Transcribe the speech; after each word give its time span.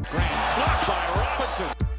Grant 0.00 0.56
blocked 0.56 0.86
by 0.88 1.12
Robinson. 1.16 1.91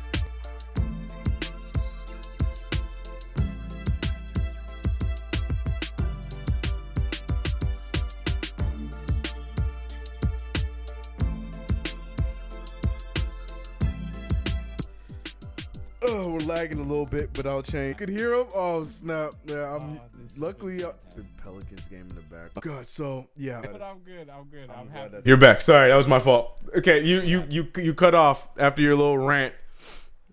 Lagging 16.46 16.80
a 16.80 16.84
little 16.84 17.06
bit, 17.06 17.32
but 17.34 17.46
I'll 17.46 17.64
change. 17.64 17.90
You 18.00 18.06
Could 18.06 18.10
hear 18.10 18.34
him. 18.34 18.48
Oh 18.54 18.84
snap! 18.84 19.34
Yeah, 19.46 19.76
I'm. 19.76 19.98
Oh, 19.98 20.02
luckily, 20.38 20.84
uh, 20.84 20.92
fantastic. 20.92 21.16
the 21.16 21.42
Pelicans 21.42 21.82
game 21.82 22.08
in 22.10 22.16
the 22.16 22.22
back. 22.22 22.54
God, 22.62 22.88
so 22.88 23.28
yeah. 23.36 23.62
But 23.62 23.82
I'm 23.82 24.00
good. 24.00 24.30
I'm 24.30 24.46
good. 24.46 24.70
I'm, 24.70 24.90
glad 24.90 25.12
happy. 25.14 25.24
You're 25.26 25.38
back. 25.38 25.62
Sorry, 25.62 25.90
that 25.90 25.96
was 25.96 26.08
my 26.08 26.20
fault. 26.20 26.60
Okay, 26.78 27.04
you 27.04 27.22
you 27.22 27.46
you 27.50 27.68
you 27.78 27.94
cut 27.94 28.16
off 28.16 28.48
after 28.58 28.82
your 28.82 28.96
little 28.96 29.18
rant. 29.18 29.54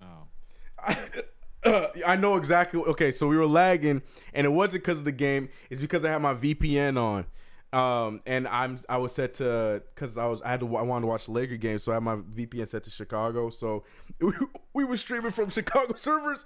Oh. 0.03 1.89
I 2.07 2.17
know 2.17 2.37
exactly. 2.37 2.81
Okay, 2.81 3.11
so 3.11 3.27
we 3.27 3.37
were 3.37 3.47
lagging, 3.47 4.03
and 4.33 4.47
it 4.47 4.51
wasn't 4.51 4.83
because 4.83 5.01
of 5.01 5.05
the 5.05 5.13
game. 5.13 5.51
It's 5.69 5.81
because 5.81 6.05
I 6.05 6.11
had 6.11 6.23
my 6.23 6.35
VPN 6.35 6.99
on, 6.99 7.27
um, 7.73 8.21
and 8.27 8.49
I'm 8.49 8.79
I 8.89 8.97
was 8.97 9.15
set 9.15 9.35
to 9.35 9.83
because 9.95 10.19
I 10.19 10.27
was 10.27 10.43
I 10.43 10.51
had 10.51 10.61
to 10.61 10.77
I 10.77 10.83
wanted 10.83 11.03
to 11.03 11.07
watch 11.07 11.27
the 11.27 11.33
Laker 11.33 11.57
game, 11.57 11.79
so 11.79 11.93
I 11.93 11.97
had 11.97 12.03
my 12.03 12.17
VPN 12.17 12.67
set 12.67 12.83
to 12.85 12.91
Chicago. 12.91 13.51
So 13.51 13.85
we, 14.21 14.33
we 14.75 14.85
were 14.85 14.97
streaming 14.97 15.31
from 15.31 15.51
Chicago 15.51 15.95
servers, 15.97 16.45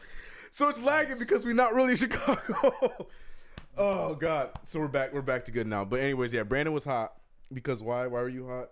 so 0.51 0.69
it's 0.69 0.81
lagging 0.81 1.19
because 1.19 1.45
we're 1.45 1.55
not 1.55 1.73
really 1.75 1.93
in 1.93 1.97
Chicago. 1.97 3.07
oh 3.79 4.15
God! 4.15 4.51
So 4.65 4.81
we're 4.81 4.89
back. 4.89 5.15
We're 5.15 5.23
back 5.23 5.47
to 5.47 5.53
good 5.53 5.67
now. 5.67 5.85
But 5.85 6.01
anyways, 6.01 6.33
yeah, 6.33 6.43
Brandon 6.43 6.75
was 6.75 6.85
hot 6.85 7.15
because 7.53 7.83
why? 7.83 8.07
Why 8.07 8.21
were 8.21 8.29
you 8.29 8.47
hot? 8.47 8.71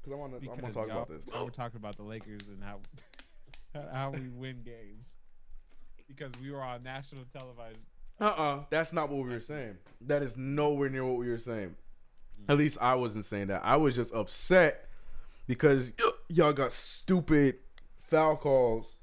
Because 0.00 0.14
I 0.14 0.16
want 0.16 0.40
to. 0.40 0.48
I 0.48 0.54
want 0.54 0.66
to 0.66 0.72
talk 0.72 0.90
about 0.90 1.08
this. 1.08 1.22
We're 1.26 1.50
talking 1.50 1.78
about 1.78 1.96
the 1.96 2.04
Lakers 2.04 2.48
and 2.48 2.64
how 2.64 2.78
how 3.92 4.10
we 4.10 4.28
win 4.28 4.62
games 4.64 5.14
because 6.08 6.32
we 6.42 6.50
were 6.50 6.62
on 6.62 6.82
national 6.82 7.24
television. 7.32 7.82
Uh 8.20 8.24
uh 8.24 8.64
that's 8.70 8.92
not 8.92 9.10
what 9.10 9.22
we 9.22 9.30
were 9.30 9.40
saying. 9.40 9.76
That 10.02 10.22
is 10.22 10.36
nowhere 10.38 10.88
near 10.88 11.04
what 11.04 11.18
we 11.18 11.28
were 11.28 11.38
saying. 11.38 11.74
At 12.48 12.58
least 12.58 12.78
I 12.80 12.94
wasn't 12.94 13.24
saying 13.24 13.48
that. 13.48 13.62
I 13.64 13.76
was 13.76 13.94
just 13.94 14.14
upset 14.14 14.88
because 15.46 15.92
y- 16.02 16.10
y'all 16.28 16.52
got 16.52 16.72
stupid 16.72 17.56
foul 17.96 18.36
calls 18.36 18.96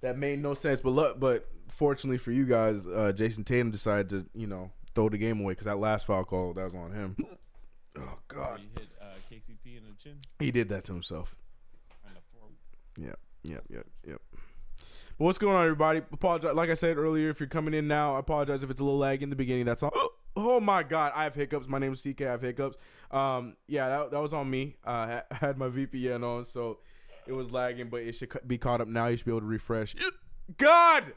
that 0.00 0.16
made 0.18 0.40
no 0.42 0.54
sense. 0.54 0.80
But 0.80 0.90
look, 0.90 1.20
but 1.20 1.48
fortunately 1.68 2.18
for 2.18 2.32
you 2.32 2.46
guys, 2.46 2.86
uh, 2.86 3.12
Jayson 3.14 3.44
Tatum 3.44 3.70
decided 3.70 4.08
to 4.10 4.26
you 4.34 4.46
know 4.46 4.70
throw 4.94 5.08
the 5.08 5.18
game 5.18 5.40
away 5.40 5.52
because 5.52 5.66
that 5.66 5.78
last 5.78 6.06
foul 6.06 6.24
call 6.24 6.52
that 6.54 6.64
was 6.64 6.74
on 6.74 6.92
him. 6.92 7.16
Oh 7.98 8.18
God, 8.28 8.60
You 8.60 8.68
hit 8.74 8.88
uh, 9.00 9.06
KCP 9.30 9.78
in 9.78 9.84
the 9.84 9.94
chin 10.02 10.18
he 10.38 10.50
did 10.50 10.68
that 10.68 10.84
to 10.84 10.92
himself. 10.92 11.34
and 12.06 12.14
the 12.14 12.20
throat. 12.30 12.52
Yep, 12.98 13.18
yep, 13.42 13.64
yep, 13.70 13.86
yep. 14.06 14.20
But 15.18 15.24
what's 15.24 15.38
going 15.38 15.56
on, 15.56 15.64
everybody? 15.64 16.00
Apologize. 16.12 16.54
Like 16.54 16.68
I 16.68 16.74
said 16.74 16.98
earlier, 16.98 17.30
if 17.30 17.40
you're 17.40 17.48
coming 17.48 17.72
in 17.72 17.88
now, 17.88 18.16
I 18.16 18.18
apologize 18.18 18.62
if 18.62 18.70
it's 18.70 18.80
a 18.80 18.84
little 18.84 18.98
lag 18.98 19.22
in 19.22 19.30
the 19.30 19.36
beginning. 19.36 19.64
That's 19.64 19.82
all. 19.82 19.92
Oh 20.36 20.60
my 20.60 20.82
God, 20.82 21.12
I 21.14 21.24
have 21.24 21.34
hiccups. 21.34 21.66
My 21.66 21.78
name 21.78 21.94
is 21.94 22.02
CK. 22.02 22.20
I 22.22 22.32
have 22.32 22.42
hiccups. 22.42 22.76
Um, 23.10 23.56
yeah, 23.66 23.88
that, 23.88 24.10
that 24.10 24.20
was 24.20 24.34
on 24.34 24.50
me. 24.50 24.76
Uh, 24.86 25.20
I 25.30 25.34
had 25.34 25.56
my 25.56 25.68
VPN 25.68 26.22
on, 26.22 26.44
so 26.44 26.78
it 27.26 27.32
was 27.32 27.50
lagging, 27.52 27.88
but 27.88 28.02
it 28.02 28.12
should 28.12 28.28
be 28.46 28.58
caught 28.58 28.82
up 28.82 28.88
now. 28.88 29.06
You 29.06 29.16
should 29.16 29.24
be 29.24 29.32
able 29.32 29.40
to 29.40 29.46
refresh. 29.46 29.96
God. 30.58 31.04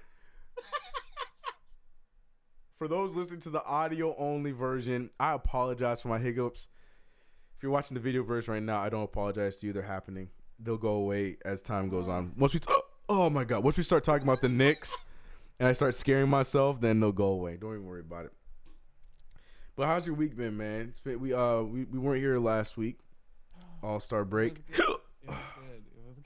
For 2.78 2.88
those 2.88 3.14
listening 3.14 3.42
to 3.42 3.50
the 3.50 3.64
audio 3.66 4.16
only 4.18 4.52
version, 4.52 5.10
I 5.20 5.34
apologize 5.34 6.02
for 6.02 6.08
my 6.08 6.18
hiccups. 6.18 6.70
If 7.58 7.64
you're 7.64 7.74
watching 7.74 7.96
the 7.96 8.00
video 8.00 8.24
version 8.24 8.54
right 8.54 8.64
now, 8.64 8.80
I 8.82 8.88
don't 8.88 9.04
apologize 9.04 9.58
to 9.58 9.68
you. 9.68 9.74
They're 9.74 9.84
happening. 9.84 10.30
They'll 10.58 10.78
go 10.78 10.94
away 10.94 11.36
as 11.44 11.62
time 11.62 11.90
goes 11.90 12.08
on. 12.08 12.32
Once 12.38 12.54
we, 12.54 12.62
t- 12.62 12.74
oh 13.10 13.30
my 13.30 13.44
god, 13.44 13.66
once 13.66 13.76
we 13.76 13.84
start 13.84 14.06
talking 14.06 14.26
about 14.26 14.40
the 14.40 14.48
Knicks, 14.48 14.96
and 15.60 15.68
I 15.68 15.74
start 15.74 15.94
scaring 15.94 16.30
myself, 16.30 16.80
then 16.80 17.02
they'll 17.02 17.12
go 17.12 17.26
away. 17.26 17.58
Don't 17.58 17.74
even 17.74 17.86
worry 17.86 18.00
about 18.00 18.24
it. 18.26 18.32
But 19.80 19.88
how's 19.88 20.06
your 20.06 20.16
week 20.16 20.36
been, 20.36 20.58
man? 20.58 20.90
It's 20.90 21.00
been, 21.00 21.22
we 21.22 21.34
uh 21.34 21.62
we, 21.62 21.86
we 21.86 22.00
weren't 22.00 22.20
here 22.20 22.38
last 22.38 22.76
week, 22.76 23.00
All 23.82 24.02
Star 24.02 24.26
break. 24.26 24.58
It 24.58 24.78
was 24.78 24.78
good. 24.78 24.98
It 25.24 25.30
was 25.30 25.38
good. 25.56 25.84
It 25.96 26.06
was, 26.06 26.18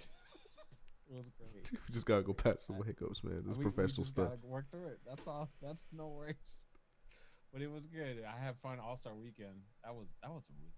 it 1.07 1.15
was 1.15 1.29
great. 1.37 1.71
we 1.87 1.93
just 1.93 2.07
gotta 2.07 2.23
go 2.23 2.33
past 2.33 2.65
some 2.65 2.81
hiccups, 2.83 3.23
man. 3.23 3.43
This 3.45 3.51
is 3.51 3.57
We- 3.59 3.65
we 3.65 3.71
professional 3.71 4.05
just 4.05 4.15
stuff. 4.15 4.29
Work 4.41 4.71
through 4.71 4.87
it. 4.87 5.01
That's 5.07 5.27
all. 5.27 5.51
That's 5.61 5.85
no 5.95 6.07
worries. 6.07 6.33
But 7.53 7.61
it 7.61 7.69
was 7.69 7.85
good. 7.85 8.23
I 8.27 8.43
had 8.43 8.55
fun 8.63 8.79
All 8.79 8.97
Star 8.97 9.13
Weekend. 9.13 9.53
That 9.83 9.93
was 9.93 10.07
that 10.23 10.31
was 10.31 10.49
a 10.49 10.53
week. 10.59 10.73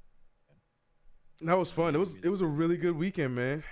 That 1.48 1.58
was 1.58 1.72
fun. 1.72 1.96
It 1.96 2.00
was 2.00 2.16
it 2.16 2.28
was 2.28 2.42
a 2.42 2.46
really 2.46 2.76
good 2.76 2.98
weekend, 2.98 3.36
man. 3.36 3.64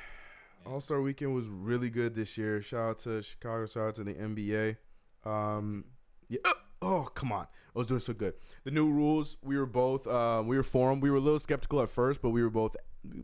Yeah. 0.65 0.71
All 0.71 0.79
Star 0.79 1.01
Weekend 1.01 1.35
was 1.35 1.49
really 1.49 1.89
good 1.89 2.15
this 2.15 2.37
year. 2.37 2.61
Shout 2.61 2.89
out 2.89 2.99
to 2.99 3.21
Chicago. 3.21 3.65
Shout 3.65 3.83
out 3.85 3.95
to 3.95 4.05
the 4.05 4.13
NBA. 4.13 4.77
Um, 5.25 5.83
yeah. 6.29 6.39
Oh 6.83 7.03
come 7.15 7.31
on, 7.31 7.47
I 7.75 7.79
was 7.79 7.87
doing 7.87 8.01
so 8.01 8.13
good. 8.13 8.33
The 8.65 8.71
new 8.71 8.91
rules. 8.91 9.37
We 9.41 9.57
were 9.57 9.65
both. 9.65 10.05
Uh, 10.05 10.43
we 10.45 10.57
were 10.57 10.63
for 10.63 10.91
'em. 10.91 10.99
We 10.99 11.09
were 11.09 11.15
a 11.17 11.21
little 11.21 11.39
skeptical 11.39 11.81
at 11.81 11.89
first, 11.89 12.21
but 12.21 12.31
we 12.31 12.43
were 12.43 12.49
both. 12.49 12.75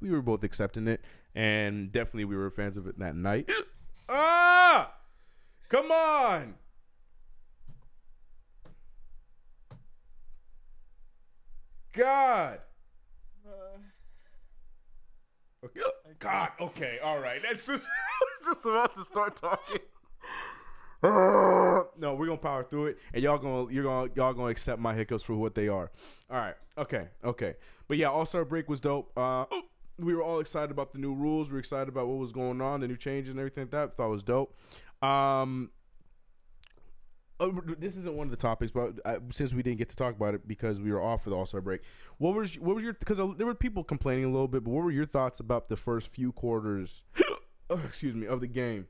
We 0.02 0.12
were 0.12 0.22
both 0.22 0.44
accepting 0.44 0.88
it, 0.88 1.02
and 1.36 1.92
definitely 1.92 2.26
we 2.26 2.38
were 2.38 2.50
fans 2.50 2.78
of 2.78 2.88
it 2.88 2.98
that 3.00 3.16
night. 3.16 3.52
ah, 4.10 4.94
come 5.68 5.92
on. 5.92 6.56
God. 11.94 12.60
Okay. 15.66 15.82
God. 16.20 16.50
Okay. 16.62 17.00
All 17.04 17.20
right. 17.20 17.42
That's 17.42 17.66
just. 17.66 17.86
I 18.22 18.48
was 18.48 18.56
just 18.56 18.66
about 18.66 18.94
to 18.96 19.04
start 19.04 19.36
talking. 19.36 19.80
We're 22.20 22.26
gonna 22.26 22.38
power 22.38 22.64
through 22.64 22.88
it, 22.88 22.98
and 23.14 23.24
y'all 23.24 23.38
gonna 23.38 23.72
you're 23.72 23.84
gonna 23.84 24.12
y'all 24.14 24.34
gonna 24.34 24.50
accept 24.50 24.80
my 24.80 24.94
hiccups 24.94 25.24
for 25.24 25.36
what 25.36 25.56
they 25.56 25.70
are. 25.70 25.90
All 26.30 26.38
right. 26.38 26.56
Okay. 26.78 27.08
Okay. 27.24 27.56
But 27.88 27.98
yeah, 27.98 28.10
All 28.10 28.26
Star 28.26 28.44
Break 28.44 28.68
was 28.68 28.82
dope. 28.82 29.18
Uh, 29.18 29.46
we 29.98 30.14
were 30.14 30.22
all 30.22 30.40
excited 30.40 30.70
about 30.70 30.92
the 30.92 31.00
new 31.00 31.14
rules. 31.14 31.50
We 31.50 31.54
were 31.54 31.60
excited 31.60 31.88
about 31.88 32.08
what 32.08 32.18
was 32.18 32.34
going 32.34 32.62
on, 32.62 32.82
the 32.82 32.88
new 32.88 32.98
changes 32.98 33.32
and 33.32 33.40
everything 33.40 33.64
like 33.64 33.72
that. 33.72 33.98
Thought 33.98 34.10
was 34.10 34.24
dope. 34.24 34.54
Um, 35.02 35.72
uh, 37.40 37.52
this 37.78 37.96
isn't 37.96 38.16
one 38.16 38.28
of 38.28 38.32
the 38.32 38.38
topics, 38.38 38.72
but 38.72 39.00
uh, 39.06 39.20
since 39.32 39.54
we 39.54 39.64
didn't 39.64 39.78
get 39.78 39.88
to 39.90 39.96
talk 39.96 40.14
about 40.14 40.34
it 40.34 40.46
because 40.46 40.82
we 40.82 40.92
were 40.92 41.02
off 41.02 41.24
for 41.24 41.30
the 41.30 41.38
All 41.38 41.46
Star 41.46 41.62
break, 41.62 41.82
what 42.18 42.36
was 42.36 42.60
what 42.60 42.76
was 42.76 42.84
your 42.84 42.94
because 42.94 43.18
there 43.38 43.48
were 43.48 43.56
people 43.56 43.86
complaining 43.86 44.26
a 44.26 44.30
little 44.30 44.50
bit, 44.50 44.66
but 44.66 44.72
what 44.72 44.84
were 44.84 44.92
your 44.92 45.06
thoughts 45.06 45.40
about 45.40 45.70
the 45.70 45.78
first 45.78 46.10
few 46.10 46.34
quarters? 46.34 47.04
excuse 47.70 48.14
me 48.14 48.28
of 48.28 48.42
the 48.42 48.48
game. 48.48 48.88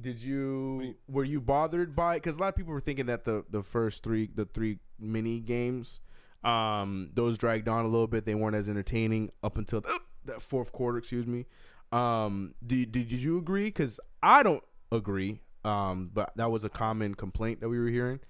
Did 0.00 0.22
you 0.22 0.94
were 1.08 1.24
you 1.24 1.40
bothered 1.40 1.96
by 1.96 2.14
it? 2.14 2.16
Because 2.18 2.38
a 2.38 2.40
lot 2.40 2.48
of 2.48 2.56
people 2.56 2.72
were 2.72 2.80
thinking 2.80 3.06
that 3.06 3.24
the 3.24 3.44
the 3.50 3.62
first 3.62 4.02
three 4.02 4.28
the 4.32 4.44
three 4.44 4.78
mini 4.98 5.40
games, 5.40 6.00
um, 6.44 7.10
those 7.14 7.38
dragged 7.38 7.68
on 7.68 7.84
a 7.84 7.88
little 7.88 8.06
bit. 8.06 8.24
They 8.24 8.34
weren't 8.34 8.54
as 8.56 8.68
entertaining 8.68 9.30
up 9.42 9.56
until 9.58 9.82
that 10.24 10.42
fourth 10.42 10.72
quarter. 10.72 10.98
Excuse 10.98 11.26
me. 11.26 11.46
Um, 11.90 12.54
did 12.64 12.92
did 12.92 13.10
you 13.10 13.38
agree? 13.38 13.64
Because 13.64 13.98
I 14.22 14.42
don't 14.42 14.62
agree. 14.92 15.40
Um, 15.64 16.10
but 16.12 16.32
that 16.36 16.50
was 16.50 16.64
a 16.64 16.68
common 16.68 17.14
complaint 17.14 17.60
that 17.60 17.68
we 17.68 17.78
were 17.78 17.88
hearing. 17.88 18.20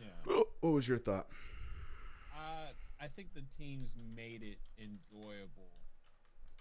Yeah. 0.00 0.36
What 0.60 0.70
was 0.70 0.88
your 0.88 0.98
thought? 0.98 1.26
Uh, 2.34 2.72
I 3.00 3.06
think 3.08 3.34
the 3.34 3.42
teams 3.58 3.94
made 4.16 4.42
it 4.42 4.58
enjoyable 4.78 5.70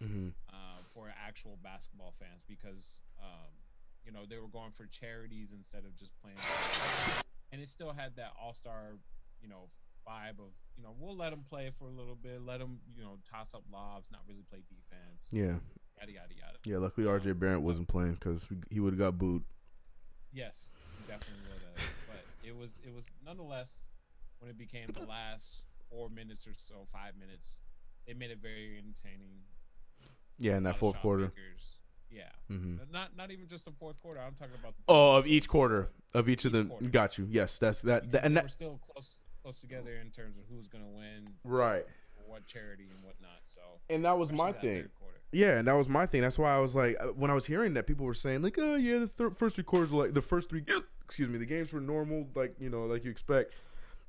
Mm-hmm. 0.03 0.29
uh, 0.49 0.55
for 0.93 1.07
actual 1.25 1.57
basketball 1.63 2.13
fans 2.19 2.43
because 2.45 2.99
um, 3.23 3.47
you 4.05 4.11
know 4.11 4.21
they 4.29 4.37
were 4.37 4.47
going 4.47 4.71
for 4.75 4.85
charities 4.85 5.53
instead 5.53 5.85
of 5.85 5.95
just 5.97 6.11
playing, 6.21 6.37
and 7.51 7.61
it 7.61 7.69
still 7.69 7.93
had 7.93 8.15
that 8.17 8.31
all 8.41 8.53
star 8.53 8.97
you 9.41 9.49
know 9.49 9.69
vibe 10.07 10.39
of 10.39 10.51
you 10.77 10.83
know 10.83 10.93
we'll 10.99 11.15
let 11.15 11.29
them 11.31 11.43
play 11.49 11.71
for 11.77 11.85
a 11.85 11.91
little 11.91 12.15
bit, 12.15 12.41
let 12.45 12.59
them 12.59 12.79
you 12.95 13.03
know 13.03 13.17
toss 13.29 13.53
up 13.53 13.63
lobs, 13.71 14.09
not 14.11 14.21
really 14.27 14.43
play 14.49 14.59
defense, 14.69 15.27
Yeah, 15.31 15.59
yada 15.99 16.11
yada 16.11 16.33
yada. 16.35 16.57
yeah. 16.65 16.77
Luckily, 16.77 17.07
RJ 17.07 17.31
um, 17.31 17.37
Barrett 17.37 17.61
wasn't 17.61 17.87
playing 17.87 18.13
because 18.15 18.47
he 18.69 18.79
would 18.79 18.93
have 18.93 18.99
got 18.99 19.17
booed. 19.17 19.43
Yes, 20.31 20.65
he 20.97 21.11
definitely 21.11 21.43
would 21.53 21.61
have. 21.61 21.93
but 22.07 22.25
it 22.47 22.55
was 22.55 22.79
it 22.85 22.93
was 22.93 23.05
nonetheless 23.25 23.85
when 24.39 24.49
it 24.49 24.57
became 24.57 24.89
the 24.93 25.05
last 25.05 25.61
four 25.89 26.09
minutes 26.09 26.47
or 26.47 26.53
so, 26.57 26.87
five 26.91 27.13
minutes, 27.17 27.59
they 28.05 28.13
made 28.13 28.31
it 28.31 28.39
very 28.41 28.77
entertaining. 28.77 29.39
Yeah, 30.39 30.57
in 30.57 30.63
that 30.63 30.77
fourth 30.77 30.99
quarter. 30.99 31.23
makers. 31.25 31.77
Yeah, 32.13 32.23
Mm-hmm. 32.51 32.91
Not 32.91 33.15
not 33.17 33.31
even 33.31 33.47
just 33.47 33.65
the 33.65 33.71
fourth 33.71 33.99
quarter. 34.01 34.19
I'm 34.19 34.33
talking 34.35 34.53
about. 34.59 34.75
the 34.77 34.83
Oh, 34.87 35.15
of 35.15 35.25
each 35.27 35.47
quarter, 35.49 35.89
of 36.13 36.29
each, 36.29 36.45
of 36.45 36.53
Each 36.53 36.61
the. 36.61 36.65
quarter. 36.65 36.85
Got 36.85 37.17
you. 37.17 37.27
Yes, 37.29 37.57
that's 37.57 37.81
that. 37.83 38.11
that 38.11 38.23
and 38.25 38.37
that. 38.37 38.43
were 38.43 38.49
still 38.49 38.79
close 38.91 39.15
close 39.41 39.59
together 39.59 39.91
in 40.01 40.09
terms 40.11 40.37
of 40.37 40.43
who's 40.49 40.67
gonna 40.67 40.87
win, 40.87 41.27
Right. 41.43 41.85
what 42.27 42.45
charity 42.45 42.83
and 42.83 43.03
whatnot. 43.03 43.39
So 43.45 43.61
And 43.89 44.05
that 44.05 44.17
was 44.17 44.31
my 44.31 44.51
that 44.51 44.61
thing. 44.61 44.89
Yeah, 45.31 45.57
and 45.57 45.67
that 45.67 45.73
was 45.75 45.89
my 45.89 46.05
thing. 46.05 46.21
That's 46.21 46.37
why 46.37 46.55
I 46.55 46.59
was 46.59 46.75
like, 46.75 46.95
uh, 46.99 47.07
when 47.07 47.31
I 47.31 47.33
was 47.33 47.47
hearing 47.47 47.73
that, 47.73 47.87
people 47.87 48.05
were 48.05 48.13
saying 48.13 48.43
like, 48.43 48.55
oh 48.59 48.75
yeah, 48.75 48.99
the 48.99 49.07
thir- 49.07 49.31
first 49.31 49.55
three 49.55 49.63
quarters 49.63 49.91
were 49.91 50.03
like 50.05 50.13
the 50.13 50.21
first 50.21 50.47
three. 50.49 50.63
Excuse 51.03 51.27
me, 51.27 51.39
the 51.39 51.45
games 51.47 51.73
were 51.73 51.81
normal, 51.81 52.27
like 52.35 52.55
you 52.59 52.69
know, 52.69 52.85
like 52.85 53.03
you 53.03 53.09
expect. 53.11 53.51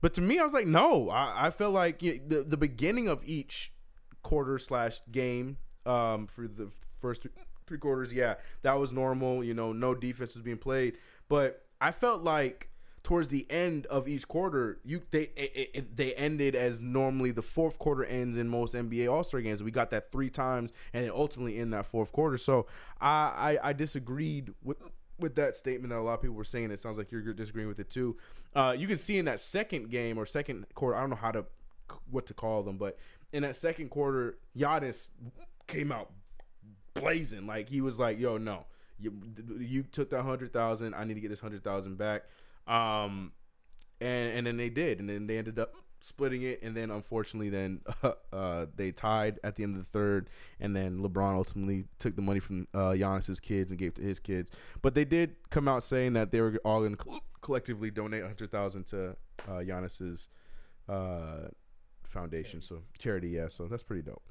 But 0.02 0.12
to 0.14 0.20
me, 0.20 0.38
I 0.38 0.42
was 0.44 0.52
like, 0.52 0.66
no, 0.66 1.08
I, 1.08 1.46
I 1.46 1.50
felt 1.50 1.72
like 1.72 2.00
y- 2.02 2.20
the 2.26 2.42
the 2.42 2.58
beginning 2.58 3.08
of 3.08 3.22
each 3.24 3.72
quarter 4.22 4.58
slash 4.58 5.00
game 5.10 5.56
um, 5.86 6.26
for 6.26 6.46
the 6.46 6.70
first 6.98 7.22
three, 7.22 7.30
three 7.66 7.78
quarters. 7.78 8.12
Yeah, 8.12 8.34
that 8.62 8.78
was 8.78 8.92
normal. 8.92 9.44
You 9.44 9.54
know, 9.54 9.72
no 9.72 9.94
defense 9.94 10.34
was 10.34 10.42
being 10.42 10.58
played, 10.58 10.98
but 11.28 11.64
I 11.80 11.92
felt 11.92 12.22
like 12.22 12.68
towards 13.02 13.28
the 13.28 13.46
end 13.50 13.86
of 13.86 14.08
each 14.08 14.26
quarter, 14.26 14.80
you 14.84 15.02
they 15.10 15.30
it, 15.36 15.70
it, 15.74 15.96
they 15.96 16.14
ended 16.14 16.56
as 16.56 16.80
normally 16.80 17.30
the 17.30 17.42
fourth 17.42 17.78
quarter 17.78 18.04
ends 18.04 18.36
in 18.36 18.48
most 18.48 18.74
NBA 18.74 19.12
All 19.12 19.22
Star 19.22 19.40
games. 19.40 19.62
We 19.62 19.70
got 19.70 19.90
that 19.90 20.10
three 20.10 20.30
times, 20.30 20.72
and 20.92 21.08
ultimately 21.10 21.58
in 21.58 21.70
that 21.70 21.86
fourth 21.86 22.12
quarter. 22.12 22.38
So 22.38 22.66
I, 23.00 23.58
I 23.62 23.68
I 23.68 23.72
disagreed 23.72 24.52
with 24.62 24.78
with 25.20 25.36
that 25.36 25.54
statement 25.54 25.90
that 25.90 25.98
a 25.98 26.02
lot 26.02 26.14
of 26.14 26.22
people 26.22 26.34
were 26.34 26.44
saying. 26.44 26.70
It 26.70 26.80
sounds 26.80 26.98
like 26.98 27.12
you're 27.12 27.34
disagreeing 27.34 27.68
with 27.68 27.78
it 27.78 27.90
too. 27.90 28.16
Uh, 28.54 28.74
you 28.76 28.88
can 28.88 28.96
see 28.96 29.18
in 29.18 29.26
that 29.26 29.40
second 29.40 29.90
game 29.90 30.18
or 30.18 30.26
second 30.26 30.66
quarter, 30.74 30.96
I 30.96 31.00
don't 31.00 31.10
know 31.10 31.16
how 31.16 31.30
to 31.30 31.44
what 32.10 32.26
to 32.26 32.34
call 32.34 32.62
them, 32.62 32.78
but 32.78 32.98
in 33.32 33.42
that 33.42 33.56
second 33.56 33.90
quarter, 33.90 34.38
Giannis 34.56 35.10
came 35.66 35.92
out 35.92 36.10
blazing. 36.94 37.46
Like 37.46 37.68
he 37.68 37.80
was 37.80 37.98
like, 37.98 38.18
"Yo, 38.18 38.38
no, 38.38 38.66
you 38.98 39.12
you 39.58 39.82
took 39.82 40.10
that 40.10 40.22
hundred 40.22 40.52
thousand. 40.52 40.94
I 40.94 41.04
need 41.04 41.14
to 41.14 41.20
get 41.20 41.28
this 41.28 41.40
hundred 41.40 41.62
thousand 41.62 41.98
back." 41.98 42.24
Um, 42.66 43.32
and 44.00 44.38
and 44.38 44.46
then 44.46 44.56
they 44.56 44.70
did, 44.70 45.00
and 45.00 45.08
then 45.08 45.26
they 45.26 45.38
ended 45.38 45.58
up 45.58 45.74
splitting 46.04 46.42
it, 46.42 46.62
and 46.62 46.76
then 46.76 46.90
unfortunately, 46.90 47.48
then 47.48 47.80
uh, 48.02 48.12
uh, 48.32 48.66
they 48.76 48.92
tied 48.92 49.40
at 49.42 49.56
the 49.56 49.62
end 49.62 49.76
of 49.76 49.82
the 49.82 49.90
third, 49.90 50.28
and 50.60 50.76
then 50.76 50.98
LeBron 50.98 51.34
ultimately 51.34 51.84
took 51.98 52.14
the 52.14 52.22
money 52.22 52.40
from 52.40 52.68
uh, 52.74 52.92
Giannis's 52.92 53.40
kids 53.40 53.70
and 53.70 53.78
gave 53.78 53.88
it 53.88 53.94
to 53.96 54.02
his 54.02 54.20
kids. 54.20 54.50
But 54.82 54.94
they 54.94 55.04
did 55.04 55.36
come 55.50 55.66
out 55.66 55.82
saying 55.82 56.12
that 56.12 56.30
they 56.30 56.40
were 56.40 56.60
all 56.64 56.80
going 56.80 56.96
to 56.96 57.20
collectively 57.40 57.90
donate 57.90 58.22
a 58.22 58.26
hundred 58.26 58.50
thousand 58.50 58.86
to 58.88 59.16
uh, 59.48 59.62
Giannis's 59.62 60.28
uh, 60.88 61.48
foundation, 62.02 62.60
so 62.60 62.82
charity. 62.98 63.28
Yeah, 63.28 63.48
so 63.48 63.66
that's 63.66 63.82
pretty 63.82 64.02
dope. 64.02 64.22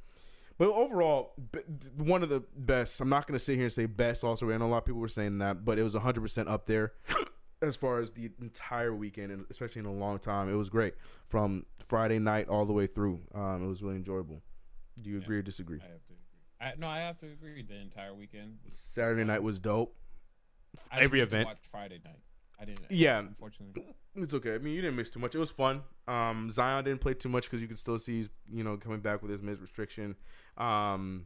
But 0.63 0.75
overall, 0.75 1.33
b- 1.51 1.59
one 1.97 2.23
of 2.23 2.29
the 2.29 2.41
best. 2.55 3.01
I'm 3.01 3.09
not 3.09 3.27
going 3.27 3.37
to 3.37 3.43
sit 3.43 3.55
here 3.55 3.65
and 3.65 3.73
say 3.73 3.85
best. 3.85 4.23
Also, 4.23 4.49
I 4.49 4.55
know 4.55 4.65
a 4.65 4.67
lot 4.67 4.77
of 4.77 4.85
people 4.85 5.01
were 5.01 5.09
saying 5.09 5.39
that, 5.39 5.65
but 5.65 5.77
it 5.77 5.83
was 5.83 5.93
100 5.93 6.21
percent 6.21 6.47
up 6.47 6.67
there 6.67 6.93
as 7.61 7.75
far 7.75 7.99
as 7.99 8.11
the 8.11 8.31
entire 8.39 8.95
weekend, 8.95 9.33
and 9.33 9.45
especially 9.49 9.81
in 9.81 9.87
a 9.87 9.91
long 9.91 10.19
time. 10.19 10.49
It 10.49 10.55
was 10.55 10.69
great 10.69 10.93
from 11.25 11.65
Friday 11.89 12.17
night 12.17 12.47
all 12.47 12.65
the 12.65 12.71
way 12.71 12.87
through. 12.87 13.19
Um, 13.35 13.65
it 13.65 13.67
was 13.67 13.83
really 13.83 13.97
enjoyable. 13.97 14.41
Do 15.01 15.09
you 15.09 15.17
agree 15.17 15.37
or 15.39 15.41
disagree? 15.41 15.79
I 15.81 15.91
have 15.91 16.05
to 16.05 16.13
agree. 16.13 16.61
I, 16.61 16.73
no, 16.77 16.87
I 16.87 16.99
have 16.99 17.17
to 17.17 17.25
agree. 17.25 17.61
The 17.63 17.81
entire 17.81 18.13
weekend. 18.13 18.59
Saturday 18.71 19.25
night 19.25 19.43
was 19.43 19.59
dope. 19.59 19.97
I 20.89 21.01
every 21.01 21.19
event. 21.19 21.47
Watch 21.47 21.57
Friday 21.69 21.99
night. 22.05 22.21
I 22.59 22.65
didn't. 22.65 22.85
Yeah. 22.89 23.19
Unfortunately. 23.19 23.83
It's 24.15 24.33
okay. 24.33 24.55
I 24.55 24.57
mean, 24.59 24.75
you 24.75 24.81
didn't 24.81 24.95
miss 24.95 25.09
too 25.09 25.19
much. 25.19 25.33
It 25.35 25.39
was 25.39 25.49
fun. 25.49 25.81
Um, 26.07 26.49
Zion 26.51 26.83
didn't 26.83 27.01
play 27.01 27.13
too 27.13 27.29
much 27.29 27.45
because 27.45 27.61
you 27.61 27.67
could 27.67 27.79
still 27.79 27.97
see 27.97 28.17
he's 28.17 28.29
you 28.51 28.63
know 28.63 28.77
coming 28.77 28.99
back 28.99 29.21
with 29.21 29.31
his 29.31 29.41
mid 29.41 29.59
restriction. 29.59 30.15
Um, 30.57 31.25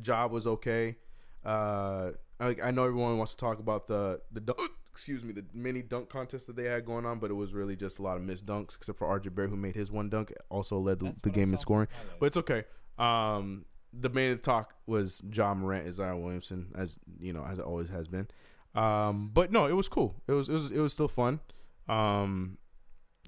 Job 0.00 0.32
was 0.32 0.46
okay. 0.46 0.96
Uh, 1.44 2.12
I, 2.40 2.56
I 2.62 2.70
know 2.70 2.84
everyone 2.84 3.16
wants 3.18 3.34
to 3.34 3.38
talk 3.38 3.58
about 3.58 3.86
the 3.86 4.20
the 4.32 4.40
dunk, 4.40 4.58
excuse 4.92 5.24
me 5.24 5.32
the 5.32 5.44
mini 5.52 5.82
dunk 5.82 6.08
contest 6.08 6.46
that 6.48 6.56
they 6.56 6.64
had 6.64 6.84
going 6.84 7.06
on, 7.06 7.18
but 7.18 7.30
it 7.30 7.34
was 7.34 7.54
really 7.54 7.76
just 7.76 7.98
a 7.98 8.02
lot 8.02 8.16
of 8.16 8.22
missed 8.22 8.46
dunks, 8.46 8.74
except 8.74 8.98
for 8.98 9.06
RJ 9.06 9.34
Barrett 9.34 9.50
who 9.50 9.56
made 9.56 9.76
his 9.76 9.92
one 9.92 10.08
dunk, 10.08 10.32
also 10.50 10.78
led 10.78 10.98
the, 10.98 11.14
the 11.22 11.30
game 11.30 11.52
in 11.52 11.58
scoring. 11.58 11.88
But 12.18 12.26
it's 12.26 12.36
okay. 12.38 12.64
Um, 12.98 13.64
the 13.92 14.08
main 14.08 14.38
talk 14.38 14.74
was 14.86 15.22
Ja 15.32 15.54
Morant 15.54 15.84
and 15.84 15.94
Zion 15.94 16.22
Williamson, 16.22 16.72
as 16.74 16.98
you 17.20 17.32
know, 17.32 17.44
as 17.44 17.58
it 17.58 17.64
always 17.64 17.90
has 17.90 18.08
been. 18.08 18.26
Um, 18.74 19.30
but 19.32 19.52
no, 19.52 19.66
it 19.66 19.72
was 19.72 19.88
cool. 19.88 20.16
It 20.26 20.32
was 20.32 20.48
it 20.48 20.54
was 20.54 20.70
it 20.70 20.78
was 20.78 20.92
still 20.92 21.08
fun. 21.08 21.40
Um, 21.88 22.58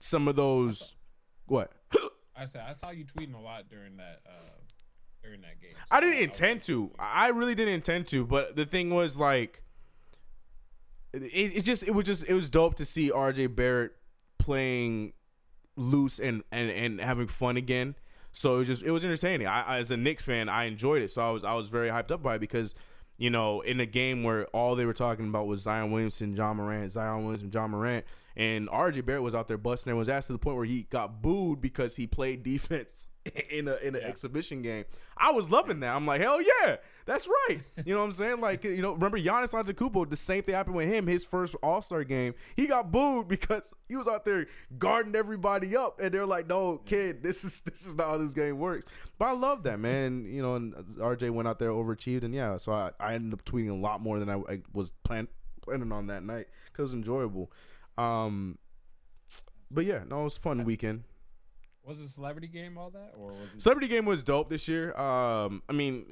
some 0.01 0.29
of 0.29 0.37
those, 0.37 0.97
what 1.47 1.73
I 2.37 2.45
said 2.45 2.65
I 2.69 2.73
saw 2.73 2.91
you 2.91 3.05
tweeting 3.05 3.35
a 3.35 3.41
lot 3.41 3.69
during 3.69 3.97
that 3.97 4.21
uh, 4.29 4.33
during 5.23 5.41
that 5.43 5.61
game. 5.61 5.73
I 5.91 6.01
didn't 6.01 6.19
intend 6.19 6.63
to. 6.63 6.91
I 6.99 7.29
really 7.29 7.55
didn't 7.55 7.75
intend 7.75 8.09
to. 8.09 8.27
But 8.27 8.57
the 8.57 8.65
thing 8.65 8.91
was 8.91 9.19
like, 9.19 9.63
it, 11.13 11.57
it 11.57 11.65
just 11.65 11.83
it 11.83 11.93
was 11.93 12.05
just 12.05 12.25
it 12.29 12.35
was 12.35 12.49
dope 12.49 12.75
to 12.77 12.85
see 12.85 13.11
RJ 13.11 13.55
Barrett 13.55 13.93
playing 14.39 15.13
loose 15.77 16.19
and 16.19 16.43
and 16.51 16.71
and 16.71 17.01
having 17.01 17.29
fun 17.29 17.57
again. 17.57 17.95
So 18.33 18.57
it 18.57 18.59
was 18.59 18.67
just 18.67 18.83
it 18.83 18.91
was 18.91 19.05
entertaining. 19.05 19.47
I, 19.47 19.63
I 19.63 19.79
as 19.79 19.91
a 19.91 19.97
Knicks 19.97 20.25
fan, 20.25 20.49
I 20.49 20.65
enjoyed 20.65 21.03
it. 21.03 21.11
So 21.11 21.23
I 21.23 21.31
was 21.31 21.45
I 21.45 21.55
was 21.55 21.69
very 21.69 21.89
hyped 21.89 22.11
up 22.11 22.23
by 22.23 22.35
it 22.35 22.41
because 22.41 22.75
you 23.19 23.31
know 23.31 23.61
in 23.61 23.81
a 23.81 23.87
game 23.87 24.23
where 24.23 24.47
all 24.47 24.75
they 24.75 24.85
were 24.85 24.93
talking 24.93 25.29
about 25.29 25.47
was 25.47 25.63
Zion 25.63 25.91
Williamson, 25.91 26.35
Ja 26.35 26.53
Morant, 26.53 26.91
Zion 26.93 27.25
Williamson, 27.25 27.51
Ja 27.53 27.67
Morant, 27.67 28.05
and 28.37 28.69
RJ 28.69 29.05
Barrett 29.07 29.23
was 29.23 29.35
out 29.35 29.49
there 29.49 29.59
busting 29.59 29.91
and 29.91 29.99
was 29.99 30.09
asked 30.09 30.27
to 30.27 30.33
the 30.35 30.39
point 30.39 30.57
where 30.57 30.67
he 30.67 30.83
got 30.91 31.23
booed 31.23 31.61
because 31.61 31.97
he 31.97 32.07
played 32.07 32.43
defense 32.45 33.07
in 33.51 33.67
a 33.67 33.75
in 33.77 33.95
an 33.97 34.03
Yeah. 34.03 34.09
exhibition 34.09 34.63
game. 34.63 34.85
I 35.17 35.33
was 35.33 35.51
loving 35.51 35.81
that. 35.81 35.97
I'm 35.97 36.07
like, 36.07 36.21
hell 36.21 36.41
yeah, 36.43 36.77
that's 37.07 37.27
right. 37.27 37.61
You 37.85 37.95
know 37.95 38.01
what 38.01 38.07
I'm 38.07 38.13
saying? 38.13 38.41
Like, 38.41 38.63
you 38.65 38.83
know, 38.83 38.93
remember 38.93 39.19
Giannis 39.19 39.51
Antetokounmpo? 39.51 40.09
The 40.11 40.17
same 40.17 40.43
thing 40.43 40.55
happened 40.55 40.77
with 40.77 40.89
him. 40.89 41.07
His 41.07 41.25
first 41.25 41.57
All 41.63 41.81
Star 41.83 42.05
game, 42.05 42.35
he 42.55 42.67
got 42.67 42.93
booed 42.93 43.27
because 43.27 43.73
he 43.89 43.97
was 43.97 44.07
out 44.07 44.25
there 44.27 44.47
guarding 44.79 45.17
everybody 45.17 45.75
up, 45.77 45.99
and 46.01 46.13
they're 46.13 46.27
like, 46.27 46.47
"No, 46.47 46.77
kid, 46.85 47.23
this 47.23 47.43
is 47.43 47.61
this 47.63 47.87
is 47.87 47.97
not 47.97 48.09
how 48.11 48.19
this 48.19 48.35
game 48.35 48.59
works." 48.59 48.85
But 49.19 49.25
I 49.29 49.33
love 49.33 49.63
that, 49.63 49.81
man. 49.81 50.27
You 50.27 50.43
know, 50.43 50.55
and 50.57 50.75
RJ 50.99 51.31
went 51.31 51.49
out 51.49 51.59
there 51.59 51.71
overachieved, 51.71 52.23
and 52.23 52.35
yeah, 52.35 52.59
so 52.59 52.73
I, 52.73 52.91
I 53.01 53.15
ended 53.15 53.33
up 53.33 53.45
tweeting 53.47 53.71
a 53.71 53.75
lot 53.75 54.03
more 54.03 54.19
than 54.21 54.29
I, 54.29 54.35
I 54.49 54.61
was 54.75 54.91
plan, 54.91 55.27
planning 55.63 55.91
on 55.91 56.07
that 56.09 56.23
night 56.23 56.49
because 56.67 56.81
it 56.81 56.83
was 56.83 56.95
enjoyable. 56.95 57.51
Um, 57.99 58.59
but 59.71 59.85
yeah, 59.85 60.03
no, 60.09 60.21
it 60.21 60.25
was 60.25 60.37
a 60.37 60.41
fun 60.41 60.65
weekend. 60.65 61.05
Was 61.85 62.03
the 62.03 62.09
celebrity 62.09 62.49
game 62.49 62.77
all 62.77 62.91
that, 62.91 63.13
or 63.17 63.29
was 63.29 63.37
it? 63.55 63.63
Celebrity 63.63 63.89
game 63.89 64.07
was 64.07 64.23
dope 64.23 64.49
this 64.51 64.67
year. 64.67 64.97
Um, 64.97 65.63
I 65.69 65.73
mean, 65.73 66.07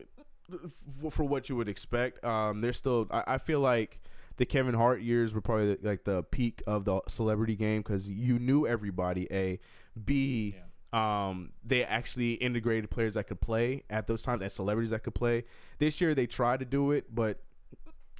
f- 0.52 1.12
for 1.12 1.25
what 1.25 1.48
you 1.48 1.56
would 1.56 1.69
expect. 1.69 2.25
Um, 2.25 2.60
there's 2.60 2.76
still. 2.76 3.08
I, 3.10 3.25
I 3.26 3.38
feel 3.38 3.60
like 3.60 4.00
the 4.36 4.46
Kevin 4.46 4.75
Hart 4.75 5.00
years 5.00 5.34
were 5.34 5.40
probably 5.40 5.76
like 5.82 6.04
the 6.04 6.22
peak 6.22 6.62
of 6.66 6.84
the 6.84 7.00
celebrity 7.08 7.56
game 7.56 7.82
because 7.82 8.08
you 8.08 8.38
knew 8.38 8.66
everybody. 8.66 9.26
A, 9.32 9.58
B. 10.02 10.56
Um, 10.92 11.50
they 11.64 11.82
actually 11.84 12.34
integrated 12.34 12.88
players 12.88 13.14
that 13.14 13.25
could 13.25 13.40
play 13.40 13.82
at 13.90 14.06
those 14.06 14.22
times 14.22 14.42
and 14.42 14.52
celebrities 14.52 14.90
that 14.90 15.02
could 15.02 15.14
play. 15.16 15.42
This 15.78 16.00
year 16.00 16.14
they 16.14 16.26
tried 16.28 16.60
to 16.60 16.64
do 16.64 16.92
it, 16.92 17.12
but 17.12 17.40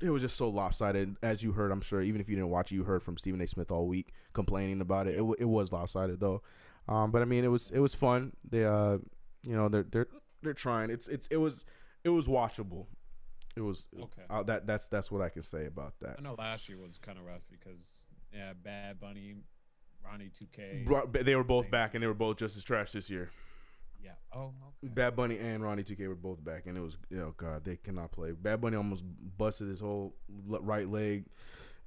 it 0.03 0.11
was 0.11 0.23
just 0.23 0.37
so 0.37 0.49
lopsided. 0.49 1.17
As 1.23 1.43
you 1.43 1.53
heard, 1.53 1.71
I'm 1.71 1.81
sure, 1.81 2.03
even 2.03 2.21
if 2.21 2.29
you 2.29 2.37
didn't 2.37 2.51
watch 2.51 2.73
it, 2.73 2.75
you 2.75 2.85
heard 2.85 3.03
from 3.03 3.17
Stephen 3.17 3.41
A. 3.41 3.47
Smith 3.47 3.71
all 3.71 3.87
week 3.87 4.13
complaining 4.33 4.81
about 4.81 5.07
it. 5.07 5.19
It, 5.19 5.37
it 5.39 5.45
was 5.45 5.73
lopsided 5.73 6.21
though. 6.21 6.43
Um, 6.89 7.11
but 7.11 7.23
I 7.23 7.25
mean, 7.25 7.45
it 7.45 7.49
was 7.49 7.71
it 7.71 7.81
was 7.81 7.95
fun. 7.95 8.33
They 8.49 8.65
uh, 8.65 8.99
you 9.43 9.57
know, 9.57 9.69
they're 9.69 9.85
they're 9.85 10.09
they're 10.43 10.55
trying. 10.55 10.91
It's 10.91 11.09
it's 11.09 11.27
it 11.29 11.37
was 11.37 11.65
it 12.03 12.11
was 12.11 12.29
watchable. 12.29 12.87
It 13.57 13.61
was 13.61 13.85
Okay. 13.95 14.23
Uh, 14.29 14.43
that 14.45 14.67
that's 14.67 14.89
that's 14.89 15.11
what 15.11 15.23
I 15.23 15.29
can 15.29 15.43
say 15.43 15.67
about 15.67 15.95
that. 16.01 16.17
I 16.19 16.23
know 16.23 16.35
last 16.37 16.69
year 16.69 16.79
was 16.79 16.99
kind 16.99 17.19
of 17.19 17.25
rough 17.25 17.43
because 17.51 18.09
yeah, 18.33 18.53
Bad 18.53 19.01
Bunny, 19.01 19.37
Ronnie 20.05 20.31
2K. 20.31 21.25
They 21.25 21.37
were 21.37 21.45
both 21.45 21.71
back, 21.71 21.95
and 21.95 22.03
they 22.03 22.09
were 22.09 22.15
both 22.15 22.37
just 22.39 22.57
as 22.57 22.65
trash 22.65 22.93
this 22.93 23.09
year. 23.09 23.31
Yeah. 24.05 24.13
Oh, 24.37 24.53
okay. 24.85 24.93
Bad 24.93 25.17
Bunny 25.17 25.39
and 25.39 25.63
Ronnie 25.63 25.83
2K 25.83 26.07
were 26.09 26.15
both 26.15 26.45
back, 26.45 26.67
and 26.67 26.77
it 26.77 26.81
was 26.81 26.99
oh 27.17 27.33
god, 27.37 27.65
they 27.65 27.77
cannot 27.77 28.13
play. 28.13 28.33
Bad 28.33 28.61
Bunny 28.61 28.77
almost 28.77 29.03
busted 29.39 29.69
his 29.69 29.81
whole 29.81 30.15
right 30.47 30.89
leg. 30.89 31.25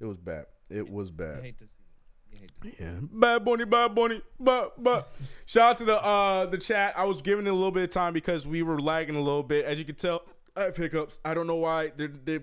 It 0.00 0.04
was 0.06 0.18
bad. 0.18 0.46
It 0.70 0.88
was 0.90 1.08
You 1.10 1.14
bad. 1.14 1.42
hate 1.42 1.58
to 1.58 1.64
see 1.66 1.74
it. 1.80 2.34
You 2.34 2.40
hate 2.40 2.54
to 2.54 2.62
see 2.62 2.68
it. 2.68 2.80
Yeah, 2.80 2.98
Bad 3.02 3.44
Bunny, 3.44 3.64
Bad 3.64 3.94
Bunny, 3.94 4.20
but 4.40 4.82
but 4.82 5.12
shout 5.46 5.70
out 5.70 5.78
to 5.78 5.84
the 5.84 6.02
uh 6.04 6.46
the 6.46 6.58
chat. 6.58 6.94
I 6.96 7.04
was 7.04 7.22
giving 7.22 7.46
it 7.46 7.50
a 7.50 7.54
little 7.54 7.70
bit 7.70 7.84
of 7.84 7.90
time 7.90 8.12
because 8.12 8.46
we 8.46 8.62
were 8.62 8.80
lagging 8.80 9.16
a 9.16 9.20
little 9.22 9.42
bit, 9.42 9.64
as 9.64 9.78
you 9.78 9.84
can 9.84 9.94
tell. 9.94 10.22
I 10.58 10.62
have 10.64 10.76
hiccups. 10.76 11.20
I 11.24 11.34
don't 11.34 11.46
know 11.46 11.54
why 11.54 11.92
they're 11.96 12.08
they're 12.08 12.40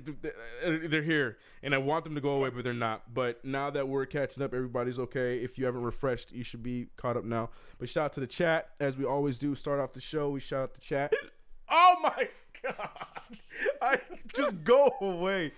they're, 0.66 1.02
here, 1.02 1.38
and 1.62 1.76
I 1.76 1.80
want 1.80 2.06
them 2.06 2.16
to 2.16 2.22
go 2.22 2.30
away, 2.30 2.50
but 2.50 2.64
they're 2.64 2.74
not. 2.74 3.14
But 3.14 3.44
now 3.44 3.70
that 3.72 3.90
we're 3.90 4.06
catching 4.06 4.42
up, 4.42 4.54
everybody's 4.54 4.98
okay. 5.00 5.40
If 5.40 5.58
you 5.58 5.66
haven't 5.66 5.84
refreshed, 5.84 6.32
you 6.32 6.44
should 6.44 6.64
be 6.64 6.88
caught 6.96 7.18
up 7.18 7.26
now. 7.26 7.50
But 7.78 7.90
shout 7.90 8.06
out 8.06 8.14
to 8.14 8.22
the 8.22 8.28
chat, 8.28 8.70
as 8.80 8.98
we 8.98 9.04
always 9.04 9.38
do. 9.38 9.54
Start 9.54 9.82
off 9.82 9.92
the 9.92 10.00
show, 10.00 10.30
we 10.30 10.40
shout 10.40 10.64
out 10.64 10.74
the 10.74 10.82
chat. 10.82 11.14
Oh 11.68 11.96
my 12.00 12.30
god! 12.62 12.90
I 13.82 14.00
just 14.36 14.64
go 14.64 14.96
away. 15.02 15.52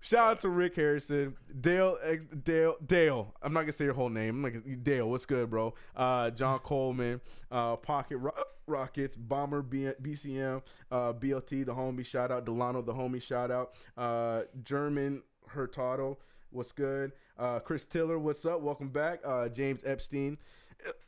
Shout 0.00 0.28
out 0.30 0.40
to 0.40 0.48
Rick 0.50 0.76
Harrison, 0.76 1.36
Dale, 1.60 1.98
Dale, 2.44 2.76
Dale. 2.84 3.34
I'm 3.42 3.52
not 3.52 3.62
gonna 3.62 3.72
say 3.72 3.86
your 3.86 3.94
whole 3.94 4.08
name. 4.08 4.36
I'm 4.36 4.42
like 4.42 4.84
Dale. 4.84 5.10
What's 5.10 5.26
good, 5.26 5.50
bro? 5.50 5.74
Uh, 5.96 6.30
John 6.30 6.60
Coleman, 6.60 7.20
uh, 7.50 7.74
Pocket 7.76 8.18
Ro- 8.18 8.30
Rockets, 8.68 9.16
Bomber, 9.16 9.62
B- 9.62 9.90
BCM, 10.00 10.62
uh, 10.92 11.12
BLT, 11.12 11.64
the 11.66 11.74
homie. 11.74 12.06
Shout 12.06 12.30
out 12.30 12.44
Delano, 12.44 12.82
the 12.82 12.94
homie. 12.94 13.20
Shout 13.20 13.50
out 13.50 13.72
uh, 13.96 14.42
German 14.62 15.22
Hurtado. 15.48 16.18
What's 16.50 16.70
good? 16.72 17.10
Uh, 17.36 17.58
Chris 17.58 17.84
Tiller, 17.84 18.18
what's 18.18 18.46
up? 18.46 18.60
Welcome 18.60 18.90
back. 18.90 19.20
Uh, 19.24 19.48
James 19.48 19.82
Epstein. 19.84 20.38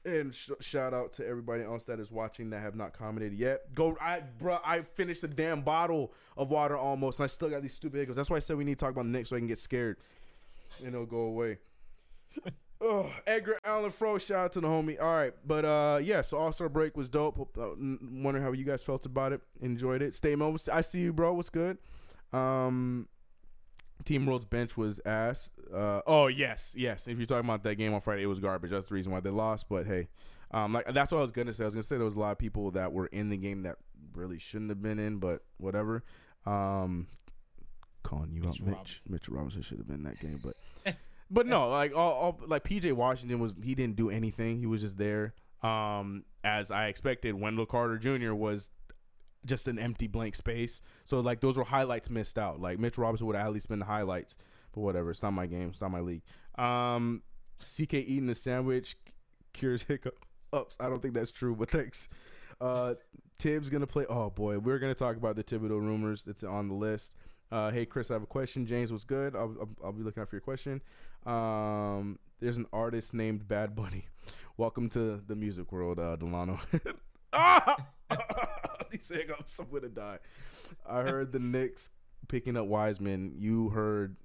And 0.05 0.35
sh- 0.35 0.51
shout 0.61 0.95
out 0.95 1.13
to 1.15 1.27
everybody 1.27 1.63
else 1.63 1.85
that 1.85 2.01
is 2.01 2.11
watching 2.11 2.51
that 2.51 2.61
have 2.61 2.75
not 2.75 2.93
commented 2.93 3.33
yet. 3.35 3.75
Go, 3.75 3.97
I, 4.01 4.21
bro, 4.21 4.59
I 4.65 4.83
finished 4.83 5.23
a 5.25 5.29
damn 5.29 5.63
bottle 5.63 6.13
of 6.37 6.51
water 6.51 6.77
almost, 6.77 7.19
and 7.21 7.25
I 7.25 7.27
still 7.29 7.51
got 7.51 7.63
these 7.63 7.75
stupid 7.75 7.99
hiccups. 7.99 8.17
That's 8.17 8.31
why 8.31 8.37
I 8.37 8.41
said 8.41 8.57
we 8.57 8.65
need 8.65 8.79
to 8.79 8.85
talk 8.85 8.93
about 8.93 9.05
the 9.05 9.11
Knicks 9.11 9.29
so 9.31 9.37
I 9.37 9.39
can 9.39 9.49
get 9.49 9.59
scared, 9.59 9.99
and 10.79 10.89
it'll 10.89 11.07
go 11.07 11.21
away. 11.21 11.59
Oh, 12.81 13.11
Edgar 13.27 13.59
Allan 13.65 13.91
Fro, 13.91 14.19
shout 14.19 14.39
out 14.39 14.53
to 14.53 14.61
the 14.61 14.69
homie. 14.69 15.01
All 15.03 15.13
right, 15.13 15.35
but 15.45 15.65
uh, 15.65 15.99
yeah, 16.01 16.23
so 16.23 16.39
All 16.39 16.53
Star 16.53 16.69
break 16.69 16.97
was 16.97 17.09
dope. 17.09 17.37
Uh, 17.59 17.71
wondering 17.77 18.45
how 18.45 18.53
you 18.53 18.65
guys 18.65 18.83
felt 18.83 19.05
about 19.05 19.33
it. 19.33 19.41
Enjoyed 19.61 20.01
it. 20.01 20.15
Stay 20.15 20.37
Mo, 20.37 20.57
I 20.73 20.81
see 20.83 21.01
you, 21.01 21.13
bro. 21.13 21.35
What's 21.35 21.51
good? 21.51 21.79
Um, 22.33 23.09
Team 24.05 24.27
World's 24.27 24.45
bench 24.45 24.77
was 24.77 25.01
ass. 25.05 25.51
Uh, 25.73 26.01
oh 26.07 26.29
yes, 26.29 26.75
yes. 26.77 27.09
If 27.09 27.19
you're 27.19 27.27
talking 27.27 27.49
about 27.49 27.63
that 27.65 27.77
game 27.77 27.93
on 27.95 28.01
Friday, 28.01 28.23
it 28.23 28.27
was 28.27 28.41
garbage. 28.41 28.71
That's 28.71 28.87
the 28.87 28.95
reason 28.95 29.13
why 29.13 29.21
they 29.21 29.31
lost. 29.31 29.69
But 29.69 29.87
hey, 29.87 30.09
um, 30.51 30.73
like 30.73 30.93
that's 30.93 31.13
what 31.13 31.19
I 31.19 31.23
was 31.23 31.31
gonna 31.31 31.53
say. 31.53 31.65
I 31.65 31.67
was 31.67 31.75
gonna 31.75 31.83
say 31.83 31.97
there 31.97 32.05
was 32.05 32.17
a 32.17 32.21
lot 32.21 32.33
of 32.33 32.39
people 32.39 32.71
that 32.73 32.93
were 32.93 33.07
in 33.07 33.29
the 33.29 33.37
game 33.37 33.63
that 33.63 33.77
really 34.15 34.39
shouldn't 34.39 34.71
have 34.71 34.83
been 34.83 34.99
in, 34.99 35.19
but 35.19 35.43
whatever. 35.59 36.05
Um, 36.47 37.09
calling 38.03 38.33
you 38.33 38.41
Mitch 38.41 38.61
out, 38.61 38.67
Mitch. 38.67 38.75
Robinson. 38.75 39.13
Mitch 39.13 39.29
Robinson 39.29 39.63
should 39.63 39.79
have 39.79 39.87
been 39.87 39.97
in 39.97 40.05
that 40.05 40.21
game, 40.21 40.41
but 40.43 40.97
but 41.31 41.47
no, 41.47 41.69
like 41.69 41.95
all, 41.95 42.13
all 42.13 42.41
like 42.47 42.65
PJ 42.65 42.93
Washington 42.93 43.41
was 43.41 43.55
he 43.63 43.75
didn't 43.75 43.97
do 43.97 44.11
anything. 44.11 44.59
He 44.59 44.67
was 44.67 44.81
just 44.81 44.97
there. 44.97 45.35
Um, 45.63 46.25
as 46.45 46.71
I 46.71 46.87
expected, 46.87 47.35
Wendell 47.35 47.67
Carter 47.67 47.99
Jr. 47.99 48.33
was 48.33 48.71
just 49.45 49.69
an 49.69 49.79
empty 49.79 50.07
blank 50.07 50.35
space. 50.35 50.83
So 51.05 51.21
like 51.21 51.41
those 51.41 51.57
were 51.57 51.65
highlights 51.65 52.11
missed 52.11 52.39
out. 52.39 52.61
Like 52.61 52.79
Mitch 52.79 52.99
Robinson 52.99 53.27
would 53.27 53.37
have 53.37 53.47
at 53.47 53.53
least 53.53 53.69
been 53.69 53.79
the 53.79 53.85
highlights. 53.85 54.37
But 54.73 54.81
whatever, 54.81 55.11
it's 55.11 55.23
not 55.23 55.33
my 55.33 55.47
game. 55.47 55.69
It's 55.71 55.81
not 55.81 55.91
my 55.91 56.01
league. 56.01 56.23
Um, 56.57 57.23
CK 57.61 57.95
eating 57.95 58.27
the 58.27 58.35
sandwich 58.35 58.97
cures 59.53 59.85
hiccups. 59.85 60.27
I 60.53 60.89
don't 60.89 61.01
think 61.01 61.15
that's 61.15 61.33
true, 61.33 61.55
but 61.55 61.71
thanks. 61.71 62.09
Uh, 62.61 62.95
Thibs 63.39 63.71
gonna 63.71 63.87
play. 63.87 64.05
Oh 64.09 64.31
boy, 64.31 64.59
we're 64.59 64.79
gonna 64.79 64.95
talk 64.95 65.17
about 65.17 65.37
the 65.37 65.45
Thibodeau 65.45 65.81
rumors. 65.81 66.27
It's 66.27 66.43
on 66.43 66.69
the 66.69 66.75
list. 66.75 67.15
Uh, 67.51 67.71
hey 67.71 67.87
Chris, 67.87 68.11
I 68.11 68.15
have 68.15 68.23
a 68.23 68.27
question. 68.27 68.67
James 68.67 68.91
was 68.91 69.05
good. 69.05 69.37
I'll, 69.37 69.55
I'll, 69.61 69.69
I'll 69.85 69.93
be 69.93 70.03
looking 70.03 70.21
out 70.21 70.29
for 70.29 70.37
your 70.37 70.41
question. 70.41 70.83
Um, 71.25 72.19
there's 72.41 72.57
an 72.57 72.67
artist 72.73 73.15
named 73.15 73.47
Bad 73.47 73.75
Bunny. 73.75 74.09
Welcome 74.57 74.89
to 74.91 75.23
the 75.25 75.37
music 75.37 75.71
world, 75.71 76.01
uh, 76.01 76.17
Delano. 76.17 76.59
ah! 77.33 77.77
These 78.91 79.09
hiccups, 79.09 79.59
I'm 79.59 79.67
gonna 79.73 79.89
die. 79.89 80.19
I 80.89 81.03
heard 81.03 81.33
the 81.33 81.39
Knicks 81.39 81.91
picking 82.29 82.57
up 82.57 82.67
Wiseman. 82.67 83.35
You 83.39 83.71
heard 83.71 84.17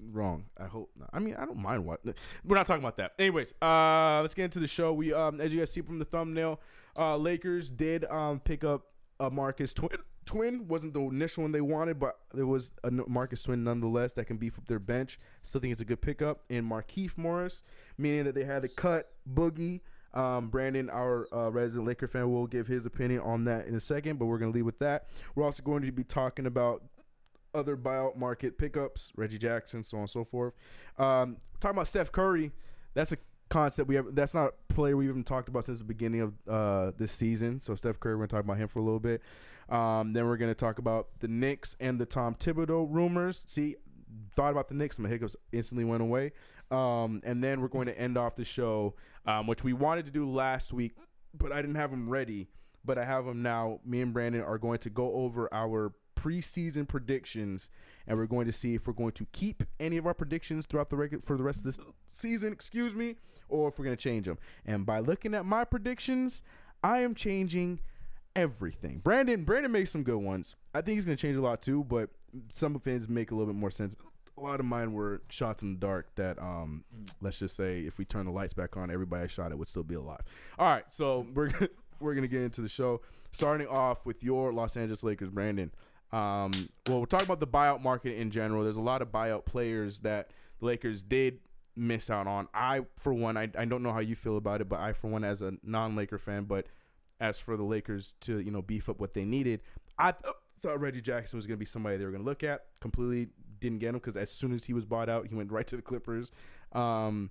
wrong. 0.00 0.44
I 0.58 0.66
hope 0.66 0.90
not. 0.98 1.10
I 1.12 1.18
mean, 1.18 1.34
I 1.36 1.44
don't 1.44 1.58
mind 1.58 1.84
what. 1.84 2.00
We're 2.44 2.56
not 2.56 2.66
talking 2.66 2.82
about 2.82 2.96
that. 2.98 3.12
Anyways, 3.18 3.54
uh, 3.62 4.20
let's 4.20 4.34
get 4.34 4.44
into 4.44 4.60
the 4.60 4.66
show. 4.66 4.92
We, 4.92 5.12
um, 5.12 5.40
as 5.40 5.52
you 5.52 5.60
guys 5.60 5.72
see 5.72 5.80
from 5.82 5.98
the 5.98 6.04
thumbnail, 6.04 6.60
uh, 6.98 7.16
Lakers 7.16 7.70
did 7.70 8.04
um 8.06 8.40
pick 8.40 8.64
up 8.64 8.86
a 9.20 9.30
Marcus 9.30 9.72
Twin. 9.74 9.98
Twin 10.24 10.66
wasn't 10.66 10.92
the 10.92 11.00
initial 11.00 11.44
one 11.44 11.52
they 11.52 11.60
wanted, 11.60 12.00
but 12.00 12.18
there 12.34 12.46
was 12.46 12.72
a 12.82 12.90
Marcus 12.90 13.42
Twin 13.44 13.62
nonetheless 13.62 14.12
that 14.14 14.24
can 14.24 14.36
beef 14.38 14.58
up 14.58 14.66
their 14.66 14.80
bench. 14.80 15.20
Still 15.42 15.60
think 15.60 15.72
it's 15.72 15.82
a 15.82 15.84
good 15.84 16.00
pickup 16.00 16.42
in 16.48 16.68
Markieff 16.68 17.16
Morris, 17.16 17.62
meaning 17.96 18.24
that 18.24 18.34
they 18.34 18.42
had 18.44 18.62
to 18.62 18.68
cut 18.68 19.12
Boogie. 19.32 19.82
Um, 20.16 20.48
Brandon, 20.48 20.88
our 20.88 21.28
uh, 21.32 21.50
resident 21.50 21.86
Laker 21.86 22.06
fan, 22.08 22.32
will 22.32 22.46
give 22.46 22.66
his 22.66 22.86
opinion 22.86 23.20
on 23.20 23.44
that 23.44 23.66
in 23.66 23.74
a 23.74 23.80
second, 23.80 24.18
but 24.18 24.26
we're 24.26 24.38
going 24.38 24.50
to 24.50 24.56
leave 24.56 24.64
with 24.64 24.78
that. 24.78 25.06
We're 25.34 25.44
also 25.44 25.62
going 25.62 25.82
to 25.82 25.92
be 25.92 26.04
talking 26.04 26.46
about 26.46 26.82
other 27.54 27.76
buyout 27.76 28.16
market 28.16 28.58
pickups, 28.58 29.12
Reggie 29.16 29.38
Jackson, 29.38 29.82
so 29.82 29.98
on 29.98 30.02
and 30.02 30.10
so 30.10 30.24
forth. 30.24 30.54
Um, 30.98 31.36
talking 31.60 31.76
about 31.76 31.88
Steph 31.88 32.12
Curry, 32.12 32.52
that's 32.94 33.12
a 33.12 33.18
concept 33.48 33.88
we 33.88 33.96
have. 33.96 34.14
That's 34.14 34.34
not 34.34 34.54
a 34.70 34.72
player 34.72 34.96
we've 34.96 35.08
even 35.08 35.24
talked 35.24 35.48
about 35.48 35.64
since 35.64 35.78
the 35.78 35.84
beginning 35.84 36.20
of 36.22 36.34
uh, 36.48 36.92
this 36.96 37.12
season. 37.12 37.60
So 37.60 37.74
Steph 37.74 38.00
Curry, 38.00 38.14
we're 38.14 38.20
going 38.20 38.28
to 38.28 38.36
talk 38.36 38.44
about 38.44 38.56
him 38.56 38.68
for 38.68 38.78
a 38.78 38.82
little 38.82 39.00
bit. 39.00 39.22
Um, 39.68 40.12
then 40.12 40.26
we're 40.26 40.36
going 40.36 40.50
to 40.50 40.54
talk 40.54 40.78
about 40.78 41.08
the 41.20 41.28
Knicks 41.28 41.76
and 41.80 41.98
the 41.98 42.06
Tom 42.06 42.34
Thibodeau 42.34 42.86
rumors. 42.88 43.44
See, 43.48 43.76
thought 44.34 44.52
about 44.52 44.68
the 44.68 44.74
Knicks, 44.74 44.98
my 44.98 45.08
hiccups 45.08 45.36
instantly 45.52 45.84
went 45.84 46.02
away. 46.02 46.32
Um, 46.70 47.20
and 47.24 47.42
then 47.42 47.60
we're 47.60 47.68
going 47.68 47.86
to 47.86 47.98
end 47.98 48.18
off 48.18 48.34
the 48.34 48.44
show, 48.44 48.94
um, 49.24 49.46
which 49.46 49.62
we 49.62 49.72
wanted 49.72 50.04
to 50.06 50.10
do 50.10 50.28
last 50.28 50.72
week, 50.72 50.92
but 51.32 51.52
I 51.52 51.62
didn't 51.62 51.76
have 51.76 51.90
them 51.90 52.08
ready. 52.08 52.48
But 52.84 52.98
I 52.98 53.04
have 53.04 53.24
them 53.24 53.42
now. 53.42 53.80
Me 53.84 54.00
and 54.00 54.12
Brandon 54.12 54.42
are 54.42 54.58
going 54.58 54.78
to 54.78 54.90
go 54.90 55.12
over 55.12 55.52
our 55.52 55.92
preseason 56.16 56.86
predictions, 56.86 57.68
and 58.06 58.16
we're 58.16 58.26
going 58.26 58.46
to 58.46 58.52
see 58.52 58.74
if 58.74 58.86
we're 58.86 58.92
going 58.92 59.12
to 59.12 59.26
keep 59.32 59.64
any 59.80 59.96
of 59.96 60.06
our 60.06 60.14
predictions 60.14 60.66
throughout 60.66 60.90
the 60.90 60.96
regular 60.96 61.20
for 61.20 61.36
the 61.36 61.42
rest 61.42 61.58
of 61.58 61.64
this 61.64 61.80
season. 62.06 62.52
Excuse 62.52 62.94
me, 62.94 63.16
or 63.48 63.68
if 63.68 63.78
we're 63.78 63.84
going 63.84 63.96
to 63.96 64.02
change 64.02 64.26
them. 64.26 64.38
And 64.64 64.86
by 64.86 65.00
looking 65.00 65.34
at 65.34 65.44
my 65.44 65.64
predictions, 65.64 66.42
I 66.82 67.00
am 67.00 67.14
changing 67.14 67.80
everything. 68.36 69.00
Brandon, 69.02 69.44
Brandon 69.44 69.72
makes 69.72 69.90
some 69.90 70.02
good 70.02 70.18
ones. 70.18 70.54
I 70.74 70.80
think 70.80 70.96
he's 70.96 71.04
going 71.04 71.16
to 71.16 71.22
change 71.22 71.36
a 71.36 71.40
lot 71.40 71.62
too, 71.62 71.84
but 71.84 72.10
some 72.52 72.76
of 72.76 72.84
his 72.84 73.08
make 73.08 73.30
a 73.30 73.34
little 73.34 73.52
bit 73.52 73.58
more 73.58 73.70
sense. 73.70 73.96
A 74.38 74.40
lot 74.40 74.60
of 74.60 74.66
mine 74.66 74.92
were 74.92 75.22
shots 75.28 75.62
in 75.62 75.74
the 75.74 75.78
dark 75.78 76.14
that, 76.16 76.38
um, 76.38 76.84
let's 77.20 77.38
just 77.38 77.56
say, 77.56 77.80
if 77.80 77.98
we 77.98 78.04
turn 78.04 78.26
the 78.26 78.32
lights 78.32 78.52
back 78.52 78.76
on, 78.76 78.90
everybody 78.90 79.24
I 79.24 79.26
shot 79.28 79.50
it 79.50 79.58
would 79.58 79.68
still 79.68 79.82
be 79.82 79.94
alive. 79.94 80.20
All 80.58 80.68
right, 80.68 80.84
so 80.88 81.26
we're 81.34 81.48
gonna, 81.48 81.68
we're 82.00 82.14
gonna 82.14 82.28
get 82.28 82.42
into 82.42 82.60
the 82.60 82.68
show, 82.68 83.00
starting 83.32 83.66
off 83.66 84.04
with 84.04 84.22
your 84.22 84.52
Los 84.52 84.76
Angeles 84.76 85.02
Lakers, 85.02 85.30
Brandon. 85.30 85.70
Um, 86.12 86.68
well, 86.86 87.00
we're 87.00 87.06
talking 87.06 87.26
about 87.26 87.40
the 87.40 87.46
buyout 87.46 87.82
market 87.82 88.16
in 88.18 88.30
general. 88.30 88.62
There's 88.62 88.76
a 88.76 88.82
lot 88.82 89.02
of 89.02 89.08
buyout 89.08 89.44
players 89.44 90.00
that 90.00 90.30
the 90.60 90.66
Lakers 90.66 91.02
did 91.02 91.40
miss 91.74 92.10
out 92.10 92.26
on. 92.26 92.48
I, 92.54 92.82
for 92.96 93.12
one, 93.12 93.36
I, 93.36 93.50
I 93.56 93.64
don't 93.64 93.82
know 93.82 93.92
how 93.92 94.00
you 94.00 94.14
feel 94.14 94.36
about 94.36 94.60
it, 94.60 94.68
but 94.68 94.80
I, 94.80 94.92
for 94.92 95.08
one, 95.08 95.24
as 95.24 95.42
a 95.42 95.54
non-Laker 95.62 96.18
fan, 96.18 96.44
but 96.44 96.66
as 97.20 97.38
for 97.38 97.56
the 97.56 97.62
Lakers 97.62 98.14
to 98.22 98.38
you 98.40 98.50
know 98.50 98.62
beef 98.62 98.88
up 98.88 99.00
what 99.00 99.14
they 99.14 99.24
needed, 99.24 99.60
I 99.98 100.12
th- 100.12 100.34
thought 100.60 100.80
Reggie 100.80 101.00
Jackson 101.00 101.36
was 101.36 101.46
going 101.46 101.56
to 101.56 101.60
be 101.60 101.66
somebody 101.66 101.96
they 101.96 102.04
were 102.04 102.10
going 102.10 102.22
to 102.22 102.28
look 102.28 102.42
at. 102.42 102.66
Completely 102.80 103.28
didn't 103.60 103.78
get 103.78 103.90
him 103.90 103.94
because 103.96 104.16
as 104.16 104.30
soon 104.30 104.52
as 104.52 104.64
he 104.64 104.72
was 104.72 104.84
bought 104.84 105.08
out, 105.08 105.26
he 105.28 105.34
went 105.34 105.52
right 105.52 105.66
to 105.66 105.76
the 105.76 105.82
Clippers. 105.82 106.30
Um, 106.72 107.30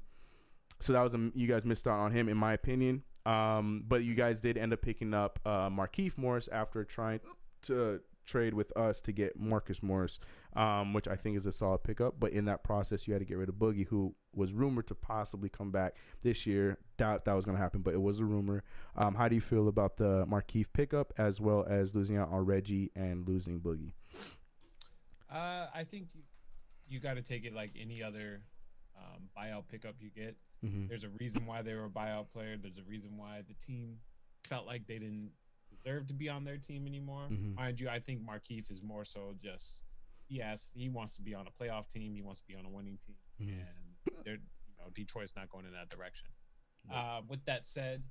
so 0.79 0.93
that 0.93 1.01
was 1.01 1.13
a, 1.13 1.31
you 1.33 1.47
guys 1.47 1.65
missed 1.65 1.87
out 1.87 1.99
on 1.99 2.11
him, 2.11 2.29
in 2.29 2.37
my 2.37 2.53
opinion. 2.53 3.03
Um, 3.25 3.83
but 3.87 4.03
you 4.03 4.13
guys 4.13 4.39
did 4.39 4.57
end 4.57 4.73
up 4.73 4.81
picking 4.81 5.13
up 5.13 5.39
uh, 5.45 5.69
Markieff 5.69 6.17
Morris 6.17 6.47
after 6.47 6.83
trying 6.83 7.21
to 7.63 8.01
trade 8.25 8.53
with 8.53 8.75
us 8.75 9.01
to 9.01 9.11
get 9.11 9.39
Marcus 9.39 9.81
Morris, 9.81 10.19
um, 10.55 10.93
which 10.93 11.07
I 11.07 11.15
think 11.15 11.37
is 11.37 11.45
a 11.45 11.51
solid 11.51 11.83
pickup. 11.83 12.19
But 12.19 12.33
in 12.33 12.45
that 12.45 12.63
process, 12.63 13.07
you 13.07 13.13
had 13.13 13.19
to 13.19 13.25
get 13.25 13.37
rid 13.37 13.49
of 13.49 13.55
Boogie, 13.55 13.87
who 13.87 14.15
was 14.33 14.53
rumored 14.53 14.87
to 14.87 14.95
possibly 14.95 15.49
come 15.49 15.71
back 15.71 15.95
this 16.21 16.45
year. 16.45 16.77
Doubt 16.97 17.25
that 17.25 17.33
was 17.33 17.45
going 17.45 17.57
to 17.57 17.61
happen, 17.61 17.81
but 17.81 17.93
it 17.93 18.01
was 18.01 18.19
a 18.19 18.25
rumor. 18.25 18.63
Um, 18.95 19.15
how 19.15 19.27
do 19.27 19.35
you 19.35 19.41
feel 19.41 19.67
about 19.67 19.97
the 19.97 20.25
Markieff 20.25 20.67
pickup 20.73 21.13
as 21.17 21.39
well 21.39 21.65
as 21.67 21.95
losing 21.95 22.17
out 22.17 22.31
on 22.31 22.45
Reggie 22.45 22.91
and 22.95 23.27
losing 23.27 23.59
Boogie? 23.59 23.91
Uh, 25.31 25.67
I 25.73 25.83
think 25.89 26.07
you, 26.13 26.21
you 26.87 26.99
got 26.99 27.15
to 27.15 27.21
take 27.21 27.45
it 27.45 27.53
like 27.53 27.71
any 27.79 28.03
other 28.03 28.41
um, 28.97 29.23
buyout 29.37 29.67
pickup 29.69 29.95
you 29.99 30.09
get. 30.09 30.35
Mm-hmm. 30.63 30.87
There's 30.87 31.03
a 31.03 31.09
reason 31.19 31.45
why 31.45 31.61
they 31.61 31.73
were 31.73 31.85
a 31.85 31.89
buyout 31.89 32.31
player. 32.31 32.57
There's 32.61 32.77
a 32.77 32.83
reason 32.89 33.17
why 33.17 33.41
the 33.47 33.53
team 33.55 33.97
felt 34.47 34.65
like 34.65 34.85
they 34.87 34.99
didn't 34.99 35.31
deserve 35.69 36.07
to 36.07 36.13
be 36.13 36.29
on 36.29 36.43
their 36.43 36.57
team 36.57 36.85
anymore. 36.87 37.27
Mhm. 37.31 37.55
Mind 37.55 37.79
you, 37.79 37.89
I 37.89 37.99
think 37.99 38.21
Markieff 38.21 38.71
is 38.71 38.81
more 38.83 39.03
so 39.05 39.35
just 39.41 39.83
yes, 40.29 40.71
he 40.73 40.89
wants 40.89 41.15
to 41.15 41.21
be 41.21 41.35
on 41.35 41.45
a 41.47 41.51
playoff 41.63 41.87
team. 41.89 42.13
He 42.15 42.21
wants 42.21 42.41
to 42.41 42.47
be 42.47 42.55
on 42.55 42.65
a 42.65 42.69
winning 42.69 42.97
team, 42.97 43.15
Mhm. 43.41 43.59
and 43.59 44.23
they're 44.23 44.35
you 44.35 44.73
know 44.79 44.89
Detroit's 44.93 45.35
not 45.35 45.49
going 45.49 45.65
in 45.65 45.73
that 45.73 45.89
direction. 45.89 46.29
Uh, 46.89 47.21
with 47.27 47.43
that 47.45 47.65
said, 47.65 48.03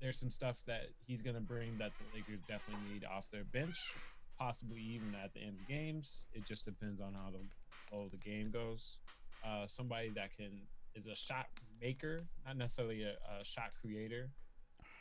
there's 0.00 0.18
some 0.18 0.30
stuff 0.30 0.58
that 0.64 0.86
he's 1.06 1.20
going 1.20 1.34
to 1.36 1.42
bring 1.42 1.76
that 1.78 1.92
the 1.98 2.16
Lakers 2.18 2.40
definitely 2.48 2.90
need 2.94 3.04
off 3.04 3.30
their 3.30 3.44
bench, 3.44 3.76
possibly 4.38 4.80
even 4.80 5.14
at 5.22 5.32
the 5.34 5.40
end 5.40 5.56
of 5.60 5.66
games. 5.68 6.24
It 6.32 6.46
just 6.46 6.64
depends 6.64 7.00
on 7.00 7.14
how 7.14 7.30
the 7.30 7.40
flow 7.88 8.08
the 8.10 8.16
game 8.18 8.50
goes. 8.50 8.98
Uh, 9.44 9.66
somebody 9.66 10.10
that 10.10 10.34
can 10.36 10.60
is 10.94 11.06
a 11.06 11.14
shot 11.14 11.46
maker, 11.80 12.22
not 12.46 12.56
necessarily 12.56 13.02
a, 13.02 13.10
a 13.40 13.44
shot 13.44 13.70
creator, 13.80 14.30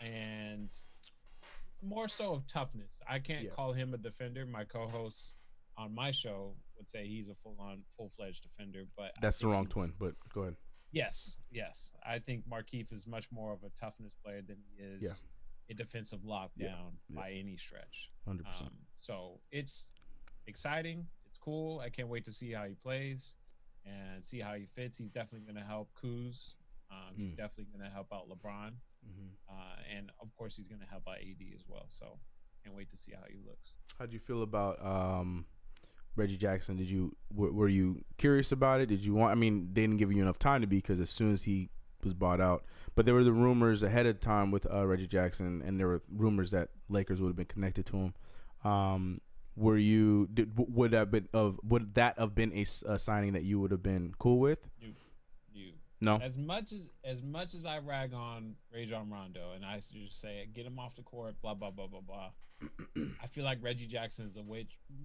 and 0.02 0.72
more 1.82 2.08
so 2.08 2.34
of 2.34 2.48
toughness. 2.48 2.92
I 3.08 3.20
can't 3.20 3.46
Yeah. 3.46 3.52
call 3.52 3.74
him 3.74 3.94
a 3.94 3.98
defender. 3.98 4.46
My 4.46 4.64
co-host 4.64 5.34
on 5.78 5.94
my 5.94 6.12
show 6.12 6.56
would 6.76 6.88
say 6.88 7.08
he's 7.08 7.30
a 7.30 7.36
full-on, 7.36 7.84
full-fledged 7.96 8.44
defender, 8.44 8.86
but 8.96 9.12
That's 9.22 9.40
the 9.40 9.48
wrong 9.48 9.66
he- 9.66 9.72
twin, 9.72 9.94
but 10.00 10.16
go 10.34 10.42
ahead. 10.42 10.56
Yes, 10.92 11.40
yes. 11.52 11.92
I 12.06 12.20
think 12.20 12.48
Markieff 12.48 12.92
is 12.94 13.06
much 13.08 13.30
more 13.32 13.52
of 13.54 13.64
a 13.64 13.70
toughness 13.80 14.14
player 14.24 14.42
than 14.42 14.58
he 14.70 14.82
is 14.84 15.02
Yeah. 15.02 15.10
a 15.70 15.74
defensive 15.74 16.22
lockdown 16.22 16.50
Yeah, 17.10 17.16
by 17.16 17.32
any 17.34 17.58
stretch. 17.58 18.10
100%. 18.26 18.68
Um, 18.68 18.87
so 19.00 19.40
it's 19.52 19.88
exciting. 20.48 21.06
It's 21.28 21.38
cool. 21.38 21.80
I 21.80 21.90
can't 21.90 22.08
wait 22.10 22.26
to 22.26 22.32
see 22.32 22.52
how 22.52 22.64
he 22.66 22.74
plays 22.76 23.36
and 23.86 24.26
see 24.26 24.40
how 24.40 24.54
he 24.54 24.66
fits. 24.66 24.98
He's 24.98 25.10
definitely 25.10 25.52
going 25.52 25.62
to 25.64 25.68
help 25.68 25.90
Kuz. 26.02 26.54
Um, 26.92 27.16
he's 27.18 27.32
Mm. 27.34 27.38
definitely 27.38 27.68
going 27.78 27.84
to 27.90 27.94
help 27.94 28.08
out 28.14 28.30
LeBron, 28.30 28.72
mm-hmm. 28.72 29.28
uh, 29.50 29.76
and 29.98 30.10
of 30.22 30.34
course 30.38 30.56
he's 30.56 30.68
going 30.68 30.80
to 30.80 30.88
help 30.88 31.04
out 31.08 31.18
AD 31.18 31.44
as 31.54 31.62
well. 31.68 31.86
So 31.90 32.18
can't 32.64 32.76
wait 32.76 32.90
to 32.90 32.98
see 32.98 33.12
how 33.14 33.24
he 33.30 33.36
looks. 33.46 33.74
How'd 34.00 34.14
you 34.14 34.20
feel 34.20 34.42
about 34.42 34.84
um, 34.86 35.46
Reggie 36.16 36.38
Jackson? 36.38 36.78
Did 36.78 36.90
you 36.90 37.16
were, 37.34 37.52
were 37.52 37.68
you 37.68 38.04
curious 38.18 38.52
about 38.54 38.80
it? 38.80 38.86
Did 38.88 39.04
you 39.04 39.14
want? 39.16 39.32
I 39.34 39.36
mean, 39.36 39.70
they 39.74 39.82
didn't 39.82 39.98
give 39.98 40.12
you 40.14 40.22
enough 40.22 40.40
time 40.40 40.62
to 40.62 40.68
be 40.68 40.78
because 40.78 41.00
as 41.02 41.10
soon 41.10 41.34
as 41.34 41.44
he 41.44 41.70
was 42.04 42.14
bought 42.14 42.40
out, 42.40 42.64
but 42.96 43.06
there 43.06 43.14
were 43.14 43.24
the 43.26 43.34
rumors 43.34 43.84
ahead 43.84 44.06
of 44.06 44.22
time 44.22 44.50
with 44.50 44.66
uh, 44.72 44.86
Reggie 44.88 45.08
Jackson, 45.08 45.62
and 45.66 45.78
there 45.80 45.88
were 45.88 46.02
rumors 46.10 46.52
that 46.52 46.70
Lakers 46.88 47.20
would 47.20 47.28
have 47.30 47.36
been 47.36 47.46
connected 47.48 47.86
to 47.88 47.98
him. 47.98 48.14
Um, 48.64 49.22
were 49.56 49.78
you 49.78 50.28
did, 50.34 50.52
would 50.56 50.92
that 50.92 51.10
been 51.12 51.28
of 51.34 51.60
would 51.64 51.96
that 51.96 52.20
have 52.20 52.36
been 52.36 52.52
a 52.54 52.66
signing 53.00 53.34
that 53.34 53.44
you 53.44 53.60
would 53.60 53.72
have 53.72 53.82
been 53.84 54.14
cool 54.20 54.40
with? 54.40 54.70
You, 54.80 54.94
you, 55.52 55.72
No. 56.00 56.18
As 56.18 56.38
much 56.38 56.72
as 56.74 56.88
as 57.04 57.24
much 57.24 57.56
as 57.56 57.66
I 57.66 57.80
rag 57.80 58.14
on 58.14 58.56
Rajon 58.74 59.10
Rondo 59.10 59.54
and 59.56 59.66
I 59.66 59.78
just 59.78 60.20
say 60.22 60.48
get 60.54 60.66
him 60.66 60.78
off 60.80 60.96
the 60.96 61.02
court, 61.04 61.36
blah 61.42 61.56
blah 61.56 61.72
blah 61.72 61.88
blah 61.88 62.02
blah. 62.02 62.30
I 63.22 63.28
feel 63.28 63.44
like 63.46 63.60
Reggie 63.62 63.88
Jackson 63.88 64.28
is 64.28 64.38
a 64.38 64.44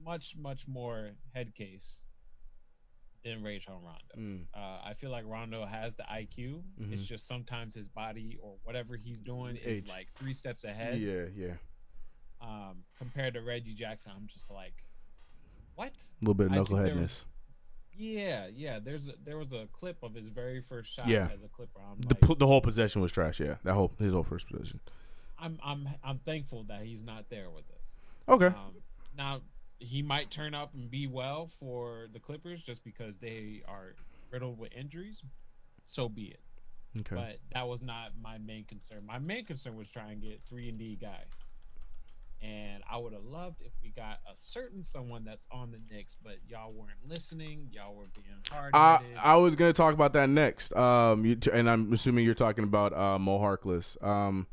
much 0.04 0.35
much 0.38 0.66
more 0.68 1.11
head 1.35 1.54
case 1.54 2.02
than 3.25 3.42
Rajon 3.42 3.75
Rondo. 3.82 4.18
Mm. 4.18 4.44
Uh, 4.52 4.80
I 4.85 4.94
feel 4.94 5.11
like 5.11 5.25
Rondo 5.26 5.64
has 5.64 5.94
the 5.94 6.02
IQ. 6.02 6.62
It's 6.90 7.02
Mhm. 7.02 7.06
just 7.06 7.26
sometimes 7.28 7.75
his 7.75 7.88
body 7.88 8.37
or 8.42 8.56
whatever 8.64 8.97
he's 8.97 9.21
doing 9.21 9.56
is 9.56 9.85
Age. 9.85 9.88
like 9.90 10.09
three 10.14 10.32
steps 10.32 10.64
ahead. 10.64 11.00
Yeah, 11.00 11.26
yeah. 11.35 11.54
Um, 12.42 12.82
compared 12.99 13.34
to 13.34 13.40
Reggie 13.40 13.75
Jackson, 13.75 14.12
I'm 14.16 14.26
just 14.26 14.50
like, 14.50 14.75
what? 15.76 15.92
A 15.92 15.92
little 16.22 16.34
bit 16.34 16.46
of 16.46 16.52
I 16.52 16.56
think 16.56 16.68
there 16.70 16.94
knuckleheadness. 16.94 17.25
Yeah, 17.94 18.46
yeah. 18.52 18.78
There's 18.82 19.08
a, 19.08 19.12
there 19.25 19.38
was 19.38 19.52
a 19.52 19.68
clip 19.72 20.02
of 20.02 20.14
his 20.14 20.28
very 20.28 20.61
first 20.61 20.92
shot 20.92 21.06
Yeah. 21.06 21.28
as 21.32 21.42
a 21.44 21.49
clipper. 21.49 21.80
I'm 21.80 22.00
The, 22.00 22.16
like, 22.26 22.38
the 22.38 22.46
whole 22.46 22.61
possession 22.61 23.00
was 23.02 23.12
trash. 23.12 23.38
Yeah, 23.38 23.56
that 23.64 23.75
whole 23.75 23.92
his 23.99 24.12
whole 24.12 24.22
first 24.25 24.49
possession. 24.49 24.80
I'm 25.38 25.58
I'm 25.62 25.88
I'm 26.02 26.18
thankful 26.20 26.64
that 26.64 26.82
he's 26.82 27.02
not 27.02 27.28
there 27.28 27.50
with 27.50 27.64
us. 27.70 27.82
Okay. 28.28 28.46
Um, 28.46 28.75
now 29.16 29.40
he 29.78 30.02
might 30.02 30.30
turn 30.30 30.54
up 30.54 30.72
and 30.75 30.90
be 30.90 31.06
well 31.06 31.49
for 31.58 32.06
the 32.12 32.18
Clippers 32.20 32.62
just 32.62 32.82
because 32.84 33.18
they 33.18 33.62
are 33.68 33.94
riddled 34.30 34.58
with 34.58 34.72
injuries. 34.72 35.22
So 35.84 36.08
be 36.08 36.25
it. 36.26 36.40
Okay. 37.00 37.14
But 37.16 37.38
that 37.52 37.66
was 37.68 37.82
not 37.82 38.12
my 38.20 38.38
main 38.38 38.64
concern. 38.64 39.04
My 39.06 39.18
main 39.18 39.44
concern 39.44 39.76
was 39.76 39.88
trying 39.88 40.20
to 40.20 40.26
get 40.28 40.40
three 40.49 40.68
and 40.68 40.78
D 40.78 40.96
guy. 41.00 41.25
And 42.42 42.82
I 42.90 42.99
would 42.99 43.12
have 43.12 43.22
loved 43.22 43.61
if 43.61 43.72
we 43.82 43.90
got 43.90 44.18
a 44.30 44.34
certain 44.34 44.82
someone 44.84 45.25
that's 45.25 45.46
on 45.52 45.70
the 45.70 45.78
Knicks, 45.90 46.16
but 46.22 46.38
y'all 46.49 46.72
weren't 46.72 46.99
listening. 47.06 47.68
Y'all 47.70 47.94
were 47.94 48.06
being 48.14 48.37
hard. 48.50 48.75
I 48.75 49.00
I 49.22 49.37
was 49.37 49.54
gonna 49.54 49.72
talk 49.72 49.94
about 49.94 50.12
that 50.14 50.28
next. 50.28 50.75
Um, 50.75 51.25
you, 51.25 51.38
and 51.52 51.70
I'm 51.70 51.92
assuming 51.92 52.25
you're 52.25 52.34
talking 52.34 52.64
about 52.64 52.92
uh, 52.92 53.18
Mo 53.18 53.38
Harkless. 53.38 54.02
Um, 54.04 54.49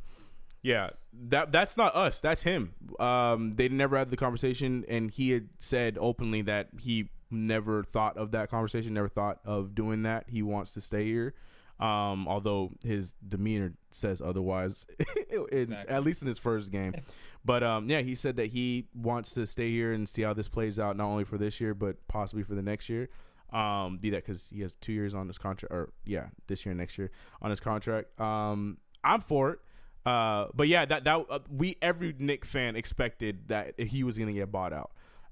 yeah, 0.62 0.90
that 1.30 1.52
that's 1.52 1.78
not 1.78 1.96
us. 1.96 2.22
That's 2.22 2.44
him. 2.44 2.74
Um, 3.00 3.54
they 3.54 3.70
never 3.70 3.98
had 3.98 4.12
the 4.12 4.18
conversation, 4.18 4.86
and 4.88 5.10
he 5.10 5.32
had 5.32 5.50
said 5.60 5.98
openly 6.00 6.44
that 6.44 6.70
he 6.80 7.10
never 7.32 7.84
thought 7.84 8.18
of 8.18 8.32
that 8.32 8.50
conversation. 8.50 8.94
Never 8.94 9.10
thought 9.10 9.40
of 9.46 9.74
doing 9.74 10.04
that. 10.04 10.26
He 10.30 10.42
wants 10.42 10.74
to 10.74 10.82
stay 10.82 11.06
here. 11.06 11.34
Um, 11.80 12.28
although 12.28 12.72
his 12.84 13.14
demeanor 13.26 13.74
says 13.92 14.22
otherwise, 14.22 14.86
in- 15.32 15.48
Exactly. 15.52 15.96
at 15.96 16.04
least 16.04 16.22
in 16.22 16.28
his 16.28 16.38
first 16.40 16.72
game. 16.72 16.94
But 17.46 17.64
um, 17.64 17.90
yeah, 17.90 18.02
he 18.02 18.16
said 18.16 18.36
that 18.36 18.48
he 18.48 18.90
wants 18.94 19.34
to 19.36 19.46
stay 19.48 19.72
here 19.72 19.94
and 19.94 20.10
see 20.10 20.24
how 20.24 20.34
this 20.34 20.50
plays 20.50 20.78
out, 20.78 20.98
not 20.98 21.06
only 21.06 21.24
for 21.24 21.38
this 21.38 21.62
year 21.62 21.74
but 21.74 22.06
possibly 22.10 22.44
for 22.44 22.54
the 22.54 22.62
next 22.62 22.90
year. 22.90 23.08
Um, 23.54 23.98
be 23.98 24.10
that 24.10 24.26
because 24.26 24.50
he 24.54 24.60
has 24.60 24.76
two 24.76 24.92
years 24.92 25.16
on 25.16 25.26
his 25.28 25.38
contract, 25.38 25.74
or 25.74 25.94
yeah, 26.06 26.28
this 26.48 26.66
year 26.66 26.72
and 26.72 26.80
next 26.80 26.98
year 26.98 27.12
on 27.42 27.50
his 27.50 27.62
contract. 27.62 28.20
Um, 28.20 28.78
I'm 29.06 29.22
for 29.22 29.52
it. 29.52 29.60
Uh, 30.06 30.48
but 30.54 30.68
yeah, 30.68 30.84
that 30.84 31.06
that 31.06 31.26
uh, 31.30 31.40
we 31.50 31.78
every 31.82 32.14
Knick 32.20 32.44
fan 32.44 32.76
expected 32.76 33.48
that 33.48 33.80
he 33.80 34.04
was 34.04 34.18
gonna 34.20 34.34
get 34.34 34.52
bought 34.52 34.74
out. 34.74 34.92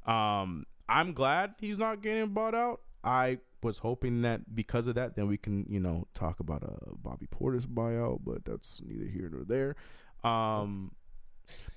Um, 0.09 0.65
I'm 0.87 1.11
glad 1.11 1.55
he's 1.59 1.77
not 1.77 2.01
getting 2.01 2.29
bought 2.29 2.55
out. 2.55 2.79
I 3.03 3.39
was 3.63 3.79
hoping 3.79 4.21
that 4.21 4.55
because 4.55 4.87
of 4.87 4.95
that, 4.95 5.15
then 5.15 5.27
we 5.27 5.37
can 5.37 5.65
you 5.69 5.79
know 5.79 6.07
talk 6.13 6.39
about 6.39 6.63
a 6.63 6.95
Bobby 6.95 7.27
Portis 7.27 7.65
buyout, 7.65 8.21
but 8.23 8.45
that's 8.45 8.81
neither 8.85 9.05
here 9.05 9.29
nor 9.31 9.43
there. 9.43 9.75
Um, 10.29 10.91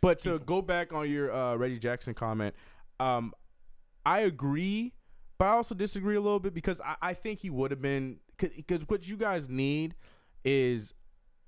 but 0.00 0.20
to 0.22 0.38
go 0.38 0.62
back 0.62 0.92
on 0.92 1.08
your 1.10 1.32
uh, 1.32 1.56
Reggie 1.56 1.78
Jackson 1.78 2.14
comment, 2.14 2.54
um, 2.98 3.32
I 4.04 4.20
agree, 4.20 4.94
but 5.38 5.46
I 5.46 5.50
also 5.50 5.74
disagree 5.74 6.16
a 6.16 6.20
little 6.20 6.40
bit 6.40 6.54
because 6.54 6.80
I, 6.80 6.96
I 7.02 7.14
think 7.14 7.40
he 7.40 7.50
would 7.50 7.70
have 7.70 7.82
been 7.82 8.18
because 8.38 8.88
what 8.88 9.06
you 9.06 9.16
guys 9.16 9.48
need 9.48 9.94
is 10.44 10.94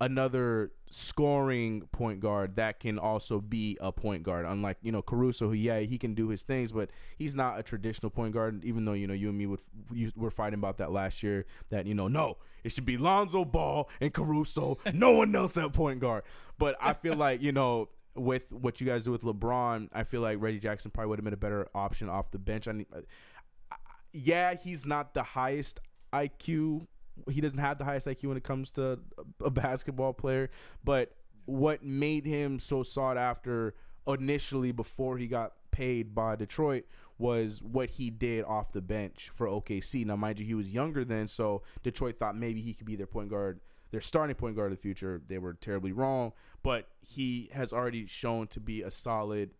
another 0.02 0.72
scoring 0.90 1.88
point 1.92 2.20
guard 2.20 2.56
that 2.56 2.80
can 2.80 2.98
also 2.98 3.40
be 3.40 3.78
a 3.80 3.92
point 3.92 4.24
guard. 4.24 4.44
Unlike 4.44 4.78
you 4.82 4.92
know 4.92 5.00
Caruso, 5.00 5.48
who 5.48 5.54
yeah 5.54 5.78
he 5.78 5.96
can 5.96 6.14
do 6.14 6.28
his 6.28 6.42
things, 6.42 6.72
but 6.72 6.90
he's 7.16 7.34
not 7.34 7.58
a 7.58 7.62
traditional 7.62 8.10
point 8.10 8.34
guard. 8.34 8.64
Even 8.64 8.84
though 8.84 8.92
you 8.92 9.06
know 9.06 9.14
you 9.14 9.28
and 9.28 9.38
me 9.38 9.46
would 9.46 9.60
you 9.92 10.12
were 10.16 10.30
fighting 10.30 10.58
about 10.58 10.78
that 10.78 10.92
last 10.92 11.22
year 11.22 11.46
that 11.70 11.86
you 11.86 11.94
know 11.94 12.08
no 12.08 12.36
it 12.64 12.72
should 12.72 12.84
be 12.84 12.98
Lonzo 12.98 13.44
Ball 13.44 13.88
and 14.00 14.12
Caruso, 14.12 14.78
no 14.92 15.12
one 15.12 15.34
else 15.34 15.56
at 15.56 15.72
point 15.72 16.00
guard. 16.00 16.24
But 16.58 16.76
I 16.80 16.92
feel 16.92 17.14
like 17.14 17.40
you 17.40 17.52
know 17.52 17.88
with 18.14 18.52
what 18.52 18.80
you 18.80 18.86
guys 18.86 19.04
do 19.04 19.12
with 19.12 19.22
LeBron, 19.22 19.88
I 19.92 20.02
feel 20.02 20.20
like 20.20 20.38
Reggie 20.40 20.58
Jackson 20.58 20.90
probably 20.90 21.10
would 21.10 21.18
have 21.20 21.24
been 21.24 21.32
a 21.32 21.38
better 21.38 21.68
option 21.74 22.08
off 22.08 22.30
the 22.30 22.38
bench. 22.38 22.68
I 22.68 22.72
need, 22.72 22.86
uh, 22.94 23.76
yeah, 24.12 24.54
he's 24.54 24.84
not 24.84 25.14
the 25.14 25.22
highest 25.22 25.80
IQ. 26.12 26.86
He 27.30 27.40
doesn't 27.40 27.58
have 27.58 27.78
the 27.78 27.84
highest 27.84 28.06
IQ 28.06 28.28
when 28.28 28.36
it 28.36 28.44
comes 28.44 28.70
to 28.72 28.98
a 29.44 29.50
basketball 29.50 30.12
player. 30.12 30.50
But 30.84 31.12
what 31.44 31.82
made 31.84 32.24
him 32.24 32.58
so 32.58 32.82
sought 32.82 33.16
after 33.16 33.74
initially 34.06 34.72
before 34.72 35.18
he 35.18 35.26
got 35.26 35.52
paid 35.70 36.14
by 36.14 36.36
Detroit 36.36 36.84
was 37.18 37.62
what 37.62 37.90
he 37.90 38.10
did 38.10 38.44
off 38.44 38.72
the 38.72 38.80
bench 38.80 39.28
for 39.28 39.46
OKC. 39.46 40.04
Now, 40.04 40.16
mind 40.16 40.40
you, 40.40 40.46
he 40.46 40.54
was 40.54 40.72
younger 40.72 41.04
then, 41.04 41.28
so 41.28 41.62
Detroit 41.82 42.18
thought 42.18 42.36
maybe 42.36 42.60
he 42.60 42.74
could 42.74 42.86
be 42.86 42.96
their 42.96 43.06
point 43.06 43.30
guard, 43.30 43.60
their 43.90 44.00
starting 44.00 44.34
point 44.34 44.56
guard 44.56 44.72
of 44.72 44.78
the 44.78 44.82
future. 44.82 45.20
They 45.26 45.38
were 45.38 45.54
terribly 45.54 45.92
wrong, 45.92 46.32
but 46.62 46.88
he 47.00 47.50
has 47.52 47.72
already 47.72 48.06
shown 48.06 48.48
to 48.48 48.60
be 48.60 48.82
a 48.82 48.90
solid 48.90 49.50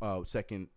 uh, 0.00 0.20
second 0.24 0.68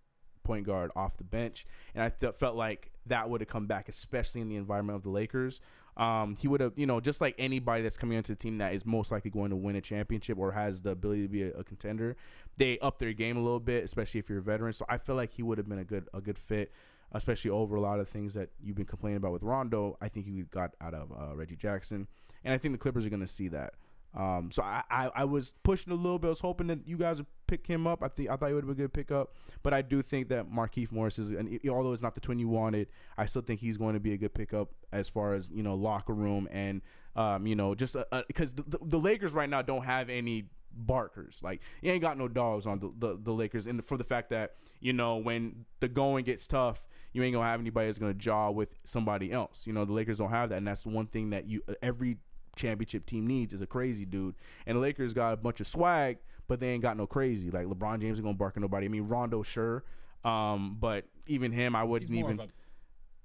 point 0.44 0.66
guard 0.66 0.92
off 0.96 1.18
the 1.18 1.24
bench, 1.24 1.66
and 1.94 2.04
I 2.04 2.10
felt 2.32 2.56
like 2.56 2.92
that 3.06 3.30
would 3.30 3.42
have 3.42 3.48
come 3.48 3.68
back, 3.68 3.88
especially 3.90 4.42
in 4.42 4.50
the 4.50 4.56
environment 4.56 4.96
of 4.96 5.04
the 5.04 5.10
Lakers. 5.10 5.60
Um, 5.98 6.36
he 6.36 6.48
would 6.48 6.62
have, 6.62 6.74
you 6.76 6.86
know, 6.86 7.00
just 7.00 7.22
like 7.22 7.36
anybody 7.38 7.84
that's 7.84 7.98
coming 7.98 8.18
into 8.18 8.32
the 8.32 8.38
team 8.38 8.58
that 8.60 8.74
is 8.74 8.86
most 8.86 9.12
likely 9.12 9.30
going 9.30 9.50
to 9.50 9.56
win 9.56 9.76
a 9.76 9.82
championship 9.82 10.38
or 10.38 10.54
has 10.54 10.82
the 10.82 10.92
ability 10.92 11.24
to 11.24 11.28
be 11.28 11.44
a, 11.44 11.52
a 11.52 11.64
contender, 11.64 12.16
they 12.58 12.80
up 12.80 13.00
their 13.00 13.14
game 13.14 13.38
a 13.38 13.42
little 13.42 13.60
bit, 13.60 13.84
especially 13.84 14.20
if 14.20 14.30
you're 14.30 14.40
a 14.40 14.42
veteran. 14.42 14.74
So 14.74 14.86
I 14.88 14.98
feel 14.98 15.16
like 15.16 15.34
he 15.34 15.44
would 15.44 15.58
have 15.58 15.68
been 15.68 15.80
a 15.80 15.84
good 15.84 16.08
a 16.14 16.22
good 16.22 16.38
fit, 16.38 16.72
especially 17.12 17.52
over 17.52 17.76
a 17.76 17.82
lot 17.82 18.00
of 18.00 18.08
things 18.08 18.34
that 18.36 18.50
you've 18.64 18.78
been 18.78 18.86
complaining 18.86 19.18
about 19.18 19.34
with 19.34 19.44
Rondo. 19.44 19.98
I 20.02 20.08
think 20.08 20.28
you 20.28 20.46
got 20.46 20.72
out 20.80 20.94
of 20.94 21.12
uh, 21.12 21.36
Reggie 21.36 21.58
Jackson, 21.58 22.08
and 22.44 22.54
I 22.54 22.58
think 22.58 22.74
the 22.74 22.80
Clippers 22.80 23.06
are 23.06 23.10
going 23.10 23.22
to 23.22 23.28
see 23.28 23.50
that. 23.50 23.74
Um, 24.14 24.50
so 24.52 24.62
I, 24.62 24.84
I, 24.90 25.10
I 25.16 25.24
was 25.24 25.54
pushing 25.64 25.94
a 25.94 25.96
little 25.96 26.20
bit. 26.20 26.28
I 26.28 26.30
was 26.30 26.42
hoping 26.42 26.68
that 26.68 26.88
you 26.88 26.98
guys 26.98 27.18
would 27.18 27.28
pick 27.48 27.68
him 27.68 27.88
up. 27.88 28.04
I 28.04 28.10
think 28.10 28.30
I 28.30 28.36
thought 28.36 28.50
he 28.50 28.54
would 28.54 28.66
be 28.66 28.72
a 28.72 28.76
good 28.76 28.94
pickup, 28.94 29.36
but 29.64 29.74
I 29.74 29.82
do 29.82 30.02
think 30.02 30.30
that 30.30 30.52
Markieff 30.52 30.92
Morris 30.92 31.18
is, 31.18 31.32
and 31.32 31.60
although 31.70 31.94
it's 31.94 32.02
not 32.02 32.16
the 32.16 32.22
twin 32.22 32.40
you 32.40 32.50
wanted, 32.50 32.88
I 33.18 33.26
still 33.26 33.42
think 33.42 33.62
he's 33.62 33.78
going 33.78 33.94
to 33.94 34.00
be 34.00 34.14
a 34.14 34.18
good 34.18 34.34
pickup 34.34 34.70
as 34.92 35.08
far 35.08 35.34
as 35.34 35.50
you 35.50 35.64
know 35.64 35.76
locker 35.76 36.14
room 36.14 36.48
and 36.52 36.82
um, 37.16 37.48
you 37.48 37.56
know 37.56 37.74
just 37.76 37.96
because 38.28 38.54
the, 38.54 38.64
the, 38.64 38.80
the 38.82 39.00
Lakers 39.00 39.34
right 39.34 39.50
now 39.50 39.62
don't 39.62 39.86
have 39.86 40.10
any 40.10 40.46
barkers. 40.74 41.40
Like 41.44 41.62
you 41.82 41.92
ain't 41.92 42.02
got 42.02 42.18
no 42.18 42.28
dogs 42.28 42.66
on 42.66 42.80
the, 42.80 42.92
the, 42.98 43.20
the 43.22 43.32
Lakers, 43.32 43.68
and 43.68 43.84
for 43.84 43.98
the 43.98 44.04
fact 44.04 44.30
that 44.32 44.56
you 44.80 44.94
know 44.94 45.18
when 45.18 45.66
the 45.80 45.88
going 45.88 46.26
gets 46.26 46.48
tough, 46.48 46.88
you 47.14 47.24
ain't 47.24 47.34
gonna 47.34 47.46
have 47.46 47.60
anybody 47.60 47.88
that's 47.88 48.00
gonna 48.00 48.14
jaw 48.14 48.50
with 48.52 48.76
somebody 48.84 49.32
else. 49.32 49.66
You 49.66 49.74
know 49.74 49.86
the 49.86 49.94
Lakers 49.94 50.18
don't 50.18 50.32
have 50.32 50.50
that, 50.50 50.58
and 50.58 50.68
that's 50.68 50.84
the 50.84 50.90
one 50.90 51.08
thing 51.08 51.30
that 51.32 51.48
you 51.48 51.62
every 51.82 52.18
championship 52.56 53.06
team 53.06 53.28
needs 53.28 53.54
is 53.54 53.62
a 53.62 53.68
crazy 53.68 54.06
dude. 54.06 54.36
And 54.66 54.78
the 54.78 54.82
Lakers 54.82 55.14
got 55.14 55.34
a 55.34 55.38
bunch 55.38 55.60
of 55.60 55.68
swag, 55.68 56.18
but 56.48 56.60
they 56.60 56.70
ain't 56.70 56.82
got 56.82 56.98
no 56.98 57.08
crazy. 57.08 57.52
Like 57.52 57.68
LeBron 57.68 58.02
James 58.02 58.18
ain't 58.18 58.26
gonna 58.26 58.38
bark 58.38 58.58
at 58.58 58.62
nobody. 58.62 58.86
I 58.86 58.90
mean 58.90 59.08
Rondo, 59.08 59.44
sure, 59.44 59.84
um, 60.24 60.78
but 60.80 61.06
even 61.28 61.52
him, 61.52 61.76
I 61.76 61.84
wouldn't 61.84 62.12
even. 62.12 62.40
a 62.40 62.48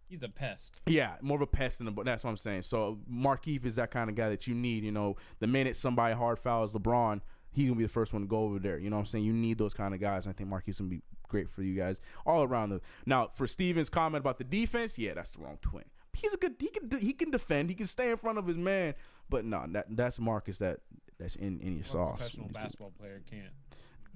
he's 0.09 0.23
a 0.23 0.29
pest. 0.29 0.81
Yeah, 0.87 1.15
more 1.21 1.37
of 1.37 1.43
a 1.43 1.47
pest 1.47 1.79
than 1.79 1.89
a. 1.89 1.91
But 1.91 2.05
that's 2.05 2.25
what 2.25 2.31
I'm 2.31 2.37
saying. 2.37 2.62
So 2.62 2.99
Markieff 3.11 3.65
is 3.65 3.77
that 3.77 3.91
kind 3.91 4.09
of 4.09 4.17
guy 4.17 4.29
that 4.29 4.47
you 4.47 4.55
need. 4.55 4.85
You 4.85 4.93
know, 4.93 5.17
the 5.39 5.47
minute 5.47 5.77
somebody 5.77 6.15
hard 6.15 6.39
fouls 6.39 6.73
LeBron, 6.73 7.21
he's 7.53 7.69
gonna 7.69 7.79
be 7.79 7.85
the 7.85 7.89
first 7.89 8.12
one 8.12 8.23
to 8.23 8.29
go 8.29 8.41
over 8.41 8.59
there. 8.59 8.79
You 8.79 8.91
know 8.91 8.97
what 8.97 9.01
I'm 9.01 9.07
saying? 9.07 9.25
You 9.25 9.33
need 9.33 9.59
those 9.59 9.75
kind 9.75 9.95
of 9.95 10.01
guys. 10.01 10.27
I 10.27 10.33
think 10.33 10.51
Markieff's 10.51 10.79
gonna 10.79 10.91
be 10.91 11.03
great 11.29 11.51
for 11.51 11.62
you 11.62 11.75
guys 11.75 12.01
all 12.25 12.43
around. 12.43 12.71
The 12.71 12.81
now 13.05 13.29
for 13.33 13.47
Steven's 13.47 13.89
comment 13.89 14.23
about 14.23 14.39
the 14.39 14.45
defense, 14.45 14.99
yeah, 14.99 15.15
that's 15.15 15.33
the 15.33 15.41
wrong 15.41 15.59
twin. 15.61 15.85
He's 16.12 16.33
a 16.33 16.39
good. 16.39 16.55
He 16.59 16.69
can. 16.69 16.99
He 16.99 17.12
can 17.12 17.31
defend. 17.31 17.69
He 17.69 17.75
can 17.75 17.87
stay 17.87 18.11
in 18.11 18.17
front 18.17 18.39
of 18.39 18.47
his 18.47 18.57
man. 18.57 18.95
But 19.29 19.45
no, 19.45 19.65
that 19.71 19.87
that's 19.91 20.19
Marcus. 20.21 20.59
That 20.59 20.81
that's 21.19 21.37
in 21.37 21.61
in 21.61 21.75
your 21.77 21.85
A 21.85 21.89
sauce. 21.89 22.19
professional 22.19 22.49
basketball 22.49 22.93
player 22.99 23.23
can't. 23.29 23.53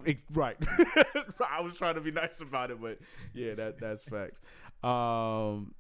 It- 0.04 0.18
right. 0.32 0.56
I 1.50 1.60
was 1.60 1.76
trying 1.76 1.96
to 1.96 2.00
be 2.00 2.10
nice 2.10 2.40
about 2.40 2.70
it, 2.70 2.80
but 2.80 2.98
yeah, 3.34 3.54
that 3.54 3.78
that's 3.78 4.02
facts. 4.04 4.40
Um, 4.82 5.74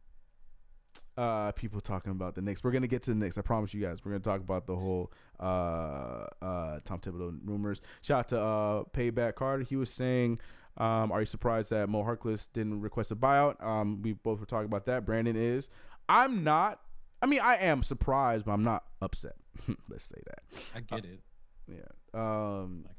uh, 1.16 1.52
people 1.52 1.80
talking 1.80 2.12
about 2.12 2.34
the 2.34 2.42
Knicks. 2.42 2.62
We're 2.64 2.70
gonna 2.72 2.86
get 2.86 3.02
to 3.04 3.10
the 3.12 3.16
Knicks. 3.16 3.38
I 3.38 3.42
promise 3.42 3.72
you 3.74 3.80
guys. 3.80 4.04
We're 4.04 4.12
gonna 4.12 4.20
talk 4.24 4.40
about 4.40 4.66
the 4.66 4.76
whole 4.76 5.12
uh 5.38 6.26
uh 6.42 6.80
Tom 6.84 6.98
Thibodeau 7.00 7.38
rumors. 7.44 7.80
Shout 8.02 8.18
out 8.18 8.28
to 8.28 8.40
uh 8.40 8.82
Payback 8.92 9.34
Carter. 9.36 9.62
He 9.62 9.76
was 9.76 9.90
saying. 9.90 10.38
Um, 10.76 11.12
are 11.12 11.20
you 11.20 11.26
surprised 11.26 11.70
that 11.70 11.88
Mo 11.88 12.02
Harkless 12.04 12.48
didn't 12.50 12.80
request 12.80 13.10
a 13.10 13.16
buyout? 13.16 13.62
Um, 13.62 14.00
we 14.02 14.12
both 14.12 14.38
were 14.40 14.46
talking 14.46 14.66
about 14.66 14.86
that. 14.86 15.04
Brandon 15.04 15.36
is. 15.36 15.68
I'm 16.08 16.42
not. 16.44 16.80
I 17.22 17.26
mean, 17.26 17.40
I 17.40 17.56
am 17.56 17.82
surprised, 17.82 18.44
but 18.46 18.52
I'm 18.52 18.64
not 18.64 18.84
upset. 19.02 19.36
Let's 19.88 20.04
say 20.04 20.20
that. 20.26 20.42
I 20.74 20.80
get 20.80 21.04
it. 21.04 21.20
Yeah. 21.68 21.78
Um, 22.14 22.84
Like 22.86 22.96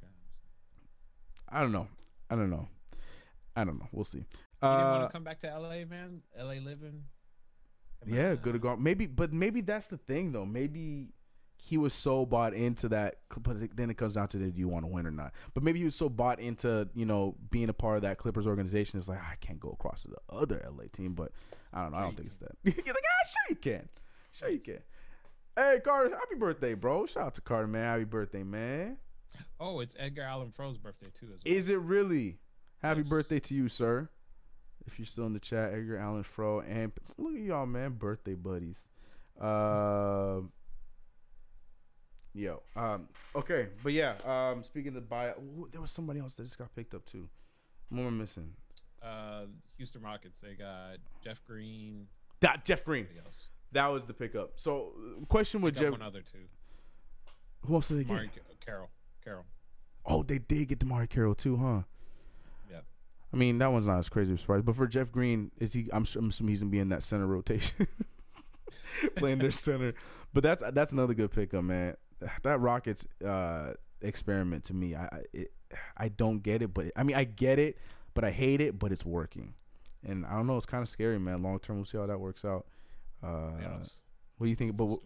I 1.49 1.59
I 1.59 1.61
don't 1.61 1.71
know. 1.71 1.87
I 2.29 2.35
don't 2.35 2.49
know. 2.49 2.67
I 3.55 3.63
don't 3.63 3.77
know. 3.79 3.87
We'll 3.91 4.05
see. 4.05 4.19
You 4.61 4.67
Uh, 4.67 4.97
want 4.99 5.09
to 5.09 5.13
come 5.13 5.23
back 5.23 5.39
to 5.41 5.47
LA, 5.59 5.85
man. 5.85 6.21
LA 6.37 6.53
living. 6.63 7.03
Yeah, 8.05 8.35
good 8.35 8.53
to 8.53 8.59
go. 8.59 8.75
Maybe, 8.77 9.05
but 9.05 9.33
maybe 9.33 9.61
that's 9.61 9.87
the 9.87 9.97
thing 9.97 10.31
though. 10.31 10.45
Maybe 10.45 11.09
he 11.57 11.77
was 11.77 11.93
so 11.93 12.25
bought 12.25 12.53
into 12.53 12.89
that. 12.89 13.17
But 13.39 13.75
then 13.75 13.89
it 13.89 13.95
comes 13.97 14.13
down 14.13 14.27
to 14.29 14.37
do 14.37 14.51
you 14.55 14.67
want 14.67 14.85
to 14.85 14.91
win 14.91 15.05
or 15.05 15.11
not? 15.11 15.33
But 15.53 15.63
maybe 15.63 15.79
he 15.79 15.85
was 15.85 15.95
so 15.95 16.09
bought 16.09 16.39
into 16.39 16.87
you 16.95 17.05
know 17.05 17.35
being 17.49 17.69
a 17.69 17.73
part 17.73 17.97
of 17.97 18.01
that 18.03 18.17
Clippers 18.17 18.47
organization. 18.47 18.97
It's 18.97 19.09
like 19.09 19.19
I 19.19 19.35
can't 19.41 19.59
go 19.59 19.69
across 19.71 20.03
to 20.03 20.07
the 20.09 20.17
other 20.29 20.63
LA 20.65 20.85
team. 20.91 21.13
But 21.13 21.31
I 21.73 21.81
don't 21.83 21.91
know. 21.91 21.97
I 21.97 22.01
don't 22.01 22.15
think 22.15 22.27
it's 22.27 22.39
that. 22.39 22.55
You're 22.63 22.73
like 22.75 22.87
ah, 22.87 23.27
sure 23.27 23.49
you 23.49 23.55
can, 23.57 23.89
sure 24.31 24.49
you 24.49 24.59
can. 24.59 24.79
Hey 25.55 25.79
Carter, 25.83 26.11
happy 26.15 26.35
birthday, 26.37 26.73
bro! 26.73 27.05
Shout 27.05 27.23
out 27.23 27.33
to 27.35 27.41
Carter, 27.41 27.67
man. 27.67 27.83
Happy 27.83 28.03
birthday, 28.05 28.43
man. 28.43 28.97
Oh, 29.59 29.79
it's 29.79 29.95
Edgar 29.99 30.23
Allan 30.23 30.51
Fro's 30.51 30.77
birthday 30.77 31.09
too. 31.13 31.27
As 31.33 31.41
well. 31.43 31.53
Is 31.53 31.69
it 31.69 31.79
really? 31.79 32.39
Happy 32.81 33.01
Yes. 33.01 33.09
birthday 33.09 33.39
to 33.39 33.53
you, 33.53 33.67
sir. 33.69 34.09
If 34.87 34.97
you're 34.97 35.05
still 35.05 35.25
in 35.27 35.33
the 35.33 35.39
chat, 35.39 35.73
Edgar 35.73 35.97
Allan 35.97 36.23
Fro 36.23 36.61
and 36.61 36.91
look 37.17 37.35
at 37.35 37.41
y'all, 37.41 37.65
man, 37.67 37.91
birthday 37.93 38.33
buddies. 38.33 38.89
Um, 39.39 40.51
yo, 42.33 42.63
um, 42.75 43.07
okay, 43.35 43.67
but 43.83 43.93
yeah, 43.93 44.15
um, 44.25 44.63
speaking 44.63 44.95
of 44.95 45.07
bio, 45.09 45.33
ooh, 45.39 45.69
there 45.71 45.81
was 45.81 45.91
somebody 45.91 46.19
else 46.19 46.33
that 46.35 46.43
just 46.43 46.57
got 46.57 46.73
picked 46.75 46.93
up 46.93 47.05
too. 47.05 47.29
What 47.89 48.01
am 48.01 48.07
I 48.07 48.09
missing? 48.11 48.53
Uh, 49.03 49.45
Houston 49.77 50.01
Rockets. 50.01 50.39
They 50.41 50.53
got 50.53 50.97
Jeff 51.23 51.43
Green. 51.45 52.07
That 52.39 52.65
Jeff 52.65 52.83
Green. 52.85 53.07
That 53.73 53.87
was 53.87 54.05
the 54.05 54.13
pickup. 54.13 54.53
So, 54.55 54.93
question 55.29 55.61
with 55.61 55.77
Jeff. 55.77 55.91
one 55.91 56.01
other 56.01 56.21
too. 56.21 56.47
Who 57.65 57.75
else 57.75 57.87
did 57.87 57.99
they 57.99 58.03
get? 58.03 58.13
Mark 58.13 58.29
Carroll. 58.65 58.89
Carroll. 59.23 59.45
Oh, 60.05 60.23
they 60.23 60.39
did 60.39 60.67
get 60.67 60.79
DeMarre 60.79 61.09
Carroll 61.09 61.35
too, 61.35 61.57
huh? 61.57 61.81
Yeah. 62.69 62.79
I 63.33 63.37
mean, 63.37 63.59
that 63.59 63.71
one's 63.71 63.87
not 63.87 63.99
as 63.99 64.09
crazy 64.09 64.31
of 64.31 64.39
a 64.39 64.41
surprise. 64.41 64.63
But 64.63 64.75
for 64.75 64.87
Jeff 64.87 65.11
Green, 65.11 65.51
is 65.59 65.73
he? 65.73 65.87
I'm, 65.93 66.05
I'm 66.15 66.29
assuming 66.29 66.49
he's 66.49 66.61
gonna 66.61 66.71
be 66.71 66.79
in 66.79 66.89
that 66.89 67.03
center 67.03 67.27
rotation, 67.27 67.87
playing 69.15 69.37
their 69.37 69.51
center. 69.51 69.93
But 70.33 70.43
that's 70.43 70.63
that's 70.73 70.91
another 70.91 71.13
good 71.13 71.31
pickup, 71.31 71.63
man. 71.63 71.95
That 72.43 72.59
Rockets 72.59 73.05
uh, 73.25 73.73
experiment 74.01 74.63
to 74.65 74.73
me, 74.73 74.95
I 74.95 75.03
I, 75.03 75.21
it, 75.33 75.51
I 75.97 76.09
don't 76.09 76.39
get 76.41 76.61
it, 76.61 76.73
but 76.73 76.87
I 76.95 77.03
mean 77.03 77.15
I 77.15 77.23
get 77.23 77.59
it, 77.59 77.77
but 78.13 78.23
I 78.23 78.31
hate 78.31 78.61
it, 78.61 78.79
but 78.79 78.91
it's 78.91 79.05
working. 79.05 79.53
And 80.03 80.25
I 80.25 80.31
don't 80.31 80.47
know, 80.47 80.57
it's 80.57 80.65
kind 80.65 80.81
of 80.81 80.89
scary, 80.89 81.19
man. 81.19 81.43
Long 81.43 81.59
term, 81.59 81.75
we'll 81.77 81.85
see 81.85 81.97
how 81.97 82.07
that 82.07 82.19
works 82.19 82.43
out. 82.43 82.65
Uh, 83.23 83.83
what 84.37 84.45
do 84.45 84.49
you 84.49 84.55
think? 84.55 84.75
But 84.75 84.97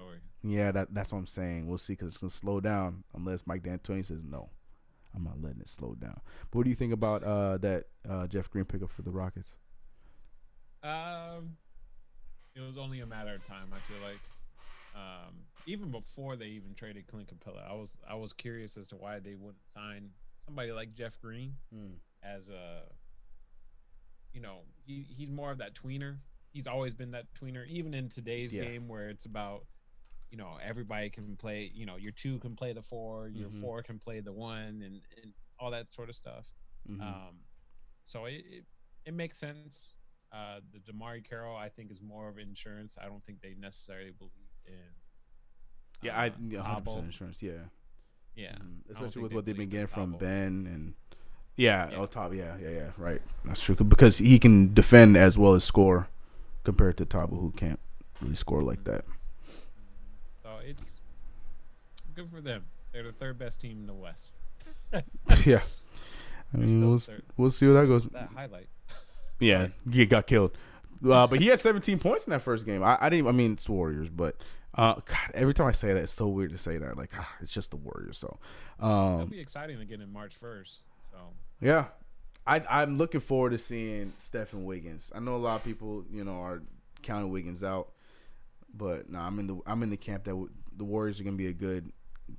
yeah, 0.43 0.71
that 0.71 0.93
that's 0.93 1.11
what 1.11 1.19
I'm 1.19 1.27
saying. 1.27 1.67
We'll 1.67 1.77
see 1.77 1.93
because 1.93 2.09
it's 2.09 2.17
gonna 2.17 2.29
slow 2.29 2.59
down 2.59 3.03
unless 3.13 3.45
Mike 3.45 3.63
D'Antoni 3.63 4.05
says 4.05 4.23
no. 4.23 4.49
I'm 5.15 5.23
not 5.23 5.41
letting 5.41 5.61
it 5.61 5.69
slow 5.69 5.95
down. 5.95 6.19
But 6.51 6.57
what 6.57 6.63
do 6.63 6.69
you 6.69 6.75
think 6.75 6.93
about 6.93 7.23
uh, 7.23 7.57
that 7.59 7.85
uh, 8.07 8.27
Jeff 8.27 8.49
Green 8.49 8.65
pickup 8.65 8.91
for 8.91 9.01
the 9.01 9.11
Rockets? 9.11 9.55
Um, 10.83 11.57
it 12.53 12.61
was 12.61 12.77
only 12.77 12.99
a 12.99 13.05
matter 13.05 13.33
of 13.33 13.45
time. 13.45 13.67
I 13.73 13.79
feel 13.79 13.97
like, 14.03 14.19
um, 14.95 15.33
even 15.65 15.89
before 15.89 16.35
they 16.35 16.47
even 16.47 16.73
traded 16.75 17.07
Clint 17.07 17.29
Capela, 17.29 17.69
I 17.69 17.73
was 17.73 17.97
I 18.07 18.15
was 18.15 18.33
curious 18.33 18.77
as 18.77 18.87
to 18.89 18.95
why 18.95 19.19
they 19.19 19.35
wouldn't 19.35 19.67
sign 19.73 20.09
somebody 20.45 20.71
like 20.71 20.93
Jeff 20.93 21.19
Green 21.21 21.55
as 22.23 22.49
a, 22.49 22.83
you 24.33 24.41
know, 24.41 24.59
he 24.85 25.05
he's 25.09 25.29
more 25.29 25.51
of 25.51 25.57
that 25.59 25.73
tweener. 25.73 26.17
He's 26.55 26.67
always 26.67 26.93
been 26.93 27.11
that 27.11 27.25
tweener, 27.33 27.67
even 27.67 27.93
in 27.93 28.07
today's 28.07 28.53
Yeah. 28.53 28.63
game 28.63 28.87
where 28.87 29.09
it's 29.09 29.25
about, 29.25 29.65
you 30.31 30.37
know, 30.37 30.57
everybody 30.63 31.09
can 31.09 31.35
play. 31.35 31.69
You 31.75 31.85
know, 31.85 31.97
your 31.97 32.13
two 32.13 32.39
can 32.39 32.55
play 32.55 32.71
the 32.71 32.81
four, 32.81 33.27
your 33.27 33.49
Mhm. 33.49 33.59
four 33.59 33.83
can 33.83 33.99
play 33.99 34.21
the 34.21 34.31
one, 34.31 34.81
and 34.81 35.01
and 35.21 35.33
all 35.59 35.69
that 35.71 35.91
sort 35.91 36.07
of 36.07 36.15
stuff. 36.15 36.47
Mhm. 36.89 37.01
Um, 37.01 37.39
so 38.05 38.23
it, 38.23 38.45
it 38.47 38.65
it 39.05 39.13
makes 39.13 39.37
sense. 39.37 39.93
Uh, 40.31 40.61
the 40.71 40.79
DeMarre 40.79 41.23
Carroll, 41.23 41.57
I 41.57 41.67
think, 41.67 41.91
is 41.91 42.01
more 42.01 42.29
of 42.29 42.37
insurance. 42.39 42.97
I 42.97 43.05
don't 43.05 43.23
think 43.25 43.41
they 43.41 43.53
necessarily 43.55 44.11
believe 44.11 44.31
in. 44.65 44.95
yeah, 46.01 46.17
I 46.17 46.27
uh, 46.29 46.31
yeah, 46.47 46.59
100 46.61 46.81
Thabo. 46.81 46.85
percent 46.85 47.05
insurance. 47.05 47.43
Yeah, 47.43 47.65
Yeah, 48.35 48.55
Mhm. 48.55 48.89
Especially 48.91 49.21
with 49.23 49.31
they 49.31 49.35
what 49.35 49.45
they've 49.45 49.57
been 49.57 49.69
getting 49.69 49.87
from 49.87 50.13
Thabo. 50.15 50.19
Ben 50.19 50.67
and 50.67 50.93
yeah, 51.57 51.89
Yeah. 51.89 52.05
top. 52.05 52.33
Yeah, 52.33 52.57
yeah, 52.57 52.69
yeah. 52.69 52.91
Right. 52.97 53.21
That's 53.43 53.61
true 53.63 53.75
because 53.75 54.17
he 54.19 54.39
can 54.39 54.73
defend 54.73 55.15
as 55.17 55.37
well 55.37 55.53
as 55.53 55.63
score 55.65 56.09
compared 56.65 56.97
to 56.97 57.05
Thabo, 57.05 57.39
who 57.39 57.51
can't 57.51 57.79
really 58.21 58.35
score 58.35 58.61
like 58.61 58.83
that. 58.83 59.05
So 60.43 60.49
it's 60.65 60.97
good 62.15 62.29
for 62.29 62.41
them. 62.41 62.65
They're 62.91 63.03
the 63.03 63.11
third 63.11 63.37
best 63.37 63.61
team 63.61 63.79
in 63.81 63.87
the 63.87 63.93
West. 63.93 64.31
yeah. 65.45 65.61
I 66.53 66.57
mean, 66.57 66.87
we'll, 66.87 66.99
third. 66.99 67.23
we'll 67.37 67.51
see 67.51 67.67
where 67.67 67.81
that 67.81 67.87
goes. 67.87 68.07
That 68.07 68.29
highlight. 68.33 68.67
Yeah, 69.39 69.67
he 69.91 70.05
got 70.05 70.27
killed. 70.27 70.57
Uh, 71.05 71.27
but 71.27 71.39
he 71.39 71.47
had 71.47 71.59
17 71.59 71.99
points 71.99 72.25
in 72.25 72.31
that 72.31 72.41
first 72.41 72.65
game. 72.65 72.83
I, 72.83 72.97
I 72.99 73.09
didn't. 73.09 73.27
I 73.27 73.31
mean, 73.31 73.53
it's 73.53 73.67
Warriors, 73.67 74.09
but 74.09 74.37
uh, 74.75 74.95
God, 75.05 75.31
every 75.33 75.53
time 75.53 75.67
I 75.67 75.71
say 75.73 75.93
that, 75.93 76.03
it's 76.03 76.13
so 76.13 76.27
weird 76.27 76.51
to 76.51 76.57
say 76.57 76.77
that. 76.77 76.97
Like, 76.97 77.11
ah, 77.17 77.35
it's 77.41 77.53
just 77.53 77.71
the 77.71 77.77
Warriors. 77.77 78.17
So, 78.17 78.39
It'll 78.79 78.91
um, 78.91 79.27
be 79.27 79.39
exciting 79.39 79.79
again 79.81 80.01
in 80.01 80.11
March 80.11 80.35
first. 80.35 80.79
So 81.11 81.17
yeah, 81.61 81.85
I, 82.47 82.61
I'm 82.69 82.97
looking 82.97 83.21
forward 83.21 83.51
to 83.51 83.57
seeing 83.57 84.13
Stephen 84.17 84.65
Wiggins. 84.65 85.11
I 85.15 85.19
know 85.19 85.35
a 85.35 85.37
lot 85.37 85.55
of 85.55 85.63
people, 85.63 86.05
you 86.11 86.23
know, 86.23 86.39
are 86.41 86.61
counting 87.01 87.31
Wiggins 87.31 87.63
out, 87.63 87.89
but 88.73 89.09
no, 89.09 89.19
I'm 89.19 89.39
in 89.39 89.47
the 89.47 89.59
I'm 89.65 89.81
in 89.83 89.89
the 89.89 89.97
camp 89.97 90.25
that 90.25 90.31
w- 90.31 90.49
the 90.75 90.83
Warriors 90.83 91.19
are 91.19 91.23
gonna 91.23 91.35
be 91.37 91.47
a 91.47 91.53
good. 91.53 91.91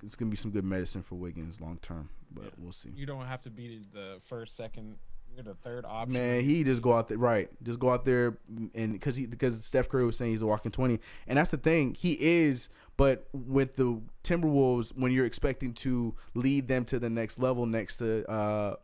It's 0.02 0.16
gonna 0.16 0.30
be 0.30 0.36
some 0.36 0.50
good 0.50 0.64
medicine 0.64 1.02
for 1.02 1.14
Wiggins 1.16 1.60
long 1.60 1.78
term, 1.82 2.08
but 2.32 2.44
Yeah. 2.44 2.50
we'll 2.58 2.72
see. 2.72 2.90
you 2.94 3.06
don't 3.06 3.26
have 3.26 3.42
to 3.42 3.50
be 3.50 3.80
the 3.92 4.20
first, 4.28 4.56
second. 4.56 4.96
You're 5.34 5.42
the 5.44 5.54
third 5.54 5.84
option. 5.84 6.14
Man, 6.14 6.42
he 6.44 6.64
just 6.64 6.80
go 6.80 6.94
out 6.94 7.08
there, 7.08 7.18
right? 7.18 7.50
Just 7.62 7.78
go 7.78 7.90
out 7.90 8.04
there 8.06 8.38
and 8.74 8.92
because 8.92 9.16
he 9.16 9.26
because 9.26 9.62
Steph 9.64 9.88
Curry 9.88 10.06
was 10.06 10.16
saying 10.16 10.30
he's 10.30 10.40
a 10.42 10.46
walking 10.46 10.72
twenty, 10.72 10.98
and 11.26 11.36
that's 11.36 11.50
the 11.50 11.58
thing. 11.58 11.94
He 11.94 12.12
is, 12.20 12.68
but 12.96 13.28
with 13.34 13.76
the 13.76 14.00
Timberwolves, 14.24 14.96
when 14.96 15.12
you're 15.12 15.26
expecting 15.26 15.74
to 15.74 16.14
lead 16.34 16.68
them 16.68 16.84
to 16.86 16.98
the 16.98 17.10
next 17.10 17.38
level 17.38 17.66
next 17.66 17.98
to 17.98 18.24
uh, 18.30 18.76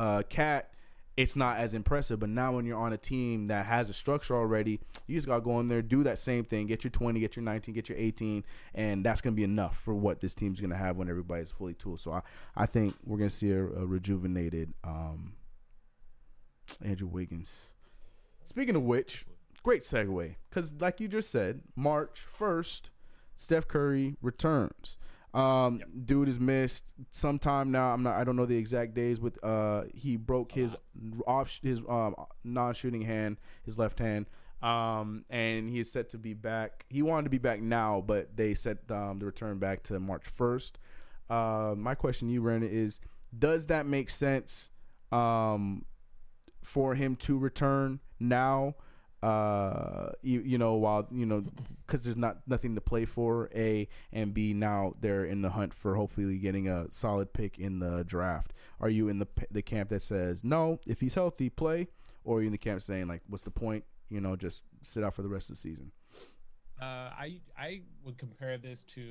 uh, 0.00 0.22
KAT, 0.28 0.72
it's 1.16 1.36
not 1.36 1.58
as 1.58 1.74
impressive. 1.74 2.18
But 2.18 2.30
now 2.30 2.52
when 2.52 2.64
you're 2.64 2.78
on 2.78 2.92
a 2.92 2.98
team 2.98 3.48
that 3.48 3.66
has 3.66 3.90
a 3.90 3.92
structure 3.92 4.34
already, 4.34 4.80
you 5.06 5.16
just 5.16 5.26
gotta 5.26 5.42
go 5.42 5.60
in 5.60 5.66
there, 5.66 5.82
do 5.82 6.02
that 6.04 6.18
same 6.18 6.44
thing, 6.44 6.66
get 6.66 6.82
your 6.84 6.90
twenty, 6.90 7.20
get 7.20 7.36
your 7.36 7.44
nineteen, 7.44 7.74
get 7.74 7.88
your 7.88 7.98
eighteen, 7.98 8.44
and 8.74 9.04
that's 9.04 9.20
gonna 9.20 9.36
be 9.36 9.44
enough 9.44 9.78
for 9.78 9.94
what 9.94 10.20
this 10.20 10.34
team's 10.34 10.60
gonna 10.60 10.76
have 10.76 10.96
when 10.96 11.10
everybody's 11.10 11.50
fully 11.50 11.74
tooled. 11.74 12.00
So 12.00 12.12
I, 12.12 12.22
I 12.56 12.66
think 12.66 12.94
we're 13.04 13.18
gonna 13.18 13.30
see 13.30 13.50
a, 13.50 13.62
a 13.62 13.86
rejuvenated. 13.86 14.72
Um, 14.82 15.34
Andrew 16.82 17.08
Wiggins. 17.08 17.66
Speaking 18.44 18.76
of 18.76 18.82
which, 18.82 19.26
great 19.62 19.82
segue 19.82 20.36
because, 20.48 20.72
like 20.80 21.00
you 21.00 21.08
just 21.08 21.30
said, 21.30 21.62
March 21.76 22.20
first, 22.20 22.90
Steph 23.36 23.68
Curry 23.68 24.16
returns. 24.22 24.96
Um, 25.32 25.80
dude 26.04 26.28
is 26.28 26.40
missed 26.40 26.92
sometime 27.10 27.70
now. 27.70 27.92
I'm 27.92 28.02
not. 28.02 28.16
I 28.16 28.24
don't 28.24 28.36
know 28.36 28.46
the 28.46 28.56
exact 28.56 28.94
days. 28.94 29.20
With 29.20 29.42
uh, 29.44 29.84
he 29.94 30.16
broke 30.16 30.52
his 30.52 30.74
off 31.26 31.60
his 31.62 31.82
um 31.88 32.16
non-shooting 32.42 33.02
hand, 33.02 33.38
his 33.64 33.78
left 33.78 33.98
hand. 33.98 34.26
Um, 34.62 35.24
and 35.30 35.70
he 35.70 35.78
is 35.78 35.90
set 35.90 36.10
to 36.10 36.18
be 36.18 36.34
back. 36.34 36.84
He 36.90 37.00
wanted 37.00 37.24
to 37.24 37.30
be 37.30 37.38
back 37.38 37.62
now, 37.62 38.02
but 38.04 38.36
they 38.36 38.54
set 38.54 38.78
um 38.90 39.18
the 39.20 39.26
return 39.26 39.58
back 39.58 39.84
to 39.84 40.00
March 40.00 40.26
first. 40.26 40.78
Uh, 41.28 41.74
my 41.76 41.94
question 41.94 42.28
to 42.28 42.34
you, 42.34 42.42
Brandon, 42.42 42.68
is: 42.70 43.00
Does 43.36 43.66
that 43.66 43.86
make 43.86 44.10
sense? 44.10 44.70
Um, 45.12 45.84
for 46.62 46.94
him 46.94 47.16
to 47.16 47.38
return 47.38 48.00
now 48.18 48.74
uh 49.22 50.10
you, 50.22 50.40
you 50.40 50.56
know 50.56 50.74
while 50.74 51.06
you 51.10 51.26
know 51.26 51.44
because 51.86 52.04
there's 52.04 52.16
not 52.16 52.38
nothing 52.46 52.74
to 52.74 52.80
play 52.80 53.04
for 53.04 53.50
a 53.54 53.86
and 54.12 54.32
b 54.32 54.54
now 54.54 54.94
they're 55.00 55.24
in 55.26 55.42
the 55.42 55.50
hunt 55.50 55.74
for 55.74 55.94
hopefully 55.94 56.38
getting 56.38 56.68
a 56.68 56.90
solid 56.90 57.32
pick 57.32 57.58
in 57.58 57.80
the 57.80 58.02
draft. 58.04 58.52
Are 58.80 58.88
you 58.88 59.08
in 59.08 59.18
the 59.18 59.28
the 59.50 59.62
camp 59.62 59.90
that 59.90 60.02
says 60.02 60.42
no 60.42 60.80
if 60.86 61.00
he's 61.00 61.14
healthy 61.14 61.50
play 61.50 61.88
or 62.24 62.38
are 62.38 62.40
you 62.40 62.46
in 62.46 62.52
the 62.52 62.58
camp 62.58 62.82
saying 62.82 63.08
like 63.08 63.22
what's 63.26 63.44
the 63.44 63.50
point? 63.50 63.84
You 64.08 64.20
know 64.20 64.36
just 64.36 64.62
sit 64.82 65.04
out 65.04 65.14
for 65.14 65.22
the 65.22 65.28
rest 65.28 65.50
of 65.50 65.56
the 65.56 65.60
season. 65.60 65.92
Uh, 66.80 67.10
I 67.12 67.40
I 67.58 67.82
would 68.04 68.16
compare 68.16 68.56
this 68.56 68.84
to 68.84 69.02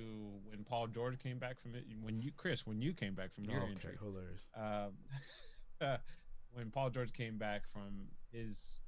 when 0.50 0.64
Paul 0.64 0.88
George 0.88 1.20
came 1.20 1.38
back 1.38 1.60
from 1.60 1.76
it. 1.76 1.86
When 2.02 2.20
you 2.20 2.32
Chris, 2.36 2.66
when 2.66 2.82
you 2.82 2.94
came 2.94 3.14
back 3.14 3.32
from 3.36 3.46
your 3.46 3.62
injury, 3.62 3.96
hilarious. 4.02 4.42
Um, 4.58 5.98
when 6.54 6.72
Paul 6.72 6.90
George 6.90 7.14
came 7.14 7.38
back 7.38 7.68
from 7.68 8.08
his 8.32 8.80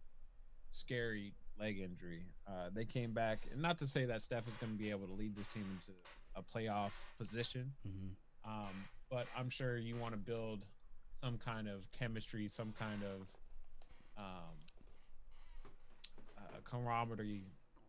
scary 0.71 1.33
leg 1.59 1.79
injury, 1.79 2.25
uh, 2.47 2.69
they 2.73 2.85
came 2.85 3.13
back. 3.13 3.47
And 3.51 3.61
not 3.61 3.77
to 3.79 3.87
say 3.87 4.05
that 4.05 4.21
Steph 4.21 4.47
is 4.47 4.57
going 4.57 4.71
to 4.71 4.77
be 4.77 4.89
able 4.89 5.07
to 5.07 5.13
lead 5.13 5.35
this 5.35 5.47
team 5.47 5.69
into 5.71 5.91
a 6.35 6.41
playoff 6.41 6.93
position, 7.17 7.73
mm-hmm. 7.87 8.49
um, 8.49 8.85
but 9.09 9.27
I'm 9.35 9.49
sure 9.49 9.77
you 9.77 9.97
want 9.97 10.13
to 10.13 10.17
build 10.17 10.65
some 11.19 11.37
kind 11.37 11.67
of 11.67 11.89
chemistry, 11.91 12.47
some 12.47 12.71
kind 12.71 13.03
of 13.03 13.27
um, 14.17 14.55
uh, 16.37 16.59
camaraderie 16.63 17.45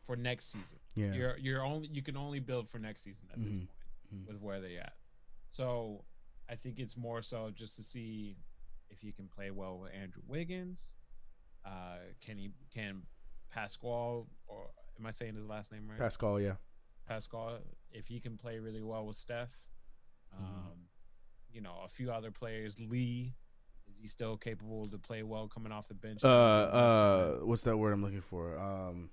for 0.06 0.16
next 0.16 0.50
season. 0.50 0.78
yeah 0.96 1.12
You're 1.12 1.36
you're 1.38 1.64
only 1.64 1.88
you 1.88 2.02
can 2.02 2.16
only 2.16 2.40
build 2.40 2.68
for 2.68 2.78
next 2.78 3.02
season 3.02 3.28
at 3.32 3.38
this 3.40 3.52
Mhm. 3.54 3.66
point 3.66 3.78
Mhm. 4.14 4.26
with 4.26 4.36
where 4.40 4.60
they 4.60 4.76
at. 4.78 4.96
So 5.50 6.04
I 6.48 6.56
think 6.56 6.78
it's 6.80 6.96
more 6.96 7.22
so 7.22 7.50
just 7.50 7.76
to 7.76 7.84
see 7.84 8.36
if 8.90 9.00
he 9.00 9.12
can 9.12 9.28
play 9.28 9.50
well 9.50 9.78
with 9.78 9.92
Andrew 9.92 10.22
Wiggins. 10.26 10.90
Uh, 11.64 11.96
can 12.20 12.38
he 12.38 12.50
can 12.74 13.02
Pasquale 13.50 14.24
or 14.48 14.66
am 14.98 15.06
I 15.06 15.10
saying 15.10 15.34
his 15.34 15.46
last 15.46 15.72
name 15.72 15.88
right? 15.88 15.98
Paschall, 15.98 16.42
yeah. 16.42 16.54
Paschall. 17.10 17.58
If 17.92 18.06
he 18.06 18.20
can 18.20 18.36
play 18.36 18.58
really 18.58 18.82
well 18.82 19.06
with 19.06 19.16
Steph, 19.16 19.56
um, 20.36 20.44
Mhm. 20.44 21.54
you 21.54 21.60
know, 21.60 21.80
a 21.84 21.88
few 21.88 22.10
other 22.10 22.30
players, 22.30 22.78
Lee, 22.80 23.34
is 23.86 23.96
he 24.00 24.06
still 24.06 24.36
capable 24.36 24.84
to 24.86 24.98
play 24.98 25.22
well 25.22 25.48
coming 25.48 25.70
off 25.72 25.88
the 25.88 25.94
bench? 25.94 26.24
Uh, 26.24 26.28
uh, 26.28 27.36
what's 27.40 27.62
that 27.64 27.76
word 27.76 27.92
I'm 27.92 28.02
looking 28.02 28.22
for? 28.22 28.58
Um, 28.58 29.10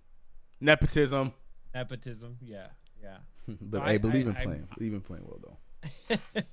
nepotism. 0.61 1.33
nepotism. 1.73 2.37
Yeah, 2.41 2.67
yeah. 3.01 3.17
but 3.61 3.81
I- 3.81 3.91
I, 3.93 3.97
believe 3.97 4.27
I- 4.27 4.29
in 4.31 4.37
I- 4.37 4.43
playing. 4.45 4.67
believe 4.77 4.93
in 4.93 5.01
playing 5.01 5.25
well 5.27 5.39
though. 5.43 6.17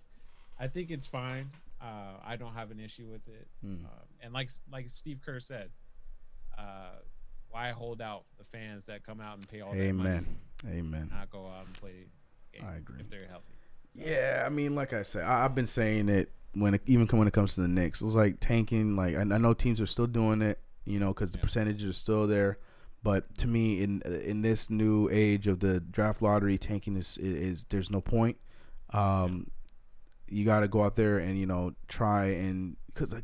I 0.59 0.69
think 0.69 0.91
it's 0.91 1.07
fine. 1.07 1.51
Uh, 1.81 2.15
I 2.25 2.37
don't 2.37 2.55
have 2.55 2.71
an 2.71 2.81
issue 2.81 3.07
with 3.09 3.27
it. 3.29 3.47
Mm. 3.65 3.85
Um, 3.85 3.91
and 4.21 4.33
like 4.33 4.51
like 4.73 4.89
Steve 4.89 5.21
Kerr 5.25 5.39
said, 5.41 5.71
uh, 6.59 6.91
why 7.51 7.71
hold 7.71 8.01
out 8.03 8.25
the 8.39 8.45
fans 8.45 8.87
that 8.87 9.05
come 9.05 9.21
out 9.21 9.37
and 9.37 9.49
pay 9.49 9.61
all 9.61 9.73
that 9.73 9.77
money, 9.95 10.11
Amen. 10.11 10.27
Amen. 10.69 11.09
not 11.13 11.31
go 11.31 11.47
out 11.47 11.67
and 11.67 11.75
play 11.77 12.07
I 12.63 12.77
agree. 12.77 12.97
if 13.01 13.11
they're 13.11 13.27
healthy. 13.29 13.53
Yeah, 13.95 14.45
I 14.45 14.49
mean, 14.51 14.75
like 14.75 14.93
I 14.93 15.03
said, 15.03 15.25
I, 15.25 15.45
I've 15.45 15.55
been 15.55 15.67
saying 15.67 16.09
it 16.09 16.31
when 16.55 16.75
it, 16.75 16.83
even 16.87 17.07
when 17.07 17.27
it 17.29 17.33
comes 17.35 17.55
to 17.55 17.63
the 17.63 17.69
Knicks. 17.69 18.01
It 18.01 18.05
was 18.05 18.17
like 18.17 18.41
tanking. 18.41 18.97
Like 18.97 19.15
I, 19.17 19.21
I 19.21 19.39
know 19.39 19.55
teams 19.55 19.81
are 19.81 19.87
still 19.87 20.07
doing 20.07 20.43
it, 20.43 20.59
you 20.85 20.99
know, 20.99 21.09
because 21.15 21.33
the 21.33 21.39
Yeah. 21.39 21.43
percentages 21.43 21.89
are 21.89 21.93
still 21.95 22.27
there. 22.27 22.59
But 23.03 23.37
to 23.39 23.47
me, 23.47 23.83
in 23.83 24.03
in 24.03 24.43
this 24.43 24.69
new 24.71 25.09
age 25.11 25.47
of 25.47 25.61
the 25.61 25.81
draft 25.81 26.21
lottery, 26.23 26.59
tanking 26.59 26.97
is 26.97 27.17
is, 27.19 27.35
is 27.35 27.65
there's 27.71 27.91
no 27.91 28.01
point. 28.01 28.37
Um, 28.91 29.51
you 30.29 30.45
got 30.45 30.61
to 30.61 30.69
go 30.69 30.83
out 30.83 30.97
there 30.97 31.19
and 31.19 31.39
you 31.39 31.47
know 31.47 31.75
try 31.89 32.27
and 32.27 32.77
because 32.93 33.15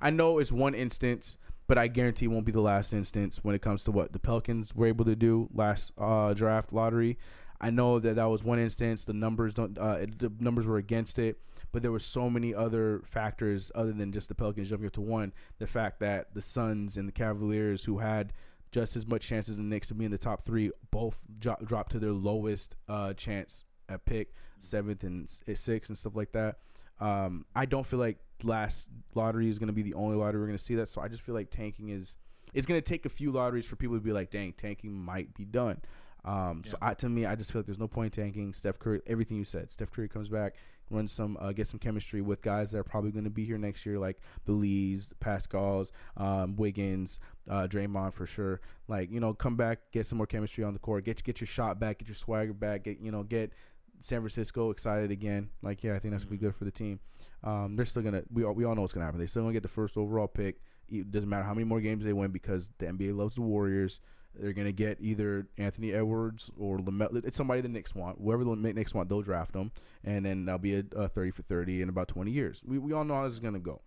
I 0.00 0.10
know 0.10 0.38
it's 0.38 0.50
one 0.50 0.74
instance, 0.74 1.36
but 1.68 1.78
I 1.78 1.86
guarantee 1.86 2.24
it 2.24 2.28
won't 2.28 2.46
be 2.46 2.52
the 2.52 2.60
last 2.60 2.92
instance 2.92 3.44
when 3.44 3.54
it 3.54 3.62
comes 3.62 3.84
to 3.84 3.92
what 3.92 4.12
the 4.12 4.18
Pelicans 4.18 4.74
were 4.74 4.86
able 4.86 5.04
to 5.04 5.14
do 5.14 5.48
last 5.54 5.92
uh, 5.98 6.34
draft 6.34 6.72
lottery. 6.72 7.18
I 7.60 7.70
know 7.70 7.98
that 7.98 8.16
that 8.16 8.24
was 8.24 8.42
one 8.42 8.58
instance. 8.58 9.04
The 9.04 9.12
numbers 9.12 9.52
don't. 9.52 9.76
Uh, 9.78 10.06
the 10.16 10.32
numbers 10.40 10.66
were 10.66 10.78
against 10.78 11.18
it, 11.18 11.40
but 11.72 11.82
there 11.82 11.92
were 11.92 11.98
so 11.98 12.30
many 12.30 12.54
other 12.54 13.02
factors 13.04 13.70
other 13.74 13.92
than 13.92 14.12
just 14.12 14.28
the 14.28 14.34
Pelicans 14.34 14.70
jumping 14.70 14.86
up 14.86 14.92
to 14.94 15.00
one. 15.00 15.32
The 15.58 15.66
fact 15.66 16.00
that 16.00 16.34
the 16.34 16.42
Suns 16.42 16.96
and 16.96 17.06
the 17.06 17.12
Cavaliers, 17.12 17.84
who 17.84 17.98
had 17.98 18.32
just 18.70 18.96
as 18.96 19.06
much 19.06 19.26
chances 19.26 19.52
as 19.52 19.56
the 19.56 19.62
Knicks 19.64 19.88
to 19.88 19.94
be 19.94 20.04
in 20.04 20.10
the 20.10 20.18
top 20.18 20.42
three, 20.42 20.70
both 20.90 21.24
dro- 21.38 21.56
dropped 21.64 21.92
to 21.92 21.98
their 21.98 22.12
lowest 22.12 22.76
uh, 22.88 23.12
chance 23.14 23.64
at 23.88 24.04
pick, 24.04 24.34
seventh 24.60 25.02
and 25.02 25.28
sixth 25.28 25.90
and 25.90 25.98
stuff 25.98 26.14
like 26.14 26.32
that. 26.32 26.58
Um, 27.00 27.44
I 27.54 27.66
don't 27.66 27.86
feel 27.86 27.98
like 27.98 28.18
last 28.44 28.88
lottery 29.14 29.48
is 29.48 29.58
going 29.58 29.68
to 29.68 29.72
be 29.72 29.82
the 29.82 29.94
only 29.94 30.16
lottery 30.16 30.40
we're 30.40 30.46
going 30.46 30.58
to 30.58 30.62
see 30.64 30.74
that. 30.76 30.88
So 30.88 31.00
I 31.00 31.08
just 31.08 31.22
feel 31.22 31.34
like 31.34 31.50
tanking 31.50 31.88
is. 31.90 32.16
It's 32.54 32.66
going 32.66 32.80
to 32.80 32.84
take 32.84 33.04
a 33.04 33.10
few 33.10 33.30
lotteries 33.30 33.66
for 33.66 33.76
people 33.76 33.96
to 33.96 34.00
be 34.02 34.12
like, 34.12 34.30
dang, 34.30 34.52
tanking 34.54 34.92
might 34.92 35.34
be 35.34 35.44
done. 35.44 35.82
Um, 36.24 36.62
So 36.64 36.78
I, 36.80 36.94
to 36.94 37.08
me, 37.08 37.26
I 37.26 37.34
just 37.34 37.52
feel 37.52 37.60
like 37.60 37.66
there's 37.66 37.78
no 37.78 37.88
point 37.88 38.16
in 38.16 38.24
tanking. 38.24 38.54
Steph 38.54 38.78
Curry, 38.78 39.02
everything 39.06 39.36
you 39.36 39.44
said. 39.44 39.70
Steph 39.70 39.90
Curry 39.92 40.08
comes 40.08 40.28
back, 40.30 40.56
runs 40.90 41.12
some, 41.12 41.36
uh, 41.40 41.52
get 41.52 41.66
some 41.66 41.78
chemistry 41.78 42.22
with 42.22 42.40
guys 42.40 42.70
that 42.72 42.78
are 42.78 42.84
probably 42.84 43.10
going 43.10 43.24
to 43.24 43.30
be 43.30 43.44
here 43.44 43.58
next 43.58 43.84
year, 43.84 43.98
like 43.98 44.18
the 44.46 44.52
Lees, 44.52 45.08
the 45.08 45.14
Paschalls, 45.16 45.90
um, 46.16 46.56
Wiggins, 46.56 47.18
uh, 47.50 47.66
Draymond 47.66 48.14
for 48.14 48.24
sure. 48.26 48.60
Like 48.88 49.10
you 49.12 49.20
know, 49.20 49.34
come 49.34 49.56
back, 49.56 49.78
get 49.92 50.06
some 50.06 50.16
more 50.18 50.26
chemistry 50.26 50.64
on 50.64 50.72
the 50.72 50.78
court, 50.78 51.04
get 51.04 51.22
get 51.22 51.40
your 51.40 51.46
shot 51.46 51.78
back, 51.78 51.98
get 51.98 52.08
your 52.08 52.14
swagger 52.14 52.54
back, 52.54 52.84
get 52.84 52.98
you 53.00 53.12
know, 53.12 53.22
get 53.22 53.52
San 54.00 54.20
Francisco 54.20 54.70
excited 54.70 55.10
again. 55.10 55.50
Like 55.62 55.84
yeah, 55.84 55.94
I 55.94 55.98
think 55.98 56.12
that's 56.12 56.24
gonna 56.24 56.36
be 56.36 56.38
good 56.38 56.54
for 56.54 56.64
the 56.64 56.70
team. 56.70 57.00
Um, 57.44 57.76
they're 57.76 57.86
still 57.86 58.02
gonna 58.02 58.22
we 58.32 58.44
all, 58.44 58.52
we 58.52 58.64
all 58.64 58.74
know 58.74 58.82
what's 58.82 58.92
gonna 58.92 59.06
happen. 59.06 59.18
They're 59.18 59.28
still 59.28 59.42
gonna 59.42 59.52
get 59.52 59.62
the 59.62 59.68
first 59.68 59.96
overall 59.96 60.28
pick. 60.28 60.60
It 60.88 61.10
doesn't 61.10 61.28
matter 61.28 61.44
how 61.44 61.54
many 61.54 61.64
more 61.64 61.80
games 61.80 62.04
they 62.04 62.12
win 62.12 62.30
because 62.30 62.70
the 62.78 62.86
NBA 62.86 63.16
loves 63.16 63.36
the 63.36 63.42
Warriors. 63.42 64.00
They're 64.34 64.52
gonna 64.52 64.72
get 64.72 64.98
either 65.00 65.48
Anthony 65.56 65.92
Edwards 65.92 66.50
or 66.56 66.78
LaMelo. 66.78 67.24
It's 67.24 67.36
somebody 67.36 67.60
the 67.60 67.68
Knicks 67.68 67.94
want. 67.94 68.18
Whoever 68.20 68.44
the 68.44 68.54
Knicks 68.56 68.94
want, 68.94 69.08
they'll 69.08 69.22
draft 69.22 69.52
them, 69.52 69.72
and 70.04 70.24
then 70.24 70.44
that'll 70.44 70.58
be 70.58 70.76
a, 70.76 70.84
a 70.96 71.08
thirty 71.08 71.30
for 71.30 71.42
thirty 71.42 71.82
in 71.82 71.88
about 71.88 72.08
twenty 72.08 72.30
years. 72.30 72.60
We 72.64 72.78
we 72.78 72.92
all 72.92 73.04
know 73.04 73.14
how 73.14 73.24
this 73.24 73.34
is 73.34 73.40
gonna 73.40 73.58
go. 73.58 73.80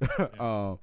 um, 0.38 0.78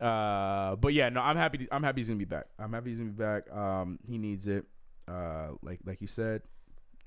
uh, 0.00 0.76
but 0.76 0.92
yeah, 0.92 1.08
no, 1.08 1.20
I'm 1.20 1.36
happy. 1.36 1.58
To, 1.58 1.74
I'm 1.74 1.82
happy 1.82 2.00
he's 2.00 2.08
gonna 2.08 2.18
be 2.18 2.24
back. 2.24 2.46
I'm 2.58 2.72
happy 2.72 2.90
he's 2.90 2.98
gonna 2.98 3.10
be 3.10 3.16
back. 3.22 3.50
Um, 3.52 3.98
he 4.06 4.18
needs 4.18 4.46
it. 4.46 4.66
Uh, 5.08 5.50
like 5.62 5.80
like 5.84 6.00
you 6.00 6.06
said, 6.06 6.42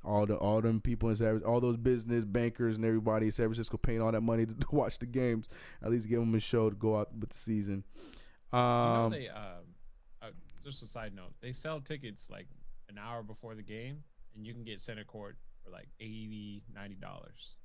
all 0.03 0.25
the 0.25 0.35
all 0.35 0.61
them 0.61 0.79
people 0.81 1.09
in 1.09 1.15
San, 1.15 1.41
all 1.43 1.59
those 1.59 1.77
business 1.77 2.23
bankers 2.25 2.77
and 2.77 2.85
everybody 2.85 3.25
in 3.27 3.31
San 3.31 3.45
Francisco 3.47 3.77
paying 3.77 4.01
all 4.01 4.11
that 4.11 4.21
money 4.21 4.45
to, 4.45 4.53
to 4.59 4.67
watch 4.71 4.97
the 4.99 5.05
games. 5.05 5.49
At 5.83 5.91
least 5.91 6.07
give 6.07 6.19
them 6.19 6.33
a 6.35 6.39
show 6.39 6.69
to 6.69 6.75
go 6.75 6.97
out 6.97 7.13
with 7.17 7.29
the 7.29 7.37
season. 7.37 7.83
You 8.53 8.59
know 8.59 8.59
Um, 8.59 9.11
they 9.11 9.27
um, 9.29 9.43
uh, 10.21 10.27
just 10.63 10.81
a 10.83 10.87
side 10.87 11.13
note, 11.15 11.33
they 11.41 11.51
sell 11.51 11.79
tickets 11.81 12.29
like 12.29 12.47
an 12.89 12.97
hour 12.97 13.21
before 13.23 13.55
the 13.55 13.61
game, 13.63 14.03
and 14.35 14.45
you 14.47 14.53
can 14.53 14.63
get 14.63 14.79
center 14.81 15.03
court 15.03 15.35
for 15.63 15.69
like 15.71 15.87
80 15.99 16.63
dollars. 17.01 17.55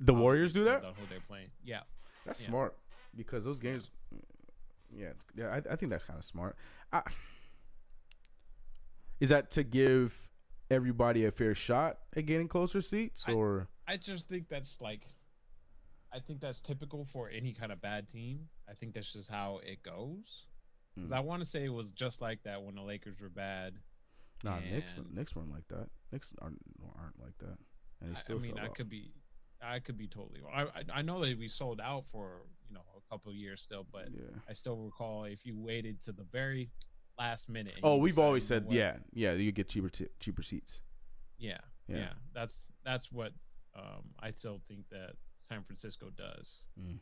the 0.00 0.14
Warriors 0.14 0.52
do 0.52 0.64
that. 0.64 0.82
Who 0.84 0.92
they're 1.10 1.18
playing? 1.28 1.48
Yeah, 1.64 1.80
That's 2.24 2.40
Yeah. 2.42 2.48
smart 2.48 2.76
because 3.16 3.44
those 3.44 3.60
games. 3.60 3.90
Yeah, 4.96 5.08
yeah, 5.36 5.48
I, 5.48 5.72
I 5.72 5.76
think 5.76 5.90
that's 5.90 6.04
kind 6.04 6.18
of 6.18 6.24
smart. 6.24 6.56
I, 6.92 7.02
is 9.20 9.28
that 9.30 9.50
to 9.52 9.62
give 9.64 10.28
everybody 10.70 11.24
a 11.24 11.30
fair 11.30 11.54
shot 11.54 11.98
at 12.16 12.26
getting 12.26 12.48
closer 12.48 12.80
seats, 12.80 13.28
or 13.28 13.68
I 13.86 13.96
just 13.96 14.28
think 14.28 14.48
that's 14.48 14.80
like, 14.80 15.06
I 16.12 16.18
think 16.20 16.40
that's 16.40 16.60
typical 16.60 17.04
for 17.04 17.28
any 17.28 17.52
kind 17.52 17.72
of 17.72 17.80
bad 17.80 18.08
team. 18.08 18.48
I 18.68 18.74
think 18.74 18.94
that's 18.94 19.12
just 19.12 19.30
how 19.30 19.60
it 19.64 19.82
goes. 19.82 20.46
Because 20.94 21.10
Mm. 21.10 21.16
I 21.16 21.20
want 21.20 21.42
to 21.42 21.46
say 21.46 21.64
it 21.64 21.72
was 21.72 21.90
just 21.90 22.20
like 22.20 22.42
that 22.44 22.62
when 22.62 22.76
the 22.76 22.82
Lakers 22.82 23.20
were 23.20 23.28
bad. 23.28 23.74
nah? 24.44 24.60
Knicks, 24.60 24.96
and- 24.96 25.12
Knicks 25.14 25.34
weren't 25.34 25.50
like 25.50 25.66
that. 25.68 25.88
Knicks 26.12 26.32
aren't 26.40 26.60
aren't 26.96 27.20
like 27.20 27.36
that, 27.38 27.58
and 28.00 28.14
they 28.14 28.32
I, 28.34 28.36
I 28.36 28.38
mean, 28.40 28.58
I 28.58 28.66
out. 28.66 28.74
could 28.76 28.88
be, 28.88 29.12
I 29.60 29.80
could 29.80 29.96
be 29.98 30.06
totally. 30.06 30.40
wrong. 30.40 30.52
I, 30.54 30.62
I 30.80 30.98
I 30.98 31.02
know 31.02 31.20
that 31.24 31.36
we 31.38 31.48
sold 31.48 31.80
out 31.80 32.04
for 32.06 32.42
you 32.68 32.74
know 32.74 32.82
a 32.96 33.10
couple 33.10 33.30
of 33.32 33.36
years 33.36 33.60
still, 33.62 33.84
but 33.90 34.08
yeah. 34.12 34.22
I 34.48 34.52
still 34.52 34.76
recall 34.76 35.24
if 35.24 35.44
you 35.44 35.58
waited 35.58 36.00
to 36.04 36.12
the 36.12 36.22
very 36.30 36.70
last 37.18 37.48
minute. 37.48 37.74
Oh, 37.82 37.96
we've 37.96 38.18
always 38.18 38.46
said, 38.46 38.66
yeah, 38.70 38.96
yeah, 39.12 39.32
you 39.32 39.52
get 39.52 39.68
cheaper 39.68 39.88
t- 39.88 40.08
cheaper 40.20 40.42
seats. 40.42 40.80
yeah, 41.38 41.58
Yeah. 41.88 41.96
yeah, 41.98 42.12
That's 42.34 42.68
that's 42.84 43.10
what 43.12 43.32
um, 43.76 44.04
I 44.20 44.30
still 44.32 44.60
think 44.68 44.88
that 44.90 45.14
San 45.48 45.62
Francisco 45.64 46.10
does, 46.16 46.64
Mm. 46.80 46.98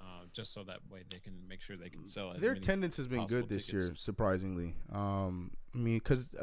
Uh, 0.00 0.24
just 0.32 0.52
so 0.52 0.64
that 0.64 0.78
way 0.90 1.02
they 1.10 1.18
can 1.18 1.34
make 1.48 1.60
sure 1.60 1.76
they 1.76 1.90
can 1.90 2.06
sell. 2.06 2.32
Their 2.36 2.52
attendance 2.52 2.96
has 2.96 3.06
been 3.06 3.26
good 3.26 3.48
this 3.48 3.66
tickets. 3.66 3.86
year, 3.86 3.94
surprisingly. 3.94 4.74
Um, 4.92 5.50
I 5.74 5.78
mean, 5.78 5.98
because 5.98 6.34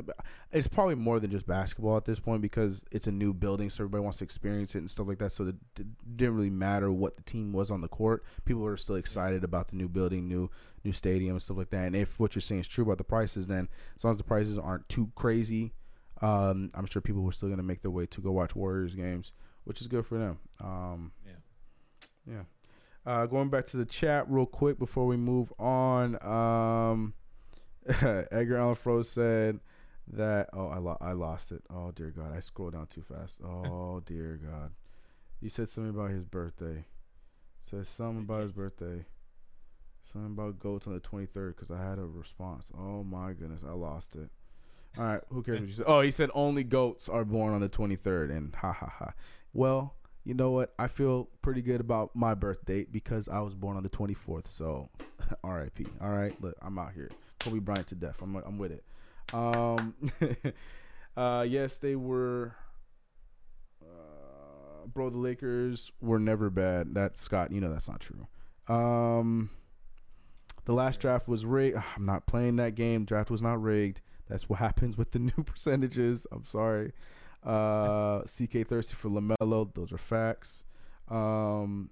it's 0.51 0.67
probably 0.67 0.95
more 0.95 1.19
than 1.19 1.31
just 1.31 1.47
basketball 1.47 1.97
at 1.97 2.05
this 2.05 2.19
point 2.19 2.41
because 2.41 2.85
it's 2.91 3.07
a 3.07 3.11
new 3.11 3.33
building, 3.33 3.69
so 3.69 3.83
everybody 3.83 4.03
wants 4.03 4.19
to 4.19 4.23
experience 4.23 4.75
it 4.75 4.79
and 4.79 4.89
stuff 4.89 5.07
like 5.07 5.17
that. 5.19 5.31
So 5.31 5.47
it 5.47 5.55
didn't 6.15 6.35
really 6.35 6.49
matter 6.49 6.91
what 6.91 7.17
the 7.17 7.23
team 7.23 7.51
was 7.51 7.71
on 7.71 7.81
the 7.81 7.87
court. 7.87 8.23
People 8.45 8.61
were 8.61 8.77
still 8.77 8.95
excited 8.95 9.43
about 9.43 9.67
the 9.67 9.75
new 9.75 9.89
building, 9.89 10.27
new 10.27 10.49
new 10.83 10.91
stadium, 10.93 11.31
and 11.31 11.41
stuff 11.41 11.57
like 11.57 11.71
that. 11.71 11.87
And 11.87 11.95
if 11.95 12.19
what 12.19 12.35
you're 12.35 12.41
saying 12.41 12.61
is 12.61 12.67
true 12.67 12.85
about 12.85 12.97
the 12.99 13.03
prices, 13.03 13.47
then 13.47 13.67
as 13.95 14.03
long 14.03 14.11
as 14.11 14.17
the 14.17 14.23
prices 14.23 14.57
aren't 14.57 14.87
too 14.87 15.11
crazy, 15.15 15.73
um, 16.21 16.71
I'm 16.73 16.85
sure 16.85 17.01
people 17.01 17.21
were 17.23 17.31
still 17.31 17.49
going 17.49 17.57
to 17.57 17.63
make 17.63 17.81
their 17.81 17.91
way 17.91 18.05
to 18.05 18.21
go 18.21 18.31
watch 18.31 18.55
Warriors 18.55 18.95
games, 18.95 19.33
which 19.65 19.81
is 19.81 19.87
good 19.87 20.05
for 20.05 20.17
them. 20.17 20.39
Um, 20.61 21.11
Yeah. 21.25 21.33
yeah. 22.33 22.43
Uh, 23.07 23.25
going 23.25 23.49
back 23.49 23.63
to 23.63 23.77
the 23.77 23.85
chat 23.85 24.29
real 24.29 24.45
quick 24.45 24.77
before 24.77 25.05
we 25.07 25.15
move 25.15 25.53
on. 25.57 26.21
Um, 26.21 27.13
Edgar 28.31 28.57
Allan 28.57 29.03
said 29.05 29.61
that. 30.11 30.49
Oh, 30.51 30.67
I, 30.67 30.77
lo- 30.79 30.97
I 30.99 31.13
lost 31.13 31.53
it. 31.53 31.63
Oh, 31.69 31.91
dear 31.91 32.09
God. 32.09 32.35
I 32.35 32.41
scrolled 32.41 32.73
down 32.73 32.87
too 32.87 33.01
fast. 33.01 33.39
Oh, 33.41 34.01
dear 34.05 34.37
God. 34.43 34.71
You 35.39 35.47
said 35.47 35.69
something 35.69 35.91
about 35.91 36.11
his 36.11 36.25
birthday. 36.25 36.83
Said 37.61 37.87
something 37.87 38.25
about 38.25 38.41
his 38.41 38.51
birthday. 38.51 39.05
Something 40.01 40.33
about 40.33 40.59
goats 40.59 40.85
on 40.85 40.93
the 40.93 40.99
23rd 40.99 41.55
because 41.55 41.71
I 41.71 41.81
had 41.81 41.99
a 41.99 42.05
response. 42.05 42.69
Oh, 42.77 43.05
my 43.05 43.31
goodness. 43.31 43.61
I 43.65 43.71
lost 43.71 44.17
it. 44.17 44.29
All 44.97 45.05
right. 45.05 45.21
Who 45.29 45.43
cares 45.43 45.61
what 45.61 45.67
you 45.69 45.73
said? 45.75 45.85
Oh, 45.87 46.01
he 46.01 46.11
said 46.11 46.29
only 46.33 46.65
goats 46.65 47.07
are 47.07 47.23
born 47.23 47.53
on 47.53 47.61
the 47.61 47.69
23rd. 47.69 48.35
And 48.35 48.53
ha 48.53 48.73
ha 48.73 48.91
ha. 48.99 49.13
Well, 49.53 49.95
you 50.27 50.33
know 50.33 50.51
what? 50.51 50.73
I 50.77 50.87
feel 50.87 51.29
pretty 51.41 51.61
good 51.61 51.79
about 51.79 52.13
my 52.13 52.33
birth 52.33 52.65
date 52.65 52.91
because 52.91 53.29
I 53.29 53.39
was 53.39 53.55
born 53.55 53.77
on 53.77 53.83
the 53.83 53.89
24th. 53.89 54.45
So, 54.45 54.89
R.I.P. 55.43 55.85
All 56.01 56.09
right, 56.09 56.35
look, 56.41 56.53
I'm 56.61 56.77
out 56.77 56.91
here. 56.91 57.09
Kobe 57.39 57.59
Bryant 57.59 57.87
to 57.87 57.95
death. 57.95 58.21
I'm 58.21 58.35
I'm 58.35 58.57
with 58.57 58.73
it. 58.73 58.83
Um, 59.33 59.95
uh, 61.17 61.45
yes, 61.47 61.77
they 61.77 61.95
were. 61.95 62.55
Uh, 63.81 64.87
bro, 64.93 65.09
the 65.09 65.17
Lakers 65.17 65.93
were 66.01 66.19
never 66.19 66.49
bad. 66.49 66.93
That's 66.93 67.21
Scott. 67.21 67.53
You 67.53 67.61
know 67.61 67.71
that's 67.71 67.87
not 67.87 68.01
true. 68.01 68.27
Um, 68.67 69.49
the 70.65 70.73
last 70.73 70.99
draft 70.99 71.29
was 71.29 71.45
rigged. 71.45 71.77
I'm 71.95 72.05
not 72.05 72.25
playing 72.25 72.57
that 72.57 72.75
game. 72.75 73.05
Draft 73.05 73.31
was 73.31 73.41
not 73.41 73.61
rigged. 73.61 74.01
That's 74.27 74.49
what 74.49 74.59
happens 74.59 74.97
with 74.97 75.11
the 75.11 75.19
new 75.19 75.43
percentages. 75.45 76.27
I'm 76.33 76.43
sorry. 76.43 76.91
Uh, 77.43 78.21
CK 78.21 78.67
thirsty 78.67 78.95
for 78.95 79.09
LaMelo. 79.09 79.73
Those 79.73 79.91
are 79.93 79.97
facts. 79.97 80.63
Um, 81.07 81.89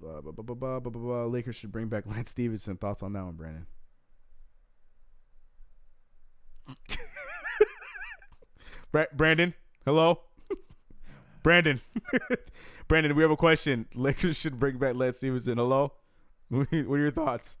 bu- 0.00 0.32
bu- 0.32 0.80
bu- 0.90 1.26
Lakers 1.28 1.56
should 1.56 1.72
bring 1.72 1.88
back 1.88 2.04
Lance 2.10 2.30
Stephenson. 2.30 2.76
Thoughts 2.76 3.02
on 3.02 3.12
that 3.14 3.24
one, 3.24 3.34
Brandon? 3.34 3.66
Bra- 8.92 9.06
Brandon, 9.14 9.54
hello. 9.86 10.20
Brandon, 11.42 11.80
Brandon, 12.88 13.16
we 13.16 13.22
have 13.22 13.30
a 13.30 13.36
question. 13.36 13.86
Lakers 13.94 14.38
should 14.38 14.60
bring 14.60 14.76
back 14.78 14.94
Lance 14.96 15.16
Stephenson. 15.16 15.56
Hello. 15.58 15.92
what 16.50 16.68
are 16.70 16.98
your 16.98 17.10
thoughts? 17.10 17.56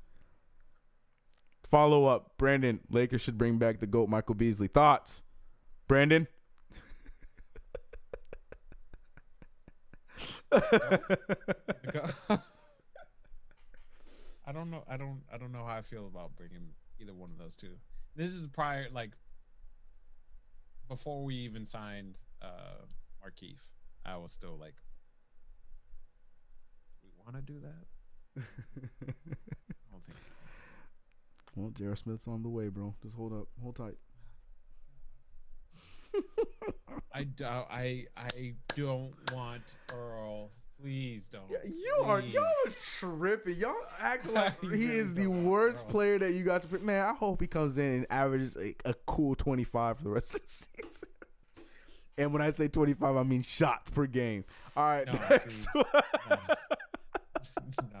Follow 1.66 2.04
up, 2.06 2.36
Brandon. 2.36 2.80
Lakers 2.90 3.22
should 3.22 3.38
bring 3.38 3.56
back 3.56 3.80
the 3.80 3.86
goat 3.86 4.10
Michael 4.10 4.34
Beasley. 4.34 4.66
Thoughts, 4.68 5.22
Brandon. 5.92 6.26
I 10.50 10.62
don't 14.54 14.70
know. 14.70 14.84
I 14.88 14.96
don't. 14.96 15.20
I 15.30 15.36
don't 15.36 15.52
know 15.52 15.66
how 15.66 15.76
I 15.76 15.82
feel 15.82 16.06
about 16.06 16.34
bringing 16.34 16.70
either 16.98 17.12
one 17.12 17.30
of 17.30 17.36
those 17.36 17.56
two. 17.56 17.74
This 18.16 18.30
is 18.30 18.46
prior, 18.46 18.86
like 18.90 19.10
before 20.88 21.22
we 21.24 21.34
even 21.34 21.66
signed 21.66 22.16
uh 22.40 22.86
Markieff. 23.22 23.60
I 24.06 24.16
was 24.16 24.32
still 24.32 24.56
like, 24.58 24.76
we 27.04 27.10
want 27.22 27.36
to 27.36 27.42
do 27.42 27.60
that. 27.60 27.84
I 28.42 29.12
don't 29.92 30.02
think 30.04 30.22
so. 30.22 30.30
Well, 31.54 31.70
J.R. 31.76 31.96
Smith's 31.96 32.26
on 32.26 32.42
the 32.42 32.48
way, 32.48 32.68
bro. 32.68 32.94
Just 33.02 33.14
hold 33.14 33.34
up, 33.34 33.48
hold 33.60 33.76
tight. 33.76 33.98
I 37.12 37.24
don't. 37.24 37.66
I 37.70 38.06
I 38.16 38.54
don't 38.74 39.12
want 39.32 39.62
Earl. 39.92 40.50
Please 40.80 41.28
don't. 41.28 41.44
you 41.64 41.94
are 42.04 42.20
y'all 42.20 42.42
are 42.42 42.72
tripping. 42.98 43.56
Y'all 43.56 43.74
act 44.00 44.26
like 44.32 44.60
he 44.62 44.84
is 44.84 45.14
the 45.14 45.28
worst 45.28 45.84
bro. 45.84 45.90
player 45.92 46.18
that 46.18 46.32
you 46.32 46.42
guys. 46.44 46.66
Man, 46.80 47.06
I 47.06 47.12
hope 47.14 47.40
he 47.40 47.46
comes 47.46 47.78
in 47.78 47.84
and 47.94 48.06
averages 48.10 48.56
a, 48.56 48.74
a 48.84 48.94
cool 49.06 49.34
twenty 49.36 49.64
five 49.64 49.98
for 49.98 50.04
the 50.04 50.10
rest 50.10 50.34
of 50.34 50.40
the 50.42 50.48
season. 50.82 51.08
And 52.18 52.32
when 52.32 52.42
I 52.42 52.50
say 52.50 52.66
twenty 52.68 52.94
five, 52.94 53.16
I 53.16 53.22
mean 53.22 53.42
shots 53.42 53.90
per 53.90 54.06
game. 54.06 54.44
All 54.76 54.84
right, 54.84 55.06
No, 55.06 55.12
next. 55.30 55.62
see, 55.64 55.68
No. 57.92 58.00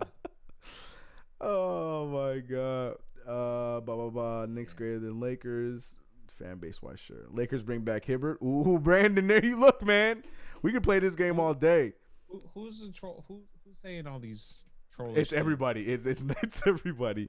oh 1.40 2.06
my 2.08 2.38
god. 2.40 2.96
Uh, 3.26 3.80
blah 3.80 3.94
blah 3.96 4.10
blah. 4.10 4.46
Knicks 4.46 4.72
greater 4.72 4.98
than 4.98 5.20
Lakers. 5.20 5.96
Fan 6.38 6.58
base 6.58 6.80
wise, 6.82 6.98
sure. 7.00 7.26
Lakers 7.30 7.62
bring 7.62 7.80
back 7.82 8.04
Hibbert. 8.04 8.38
Ooh, 8.42 8.78
Brandon, 8.82 9.26
there 9.26 9.44
you 9.44 9.56
look, 9.56 9.84
man. 9.84 10.22
We 10.62 10.72
can 10.72 10.80
play 10.82 10.98
this 10.98 11.14
game 11.14 11.38
all 11.40 11.54
day. 11.54 11.92
Who, 12.28 12.42
who's 12.54 12.80
the 12.80 12.90
troll? 12.90 13.24
Who, 13.28 13.42
who's 13.64 13.76
saying 13.82 14.06
all 14.06 14.18
these 14.18 14.58
trolls? 14.96 15.16
It's 15.18 15.32
everybody. 15.32 15.82
It's 15.82 16.06
it's 16.06 16.24
it's 16.42 16.62
everybody. 16.66 17.28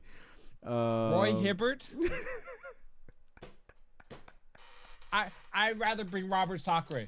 Um, 0.66 0.74
Roy 1.12 1.34
Hibbert. 1.36 1.88
I 5.12 5.28
I'd 5.54 5.80
rather 5.80 6.04
bring 6.04 6.30
Robert 6.30 6.60
Sacre, 6.60 7.08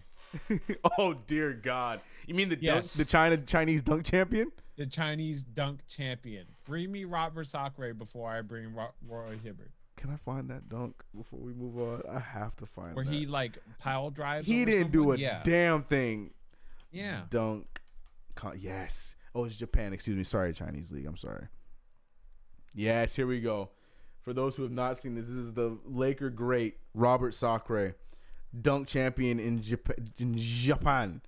oh 1.00 1.16
dear 1.26 1.54
God! 1.54 2.02
You 2.28 2.36
mean 2.36 2.50
the 2.50 2.58
Yes. 2.60 2.94
dunk, 2.96 3.08
the 3.08 3.12
China 3.12 3.38
Chinese 3.38 3.82
dunk 3.82 4.06
champion? 4.06 4.52
the 4.78 4.86
Chinese 4.86 5.44
dunk 5.44 5.80
champion. 5.88 6.46
Bring 6.66 6.92
me 6.92 7.06
Robert 7.06 7.46
Sacre 7.48 7.94
before 7.94 8.30
I 8.30 8.42
bring 8.42 8.76
Ro- 8.76 8.94
Roy 9.10 9.38
Hibbert, 9.44 9.72
Can 9.98 10.10
I 10.12 10.18
find 10.18 10.50
that 10.50 10.70
dunk 10.70 11.04
before 11.16 11.40
we 11.40 11.54
move 11.54 11.78
on? 11.78 12.02
I 12.10 12.20
have 12.20 12.56
to 12.58 12.66
find 12.66 12.96
where 12.96 13.06
that. 13.06 13.14
he 13.14 13.26
like 13.26 13.58
pile 13.80 14.10
drives. 14.10 14.46
he 14.46 14.66
didn't 14.66 14.92
do 14.92 15.12
a 15.12 15.18
yeah. 15.18 15.42
damn 15.44 15.84
thing. 15.84 16.32
Yeah. 16.92 17.22
Dunk. 17.30 17.82
Con- 18.36 18.60
yes. 18.60 19.16
Oh, 19.34 19.46
it's 19.46 19.58
Japan. 19.58 19.94
Excuse 19.94 20.18
me. 20.18 20.24
Sorry, 20.24 20.54
Chinese 20.54 20.92
league. 20.92 21.06
I'm 21.06 21.18
sorry. 21.18 21.48
Yes. 22.74 23.16
Here 23.16 23.28
we 23.28 23.40
go. 23.40 23.70
For 24.22 24.34
those 24.34 24.56
who 24.56 24.64
have 24.64 24.72
not 24.72 24.98
seen 24.98 25.16
this, 25.16 25.28
this 25.28 25.38
is 25.38 25.54
the 25.54 25.78
Laker 25.86 26.30
great 26.30 26.78
Robert 26.94 27.34
Sacre, 27.34 27.96
dunk 28.60 28.88
champion 28.88 29.40
in 29.40 29.62
Japan. 29.62 30.12
In 30.18 30.38
Japan. 30.38 31.22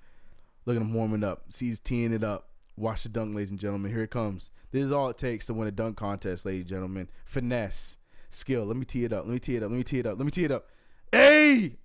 Look 0.66 0.76
at 0.76 0.82
him 0.82 0.94
warming 0.94 1.24
up. 1.24 1.44
See, 1.50 1.68
he's 1.68 1.80
teeing 1.80 2.12
it 2.12 2.24
up. 2.24 2.50
Watch 2.76 3.04
the 3.04 3.10
dunk, 3.10 3.36
ladies 3.36 3.52
and 3.52 3.60
gentlemen. 3.60 3.92
Here 3.92 4.04
it 4.04 4.12
comes. 4.12 4.52
This 4.72 4.84
is 4.84 4.92
all 4.92 5.10
it 5.10 5.18
takes 5.18 5.46
to 5.48 5.54
win 5.54 5.68
a 5.68 5.72
dunk 5.72 5.96
contest, 5.98 6.46
ladies 6.46 6.62
and 6.62 6.70
gentlemen. 6.70 7.10
Finesse, 7.26 7.98
skill. 8.38 8.66
Let 8.66 8.78
me 8.78 8.86
tee 8.86 9.04
it 9.04 9.14
up. 9.14 9.26
Let 9.26 9.34
me 9.34 9.40
tee 9.40 9.56
it 9.56 9.64
up. 9.64 9.70
Let 9.70 9.78
me 9.78 9.84
tee 9.84 10.00
it 10.00 10.06
up. 10.06 10.18
Let 10.18 10.26
me 10.26 10.32
tee 10.32 10.46
it 10.46 10.52
up. 10.52 10.70
Hey! 11.12 11.78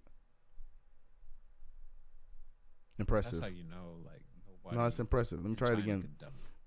Impressive. 2.99 3.41
That's 3.41 3.45
how 3.45 3.49
you 3.49 3.65
know, 3.65 3.97
like 4.05 4.21
nobody. 4.47 4.77
No, 4.77 4.87
it's 4.87 4.99
impressive. 5.01 5.41
Let 5.43 5.51
me 5.51 5.57
try 5.57 5.73
it 5.73 5.79
again. 5.79 6.09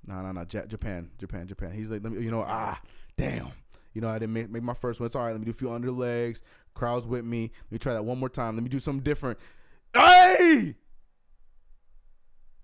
No, 0.08 0.22
no, 0.22 0.32
no. 0.32 0.44
Japan, 0.46 1.10
Japan, 1.18 1.48
Japan. 1.48 1.72
He's 1.72 1.92
like, 1.92 2.04
let 2.04 2.12
me, 2.12 2.24
you 2.24 2.32
know, 2.32 2.44
ah, 2.46 2.80
damn. 3.18 3.50
You 3.94 4.02
know, 4.02 4.10
I 4.10 4.20
didn't 4.20 4.34
make, 4.34 4.50
make 4.50 4.64
my 4.64 4.74
first 4.74 5.00
one. 5.00 5.06
It's 5.06 5.16
all 5.16 5.24
right. 5.24 5.32
Let 5.32 5.40
me 5.40 5.46
do 5.46 5.52
a 5.52 5.54
few 5.54 5.72
under 5.72 5.92
legs. 5.92 6.42
Crowds 6.74 7.08
with 7.08 7.24
me. 7.24 7.52
Let 7.66 7.72
me 7.72 7.78
try 7.78 7.94
that 7.94 8.04
one 8.04 8.20
more 8.20 8.30
time. 8.30 8.56
Let 8.56 8.64
me 8.64 8.70
do 8.70 8.80
something 8.80 9.04
different. 9.04 9.40
Hey! 9.94 10.76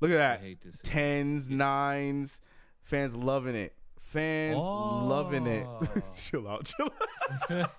Look 0.02 0.12
at 0.12 0.18
I 0.18 0.20
that. 0.20 0.42
hate 0.42 0.62
to 0.62 0.74
see. 0.74 0.80
Tens, 0.84 1.50
nines. 1.50 2.42
Fans 2.82 3.16
loving 3.16 3.56
it. 3.56 3.74
Fans 4.12 4.66
loving 4.66 5.48
it. 5.48 5.66
Oh. 5.82 6.02
chill 6.18 6.48
out, 6.48 6.66
chill 6.66 6.90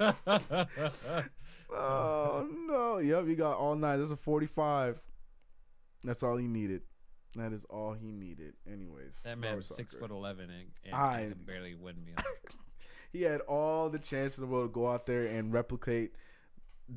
out. 0.01 0.69
Oh, 1.75 2.47
no. 2.67 2.99
Yep, 2.99 3.29
you 3.29 3.35
got 3.35 3.57
all 3.57 3.75
night. 3.75 3.97
That's 3.97 4.11
a 4.11 4.17
45. 4.17 5.01
That's 6.05 6.23
all 6.23 6.37
he 6.37 6.47
needed. 6.47 6.83
That 7.37 7.53
is 7.53 7.65
all 7.65 7.95
he 7.95 8.11
needed. 8.13 8.55
Anyways. 8.71 9.23
that 9.25 9.37
Robert 9.37 9.41
man's 9.41 9.75
six 9.75 9.95
foot 9.95 10.11
eleven 10.11 10.51
and, 10.51 10.69
and 10.85 10.95
I- 10.95 11.23
he 11.23 11.29
could 11.29 11.47
barely 11.47 11.75
win 11.75 12.05
me. 12.05 12.13
on- 12.17 12.25
he 13.13 13.23
had 13.23 13.41
all 13.43 13.89
the 13.89 13.99
chance 13.99 14.37
in 14.37 14.43
the 14.45 14.49
world 14.49 14.69
to 14.69 14.75
go 14.75 14.87
out 14.89 15.07
there 15.07 15.25
and 15.25 15.51
replicate 15.51 16.13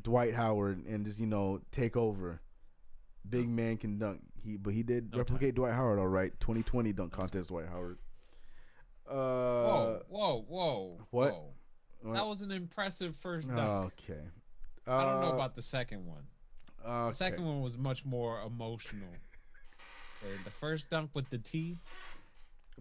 Dwight 0.01 0.33
Howard 0.33 0.85
and 0.85 1.05
just 1.05 1.21
you 1.21 1.25
know 1.25 1.61
take 1.71 1.95
over. 1.95 2.41
Big 3.27 3.45
oh. 3.45 3.49
man 3.49 3.77
can 3.77 3.97
dunk. 3.97 4.21
He 4.43 4.57
but 4.57 4.73
he 4.73 4.83
did 4.83 5.13
No 5.13 5.19
replicate 5.19 5.55
Dwight 5.55 5.73
Howard 5.73 5.99
all 5.99 6.07
right. 6.07 6.37
2020 6.41 6.91
dunk 6.91 7.13
contest 7.13 7.47
Dwight 7.47 7.67
Howard. 7.69 7.97
Uh, 9.09 9.13
whoa, 9.13 10.01
whoa, 10.09 10.45
whoa! 10.47 10.97
what? 11.11 11.31
whoa. 12.03 12.13
That 12.13 12.25
was 12.25 12.41
an 12.41 12.51
impressive 12.51 13.15
first 13.15 13.47
dunk. 13.47 13.93
okay. 13.99 14.21
I 14.87 15.03
don't 15.03 15.21
know 15.21 15.31
Uh, 15.31 15.33
about 15.33 15.55
the 15.55 15.61
second 15.61 16.05
one. 16.05 16.23
okay. 16.85 17.09
The 17.09 17.15
second 17.15 17.45
one 17.45 17.61
was 17.61 17.77
much 17.77 18.05
more 18.05 18.41
emotional. 18.41 19.09
Okay, 20.23 20.35
the 20.43 20.51
first 20.51 20.89
dunk 20.89 21.11
with 21.13 21.29
the 21.29 21.37
T. 21.39 21.77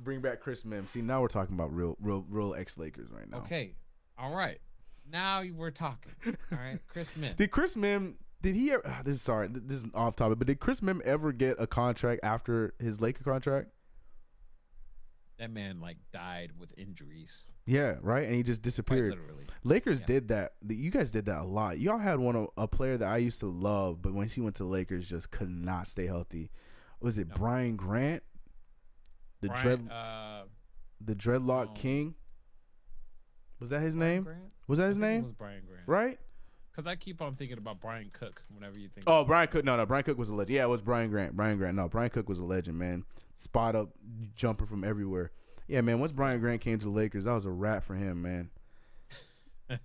Bring 0.01 0.21
back 0.21 0.41
Chris 0.41 0.65
Mims. 0.65 0.91
See, 0.91 1.03
now 1.03 1.21
we're 1.23 1.29
talking 1.29 1.55
about 1.55 1.75
real, 1.75 1.97
real, 2.01 2.25
real 2.29 2.55
ex 2.55 2.77
Lakers 2.79 3.11
right 3.11 3.29
now. 3.31 3.39
Okay, 3.39 3.75
all 4.19 4.35
right. 4.35 4.59
Now 5.11 5.43
we're 5.55 5.71
talking. 5.71 6.13
All 6.27 6.59
right, 6.59 6.79
Chris 6.89 7.11
Mihm. 7.19 7.37
Did 7.37 7.51
Chris 7.51 7.77
Mihm? 7.77 8.15
Did 8.43 8.57
he? 8.57 8.73
Ever, 8.73 8.83
ah, 8.87 9.01
this 9.05 9.17
is 9.17 9.23
sorry. 9.23 9.49
This 9.51 9.79
is 9.85 9.87
off 9.95 10.17
topic, 10.17 10.39
but 10.39 10.47
did 10.47 10.61
Chris 10.61 10.81
Mihm 10.81 11.01
ever 11.03 11.33
get 11.33 11.57
a 11.59 11.67
contract 11.67 12.21
after 12.23 12.75
his 12.79 13.01
Laker 13.01 13.23
contract? 13.25 13.69
That 15.39 15.51
man 15.51 15.81
like 15.81 15.97
died 16.13 16.53
with 16.59 16.73
injuries. 16.79 17.45
Yeah, 17.67 17.97
right. 18.03 18.25
And 18.25 18.35
he 18.35 18.43
just 18.43 18.63
disappeared. 18.63 19.11
literally. 19.11 19.45
Lakers 19.63 20.01
Yeah. 20.01 20.07
did 20.07 20.29
that. 20.29 20.53
You 20.69 20.91
guys 20.91 21.11
did 21.11 21.27
that 21.27 21.41
a 21.41 21.45
lot. 21.45 21.79
Y'all 21.79 21.99
had 21.99 22.19
one 22.19 22.47
a 22.57 22.69
player 22.69 22.97
that 22.99 23.09
I 23.09 23.17
used 23.17 23.41
to 23.41 23.47
love, 23.47 24.03
but 24.03 24.13
when 24.15 24.29
she 24.29 24.41
went 24.41 24.57
to 24.57 24.65
Lakers, 24.65 25.09
just 25.09 25.31
could 25.31 25.49
not 25.51 25.89
stay 25.89 26.07
healthy. 26.07 26.51
Was 27.01 27.19
it 27.19 27.29
No. 27.29 27.35
Brian 27.37 27.77
Grant? 27.77 28.23
The 29.41 29.49
Brian, 29.49 29.63
dread, 29.87 29.91
uh, 29.93 30.45
the 31.01 31.15
dreadlock 31.15 31.67
no. 31.69 31.73
King. 31.75 32.15
Was 33.61 33.71
that 33.71 33.81
his 33.81 33.97
Brian 33.97 34.15
name? 34.15 34.23
Grant? 34.25 34.55
Was 34.67 34.79
that 34.79 34.89
his 34.89 34.99
name? 34.99 35.23
was 35.25 35.33
Brian 35.33 35.65
Grant. 35.67 35.87
Right? 35.89 36.19
Because 36.75 36.89
I 36.89 36.97
keep 36.97 37.23
on 37.23 37.37
thinking 37.37 37.59
about 37.59 37.81
Brian 37.81 38.11
Cook 38.13 38.43
whenever 38.53 38.77
you 38.79 38.89
think. 38.89 39.05
Oh, 39.07 39.23
Brian 39.25 39.47
Cook. 39.47 39.65
No, 39.65 39.77
no, 39.77 39.87
Brian 39.87 40.03
Cook 40.03 40.19
was 40.19 40.29
a 40.29 40.35
legend. 40.35 40.57
Yeah, 40.57 40.65
it 40.65 40.69
was 40.69 40.83
Brian 40.83 41.09
Grant. 41.09 41.37
Brian 41.37 41.57
Grant. 41.57 41.77
No, 41.77 41.89
Brian 41.89 42.11
Cook 42.11 42.29
was 42.29 42.41
a 42.41 42.45
legend, 42.45 42.79
man. 42.79 43.05
Spot 43.35 43.77
up 43.77 43.91
jumper 44.35 44.67
from 44.67 44.83
everywhere. 44.83 45.31
Yeah, 45.69 45.83
man. 45.83 46.01
Once 46.01 46.11
Brian 46.11 46.41
Grant 46.41 46.61
came 46.61 46.79
to 46.81 46.85
the 46.85 46.91
Lakers, 46.91 47.27
that 47.27 47.33
was 47.33 47.45
a 47.45 47.51
wrap 47.51 47.85
for 47.85 47.95
him, 47.95 48.23
man. 48.23 48.51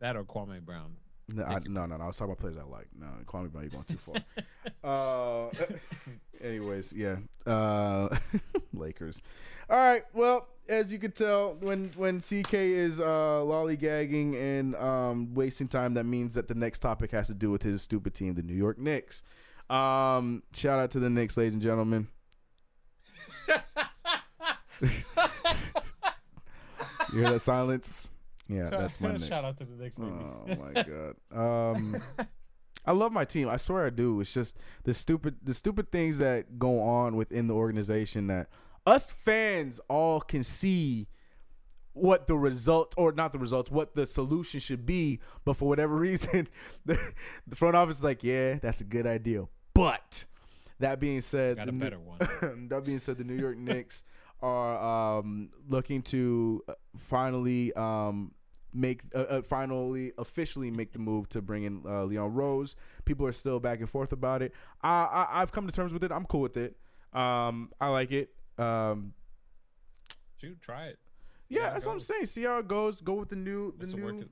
that 0.00 0.16
or 0.16 0.24
Kwame 0.24 0.62
Brown. 0.62 0.96
No, 1.28 1.44
I, 1.44 1.58
no, 1.66 1.84
no, 1.84 1.98
no. 1.98 2.04
I 2.04 2.06
was 2.06 2.16
talking 2.16 2.32
about 2.32 2.40
players 2.40 2.56
I 2.56 2.62
like. 2.62 2.86
No, 2.98 3.06
Kwame 3.26 3.52
Brown, 3.52 3.64
you're 3.64 3.70
going 3.70 3.84
too 3.84 3.98
far. 3.98 5.50
uh, 5.50 5.50
anyways, 6.42 6.94
yeah. 6.94 7.16
Uh, 7.46 8.16
Lakers. 8.72 9.20
All 9.70 9.76
right. 9.76 10.04
Well, 10.14 10.48
as 10.68 10.92
you 10.92 10.98
could 10.98 11.14
tell, 11.14 11.54
when 11.60 11.90
when 11.96 12.20
CK 12.20 12.54
is 12.54 13.00
uh, 13.00 13.04
lollygagging 13.04 14.34
and 14.34 14.74
um, 14.76 15.34
wasting 15.34 15.68
time, 15.68 15.94
that 15.94 16.04
means 16.04 16.34
that 16.34 16.48
the 16.48 16.54
next 16.54 16.80
topic 16.80 17.10
has 17.12 17.26
to 17.28 17.34
do 17.34 17.50
with 17.50 17.62
his 17.62 17.82
stupid 17.82 18.14
team, 18.14 18.34
the 18.34 18.42
New 18.42 18.54
York 18.54 18.78
Knicks. 18.78 19.22
Um, 19.70 20.42
shout 20.54 20.78
out 20.78 20.90
to 20.92 21.00
the 21.00 21.10
Knicks, 21.10 21.36
ladies 21.36 21.54
and 21.54 21.62
gentlemen. 21.62 22.08
You 27.12 27.20
hear 27.20 27.30
that 27.30 27.40
silence? 27.40 28.10
Yeah, 28.48 28.70
that's 28.70 29.00
my 29.00 29.08
Knicks. 29.12 29.26
Shout 29.26 29.44
out 29.44 29.56
to 29.58 29.64
the 29.64 29.82
Knicks, 29.82 29.96
baby. 29.96 30.10
Oh 30.10 30.44
my 30.46 30.82
god. 30.82 31.14
Um 31.32 32.02
I 32.84 32.92
love 32.92 33.12
my 33.12 33.24
team. 33.24 33.48
I 33.48 33.56
swear 33.56 33.86
I 33.86 33.90
do. 33.90 34.20
It's 34.20 34.32
just 34.32 34.58
the 34.84 34.94
stupid 34.94 35.36
the 35.42 35.54
stupid 35.54 35.90
things 35.90 36.18
that 36.18 36.58
go 36.58 36.80
on 36.80 37.16
within 37.16 37.46
the 37.46 37.54
organization 37.54 38.26
that 38.28 38.48
us 38.88 39.10
fans 39.10 39.80
all 39.88 40.20
can 40.20 40.42
see 40.42 41.08
what 41.92 42.26
the 42.26 42.36
result 42.36 42.94
or 42.96 43.12
not 43.12 43.32
the 43.32 43.38
results, 43.38 43.70
what 43.70 43.94
the 43.94 44.06
solution 44.06 44.60
should 44.60 44.86
be. 44.86 45.20
But 45.44 45.54
for 45.54 45.68
whatever 45.68 45.94
reason, 46.08 46.48
the, 46.86 46.98
the 47.46 47.56
front 47.56 47.76
office 47.76 47.98
is 47.98 48.04
like, 48.04 48.22
yeah, 48.24 48.54
that's 48.54 48.80
a 48.80 48.84
good 48.84 49.06
idea. 49.06 49.44
But 49.74 50.24
that 50.80 51.00
being 51.00 51.20
said, 51.20 51.56
Got 51.56 51.66
the 51.66 51.70
a 51.70 51.72
New- 51.72 51.80
better 51.80 51.98
one. 51.98 52.68
that 52.70 52.84
being 52.84 52.98
said, 52.98 53.18
the 53.18 53.24
New 53.24 53.36
York 53.36 53.58
Knicks 53.58 54.02
are 54.40 55.18
um, 55.18 55.50
looking 55.68 56.02
to 56.02 56.62
uh, 56.68 56.74
finally 56.96 57.72
um, 57.74 58.32
make 58.72 59.02
uh, 59.14 59.18
uh, 59.18 59.42
finally 59.42 60.12
officially 60.18 60.70
make 60.70 60.92
the 60.92 60.98
move 60.98 61.28
to 61.30 61.42
bring 61.42 61.64
in 61.64 61.82
uh, 61.84 62.04
Leon 62.04 62.32
Rose. 62.32 62.76
People 63.04 63.26
are 63.26 63.32
still 63.32 63.58
back 63.58 63.80
and 63.80 63.90
forth 63.90 64.12
about 64.12 64.42
it. 64.42 64.52
I, 64.82 64.90
I 64.90 65.42
I've 65.42 65.50
come 65.50 65.66
to 65.66 65.72
terms 65.72 65.92
with 65.92 66.04
it. 66.04 66.12
I'm 66.12 66.24
cool 66.26 66.42
with 66.42 66.56
it. 66.56 66.76
Um, 67.12 67.72
I 67.80 67.88
like 67.88 68.12
it. 68.12 68.30
Um, 68.58 69.12
Shoot, 70.40 70.60
try 70.60 70.86
it. 70.86 70.98
yeah, 71.48 71.62
how 71.62 71.68
it 71.68 71.72
that's 71.74 71.86
what 71.86 71.92
I'm 71.92 72.00
saying. 72.00 72.26
See 72.26 72.44
how 72.44 72.58
it 72.58 72.68
goes. 72.68 73.00
Go 73.00 73.14
with 73.14 73.28
the 73.28 73.36
new 73.36 73.72
the 73.72 73.78
What's 73.78 73.92
the, 73.92 73.98
new. 73.98 74.04
worst, 74.04 74.26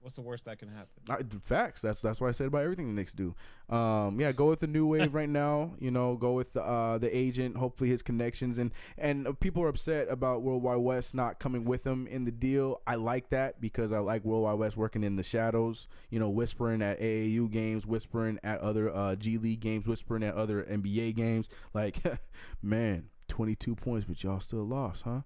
what's 0.00 0.16
the 0.16 0.22
worst 0.22 0.44
that 0.46 0.58
can 0.58 0.68
happen? 0.68 0.88
I, 1.08 1.18
facts. 1.44 1.82
That's 1.82 2.00
that's 2.00 2.20
what 2.20 2.28
I 2.28 2.32
said 2.32 2.48
about 2.48 2.62
everything 2.62 2.88
the 2.88 2.94
Knicks 2.94 3.12
do. 3.12 3.34
Um, 3.68 4.18
yeah, 4.18 4.32
go 4.32 4.48
with 4.48 4.58
the 4.58 4.66
new 4.66 4.86
wave 4.88 5.14
right 5.14 5.28
now. 5.28 5.74
You 5.78 5.92
know, 5.92 6.16
go 6.16 6.32
with 6.32 6.54
the, 6.54 6.62
uh, 6.64 6.98
the 6.98 7.14
agent. 7.16 7.56
Hopefully, 7.56 7.90
his 7.90 8.02
connections 8.02 8.58
and 8.58 8.72
and 8.98 9.28
uh, 9.28 9.32
people 9.34 9.62
are 9.62 9.68
upset 9.68 10.08
about 10.10 10.42
World 10.42 10.64
Wide 10.64 10.76
Wes 10.78 11.14
not 11.14 11.38
coming 11.38 11.64
with 11.64 11.86
him 11.86 12.08
in 12.08 12.24
the 12.24 12.32
deal. 12.32 12.80
I 12.88 12.96
like 12.96 13.28
that 13.28 13.60
because 13.60 13.92
I 13.92 14.00
like 14.00 14.24
World 14.24 14.42
Wide 14.42 14.54
Wes 14.58 14.76
working 14.76 15.04
in 15.04 15.14
the 15.14 15.22
shadows. 15.22 15.86
You 16.10 16.18
know, 16.18 16.28
whispering 16.30 16.82
at 16.82 16.98
AAU 16.98 17.48
games, 17.52 17.86
whispering 17.86 18.40
at 18.42 18.58
other 18.60 18.92
uh, 18.92 19.14
G 19.14 19.38
League 19.38 19.60
games, 19.60 19.86
whispering 19.86 20.24
at 20.24 20.34
other 20.34 20.64
NBA 20.64 21.14
games. 21.14 21.48
Like, 21.72 21.98
man, 22.62 23.10
twenty 23.30 23.54
two 23.54 23.74
points, 23.74 24.04
but 24.04 24.22
y'all 24.22 24.40
still 24.40 24.66
lost, 24.66 25.04
huh? 25.04 25.20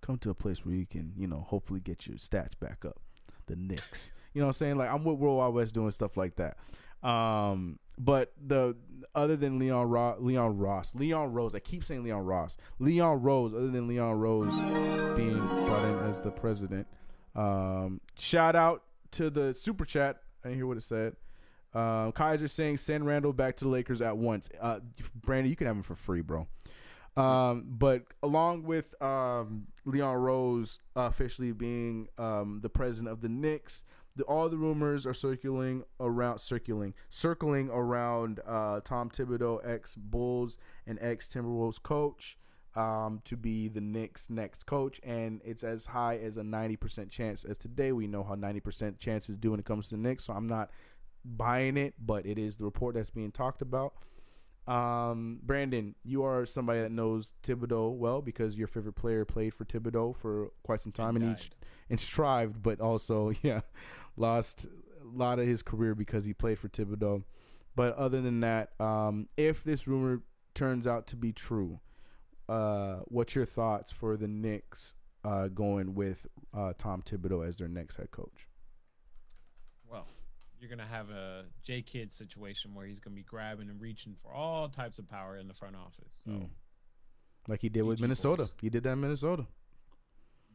Come 0.00 0.18
to 0.18 0.30
a 0.30 0.34
place 0.34 0.66
where 0.66 0.74
you 0.74 0.86
can, 0.86 1.12
you 1.16 1.28
know, 1.28 1.46
hopefully 1.48 1.80
get 1.80 2.06
your 2.06 2.16
stats 2.16 2.58
back 2.58 2.84
up. 2.84 2.98
The 3.46 3.56
Knicks. 3.56 4.10
You 4.32 4.40
know 4.40 4.46
what 4.46 4.50
I'm 4.50 4.54
saying? 4.54 4.76
Like 4.78 4.90
I'm 4.90 5.04
with 5.04 5.18
World 5.18 5.38
Wide 5.38 5.54
Wes 5.54 5.72
doing 5.72 5.90
stuff 5.92 6.16
like 6.16 6.36
that. 6.36 6.56
Um, 7.06 7.78
but 7.98 8.32
the 8.44 8.76
other 9.14 9.36
than 9.36 9.58
Leon 9.58 9.88
Ro- 9.88 10.16
Leon 10.18 10.58
Ross, 10.58 10.94
Leon 10.94 11.32
Rose, 11.32 11.54
I 11.54 11.60
keep 11.60 11.84
saying 11.84 12.02
Leon 12.02 12.24
Ross, 12.24 12.56
Leon 12.78 13.22
Rose. 13.22 13.54
Other 13.54 13.68
than 13.68 13.86
Leon 13.86 14.18
Rose 14.18 14.60
being 15.14 15.38
brought 15.38 15.84
in 15.84 15.98
as 16.08 16.20
the 16.20 16.30
president, 16.30 16.86
um, 17.36 18.00
shout 18.18 18.56
out 18.56 18.82
to 19.12 19.30
the 19.30 19.52
super 19.52 19.84
chat. 19.84 20.22
I 20.42 20.48
didn't 20.48 20.58
hear 20.58 20.66
what 20.66 20.78
it 20.78 20.82
said. 20.82 21.16
Uh, 21.72 22.10
Kaiser 22.12 22.48
saying 22.48 22.78
send 22.78 23.06
Randle 23.06 23.32
back 23.32 23.56
to 23.56 23.64
the 23.64 23.70
Lakers 23.70 24.00
at 24.00 24.16
once. 24.16 24.48
Uh, 24.60 24.80
Brandon, 25.14 25.50
you 25.50 25.56
can 25.56 25.66
have 25.66 25.76
him 25.76 25.82
for 25.82 25.96
free, 25.96 26.20
bro. 26.20 26.46
Um, 27.16 27.64
but 27.68 28.02
along 28.22 28.64
with 28.64 29.00
um, 29.00 29.68
Leon 29.84 30.16
Rose 30.16 30.80
officially 30.96 31.52
being 31.52 32.08
um, 32.18 32.58
the 32.60 32.68
president 32.68 33.12
of 33.12 33.20
the 33.20 33.28
Knicks, 33.28 33.84
the, 34.16 34.24
all 34.24 34.48
the 34.48 34.56
rumors 34.56 35.06
are 35.06 35.14
circulating 35.14 35.84
around, 36.00 36.38
circulating, 36.38 36.94
circling 37.08 37.70
around 37.70 38.40
uh, 38.46 38.80
Tom 38.80 39.10
Thibodeau, 39.10 39.60
ex 39.64 39.94
Bulls 39.94 40.56
and 40.86 40.98
ex 41.00 41.28
Timberwolves 41.28 41.82
coach, 41.82 42.38
um, 42.76 43.20
to 43.24 43.36
be 43.36 43.68
the 43.68 43.80
Knicks' 43.80 44.28
next 44.30 44.66
coach, 44.66 45.00
and 45.04 45.40
it's 45.44 45.62
as 45.62 45.86
high 45.86 46.16
as 46.16 46.36
a 46.36 46.42
ninety 46.42 46.76
percent 46.76 47.10
chance. 47.10 47.44
As 47.44 47.58
today, 47.58 47.92
we 47.92 48.06
know 48.06 48.24
how 48.24 48.34
ninety 48.34 48.60
percent 48.60 48.98
chances 48.98 49.36
do 49.36 49.52
when 49.52 49.60
it 49.60 49.66
comes 49.66 49.88
to 49.88 49.96
the 49.96 50.02
Knicks, 50.02 50.24
so 50.24 50.32
I'm 50.32 50.48
not 50.48 50.70
buying 51.24 51.76
it, 51.76 51.94
but 52.04 52.26
it 52.26 52.38
is 52.38 52.56
the 52.56 52.64
report 52.64 52.94
that's 52.94 53.10
being 53.10 53.32
talked 53.32 53.62
about. 53.62 53.94
Um, 54.66 55.40
Brandon, 55.42 55.94
you 56.04 56.24
are 56.24 56.46
somebody 56.46 56.80
that 56.80 56.90
knows 56.90 57.34
Thibodeau 57.42 57.94
well 57.94 58.22
because 58.22 58.56
your 58.56 58.66
favorite 58.66 58.94
player 58.94 59.24
played 59.24 59.52
for 59.52 59.64
Thibodeau 59.64 60.16
for 60.16 60.52
quite 60.62 60.80
some 60.80 60.92
time, 60.92 61.16
and, 61.16 61.38
he 61.38 61.44
and 61.90 62.00
strived, 62.00 62.62
but 62.62 62.80
also 62.80 63.32
yeah, 63.42 63.60
lost 64.16 64.66
a 64.66 65.16
lot 65.16 65.38
of 65.38 65.46
his 65.46 65.62
career 65.62 65.94
because 65.94 66.24
he 66.24 66.32
played 66.32 66.58
for 66.58 66.68
Thibodeau. 66.68 67.24
But 67.76 67.94
other 67.96 68.20
than 68.20 68.40
that, 68.40 68.70
um, 68.80 69.28
if 69.36 69.64
this 69.64 69.86
rumor 69.86 70.22
turns 70.54 70.86
out 70.86 71.06
to 71.08 71.16
be 71.16 71.32
true, 71.32 71.80
uh, 72.48 73.00
what's 73.06 73.34
your 73.34 73.46
thoughts 73.46 73.90
for 73.90 74.16
the 74.16 74.28
Knicks 74.28 74.94
uh, 75.24 75.48
going 75.48 75.94
with 75.94 76.26
uh, 76.56 76.72
Tom 76.78 77.02
Thibodeau 77.02 77.46
as 77.46 77.58
their 77.58 77.68
next 77.68 77.96
head 77.96 78.10
coach? 78.10 78.48
Well, 79.90 80.06
you're 80.64 80.74
gonna 80.74 80.88
have 80.88 81.10
a 81.10 81.44
J 81.62 81.82
Kidd 81.82 82.10
situation 82.10 82.74
where 82.74 82.86
he's 82.86 82.98
gonna 82.98 83.14
be 83.16 83.22
grabbing 83.22 83.68
and 83.68 83.78
reaching 83.80 84.16
for 84.22 84.32
all 84.32 84.66
types 84.68 84.98
of 84.98 85.06
power 85.06 85.36
in 85.36 85.46
the 85.46 85.52
front 85.52 85.76
office. 85.76 86.10
So 86.24 86.30
Mm. 86.32 86.48
Like 87.48 87.60
he 87.60 87.68
did 87.68 87.82
with 87.82 88.00
Minnesota. 88.00 88.44
boys. 88.44 88.54
He 88.62 88.70
did 88.70 88.82
that 88.84 88.92
in 88.92 89.00
Minnesota. 89.02 89.46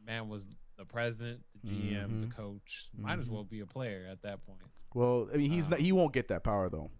man 0.04 0.28
was 0.28 0.44
the 0.76 0.84
president, 0.84 1.44
the 1.62 1.68
GM, 1.68 2.10
Mhm. 2.10 2.28
the 2.30 2.34
coach. 2.34 2.88
Might 2.96 3.18
as 3.20 3.28
Mhm. 3.28 3.32
well 3.32 3.44
be 3.44 3.60
a 3.60 3.66
player 3.66 4.06
at 4.06 4.22
that 4.22 4.44
point. 4.46 4.62
Well, 4.94 5.28
I 5.32 5.36
mean, 5.36 5.50
he's 5.50 5.68
not. 5.68 5.78
He 5.78 5.92
won't 5.92 6.12
get 6.12 6.26
that 6.28 6.42
power 6.42 6.68
though, 6.70 6.90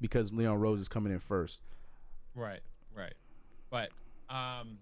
because 0.00 0.32
Leon 0.32 0.58
Rose 0.60 0.80
is 0.80 0.88
coming 0.88 1.12
in 1.12 1.18
first. 1.18 1.62
Right, 2.34 2.62
right. 2.94 3.12
But 3.68 3.90
um, 4.30 4.78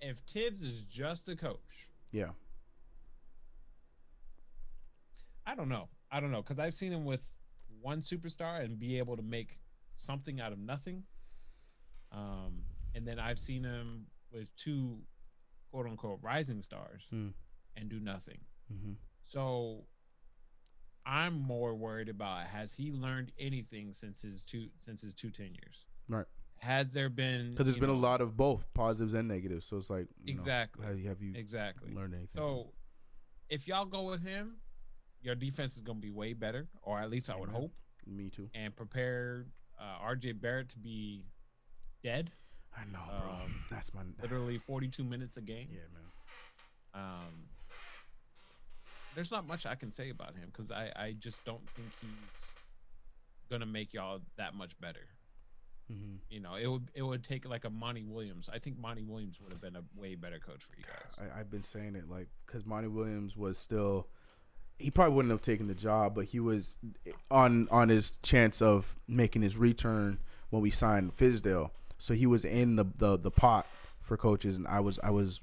if 0.00 0.18
Thibs 0.20 0.62
is 0.62 0.84
just 0.84 1.28
a 1.28 1.34
coach, 1.34 1.88
Yeah. 2.12 2.34
I 5.46 5.54
don't 5.54 5.68
know. 5.68 5.88
I 6.14 6.20
don't 6.20 6.30
know 6.30 6.42
because 6.42 6.58
I've 6.60 6.74
seen 6.74 6.92
him 6.92 7.04
with 7.04 7.28
one 7.80 8.00
superstar 8.00 8.64
and 8.64 8.78
be 8.78 8.98
able 8.98 9.16
to 9.16 9.22
make 9.22 9.58
something 9.96 10.40
out 10.40 10.52
of 10.52 10.58
nothing. 10.58 11.02
Um, 12.12 12.62
and 12.94 13.06
then 13.06 13.18
I've 13.18 13.38
seen 13.40 13.64
him 13.64 14.06
with 14.32 14.54
two 14.56 14.98
quote 15.72 15.86
unquote 15.86 16.20
rising 16.22 16.62
stars 16.62 17.02
Hmm. 17.10 17.28
and 17.76 17.88
do 17.88 17.98
nothing. 17.98 18.38
Mm-hmm. 18.72 18.92
So 19.26 19.86
I'm 21.04 21.34
more 21.40 21.74
worried 21.74 22.08
about 22.08 22.46
has 22.46 22.72
he 22.74 22.92
learned 22.92 23.32
anything 23.38 23.92
since 23.92 24.22
his 24.22 24.44
two 24.44 24.68
since 24.78 25.02
his 25.02 25.14
two 25.14 25.30
tenures? 25.30 25.86
Right. 26.08 26.26
Has 26.58 26.92
there 26.92 27.08
been 27.10 27.50
Because 27.50 27.66
there's 27.66 27.76
been 27.78 27.90
a 27.90 27.92
lot 27.92 28.20
of 28.20 28.36
both 28.36 28.64
positives 28.72 29.12
and 29.14 29.26
negatives. 29.28 29.66
So 29.66 29.76
it's 29.78 29.90
like 29.90 30.06
you 30.22 30.32
know, 30.34 30.38
Exactly. 30.40 30.86
have 30.86 30.98
have 31.04 31.20
you 31.20 31.34
exactly 31.34 31.92
learned 31.92 32.14
anything? 32.14 32.30
So 32.36 32.72
if 33.50 33.66
y'all 33.68 33.84
go 33.84 34.02
with 34.04 34.22
him, 34.22 34.58
your 35.24 35.34
defense 35.34 35.76
is 35.76 35.82
going 35.82 35.98
to 35.98 36.02
be 36.02 36.10
way 36.10 36.32
better, 36.34 36.68
or 36.82 37.00
at 37.00 37.10
least 37.10 37.30
I 37.30 37.36
would 37.36 37.48
Amen. 37.48 37.62
hope, 37.62 37.72
me 38.06 38.28
too. 38.30 38.48
and 38.54 38.74
prepare 38.76 39.46
uh, 39.80 40.06
RJ 40.06 40.40
Barrett 40.40 40.68
to 40.70 40.78
be 40.78 41.24
dead, 42.02 42.30
I 42.76 42.84
know, 42.92 43.00
bro. 43.08 43.30
Um, 43.30 43.54
That's 43.70 43.92
my 43.94 44.02
literally 44.22 44.58
42 44.58 45.02
minutes 45.02 45.36
a 45.36 45.40
game. 45.40 45.68
yeah, 45.70 45.80
man. 45.92 46.02
Um, 46.94 47.48
there's 49.14 49.30
not 49.30 49.46
much 49.46 49.66
I 49.66 49.74
can 49.74 49.90
say 49.90 50.10
about 50.10 50.36
him 50.36 50.50
because 50.52 50.70
I, 50.70 50.90
I 50.94 51.14
just 51.18 51.44
don't 51.44 51.68
think 51.70 51.88
he's 52.00 52.50
gonna 53.50 53.66
make 53.66 53.94
y'all 53.94 54.20
that 54.36 54.54
much 54.54 54.78
better. 54.80 55.06
Mm-hmm. 55.92 56.16
You 56.30 56.40
know, 56.40 56.54
it 56.54 56.66
would 56.66 56.90
it 56.94 57.02
would 57.02 57.24
take 57.24 57.48
like 57.48 57.64
a 57.64 57.70
Monty 57.70 58.04
Williams. 58.04 58.48
I 58.52 58.58
think 58.58 58.78
Monty 58.78 59.02
Williams 59.02 59.40
would 59.40 59.52
have 59.52 59.60
been 59.60 59.76
a 59.76 59.82
way 59.96 60.14
better 60.14 60.38
coach 60.38 60.62
for 60.62 60.76
you 60.76 60.84
guys. 60.84 61.30
I, 61.34 61.40
I've 61.40 61.50
been 61.50 61.62
saying 61.62 61.94
it 61.94 62.08
like 62.08 62.28
because 62.46 62.64
Monty 62.64 62.88
Williams 62.88 63.36
was 63.36 63.58
still. 63.58 64.08
He 64.78 64.90
probably 64.90 65.14
wouldn't 65.14 65.32
have 65.32 65.42
taken 65.42 65.66
the 65.68 65.74
job, 65.74 66.14
but 66.14 66.26
he 66.26 66.40
was 66.40 66.76
on 67.30 67.68
on 67.70 67.88
his 67.88 68.12
chance 68.22 68.60
of 68.60 68.96
making 69.06 69.42
his 69.42 69.56
return 69.56 70.18
when 70.50 70.62
we 70.62 70.70
signed 70.70 71.12
Fizdale. 71.12 71.70
So 71.98 72.14
he 72.14 72.26
was 72.26 72.44
in 72.44 72.76
the, 72.76 72.84
the 72.96 73.16
the 73.16 73.30
pot 73.30 73.66
for 74.00 74.16
coaches, 74.16 74.56
and 74.56 74.66
I 74.66 74.80
was 74.80 74.98
I 75.02 75.10
was 75.10 75.40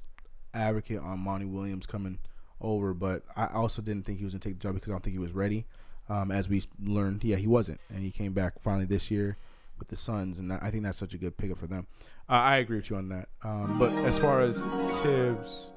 advocate 0.54 1.00
on 1.00 1.20
Monty 1.20 1.46
Williams 1.46 1.86
coming 1.86 2.20
over, 2.60 2.94
but 2.94 3.24
I 3.36 3.48
also 3.48 3.82
didn't 3.82 4.06
think 4.06 4.20
he 4.20 4.24
was 4.24 4.34
gonna 4.34 4.42
take 4.42 4.56
the 4.56 4.60
job 4.60 4.76
because 4.76 4.90
I 4.90 4.94
don't 4.94 5.04
think 5.04 5.14
he 5.14 5.20
was 5.20 5.34
ready. 5.34 5.66
Um, 6.10 6.30
as 6.30 6.50
we 6.50 6.64
learned, 6.84 7.24
yeah, 7.24 7.38
he 7.38 7.48
wasn't, 7.48 7.80
and 7.90 8.00
he 8.00 8.12
came 8.12 8.34
back 8.34 8.60
finally 8.60 8.86
this 8.86 9.10
year 9.10 9.38
with 9.80 9.88
the 9.88 9.96
Suns, 9.96 10.40
and 10.40 10.52
I 10.54 10.70
think 10.70 10.84
that's 10.84 10.98
such 10.98 11.14
a 11.14 11.18
good 11.18 11.38
pickup 11.38 11.58
for 11.58 11.68
them. 11.68 11.88
Uh, 12.30 12.34
I 12.34 12.58
agree 12.58 12.78
with 12.78 12.90
you 12.90 12.98
on 12.98 13.10
that. 13.10 13.30
Um, 13.44 13.80
but 13.80 13.92
as 14.06 14.20
far 14.20 14.42
as 14.42 14.66
Thibs, 15.02 15.72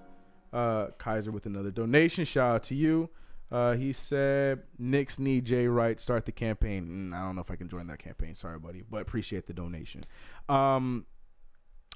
uh, 0.53 0.89
Kaiser 0.99 1.33
with 1.33 1.47
another 1.47 1.71
donation, 1.71 2.25
shout 2.25 2.55
out 2.55 2.63
to 2.65 2.75
you. 2.75 3.09
Uh, 3.51 3.75
he 3.75 3.93
said 3.93 4.63
Knicks 4.79 5.19
need 5.19 5.45
Jay 5.45 5.69
Wright 5.69 6.01
start 6.01 6.25
the 6.25 6.33
campaign. 6.33 7.13
Mm, 7.13 7.17
I 7.17 7.25
don't 7.25 7.37
know 7.37 7.41
if 7.41 7.51
I 7.51 7.57
can 7.57 7.69
join 7.69 7.87
that 7.89 7.99
campaign. 7.99 8.35
Sorry, 8.35 8.59
buddy, 8.59 8.83
but 8.89 9.03
appreciate 9.03 9.47
the 9.47 9.53
donation. 9.53 10.03
Um, 10.49 11.07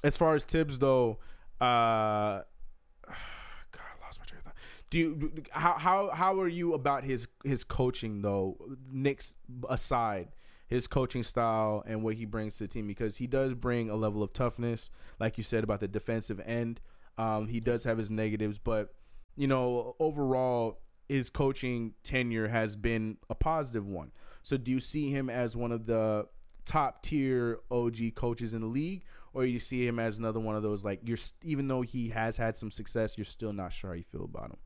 as 0.03 0.15
far 0.15 0.35
as 0.35 0.43
Thibs 0.43 0.79
though, 0.79 1.19
uh, 1.59 1.65
God, 3.07 3.81
I 3.81 4.05
lost 4.05 4.19
my 4.19 4.25
train 4.25 4.39
of 4.39 4.45
thought. 4.45 4.55
Do 4.89 4.97
you 4.97 5.43
how 5.51 5.73
how 5.77 6.09
how 6.11 6.39
are 6.39 6.47
you 6.47 6.73
about 6.73 7.03
his 7.03 7.27
his 7.43 7.63
coaching 7.63 8.21
though? 8.21 8.57
Knicks 8.91 9.35
aside, 9.69 10.29
his 10.67 10.87
coaching 10.87 11.23
style 11.23 11.83
and 11.85 12.03
what 12.03 12.15
he 12.15 12.25
brings 12.25 12.57
to 12.57 12.65
the 12.65 12.67
team 12.67 12.87
because 12.87 13.17
he 13.17 13.27
does 13.27 13.53
bring 13.53 13.89
a 13.89 13.95
level 13.95 14.23
of 14.23 14.33
toughness, 14.33 14.89
like 15.19 15.37
you 15.37 15.43
said 15.43 15.63
about 15.63 15.79
the 15.79 15.87
defensive 15.87 16.39
end. 16.45 16.79
Um, 17.17 17.47
he 17.47 17.59
does 17.59 17.83
have 17.83 17.97
his 17.97 18.09
negatives, 18.09 18.59
but 18.59 18.93
you 19.35 19.47
know 19.47 19.95
overall 19.99 20.79
his 21.09 21.29
coaching 21.29 21.93
tenure 22.03 22.47
has 22.47 22.75
been 22.75 23.17
a 23.29 23.35
positive 23.35 23.87
one. 23.87 24.11
So 24.43 24.55
do 24.57 24.71
you 24.71 24.79
see 24.79 25.09
him 25.09 25.29
as 25.29 25.57
one 25.57 25.71
of 25.71 25.85
the 25.85 26.27
top 26.65 27.01
tier 27.01 27.59
OG 27.71 28.13
coaches 28.15 28.53
in 28.53 28.61
the 28.61 28.67
league, 28.67 29.03
or 29.33 29.43
you 29.45 29.59
see 29.59 29.85
him 29.85 29.99
as 29.99 30.17
another 30.19 30.39
one 30.39 30.55
of 30.55 30.63
those 30.63 30.85
like 30.85 31.01
you're 31.03 31.17
even 31.43 31.67
though 31.67 31.81
he 31.81 32.09
has 32.09 32.37
had 32.37 32.55
some 32.55 32.71
success, 32.71 33.17
you're 33.17 33.25
still 33.25 33.51
not 33.53 33.73
sure 33.73 33.89
how 33.89 33.95
you 33.95 34.03
feel 34.03 34.23
about 34.23 34.51
him. 34.51 34.57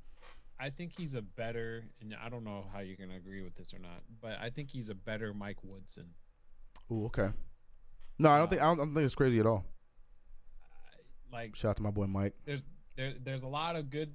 I 0.60 0.70
think 0.70 0.94
he's 0.96 1.16
a 1.16 1.22
better, 1.22 1.84
and 2.00 2.16
I 2.24 2.30
don't 2.30 2.44
know 2.44 2.66
how 2.72 2.80
you're 2.80 2.96
gonna 2.96 3.18
agree 3.18 3.42
with 3.42 3.56
this 3.56 3.74
or 3.74 3.80
not, 3.80 4.04
but 4.22 4.38
I 4.40 4.50
think 4.50 4.70
he's 4.70 4.90
a 4.90 4.96
better 4.96 5.34
Mike 5.34 5.58
Woodson. 5.64 6.06
Ooh, 6.92 7.06
okay. 7.06 7.30
No, 8.20 8.30
I 8.32 8.38
don't 8.38 8.46
Uh, 8.46 8.50
think 8.50 8.62
I 8.62 8.66
don't, 8.66 8.80
I 8.80 8.84
don't 8.86 8.94
think 8.94 9.06
it's 9.06 9.16
crazy 9.16 9.40
at 9.40 9.46
all. 9.46 9.66
Like 11.32 11.56
Shout 11.56 11.72
out 11.72 11.76
to 11.78 11.84
my 11.84 11.92
boy 11.92 12.06
Mike. 12.06 12.34
there's 12.46 12.64
there, 12.96 13.14
there's 13.24 13.44
a 13.44 13.48
lot 13.48 13.76
of 13.76 13.90
good 13.90 14.14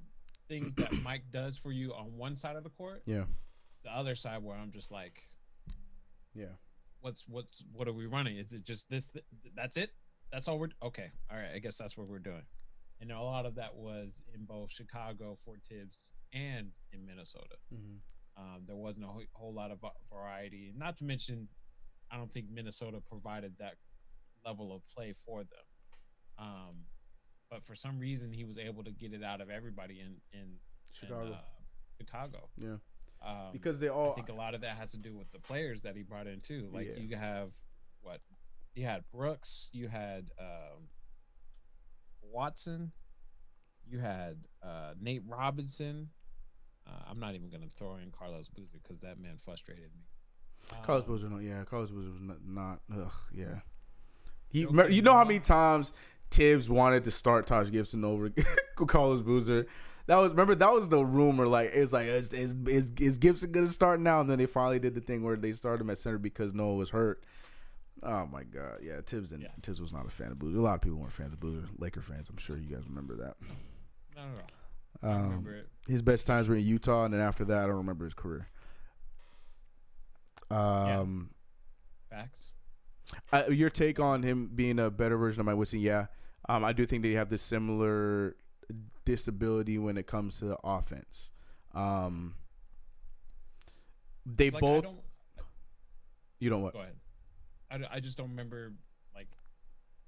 things 0.48 0.74
that 0.74 0.92
Mike 1.02 1.24
does 1.32 1.56
for 1.58 1.72
you 1.72 1.92
on 1.94 2.16
one 2.16 2.36
side 2.36 2.56
of 2.56 2.64
the 2.64 2.70
court. 2.70 3.02
Yeah, 3.06 3.24
It's 3.72 3.82
the 3.82 3.90
other 3.90 4.14
side 4.14 4.42
where 4.42 4.56
I'm 4.56 4.72
just 4.72 4.90
like, 4.90 5.22
yeah. 6.34 6.46
what's 7.00 7.24
what's 7.28 7.64
what 7.72 7.88
are 7.88 7.92
we 7.92 8.06
running? 8.06 8.36
Is 8.38 8.52
it 8.52 8.64
just 8.64 8.88
this? 8.88 9.08
Th- 9.08 9.24
that's 9.54 9.76
it? 9.76 9.90
That's 10.32 10.48
all 10.48 10.58
we're 10.58 10.68
okay. 10.82 11.10
All 11.30 11.36
right, 11.36 11.50
I 11.54 11.58
guess 11.58 11.76
that's 11.76 11.96
what 11.96 12.08
we're 12.08 12.18
doing. 12.18 12.42
And 13.00 13.12
a 13.12 13.20
lot 13.20 13.46
of 13.46 13.54
that 13.54 13.74
was 13.76 14.20
in 14.34 14.44
both 14.44 14.70
Chicago 14.72 15.38
for 15.44 15.54
Thibs 15.68 16.10
and 16.34 16.70
in 16.92 17.06
Minnesota. 17.06 17.56
Um, 18.36 18.62
there 18.66 18.76
wasn't 18.76 19.04
a 19.04 19.08
whole, 19.08 19.22
whole 19.32 19.54
lot 19.54 19.70
of 19.70 19.78
variety. 20.12 20.72
Not 20.76 20.96
to 20.98 21.04
mention, 21.04 21.48
I 22.10 22.16
don't 22.16 22.32
think 22.32 22.46
Minnesota 22.52 22.98
provided 23.08 23.54
that 23.58 23.74
level 24.44 24.74
of 24.74 24.82
play 24.94 25.12
for 25.24 25.40
them. 25.42 25.64
Um, 26.38 26.74
but 27.50 27.62
for 27.64 27.74
some 27.74 27.98
reason, 27.98 28.32
he 28.32 28.44
was 28.44 28.58
able 28.58 28.84
to 28.84 28.90
get 28.90 29.12
it 29.12 29.22
out 29.22 29.40
of 29.40 29.50
everybody 29.50 30.00
in 30.00 30.16
in 30.38 30.56
Chicago. 30.92 31.26
In, 31.26 31.32
uh, 31.32 31.38
Chicago. 32.00 32.48
yeah, 32.56 32.76
Um, 33.26 33.52
because 33.52 33.80
they 33.80 33.88
all. 33.88 34.12
I 34.12 34.14
think 34.14 34.28
a 34.28 34.32
lot 34.34 34.54
of 34.54 34.60
that 34.60 34.76
has 34.76 34.92
to 34.92 34.98
do 34.98 35.14
with 35.16 35.30
the 35.32 35.38
players 35.38 35.82
that 35.82 35.96
he 35.96 36.02
brought 36.02 36.26
in 36.26 36.40
too. 36.40 36.68
Like 36.72 36.86
Yeah. 36.86 37.00
you 37.02 37.16
have 37.16 37.50
what 38.02 38.20
you 38.74 38.84
had 38.84 39.02
Brooks, 39.12 39.70
you 39.72 39.88
had 39.88 40.26
um, 40.38 40.88
Watson, 42.22 42.92
you 43.86 43.98
had 43.98 44.36
uh, 44.62 44.94
Nate 45.00 45.22
Robinson. 45.26 46.10
Uh, 46.86 47.02
I'm 47.10 47.18
not 47.18 47.34
even 47.34 47.50
gonna 47.50 47.68
throw 47.76 47.96
in 47.96 48.10
Carlos 48.10 48.48
Boozer 48.48 48.78
because 48.82 49.00
that 49.00 49.18
man 49.18 49.36
frustrated 49.36 49.90
me. 49.96 50.04
Carlos 50.82 51.04
Um, 51.04 51.10
Boozer, 51.10 51.28
no, 51.30 51.38
yeah, 51.38 51.64
Carlos 51.64 51.90
Boozer 51.90 52.10
was 52.10 52.20
not, 52.20 52.38
not 52.46 52.80
ugh, 52.94 53.12
yeah. 53.32 53.60
He, 54.50 54.66
Okay, 54.66 54.94
you 54.94 55.02
know 55.02 55.12
how 55.14 55.24
many 55.24 55.40
times 55.40 55.92
Thibs 56.30 56.68
wanted 56.68 57.04
to 57.04 57.10
start 57.10 57.46
Taj 57.46 57.70
Gibson 57.70 58.04
over 58.04 58.30
Carlos 58.86 59.22
Boozer. 59.22 59.66
That 60.06 60.16
was 60.16 60.32
remember 60.32 60.54
that 60.54 60.72
was 60.72 60.88
the 60.88 61.04
rumor. 61.04 61.46
Like 61.46 61.70
it's 61.74 61.92
like 61.92 62.06
is, 62.06 62.32
is 62.32 62.54
is 62.66 62.88
is 62.98 63.18
Gibson 63.18 63.52
gonna 63.52 63.68
start 63.68 64.00
now? 64.00 64.20
And 64.20 64.28
then 64.30 64.38
they 64.38 64.46
finally 64.46 64.78
did 64.78 64.94
the 64.94 65.00
thing 65.00 65.22
where 65.22 65.36
they 65.36 65.52
started 65.52 65.82
him 65.82 65.90
at 65.90 65.98
center 65.98 66.18
because 66.18 66.54
Noah 66.54 66.74
was 66.76 66.90
hurt. 66.90 67.22
Oh 68.02 68.26
my 68.26 68.44
god, 68.44 68.78
yeah, 68.82 69.00
Thibs 69.04 69.28
didn't. 69.30 69.42
Yeah. 69.42 69.48
Thibs 69.62 69.80
was 69.80 69.92
not 69.92 70.06
a 70.06 70.10
fan 70.10 70.30
of 70.30 70.38
Boozer. 70.38 70.58
A 70.58 70.62
lot 70.62 70.76
of 70.76 70.80
people 70.80 70.98
weren't 70.98 71.12
fans 71.12 71.32
of 71.32 71.40
Boozer. 71.40 71.66
Laker 71.78 72.00
fans, 72.00 72.28
I'm 72.30 72.36
sure 72.36 72.56
you 72.56 72.68
guys 72.74 72.84
remember 72.88 73.16
that. 73.16 73.34
No, 74.16 74.22
no, 74.22 74.28
no. 74.32 75.08
I 75.10 75.12
Um, 75.14 75.22
remember 75.24 75.54
it. 75.56 75.68
his 75.88 76.00
best 76.02 76.26
times 76.26 76.48
were 76.48 76.54
in 76.56 76.64
Utah, 76.64 77.04
and 77.04 77.12
then 77.12 77.20
after 77.20 77.44
that, 77.46 77.64
I 77.64 77.66
don't 77.66 77.76
remember 77.76 78.04
his 78.04 78.14
career. 78.14 78.48
Um, 80.50 81.30
Facts. 82.10 82.48
Uh, 83.32 83.44
your 83.50 83.70
take 83.70 83.98
on 84.00 84.22
him 84.22 84.50
being 84.54 84.78
a 84.78 84.90
better 84.90 85.16
version 85.16 85.40
of 85.40 85.46
Mike 85.46 85.56
Woodson? 85.56 85.80
Yeah, 85.80 86.06
um, 86.48 86.64
I 86.64 86.72
do 86.72 86.84
think 86.86 87.02
they 87.02 87.12
have 87.12 87.30
this 87.30 87.42
similar 87.42 88.36
disability 89.04 89.78
when 89.78 89.96
it 89.96 90.06
comes 90.06 90.40
to 90.40 90.56
offense. 90.62 91.30
Um, 91.74 92.34
they 94.26 94.50
like, 94.50 94.60
both. 94.60 94.84
don't- 94.84 95.00
you 96.40 96.50
know 96.50 96.58
what? 96.58 96.72
go 96.74 96.80
ahead. 96.80 96.94
I, 97.70 97.96
I 97.96 98.00
just 98.00 98.16
don't 98.16 98.30
remember 98.30 98.72
like 99.14 99.26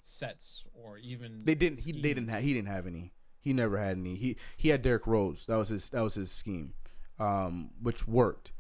sets 0.01 0.65
or 0.75 0.97
even 0.99 1.43
They 1.45 1.55
didn't. 1.55 1.81
He 1.81 1.93
they 1.93 2.01
didn't 2.01 2.25
schemes. 2.25 2.31
have. 2.31 2.43
He 2.43 2.55
didn't 2.55 2.69
have 2.69 2.87
any. 2.87 3.13
He 3.41 3.53
never 3.53 3.79
had 3.79 3.97
any. 3.99 4.15
He 4.17 4.37
he 4.57 4.69
had 4.69 4.83
Derrick 4.83 5.07
Rose. 5.07 5.47
That 5.47 5.57
was 5.57 5.69
his. 5.71 5.91
That 5.91 6.03
was 6.03 6.15
his 6.15 6.31
scheme, 6.31 6.75
um, 7.19 7.71
which 7.83 8.07
worked. 8.07 8.53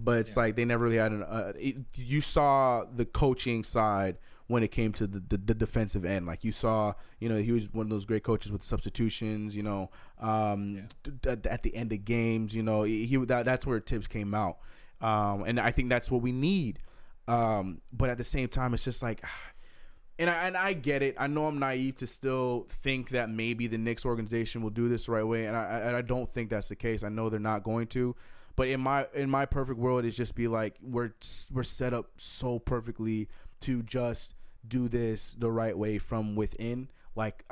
But 0.00 0.18
it's 0.18 0.36
Yeah. 0.36 0.42
like 0.44 0.56
they 0.56 0.64
never 0.64 0.84
really 0.84 0.96
had 0.98 1.12
an. 1.12 1.22
Uh, 1.22 1.52
it, 1.58 1.76
you 1.96 2.20
saw 2.20 2.84
the 2.84 3.04
coaching 3.04 3.64
side 3.64 4.18
when 4.46 4.62
it 4.62 4.68
came 4.68 4.92
to 4.92 5.06
the, 5.06 5.18
the, 5.20 5.36
the 5.36 5.54
defensive 5.54 6.04
end. 6.04 6.24
Like 6.26 6.44
you 6.44 6.52
saw, 6.52 6.94
you 7.20 7.28
know, 7.28 7.36
he 7.38 7.52
was 7.52 7.72
one 7.72 7.84
of 7.86 7.90
those 7.90 8.04
great 8.06 8.22
coaches 8.22 8.52
with 8.52 8.62
substitutions. 8.62 9.56
You 9.56 9.62
know, 9.64 9.90
um, 10.20 10.88
d- 11.02 11.12
d- 11.36 11.48
at 11.50 11.62
the 11.62 11.74
end 11.74 11.92
of 11.92 12.04
games, 12.04 12.54
you 12.54 12.62
know, 12.62 12.82
he 12.84 13.14
that, 13.26 13.44
that's 13.44 13.66
where 13.66 13.80
Thibs 13.80 14.06
came 14.06 14.34
out, 14.34 14.58
um, 15.00 15.42
and 15.44 15.58
I 15.58 15.70
think 15.70 15.88
that's 15.88 16.10
what 16.10 16.22
we 16.22 16.32
need. 16.32 16.78
Um, 17.26 17.80
but 17.92 18.08
at 18.08 18.16
the 18.18 18.24
same 18.24 18.48
time, 18.48 18.72
it's 18.72 18.84
just 18.84 19.02
like 19.02 19.22
and 20.18 20.30
I 20.30 20.34
and 20.46 20.56
I 20.56 20.72
get 20.74 21.02
it. 21.02 21.16
I 21.18 21.26
know 21.26 21.46
I'm 21.46 21.58
naive 21.58 21.96
to 21.96 22.06
still 22.06 22.66
think 22.70 23.10
that 23.10 23.28
maybe 23.30 23.66
the 23.66 23.78
Knicks 23.78 24.06
organization 24.06 24.62
will 24.62 24.70
do 24.70 24.88
this 24.88 25.06
the 25.06 25.12
right 25.12 25.26
way, 25.26 25.46
and 25.46 25.56
I 25.56 25.64
and 25.80 25.96
I 25.96 26.02
don't 26.02 26.28
think 26.28 26.50
that's 26.50 26.68
the 26.68 26.76
case. 26.76 27.02
I 27.02 27.08
know 27.08 27.28
they're 27.28 27.38
not 27.40 27.64
going 27.64 27.88
to, 27.88 28.16
but 28.58 28.66
in 28.66 28.80
my 28.80 29.06
in 29.14 29.30
my 29.30 29.46
perfect 29.46 29.78
world, 29.78 30.04
it's 30.04 30.16
just 30.16 30.34
be 30.34 30.48
like 30.48 30.74
we're 30.82 31.12
we're 31.52 31.62
set 31.62 31.94
up 31.94 32.10
so 32.16 32.58
perfectly 32.58 33.28
to 33.60 33.84
just 33.84 34.34
do 34.66 34.88
this 34.88 35.34
the 35.34 35.48
right 35.48 35.78
way 35.78 35.98
from 35.98 36.34
within. 36.34 36.90
Like 37.14 37.44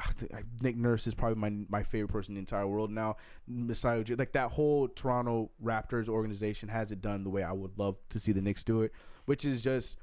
Nick 0.61 0.77
Nurse 0.77 1.07
is 1.07 1.15
probably 1.15 1.39
my 1.39 1.65
my 1.69 1.85
favorite 1.85 2.09
person 2.09 2.33
in 2.33 2.35
the 2.35 2.41
entire 2.41 2.67
world 2.67 2.91
now. 2.91 3.19
Messiah, 3.47 4.03
like 4.19 4.33
that 4.33 4.51
whole 4.51 4.89
Toronto 4.89 5.53
Raptors 5.65 6.09
organization 6.09 6.69
has 6.71 6.91
it 6.91 7.01
done 7.01 7.23
the 7.23 7.31
way 7.31 7.45
I 7.45 7.53
would 7.53 7.79
love 7.79 8.01
to 8.09 8.19
see 8.19 8.33
the 8.33 8.43
Knicks 8.43 8.65
do 8.65 8.83
it, 8.83 8.91
which 9.27 9.45
is 9.45 9.63
just 9.63 9.99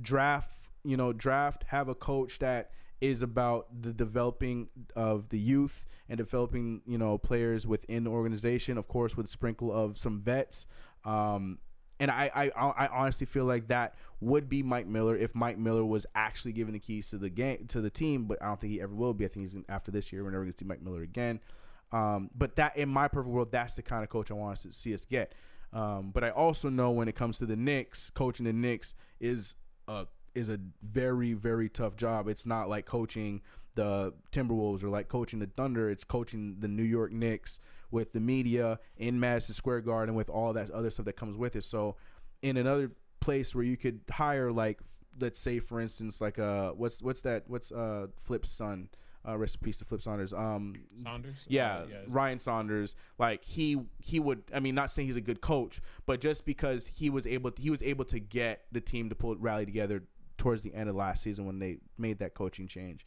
draft 0.00 0.70
you 0.82 0.96
know 0.96 1.12
draft 1.12 1.66
have 1.68 1.88
a 1.88 1.94
coach 1.94 2.40
that 2.40 2.72
is 3.00 3.22
about 3.22 3.66
the 3.82 3.92
developing 3.92 4.68
of 4.96 5.28
the 5.28 5.38
youth 5.38 5.86
and 6.08 6.18
developing 6.18 6.82
you 6.86 6.98
know 6.98 7.18
players 7.18 7.66
within 7.66 8.04
the 8.04 8.10
organization 8.10 8.78
of 8.78 8.88
course 8.88 9.16
with 9.16 9.26
a 9.26 9.30
sprinkle 9.30 9.72
of 9.72 9.96
some 9.96 10.20
vets 10.20 10.66
um 11.04 11.58
and 12.00 12.10
I, 12.10 12.30
I 12.34 12.50
I 12.60 12.86
honestly 12.88 13.26
feel 13.26 13.44
like 13.44 13.68
that 13.68 13.96
would 14.20 14.48
be 14.48 14.62
Mike 14.62 14.86
Miller 14.86 15.16
if 15.16 15.34
Mike 15.34 15.58
Miller 15.58 15.84
was 15.84 16.06
actually 16.14 16.52
given 16.52 16.72
the 16.72 16.78
keys 16.78 17.10
to 17.10 17.18
the 17.18 17.30
game 17.30 17.66
to 17.68 17.80
the 17.80 17.90
team, 17.90 18.26
but 18.26 18.40
I 18.40 18.46
don't 18.46 18.60
think 18.60 18.72
he 18.72 18.80
ever 18.80 18.94
will 18.94 19.14
be. 19.14 19.24
I 19.24 19.28
think 19.28 19.50
he's 19.50 19.60
after 19.68 19.90
this 19.90 20.12
year. 20.12 20.22
We're 20.22 20.30
never 20.30 20.44
going 20.44 20.52
to 20.52 20.58
see 20.58 20.64
Mike 20.64 20.82
Miller 20.82 21.02
again. 21.02 21.40
Um, 21.90 22.30
but 22.36 22.56
that 22.56 22.76
in 22.76 22.88
my 22.88 23.08
perfect 23.08 23.32
world, 23.32 23.50
that's 23.50 23.76
the 23.76 23.82
kind 23.82 24.04
of 24.04 24.10
coach 24.10 24.30
I 24.30 24.34
want 24.34 24.58
to 24.58 24.72
see 24.72 24.94
us 24.94 25.04
get. 25.04 25.34
Um, 25.72 26.10
but 26.12 26.24
I 26.24 26.30
also 26.30 26.68
know 26.68 26.90
when 26.90 27.08
it 27.08 27.14
comes 27.14 27.38
to 27.38 27.46
the 27.46 27.56
Knicks, 27.56 28.10
coaching 28.10 28.46
the 28.46 28.52
Knicks 28.52 28.94
is 29.20 29.54
a 29.86 30.06
is 30.38 30.48
a 30.48 30.58
very 30.82 31.32
very 31.34 31.68
tough 31.68 31.96
job. 31.96 32.28
It's 32.28 32.46
not 32.46 32.68
like 32.68 32.86
coaching 32.86 33.42
the 33.74 34.12
Timberwolves 34.32 34.82
or 34.82 34.88
like 34.88 35.08
coaching 35.08 35.38
the 35.40 35.46
Thunder. 35.46 35.90
It's 35.90 36.04
coaching 36.04 36.56
the 36.60 36.68
New 36.68 36.82
York 36.84 37.12
Knicks 37.12 37.58
with 37.90 38.12
the 38.12 38.20
media 38.20 38.78
in 38.96 39.18
Madison 39.20 39.54
Square 39.54 39.82
Garden 39.82 40.14
with 40.14 40.30
all 40.30 40.52
that 40.54 40.70
other 40.70 40.90
stuff 40.90 41.06
that 41.06 41.14
comes 41.16 41.36
with 41.36 41.56
it. 41.56 41.64
So 41.64 41.96
in 42.42 42.56
another 42.56 42.90
place 43.20 43.54
where 43.54 43.64
you 43.64 43.76
could 43.76 44.00
hire 44.10 44.50
like 44.52 44.80
let's 45.20 45.40
say 45.40 45.58
for 45.58 45.80
instance 45.80 46.20
like 46.20 46.38
uh 46.38 46.70
what's 46.70 47.02
what's 47.02 47.22
that 47.22 47.42
what's 47.48 47.72
uh 47.72 48.06
Flip's 48.16 48.52
son 48.52 48.88
uh 49.28 49.36
rest 49.36 49.56
in 49.56 49.60
peace 49.64 49.78
to 49.78 49.84
Flip 49.84 50.00
Saunders 50.00 50.32
um 50.32 50.74
Saunders. 51.02 51.34
yeah, 51.48 51.78
Uh, 51.78 51.86
yes. 51.90 52.04
Ryan 52.08 52.38
Saunders. 52.38 52.94
Like 53.18 53.44
he 53.44 53.80
he 53.98 54.20
would. 54.20 54.42
I 54.54 54.60
mean, 54.60 54.74
not 54.76 54.90
saying 54.92 55.08
he's 55.08 55.16
a 55.16 55.20
good 55.20 55.40
coach, 55.40 55.80
but 56.06 56.20
just 56.20 56.46
because 56.46 56.86
he 56.86 57.10
was 57.10 57.26
able 57.26 57.50
he 57.58 57.70
was 57.70 57.82
able 57.82 58.04
to 58.06 58.20
get 58.20 58.64
the 58.70 58.80
team 58.80 59.08
to 59.08 59.14
pull 59.16 59.34
rally 59.36 59.66
together 59.66 60.04
towards 60.38 60.62
the 60.62 60.74
end 60.74 60.88
of 60.88 60.96
last 60.96 61.22
season 61.22 61.44
when 61.44 61.58
they 61.58 61.78
made 61.98 62.20
that 62.20 62.34
coaching 62.34 62.66
change. 62.66 63.04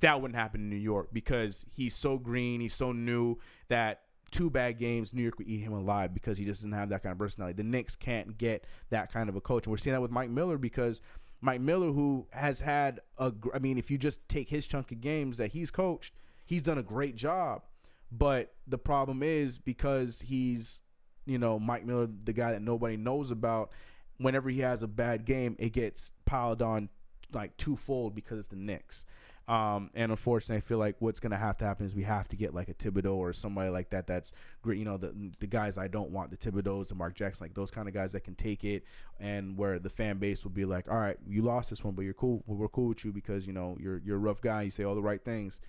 That 0.00 0.20
wouldn't 0.20 0.38
happen 0.38 0.60
in 0.60 0.70
New 0.70 0.76
York 0.76 1.08
because 1.12 1.66
he's 1.72 1.94
so 1.94 2.18
green, 2.18 2.60
he's 2.60 2.74
so 2.74 2.92
new 2.92 3.38
that 3.68 4.02
two 4.30 4.50
bad 4.50 4.78
games, 4.78 5.14
New 5.14 5.22
York 5.22 5.38
would 5.38 5.48
eat 5.48 5.60
him 5.60 5.72
alive 5.72 6.12
because 6.12 6.38
he 6.38 6.44
just 6.44 6.60
doesn't 6.60 6.72
have 6.72 6.90
that 6.90 7.02
kind 7.02 7.12
of 7.12 7.18
personality. 7.18 7.56
The 7.56 7.68
Knicks 7.68 7.96
can't 7.96 8.36
get 8.36 8.66
that 8.90 9.12
kind 9.12 9.28
of 9.28 9.36
a 9.36 9.40
coach, 9.40 9.66
and 9.66 9.70
we're 9.70 9.78
seeing 9.78 9.94
that 9.94 10.00
with 10.00 10.10
Mike 10.10 10.30
Miller 10.30 10.58
because 10.58 11.00
Mike 11.40 11.60
Miller, 11.60 11.92
who 11.92 12.26
has 12.30 12.60
had 12.60 13.00
a, 13.18 13.32
I 13.54 13.58
mean, 13.58 13.78
if 13.78 13.90
you 13.90 13.98
just 13.98 14.26
take 14.28 14.48
his 14.48 14.66
chunk 14.66 14.92
of 14.92 15.00
games 15.00 15.36
that 15.38 15.52
he's 15.52 15.70
coached, 15.70 16.14
he's 16.44 16.62
done 16.62 16.78
a 16.78 16.82
great 16.82 17.16
job. 17.16 17.62
But 18.10 18.54
the 18.66 18.78
problem 18.78 19.22
is 19.22 19.58
because 19.58 20.20
he's, 20.20 20.80
you 21.24 21.38
know, 21.38 21.58
Mike 21.58 21.84
Miller, 21.84 22.08
the 22.24 22.32
guy 22.32 22.52
that 22.52 22.62
nobody 22.62 22.96
knows 22.96 23.30
about. 23.30 23.70
Whenever 24.18 24.50
he 24.50 24.60
has 24.60 24.82
a 24.82 24.88
bad 24.88 25.24
game, 25.24 25.56
it 25.58 25.70
gets 25.72 26.12
piled 26.24 26.62
on 26.62 26.88
like 27.32 27.56
twofold 27.56 28.14
because 28.14 28.38
it's 28.38 28.48
the 28.48 28.56
Knicks. 28.56 29.04
Um, 29.48 29.90
and 29.94 30.12
unfortunately, 30.12 30.58
I 30.58 30.60
feel 30.60 30.78
like 30.78 30.96
what's 31.00 31.18
gonna 31.18 31.36
have 31.36 31.58
to 31.58 31.64
happen 31.64 31.84
is 31.84 31.94
we 31.94 32.04
have 32.04 32.28
to 32.28 32.36
get 32.36 32.54
like 32.54 32.68
a 32.68 32.74
Thibodeau 32.74 33.16
or 33.16 33.32
somebody 33.32 33.70
like 33.70 33.90
that. 33.90 34.06
That's 34.06 34.32
great. 34.62 34.78
You 34.78 34.84
know, 34.84 34.96
the 34.96 35.14
the 35.40 35.48
guys 35.48 35.78
I 35.78 35.88
don't 35.88 36.10
want, 36.10 36.30
the 36.30 36.36
Thibodeaux, 36.36 36.86
the 36.86 36.94
Mark 36.94 37.14
Jackson, 37.14 37.44
like 37.44 37.54
those 37.54 37.70
kind 37.70 37.88
of 37.88 37.94
guys 37.94 38.12
that 38.12 38.20
can 38.20 38.36
take 38.36 38.62
it, 38.62 38.84
and 39.18 39.56
where 39.58 39.78
the 39.80 39.90
fan 39.90 40.18
base 40.18 40.44
will 40.44 40.52
be 40.52 40.64
like, 40.64 40.88
all 40.88 40.96
right, 40.96 41.16
you 41.26 41.42
lost 41.42 41.70
this 41.70 41.82
one, 41.82 41.94
but 41.94 42.02
you're 42.02 42.14
cool. 42.14 42.44
We're 42.46 42.68
cool 42.68 42.88
with 42.88 43.04
you 43.04 43.12
because 43.12 43.46
you 43.46 43.52
know 43.52 43.76
you're 43.80 44.00
you're 44.04 44.16
a 44.16 44.20
rough 44.20 44.40
guy. 44.40 44.62
You 44.62 44.70
say 44.70 44.84
all 44.84 44.94
the 44.94 45.02
right 45.02 45.22
things. 45.22 45.60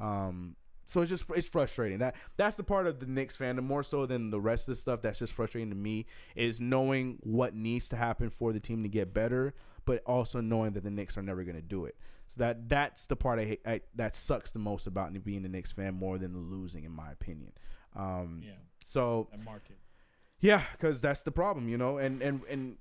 Um, 0.00 0.56
so 0.90 1.00
it's 1.02 1.08
just 1.08 1.30
it's 1.30 1.48
frustrating. 1.48 1.98
That 1.98 2.16
that's 2.36 2.56
the 2.56 2.64
part 2.64 2.88
of 2.88 2.98
the 2.98 3.06
Knicks 3.06 3.36
fandom 3.36 3.62
more 3.62 3.84
so 3.84 4.06
than 4.06 4.30
the 4.30 4.40
rest 4.40 4.68
of 4.68 4.72
the 4.72 4.80
stuff. 4.80 5.02
That's 5.02 5.20
just 5.20 5.32
frustrating 5.32 5.70
to 5.70 5.76
me 5.76 6.06
is 6.34 6.60
knowing 6.60 7.18
what 7.22 7.54
needs 7.54 7.88
to 7.90 7.96
happen 7.96 8.28
for 8.28 8.52
the 8.52 8.58
team 8.58 8.82
to 8.82 8.88
get 8.88 9.14
better, 9.14 9.54
but 9.84 10.02
also 10.04 10.40
knowing 10.40 10.72
that 10.72 10.82
the 10.82 10.90
Knicks 10.90 11.16
are 11.16 11.22
never 11.22 11.44
going 11.44 11.54
to 11.54 11.62
do 11.62 11.84
it. 11.84 11.96
So 12.26 12.40
that 12.40 12.68
that's 12.68 13.06
the 13.06 13.14
part 13.14 13.38
I, 13.38 13.44
hate, 13.44 13.60
I 13.64 13.80
that 13.94 14.16
sucks 14.16 14.50
the 14.50 14.58
most 14.58 14.88
about 14.88 15.12
being 15.22 15.44
a 15.44 15.48
Knicks 15.48 15.70
fan 15.70 15.94
more 15.94 16.18
than 16.18 16.32
the 16.32 16.40
losing, 16.40 16.82
in 16.82 16.90
my 16.90 17.12
opinion. 17.12 17.52
Um, 17.94 18.42
Yeah, 18.44 18.54
So 18.82 19.28
that 19.30 19.44
market. 19.44 19.78
yeah, 20.40 20.64
because 20.72 21.00
that's 21.00 21.22
the 21.22 21.30
problem, 21.32 21.68
you 21.68 21.78
know, 21.78 21.98
and 21.98 22.20
and 22.20 22.42
and 22.50 22.78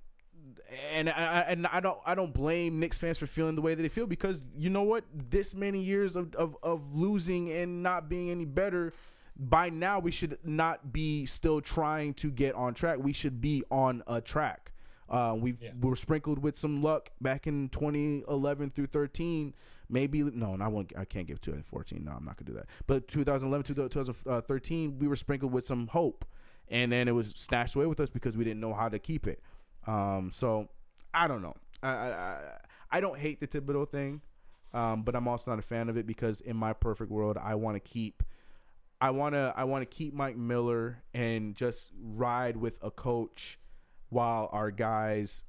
and 0.93 1.09
I, 1.09 1.41
and 1.47 1.67
I 1.67 1.79
don't 1.79 1.97
I 2.05 2.15
don't 2.15 2.33
blame 2.33 2.79
Knicks 2.79 2.97
fans 2.97 3.17
for 3.17 3.25
feeling 3.27 3.55
the 3.55 3.61
way 3.61 3.73
that 3.75 3.81
they 3.81 3.89
feel 3.89 4.05
because 4.07 4.49
you 4.57 4.69
know 4.69 4.83
what, 4.83 5.03
this 5.13 5.55
many 5.55 5.81
years 5.81 6.15
of 6.15 6.33
of, 6.35 6.55
of 6.63 6.93
losing 6.95 7.51
and 7.51 7.81
not 7.83 8.09
being 8.09 8.29
any 8.29 8.45
better. 8.45 8.93
By 9.41 9.69
now, 9.69 9.99
we 9.99 10.11
should 10.11 10.37
not 10.43 10.91
be 10.91 11.25
still 11.25 11.61
trying 11.61 12.13
to 12.15 12.29
get 12.29 12.55
on 12.55 12.73
track. 12.73 12.97
We 12.99 13.13
should 13.13 13.39
be 13.39 13.63
on 13.71 14.03
a 14.05 14.19
track. 14.19 14.73
Uh, 15.07 15.35
we 15.39 15.55
Yeah. 15.61 15.71
we 15.79 15.89
were 15.89 15.95
sprinkled 15.95 16.39
with 16.39 16.55
some 16.57 16.83
luck 16.83 17.09
back 17.21 17.47
in 17.47 17.69
2011 17.69 18.69
through 18.69 18.87
13. 18.87 19.55
Maybe 19.89 20.21
no, 20.21 20.53
and 20.53 20.61
I 20.61 20.67
won't. 20.67 20.91
I 20.97 21.05
can't 21.05 21.25
give 21.25 21.39
2014. 21.41 22.03
No, 22.03 22.11
I'm 22.11 22.25
not 22.25 22.37
gonna 22.37 22.47
do 22.51 22.53
that. 22.53 22.67
But 22.85 23.07
2011 23.07 23.63
to 23.63 23.73
2013, 23.89 24.99
we 24.99 25.07
were 25.07 25.15
sprinkled 25.15 25.51
with 25.51 25.65
some 25.65 25.87
hope, 25.87 26.25
and 26.67 26.91
then 26.91 27.07
it 27.07 27.13
was 27.13 27.31
snatched 27.31 27.75
away 27.75 27.85
with 27.87 27.99
us 27.99 28.09
because 28.09 28.37
we 28.37 28.43
didn't 28.43 28.59
know 28.59 28.73
how 28.73 28.89
to 28.89 28.99
keep 28.99 29.25
it. 29.25 29.41
Um, 29.87 30.31
so 30.33 30.69
I 31.13 31.27
don't 31.27 31.41
know. 31.41 31.55
I 31.81 31.89
I, 31.89 32.37
I- 32.91 32.99
don't 33.01 33.17
hate 33.19 33.39
the 33.39 33.47
Thibodeau 33.47 33.89
thing, 33.89 34.21
um, 34.73 35.03
but 35.03 35.15
I'm 35.15 35.27
also 35.27 35.51
not 35.51 35.59
a 35.59 35.63
fan 35.63 35.89
of 35.89 35.97
it 35.97 36.05
because 36.07 36.41
in 36.41 36.55
my 36.57 36.73
perfect 36.73 37.11
world, 37.11 37.37
I 37.41 37.55
want 37.55 37.75
to 37.75 37.79
keep. 37.79 38.23
I 39.01 39.11
want 39.11 39.33
to 39.33 39.53
I 39.55 39.63
want 39.63 39.81
to 39.81 39.85
keep 39.85 40.13
Mike 40.13 40.35
Miller 40.35 41.03
and 41.13 41.55
just 41.55 41.91
ride 42.01 42.57
with 42.57 42.77
a 42.81 42.91
coach 42.91 43.57
while 44.09 44.49
our 44.51 44.71
guys 44.71 45.43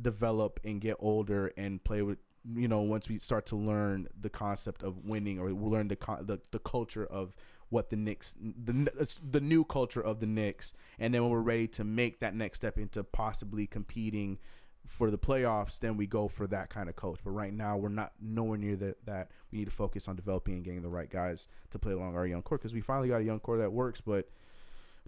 develop 0.00 0.58
and 0.64 0.80
get 0.80 0.96
older 0.98 1.52
and 1.56 1.82
play 1.84 2.02
with 2.02 2.18
you 2.54 2.66
know 2.68 2.80
once 2.80 3.08
we 3.08 3.18
start 3.18 3.46
to 3.46 3.56
learn 3.56 4.08
the 4.20 4.28
concept 4.30 4.82
of 4.82 5.04
winning 5.04 5.38
or 5.38 5.50
learn 5.52 5.88
the 5.88 5.96
the, 6.22 6.40
the 6.50 6.58
culture 6.58 7.06
of 7.06 7.36
what 7.70 7.90
the 7.90 7.96
Knicks 7.96 8.34
the 8.40 9.18
the 9.30 9.40
new 9.40 9.64
culture 9.64 10.00
of 10.00 10.20
the 10.20 10.26
Knicks 10.26 10.72
and 10.98 11.12
then 11.12 11.22
when 11.22 11.30
we're 11.30 11.40
ready 11.40 11.66
to 11.68 11.84
make 11.84 12.20
that 12.20 12.34
next 12.34 12.58
step 12.58 12.78
into 12.78 13.02
possibly 13.02 13.66
competing 13.66 14.38
for 14.86 15.10
the 15.10 15.18
playoffs 15.18 15.80
then 15.80 15.96
we 15.96 16.06
go 16.06 16.28
for 16.28 16.46
that 16.46 16.70
kind 16.70 16.88
of 16.88 16.94
coach 16.94 17.18
but 17.24 17.30
right 17.30 17.52
now 17.52 17.76
we're 17.76 17.88
not 17.88 18.12
nowhere 18.20 18.56
near 18.56 18.76
that 18.76 19.04
that 19.04 19.30
we 19.50 19.58
need 19.58 19.64
to 19.64 19.70
focus 19.72 20.06
on 20.06 20.14
developing 20.14 20.54
and 20.54 20.64
getting 20.64 20.82
the 20.82 20.88
right 20.88 21.10
guys 21.10 21.48
to 21.70 21.78
play 21.78 21.92
along 21.92 22.14
our 22.14 22.26
young 22.26 22.42
core 22.42 22.58
because 22.58 22.72
we 22.72 22.80
finally 22.80 23.08
got 23.08 23.20
a 23.20 23.24
young 23.24 23.40
core 23.40 23.58
that 23.58 23.72
works 23.72 24.00
but 24.00 24.28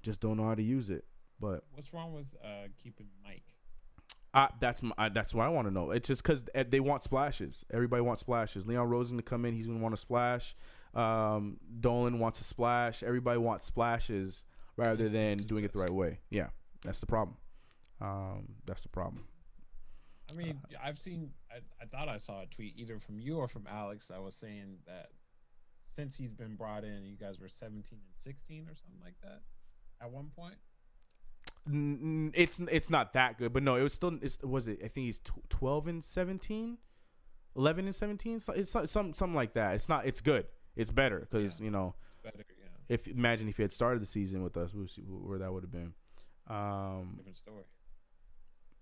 just 0.03 0.21
don't 0.21 0.37
know 0.37 0.47
how 0.47 0.55
to 0.55 0.63
use 0.63 0.91
it 0.91 1.05
but 1.41 1.63
What's 1.75 1.95
wrong 1.95 2.13
with 2.13 2.35
uh, 2.43 2.69
keeping 2.83 3.07
Mike? 3.25 3.43
I, 4.35 4.49
that's 4.61 4.83
my, 4.83 4.93
I, 4.99 5.09
that's 5.09 5.35
what 5.35 5.47
I 5.47 5.49
want 5.49 5.69
to 5.69 5.75
know. 5.75 5.91
It's 5.91 6.09
just 6.09 6.23
because 6.23 6.45
they 6.69 6.81
want 6.81 7.03
splashes. 7.03 7.65
Everybody 7.73 8.03
wants 8.03 8.21
splashes. 8.21 8.67
Leon 8.67 8.89
Rosen 8.89 9.17
to 9.17 9.23
come 9.23 9.45
in, 9.45 9.55
he's 9.55 9.67
gonna 9.67 9.79
want 9.79 9.95
to 9.95 10.01
splash. 10.01 10.55
Um, 10.95 11.59
Dolan 11.81 12.19
wants 12.19 12.41
a 12.41 12.45
splash. 12.45 13.03
Everybody 13.03 13.39
wants 13.39 13.67
splashes 13.67 14.45
rather 14.77 15.05
Yes, 15.05 15.13
than 15.13 15.33
it's 15.33 15.45
doing 15.45 15.65
it 15.65 15.73
the 15.73 15.79
right 15.79 15.91
way. 15.91 16.19
Yeah, 16.31 16.49
that's 16.83 17.01
the 17.01 17.07
problem. 17.07 17.37
Um, 18.01 18.49
that's 18.67 18.83
the 18.83 18.89
problem. 18.89 19.25
I 20.31 20.35
mean, 20.35 20.61
I've 20.83 20.99
seen. 20.99 21.31
I, 21.51 21.57
I 21.83 21.87
thought 21.87 22.09
I 22.09 22.19
saw 22.19 22.43
a 22.43 22.47
tweet 22.47 22.75
either 22.77 22.99
from 22.99 23.19
you 23.19 23.39
or 23.39 23.49
from 23.49 23.67
Alex. 23.69 24.11
I 24.15 24.19
was 24.19 24.35
saying 24.35 24.79
that 24.87 25.09
since 25.91 26.17
he's 26.17 26.33
been 26.33 26.55
brought 26.55 26.85
in, 26.85 27.05
you 27.07 27.17
guys 27.17 27.41
were 27.41 27.49
17 27.49 27.83
and 27.93 28.01
16 28.19 28.65
or 28.69 28.75
something 28.75 29.01
like 29.03 29.15
that 29.23 29.41
at 30.03 30.11
one 30.11 30.31
point. 30.37 30.55
N- 31.67 31.99
n- 32.03 32.33
It's 32.35 32.59
it's 32.71 32.89
not 32.91 33.13
that 33.15 33.39
good, 33.39 33.53
but 33.53 33.63
no, 33.63 33.77
it 33.77 33.83
was 33.83 33.95
still. 33.95 34.19
It's, 34.23 34.39
was 34.43 34.69
it? 34.69 34.79
I 34.85 34.89
think 34.89 35.07
he's 35.07 35.21
twelve 35.49 35.89
and 35.89 36.05
17, 36.05 36.79
11 37.57 37.85
and 37.87 37.95
seventeen. 37.95 38.39
So 38.41 38.53
it's 38.53 38.71
some 38.71 38.87
some- 38.87 39.15
something 39.15 39.35
like 39.37 39.55
that. 39.55 39.75
It's 39.75 39.89
not. 39.89 40.07
It's 40.07 40.21
good. 40.21 40.47
It's 40.79 40.91
better 40.91 41.21
because 41.31 41.61
Yeah. 41.61 41.65
you 41.67 41.71
know 41.71 41.95
Better, 42.25 42.39
yeah, 42.39 42.69
if 42.89 43.07
imagine 43.09 43.49
if 43.49 43.57
he 43.59 43.63
had 43.63 43.73
started 43.73 44.01
the 44.01 44.07
season 44.07 44.43
with 44.43 44.57
us, 44.57 44.73
we'll 44.73 44.89
see 44.89 45.03
where 45.03 45.39
that 45.39 45.53
would 45.53 45.63
have 45.65 45.71
been. 45.73 45.93
Um, 46.49 47.15
different 47.19 47.37
story. 47.37 47.65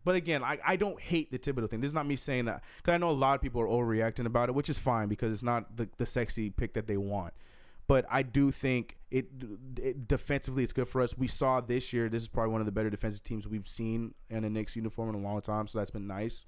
But 0.05 0.15
again, 0.15 0.45
I, 0.45 0.59
I 0.65 0.77
don't 0.77 1.01
hate 1.01 1.33
the 1.33 1.39
Thibodeau 1.39 1.69
thing. 1.69 1.81
This 1.81 1.89
is 1.89 1.95
not 1.95 2.07
me 2.07 2.15
saying 2.15 2.45
that 2.45 2.63
because 2.77 2.95
I 2.95 2.99
know 2.99 3.11
a 3.11 3.13
lot 3.13 3.35
of 3.35 3.41
people 3.41 3.61
are 3.61 3.67
overreacting 3.67 4.27
about 4.27 4.49
it, 4.49 4.55
which 4.55 4.69
is 4.69 4.79
fine 4.79 5.09
because 5.09 5.33
it's 5.33 5.43
not 5.43 5.77
the, 5.77 5.89
the 5.97 6.07
sexy 6.07 6.49
pick 6.51 6.75
that 6.75 6.87
they 6.87 6.97
want. 6.97 7.35
But 7.89 8.05
I 8.09 8.23
do 8.23 8.53
think 8.53 8.99
it, 9.11 9.27
it 9.83 10.07
defensively 10.07 10.63
it's 10.63 10.73
good 10.73 10.87
for 10.87 11.03
us. 11.03 11.17
We 11.19 11.27
saw 11.27 11.61
this 11.61 11.93
year 11.93 12.09
this 12.09 12.23
is 12.23 12.29
probably 12.29 12.53
one 12.53 12.61
of 12.61 12.67
the 12.67 12.73
better 12.73 12.91
defensive 12.91 13.25
teams 13.25 13.49
we've 13.49 13.67
seen 13.67 14.15
in 14.31 14.45
a 14.45 14.51
Knicks 14.51 14.77
uniform 14.77 15.09
in 15.09 15.17
a 15.17 15.25
long 15.27 15.41
time, 15.41 15.67
so 15.67 15.79
that's 15.79 15.91
been 15.91 16.07
nice. 16.07 16.45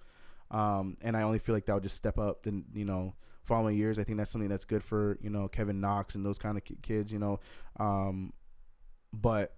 Um, 0.52 0.96
and 1.00 1.16
I 1.16 1.22
only 1.22 1.38
feel 1.40 1.54
like 1.54 1.66
that 1.66 1.74
would 1.74 1.82
just 1.82 1.96
step 1.96 2.18
up 2.18 2.42
the 2.44 2.62
you 2.74 2.84
know 2.84 3.14
following 3.48 3.76
years. 3.76 3.98
I 3.98 4.04
think 4.04 4.18
that's 4.18 4.30
something 4.30 4.48
that's 4.48 4.64
good 4.64 4.84
for 4.84 5.18
you 5.20 5.30
know 5.30 5.48
Kevin 5.48 5.80
Knox 5.80 6.14
and 6.14 6.24
those 6.24 6.38
kind 6.38 6.56
of 6.56 6.62
kids. 6.82 7.10
You 7.10 7.18
know, 7.18 7.40
um, 7.80 8.32
but 9.12 9.56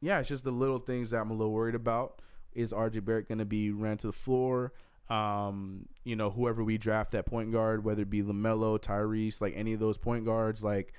yeah, 0.00 0.18
it's 0.18 0.28
just 0.28 0.44
the 0.44 0.50
little 0.50 0.78
things 0.78 1.10
that 1.10 1.18
I'm 1.18 1.30
a 1.30 1.34
little 1.34 1.52
worried 1.52 1.74
about. 1.74 2.20
Is 2.52 2.72
RJ 2.72 3.04
Barrett 3.04 3.28
going 3.28 3.38
to 3.38 3.44
be 3.44 3.70
ran 3.70 3.96
to 3.98 4.08
the 4.08 4.12
floor? 4.12 4.72
Um, 5.08 5.86
you 6.04 6.16
know, 6.16 6.30
whoever 6.30 6.62
we 6.62 6.76
draft 6.76 7.12
that 7.12 7.24
point 7.24 7.52
guard, 7.52 7.84
whether 7.84 8.02
it 8.02 8.10
be 8.10 8.22
LaMelo, 8.22 8.78
Tyrese, 8.78 9.40
like 9.40 9.54
any 9.56 9.72
of 9.72 9.80
those 9.80 9.96
point 9.96 10.24
guards, 10.24 10.62
like 10.62 10.92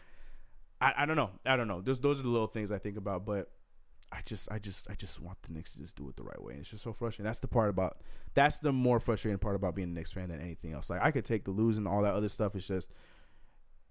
I, 0.81 0.93
I 0.99 1.05
don't 1.05 1.15
know, 1.15 1.31
I 1.45 1.55
don't 1.57 1.67
know. 1.67 1.81
Those 1.81 1.99
those 1.99 2.19
are 2.19 2.23
the 2.23 2.29
little 2.29 2.47
things 2.47 2.71
I 2.71 2.79
think 2.79 2.97
about, 2.97 3.25
but 3.25 3.51
I 4.11 4.21
just 4.25 4.51
I 4.51 4.57
just 4.59 4.89
I 4.89 4.95
just 4.95 5.19
want 5.21 5.41
the 5.43 5.53
Knicks 5.53 5.71
to 5.73 5.79
just 5.79 5.95
do 5.95 6.09
it 6.09 6.15
the 6.15 6.23
right 6.23 6.41
way. 6.41 6.53
And 6.53 6.61
It's 6.61 6.71
just 6.71 6.83
so 6.83 6.93
frustrating. 6.93 7.25
That's 7.25 7.39
the 7.39 7.47
part 7.47 7.69
about 7.69 7.97
that's 8.33 8.59
the 8.59 8.71
more 8.71 8.99
frustrating 8.99 9.37
part 9.37 9.55
about 9.55 9.75
being 9.75 9.89
a 9.89 9.91
Knicks 9.91 10.11
fan 10.11 10.29
than 10.29 10.41
anything 10.41 10.73
else. 10.73 10.89
Like 10.89 11.01
I 11.01 11.11
could 11.11 11.25
take 11.25 11.45
the 11.45 11.51
losing, 11.51 11.85
all 11.85 12.01
that 12.01 12.13
other 12.13 12.29
stuff. 12.29 12.55
It's 12.55 12.67
just 12.67 12.91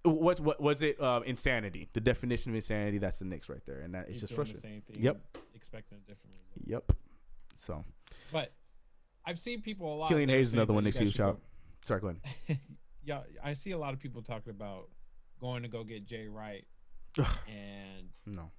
what's 0.03 0.39
what 0.39 0.61
was 0.61 0.81
it? 0.81 0.99
Uh, 0.99 1.21
insanity. 1.25 1.89
The 1.93 2.01
definition 2.01 2.51
of 2.51 2.55
insanity. 2.55 2.97
That's 2.97 3.19
the 3.19 3.25
Knicks 3.25 3.47
right 3.49 3.65
there, 3.65 3.79
and 3.79 3.93
that 3.93 4.09
it's 4.09 4.11
He's 4.11 4.21
just 4.21 4.35
doing 4.35 4.47
the 4.47 4.51
frustrating. 4.53 4.81
same 4.87 4.93
thing. 4.95 5.03
Yep. 5.03 5.37
Expecting 5.55 5.97
a 5.97 6.01
different 6.01 6.35
result. 6.37 6.85
Yep. 6.89 6.97
So 7.55 7.85
But 8.31 8.53
I've 9.25 9.39
seen 9.39 9.61
people 9.61 9.93
a 9.93 9.97
lot. 9.97 10.09
Killian 10.09 10.29
Hayes 10.29 10.47
is 10.47 10.53
another 10.53 10.73
one 10.73 10.83
Knicks 10.83 10.97
huge 10.97 11.13
shout. 11.13 11.39
Sorry, 11.81 12.01
go 12.01 12.07
ahead. 12.07 12.59
yeah, 13.03 13.21
I 13.43 13.53
see 13.53 13.71
a 13.71 13.77
lot 13.77 13.93
of 13.93 13.99
people 13.99 14.21
talking 14.21 14.51
about 14.51 14.89
going 15.39 15.63
to 15.63 15.69
go 15.69 15.83
get 15.83 16.05
Jay 16.05 16.27
Wright, 16.27 16.65
and 17.47 18.09
No. 18.25 18.51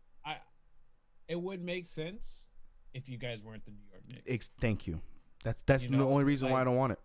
It 1.31 1.41
would 1.41 1.63
make 1.63 1.87
sense 1.87 2.45
if 2.93 3.09
you 3.09 3.17
guys 3.17 3.41
weren't 3.41 3.65
the 3.65 3.71
New 3.71 3.85
York 3.89 4.03
Knicks. 4.09 4.23
Ex- 4.27 4.51
thank 4.61 4.89
you. 4.89 5.01
That's 5.45 5.63
that's 5.63 5.89
You 5.89 5.97
the 5.97 6.05
only 6.05 6.25
reason 6.25 6.51
why 6.51 6.61
I 6.61 6.65
don't 6.65 6.75
want 6.75 6.93
it. 6.93 6.99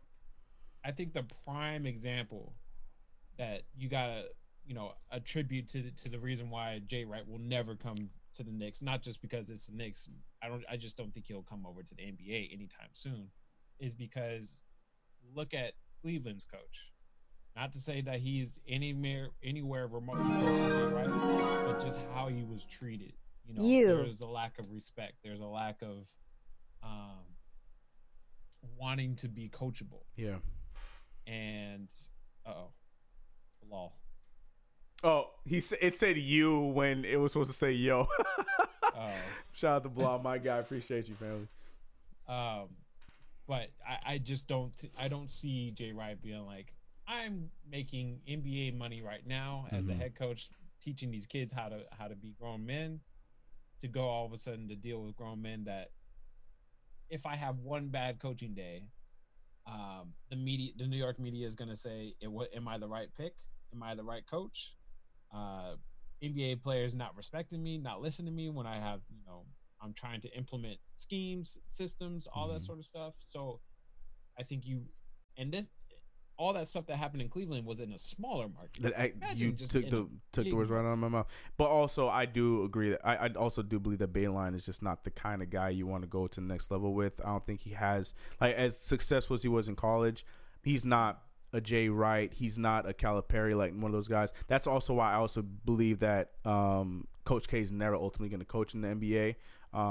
I 0.84 0.92
think 0.92 1.14
the 1.14 1.26
prime 1.46 1.86
example 1.86 2.54
that 3.38 3.62
you 3.78 3.88
gotta, 3.88 4.24
you 4.66 4.74
know, 4.74 4.94
attribute 5.12 5.68
to 5.70 5.84
the, 5.84 5.92
to 5.92 6.10
the 6.10 6.18
reason 6.18 6.50
why 6.50 6.82
Jay 6.88 7.06
Wright 7.06 7.28
will 7.28 7.40
never 7.40 7.76
come 7.76 8.10
to 8.34 8.44
the 8.44 8.52
Knicks, 8.52 8.82
not 8.82 9.04
just 9.04 9.22
because 9.22 9.52
it's 9.52 9.68
the 9.68 9.76
Knicks. 9.76 10.10
I 10.42 10.50
don't. 10.50 10.64
I 10.68 10.76
just 10.76 10.98
don't 10.98 11.14
think 11.14 11.28
he'll 11.28 11.44
come 11.44 11.64
over 11.64 11.84
to 11.84 11.96
the 11.96 12.02
NBA 12.02 12.52
anytime 12.52 12.90
soon. 12.94 13.30
Is 13.80 13.94
because 13.94 14.64
look 15.36 15.54
at 15.54 15.74
Cleveland's 16.02 16.46
coach. 16.46 16.92
Not 17.56 17.74
to 17.74 17.80
say 17.80 18.02
that 18.02 18.22
he's 18.22 18.58
anywhere 18.68 19.30
anywhere 19.44 19.86
remotely 19.86 20.24
close 20.24 20.60
to 20.62 20.90
Jay 20.90 20.94
Wright, 20.96 21.66
but 21.68 21.86
just 21.86 22.00
how 22.16 22.28
he 22.28 22.44
was 22.44 22.64
treated. 22.64 23.14
You 23.48 23.54
know, 23.54 23.64
You. 23.64 23.88
there's 24.04 24.22
a 24.22 24.28
lack 24.28 24.58
of 24.60 24.66
respect. 24.72 25.14
There's 25.24 25.40
a 25.40 25.46
lack 25.46 25.82
of 25.82 26.08
um, 26.84 27.24
wanting 28.78 29.16
to 29.18 29.28
be 29.28 29.50
coachable 29.50 30.04
Yeah. 30.16 30.38
and 31.28 31.90
oh, 32.46 32.70
lol. 33.70 33.94
Oh, 35.04 35.26
he 35.46 35.60
sa- 35.60 35.76
it 35.82 35.94
said 35.96 36.18
you 36.18 36.60
when 36.60 37.06
it 37.06 37.18
was 37.18 37.32
supposed 37.34 37.52
to 37.52 37.58
say 37.58 37.72
yo. 37.72 38.08
Oh, 38.98 39.12
Shout 39.52 39.76
out 39.76 39.84
to 39.84 39.90
Blob, 39.90 40.24
my 40.24 40.38
guy. 40.38 40.58
Appreciate 40.60 41.10
you, 41.10 41.16
family. 41.16 41.50
um, 42.30 42.70
but 43.46 43.70
I, 43.86 44.14
I 44.14 44.18
just 44.20 44.48
don't 44.48 44.72
I 44.98 45.10
don't 45.10 45.30
see 45.30 45.72
Jay 45.72 45.92
Wright 45.92 46.20
being 46.22 46.46
like 46.46 46.74
I'm 47.06 47.52
making 47.70 48.22
NBA 48.26 48.78
money 48.78 49.02
right 49.02 49.26
now 49.28 49.68
as 49.74 49.90
a 49.90 49.92
Mhm. 49.94 49.98
head 50.00 50.16
coach, 50.16 50.50
teaching 50.82 51.12
these 51.12 51.28
kids 51.28 51.52
how 51.52 51.68
to 51.68 51.82
how 51.92 52.08
to 52.08 52.16
be 52.16 52.34
grown 52.40 52.66
men. 52.66 53.02
To 53.86 53.92
go 53.92 54.08
all 54.10 54.26
of 54.26 54.34
a 54.34 54.38
sudden 54.40 54.68
to 54.70 54.76
deal 54.76 55.04
with 55.04 55.16
grown 55.16 55.44
men 55.44 55.66
that 55.66 55.92
if 57.10 57.26
I 57.26 57.36
have 57.36 57.60
one 57.60 57.90
bad 57.90 58.20
coaching 58.20 58.56
day, 58.56 58.90
um, 59.68 60.16
the 60.30 60.36
media, 60.36 60.74
the 60.76 60.88
New 60.88 60.98
York 60.98 61.20
media 61.20 61.46
is 61.48 61.56
going 61.56 61.70
to 61.70 61.76
say, 61.76 62.16
"Am 62.24 62.68
I 62.68 62.78
the 62.80 62.88
right 62.90 63.14
pick? 63.14 63.44
Am 63.74 63.84
I 63.84 63.96
the 63.96 64.04
right 64.04 64.26
coach?" 64.26 64.76
Uh, 65.32 65.78
NBA 66.24 66.62
players 66.64 66.96
not 66.96 67.16
respecting 67.16 67.62
me, 67.64 67.78
not 67.78 68.02
listening 68.02 68.28
to 68.28 68.32
me 68.36 68.50
when 68.50 68.68
I 68.68 68.78
have, 68.80 69.04
you 69.10 69.24
know, 69.24 69.48
I'm 69.82 69.94
trying 69.94 70.22
to 70.22 70.30
implement 70.38 70.80
schemes, 70.96 71.58
systems, 71.68 72.28
all 72.28 72.48
that 72.50 72.62
Mhm. 72.62 72.66
sort 72.66 72.80
of 72.80 72.86
stuff. 72.86 73.16
So, 73.20 73.62
I 74.40 74.44
think 74.44 74.66
you, 74.66 74.96
and 75.38 75.54
this, 75.54 75.70
all 76.38 76.54
that 76.54 76.68
stuff 76.68 76.86
that 76.88 76.98
happened 76.98 77.22
in 77.22 77.30
Cleveland 77.30 77.66
was 77.66 77.80
in 77.80 77.92
a 77.94 77.98
smaller 77.98 78.48
market. 78.48 78.82
That 78.82 79.00
I, 79.00 79.14
you 79.36 79.52
just 79.52 79.72
took 79.72 79.90
the 79.90 80.02
a 80.02 80.08
took 80.32 80.46
the 80.46 80.54
words 80.54 80.70
right 80.70 80.86
out 80.86 80.94
of 80.94 81.00
my 81.00 81.08
mouth. 81.08 81.28
But 81.58 81.66
also, 81.66 82.10
I 82.10 82.26
do 82.26 82.64
agree 82.64 82.90
that 82.92 83.02
I, 83.06 83.16
I 83.16 83.30
also 83.30 83.62
do 83.62 83.80
believe 83.80 84.00
that 84.00 84.14
Beilein 84.14 84.56
is 84.56 84.66
just 84.66 84.84
not 84.84 85.04
the 85.04 85.12
kind 85.12 85.42
of 85.42 85.50
guy 85.50 85.70
you 85.70 85.88
want 85.88 86.04
to 86.04 86.08
go 86.08 86.28
to 86.28 86.42
the 86.42 86.46
next 86.46 86.72
level 86.72 86.94
with. 86.94 87.22
I 87.24 87.30
don't 87.30 87.46
think 87.46 87.62
he 87.62 87.72
has 87.72 88.14
like 88.42 88.56
as 88.56 88.78
successful 88.78 89.36
as 89.36 89.44
he 89.44 89.50
was 89.50 89.68
in 89.68 89.76
college. 89.76 90.26
He's 90.62 90.86
not 90.86 91.22
a 91.54 91.62
Jay 91.62 91.88
Wright. 91.90 92.34
He's 92.34 92.60
not 92.60 92.88
a 92.90 92.94
Calipari 92.94 93.56
like 93.56 93.74
one 93.74 93.86
of 93.86 93.94
those 93.94 94.10
guys. 94.10 94.34
That's 94.48 94.68
also 94.68 94.94
why 94.94 95.14
I 95.14 95.16
also 95.16 95.42
believe 95.42 96.00
that 96.00 96.32
um, 96.44 97.08
Coach 97.24 97.48
K 97.48 97.62
is 97.62 97.72
never 97.72 97.96
ultimately 97.96 98.30
going 98.30 98.42
to 98.42 98.46
coach 98.46 98.74
in 98.74 98.82
the 98.82 98.90
NBA 98.90 99.36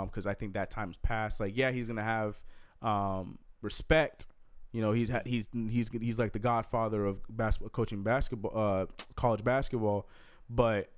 because 0.07 0.27
I 0.27 0.35
think 0.35 0.55
that 0.55 0.71
time's 0.71 0.99
passed. 0.99 1.41
Like, 1.41 1.57
yeah, 1.57 1.71
he's 1.71 1.89
going 1.89 1.97
to 1.97 2.03
have 2.03 2.43
um, 2.83 3.39
respect. 3.63 4.27
You 4.75 4.83
know, 4.83 4.91
he's 4.91 5.09
he's 5.25 5.49
he's 5.53 5.89
he's 5.89 6.18
like 6.18 6.33
the 6.33 6.41
godfather 6.41 7.07
of 7.07 7.18
basketball 7.29 7.70
coaching 7.70 8.03
basketball, 8.03 8.53
uh, 8.57 8.87
college 9.14 9.45
basketball, 9.45 10.09
but 10.51 10.91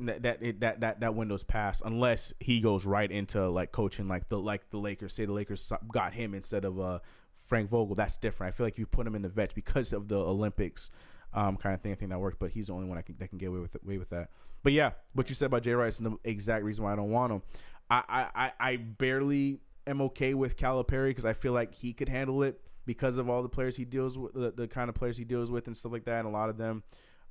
that 0.00 0.22
that 0.22 0.42
it, 0.42 0.58
that 0.58 0.80
that 0.80 0.98
that 0.98 1.14
window's 1.14 1.44
passed 1.44 1.82
unless 1.84 2.34
he 2.40 2.58
goes 2.58 2.84
right 2.84 3.08
into 3.08 3.48
like 3.48 3.70
coaching 3.70 4.08
like 4.08 4.28
the 4.28 4.40
like 4.40 4.68
the 4.70 4.76
Lakers. 4.78 5.14
Say 5.14 5.24
the 5.24 5.32
Lakers 5.32 5.72
got 5.92 6.12
him 6.12 6.34
instead 6.34 6.64
of 6.64 6.80
uh 6.80 6.98
Frank 7.32 7.70
Vogel. 7.70 7.94
That's 7.94 8.16
different. 8.16 8.52
I 8.52 8.56
feel 8.56 8.66
like 8.66 8.76
you 8.76 8.86
put 8.86 9.06
him 9.06 9.14
in 9.14 9.22
the 9.22 9.28
vets 9.28 9.54
because 9.54 9.92
of 9.92 10.08
the 10.08 10.18
Olympics. 10.18 10.90
Um, 11.32 11.56
kind 11.56 11.76
of 11.76 11.80
thing. 11.80 11.92
I 11.92 11.94
think 11.94 12.10
that 12.10 12.18
worked, 12.18 12.40
but 12.40 12.50
he's 12.50 12.66
the 12.66 12.74
only 12.74 12.88
one 12.88 12.98
I 12.98 13.02
can, 13.02 13.14
that 13.20 13.28
can 13.28 13.38
get 13.38 13.46
away 13.46 13.60
with 13.60 13.76
away 13.84 13.98
with 13.98 14.10
that. 14.10 14.30
But 14.64 14.72
yeah, 14.72 14.90
what 15.12 15.28
you 15.28 15.36
said 15.36 15.46
about 15.46 15.62
Jay 15.62 15.74
Wright 15.74 15.88
is 15.88 15.98
the 15.98 16.18
exact 16.24 16.64
reason 16.64 16.82
why 16.82 16.92
I 16.92 16.96
don't 16.96 17.12
want 17.12 17.32
him. 17.32 17.42
I 17.88 18.26
I, 18.34 18.52
I 18.58 18.76
barely 18.78 19.60
am 19.86 20.00
okay 20.02 20.34
with 20.34 20.56
Calipari 20.56 21.10
because 21.10 21.24
I 21.24 21.34
feel 21.34 21.52
like 21.52 21.72
he 21.72 21.92
could 21.92 22.08
handle 22.08 22.42
it 22.42 22.60
because 22.84 23.18
of 23.18 23.28
all 23.28 23.42
the 23.42 23.48
players 23.48 23.76
he 23.76 23.84
deals 23.84 24.18
with, 24.18 24.32
the, 24.34 24.50
the 24.50 24.68
kind 24.68 24.88
of 24.88 24.94
players 24.94 25.16
he 25.16 25.24
deals 25.24 25.50
with, 25.50 25.66
and 25.66 25.76
stuff 25.76 25.92
like 25.92 26.04
that. 26.04 26.20
And 26.20 26.28
a 26.28 26.30
lot 26.30 26.48
of 26.48 26.56
them 26.56 26.82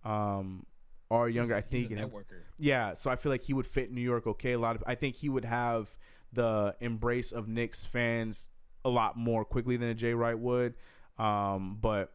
um, 0.04 0.66
are 1.10 1.30
younger. 1.30 1.56
I 1.56 1.62
think. 1.62 1.90
He's 1.90 1.98
a 1.98 2.02
networker. 2.02 2.42
Yeah, 2.58 2.94
so 2.94 3.10
I 3.12 3.16
feel 3.16 3.32
like 3.32 3.44
he 3.44 3.54
would 3.54 3.68
fit 3.68 3.92
New 3.92 4.02
York 4.02 4.28
okay. 4.28 4.54
A 4.54 4.60
lot 4.60 4.76
of 4.76 4.84
I 4.88 4.96
think 4.96 5.16
he 5.16 5.30
would 5.30 5.46
have 5.46 5.96
the 6.34 6.76
embrace 6.80 7.32
of 7.32 7.48
Knicks 7.48 7.84
fans 7.84 8.48
a 8.84 8.90
lot 8.90 9.18
more 9.18 9.46
quickly 9.46 9.78
than 9.78 9.90
a 9.90 9.94
Jay 9.94 10.14
Wright 10.14 10.38
would. 10.38 10.76
Um, 11.18 11.78
but 11.80 12.12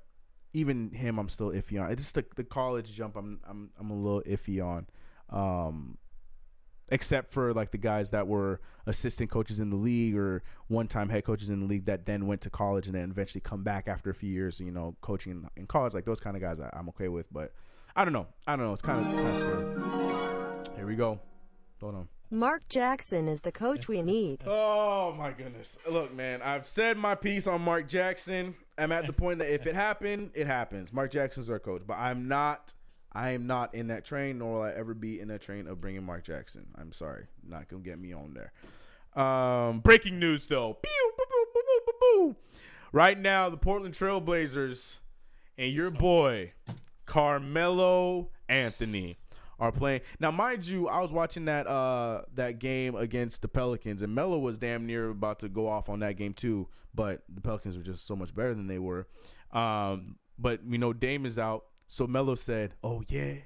even 0.53 0.91
him, 0.91 1.19
I'm 1.19 1.29
still 1.29 1.51
iffy 1.51 1.81
on. 1.81 1.91
It's 1.91 2.03
just 2.03 2.15
the, 2.15 2.25
the 2.35 2.45
college 2.45 2.93
jump. 2.93 3.17
I'm 3.17 3.41
I'm 3.49 3.71
I'm 3.79 3.91
a 3.91 3.95
little 3.95 4.23
iffy 4.23 4.65
on. 4.65 4.87
Um, 5.29 5.99
except 6.91 7.33
for 7.33 7.53
like 7.53 7.71
the 7.73 7.79
guys 7.79 8.11
that 8.13 8.27
were 8.27 8.61
assistant 8.87 9.31
coaches 9.31 9.59
in 9.59 9.71
the 9.71 9.77
league 9.77 10.17
or 10.17 10.43
one-time 10.69 11.09
head 11.09 11.25
coaches 11.25 11.51
in 11.51 11.61
the 11.61 11.67
league 11.67 11.87
that 11.87 12.07
then 12.07 12.27
went 12.27 12.41
to 12.43 12.51
college 12.51 12.87
and 12.87 12.95
then 12.95 13.11
eventually 13.11 13.41
come 13.41 13.63
back 13.63 13.89
after 13.89 14.11
a 14.11 14.15
few 14.15 14.31
years, 14.31 14.61
you 14.61 14.71
know, 14.71 14.97
coaching 15.01 15.33
in, 15.33 15.49
in 15.57 15.67
college. 15.67 15.95
Like 15.95 16.05
those 16.05 16.21
kind 16.21 16.37
of 16.37 16.43
guys, 16.43 16.61
I, 16.61 16.71
I'm 16.73 16.89
okay 16.91 17.09
with. 17.09 17.27
But 17.33 17.53
I 17.95 18.05
don't 18.05 18.13
know. 18.13 18.27
I 18.47 18.57
don't 18.57 18.67
know. 18.67 18.73
It's 18.73 18.83
kind 18.83 19.01
of 19.01 19.13
kind 19.13 19.29
of 19.29 19.39
scary. 19.39 20.77
Here 20.77 20.87
we 20.87 20.95
go. 20.95 21.19
Hold 21.81 21.95
on. 21.95 22.09
Mark 22.31 22.69
Jackson 22.69 23.29
is 23.29 23.41
the 23.43 23.53
coach 23.53 23.89
we 23.89 24.03
need. 24.03 24.43
Oh 24.99 25.13
my 25.13 25.31
goodness. 25.31 25.79
Look, 25.89 26.13
man, 26.13 26.43
I've 26.43 26.67
said 26.67 26.97
my 26.97 27.15
piece 27.15 27.47
on 27.47 27.63
Mark 27.63 27.87
Jackson. 27.87 28.57
I'm 28.77 28.91
at 28.91 29.07
the 29.07 29.13
point 29.13 29.39
that 29.39 29.55
if 29.55 29.67
it 29.67 29.77
happened, 29.77 30.31
it 30.35 30.49
happens. 30.49 30.93
Mark 30.93 31.13
Jackson's 31.13 31.49
our 31.49 31.61
coach, 31.61 31.83
but 31.87 31.97
I'm 31.97 32.27
not 32.27 32.75
I 33.17 33.31
am 33.31 33.47
not 33.47 33.75
in 33.75 33.87
that 33.87 34.05
train 34.05 34.39
nor 34.39 34.53
will 34.53 34.63
I 34.63 34.73
ever 34.73 34.93
be 34.93 35.21
in 35.21 35.29
that 35.29 35.41
train 35.41 35.67
of 35.67 35.81
bringing 35.81 36.05
Mark 36.05 36.23
Jackson. 36.23 36.67
I'm 36.77 36.93
sorry. 36.93 37.25
Not 37.43 37.67
to 37.71 37.79
get 37.79 37.99
me 37.99 38.13
on 38.13 38.35
there. 38.35 38.53
Um, 39.25 39.81
breaking 39.81 40.19
news 40.19 40.47
though. 40.47 40.77
Right 42.93 43.19
now, 43.19 43.49
the 43.49 43.57
Portland 43.57 43.95
Trailblazers 43.95 44.97
and 45.57 45.73
your 45.73 45.91
boy 45.91 46.53
Carmelo 47.07 48.29
Anthony 48.51 49.17
are 49.59 49.73
playing. 49.73 50.03
Now, 50.21 50.31
mind 50.31 50.67
you, 50.67 50.87
I 50.87 51.01
was 51.01 51.11
watching 51.11 51.47
that 51.47 51.67
uh 51.67 52.23
that 52.35 52.59
game 52.59 52.95
against 52.95 53.41
the 53.41 53.49
Pelicans, 53.49 54.03
and 54.03 54.15
Melo 54.15 54.39
was 54.39 54.59
damn 54.59 54.85
near 54.87 55.09
about 55.09 55.39
to 55.39 55.49
go 55.49 55.69
off 55.69 55.89
on 55.89 56.01
that 56.01 56.17
game 56.19 56.35
too. 56.35 56.69
But 56.95 57.23
the 57.35 57.41
Pelicans 57.41 57.79
were 57.79 57.83
just 57.83 58.07
so 58.07 58.15
much 58.15 58.35
better 58.35 58.55
than 58.55 58.67
they 58.67 58.79
were. 58.79 59.07
Um, 59.53 60.17
but 60.39 60.61
you 60.69 60.77
know, 60.77 60.93
Dame 60.93 61.25
is 61.25 61.39
out, 61.39 61.65
so 61.87 62.07
Melo 62.07 62.35
said, 62.35 62.75
"Oh 62.83 63.03
yeah, 63.09 63.37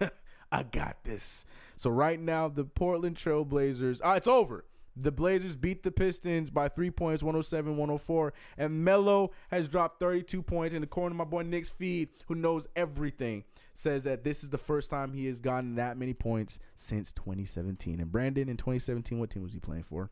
I 0.52 0.62
got 0.62 1.04
this." 1.04 1.44
So 1.76 1.90
right 1.90 2.20
now, 2.20 2.48
the 2.48 2.64
Portland 2.64 3.16
Trailblazers, 3.16 4.00
ah, 4.04 4.14
it's 4.14 4.26
over. 4.26 4.64
The 4.96 5.12
Blazers 5.12 5.56
beat 5.56 5.82
the 5.82 5.90
Pistons 5.90 6.50
by 6.50 6.68
three 6.68 6.90
points, 6.90 7.22
107 7.22 7.76
104. 7.76 8.32
And 8.58 8.84
Melo 8.84 9.30
has 9.50 9.68
dropped 9.68 10.00
32 10.00 10.42
points. 10.42 10.74
In 10.74 10.80
the 10.80 10.86
corner, 10.86 11.14
my 11.14 11.24
boy 11.24 11.42
Nick's 11.42 11.70
feed, 11.70 12.10
who 12.26 12.34
knows 12.34 12.66
everything, 12.76 13.44
says 13.72 14.04
that 14.04 14.24
this 14.24 14.42
is 14.42 14.50
the 14.50 14.58
first 14.58 14.90
time 14.90 15.12
he 15.12 15.26
has 15.26 15.40
gotten 15.40 15.76
that 15.76 15.96
many 15.96 16.12
points 16.12 16.58
since 16.74 17.12
2017. 17.12 18.00
And 18.00 18.10
Brandon, 18.12 18.48
in 18.48 18.56
2017, 18.56 19.18
what 19.18 19.30
team 19.30 19.42
was 19.42 19.52
he 19.52 19.60
playing 19.60 19.84
for? 19.84 20.10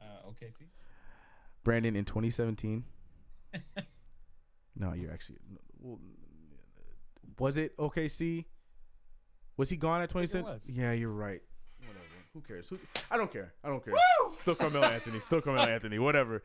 Uh, 0.00 0.28
OKC. 0.28 0.64
Brandon, 1.64 1.94
in 1.96 2.04
2017. 2.04 2.84
no, 4.76 4.92
you're 4.92 5.12
actually. 5.12 5.38
Was 7.38 7.56
it 7.56 7.76
OKC? 7.76 8.44
Was 9.56 9.70
he 9.70 9.76
gone 9.76 10.00
at 10.00 10.10
think 10.10 10.24
it 10.24 10.30
2017? 10.32 10.74
Yeah, 10.74 10.92
you're 10.92 11.10
right. 11.10 11.40
Whatever. 11.78 11.98
Who 12.34 12.40
cares? 12.40 12.68
Who, 12.68 12.78
I 13.10 13.16
don't 13.16 13.32
care. 13.32 13.52
I 13.62 13.68
don't 13.68 13.84
care. 13.84 13.94
Still 14.36 14.54
Carmelo 14.54 14.86
Anthony. 14.86 15.20
Still 15.20 15.40
Carmelo 15.40 15.68
Anthony. 15.68 15.98
Whatever. 15.98 16.42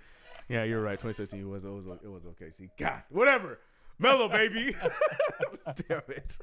Yeah, 0.50 0.64
you're 0.64 0.82
right. 0.82 1.00
2017 1.00 1.40
it 1.40 1.50
was 1.50 1.66
it 1.66 1.70
was 1.70 1.86
it 2.04 2.08
was 2.08 2.24
OKC. 2.24 2.70
God, 2.78 3.04
whatever. 3.10 3.60
Melo 4.00 4.28
baby. 4.28 4.76
Damn 5.88 6.02
it. 6.10 6.38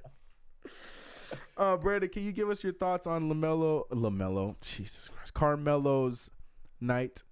Uh, 1.56 1.76
Brandon, 1.76 2.08
can 2.08 2.22
you 2.24 2.32
give 2.32 2.50
us 2.50 2.62
your 2.62 2.72
thoughts 2.72 3.06
on 3.06 3.28
LaMelo? 3.28 3.88
LaMelo, 3.88 4.56
Jesus 4.60 5.08
Christ, 5.08 5.34
Carmelo's 5.34 6.30
night. 6.80 7.22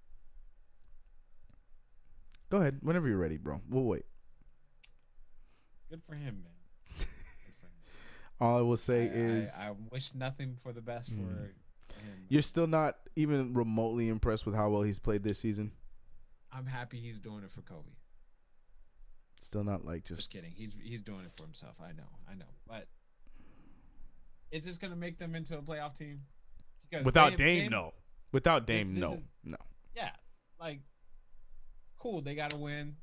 Go 2.49 2.57
ahead, 2.57 2.79
whenever 2.81 3.07
you're 3.07 3.17
ready, 3.17 3.37
bro. 3.37 3.61
We'll 3.69 3.83
wait. 3.83 4.05
Good 5.93 6.01
for 6.07 6.15
him, 6.15 6.43
man. 6.43 6.53
For 6.87 7.03
him. 7.05 7.71
All 8.41 8.57
I 8.57 8.61
will 8.61 8.77
say 8.77 9.03
I- 9.03 9.11
is 9.13 9.59
I, 9.61 9.67
I 9.67 9.73
wish 9.91 10.15
nothing 10.15 10.57
for 10.63 10.73
the 10.73 10.81
best 10.81 11.11
Mm. 11.13 11.17
for 11.17 11.43
him. 11.43 11.53
you're 12.29 12.41
still 12.41 12.65
not 12.65 12.97
even 13.15 13.53
remotely 13.53 14.09
impressed 14.09 14.47
with 14.47 14.55
how 14.55 14.71
well 14.71 14.81
he's 14.81 14.97
played 14.97 15.21
this 15.21 15.37
season. 15.37 15.71
I'm 16.51 16.65
happy 16.65 16.99
he's 16.99 17.19
doing 17.19 17.43
it 17.43 17.51
for 17.51 17.61
Kobe. 17.61 17.91
Still 19.39 19.63
not 19.63 19.85
like 19.85 20.03
Just 20.05 20.21
just 20.21 20.31
kidding. 20.31 20.49
He's 20.55 20.75
he's 20.81 21.03
doing 21.03 21.19
it 21.25 21.31
for 21.37 21.43
himself. 21.43 21.75
I 21.79 21.91
know. 21.91 22.09
I 22.27 22.33
know. 22.33 22.45
But 22.67 22.87
is 24.49 24.63
this 24.65 24.79
gonna 24.79 24.95
make 24.95 25.19
them 25.19 25.35
into 25.35 25.55
a 25.59 25.61
playoff 25.61 25.95
team? 25.95 26.21
Because 26.89 27.05
without 27.05 27.37
Dame, 27.37 27.69
no. 27.69 27.93
Without 28.31 28.65
Dame, 28.65 28.95
no, 28.99 29.13
is- 29.13 29.21
no. 29.43 29.57
Yeah, 29.95 30.09
like 30.59 30.79
cool. 31.99 32.21
They 32.21 32.33
got 32.33 32.49
to 32.49 32.57
win. 32.57 32.95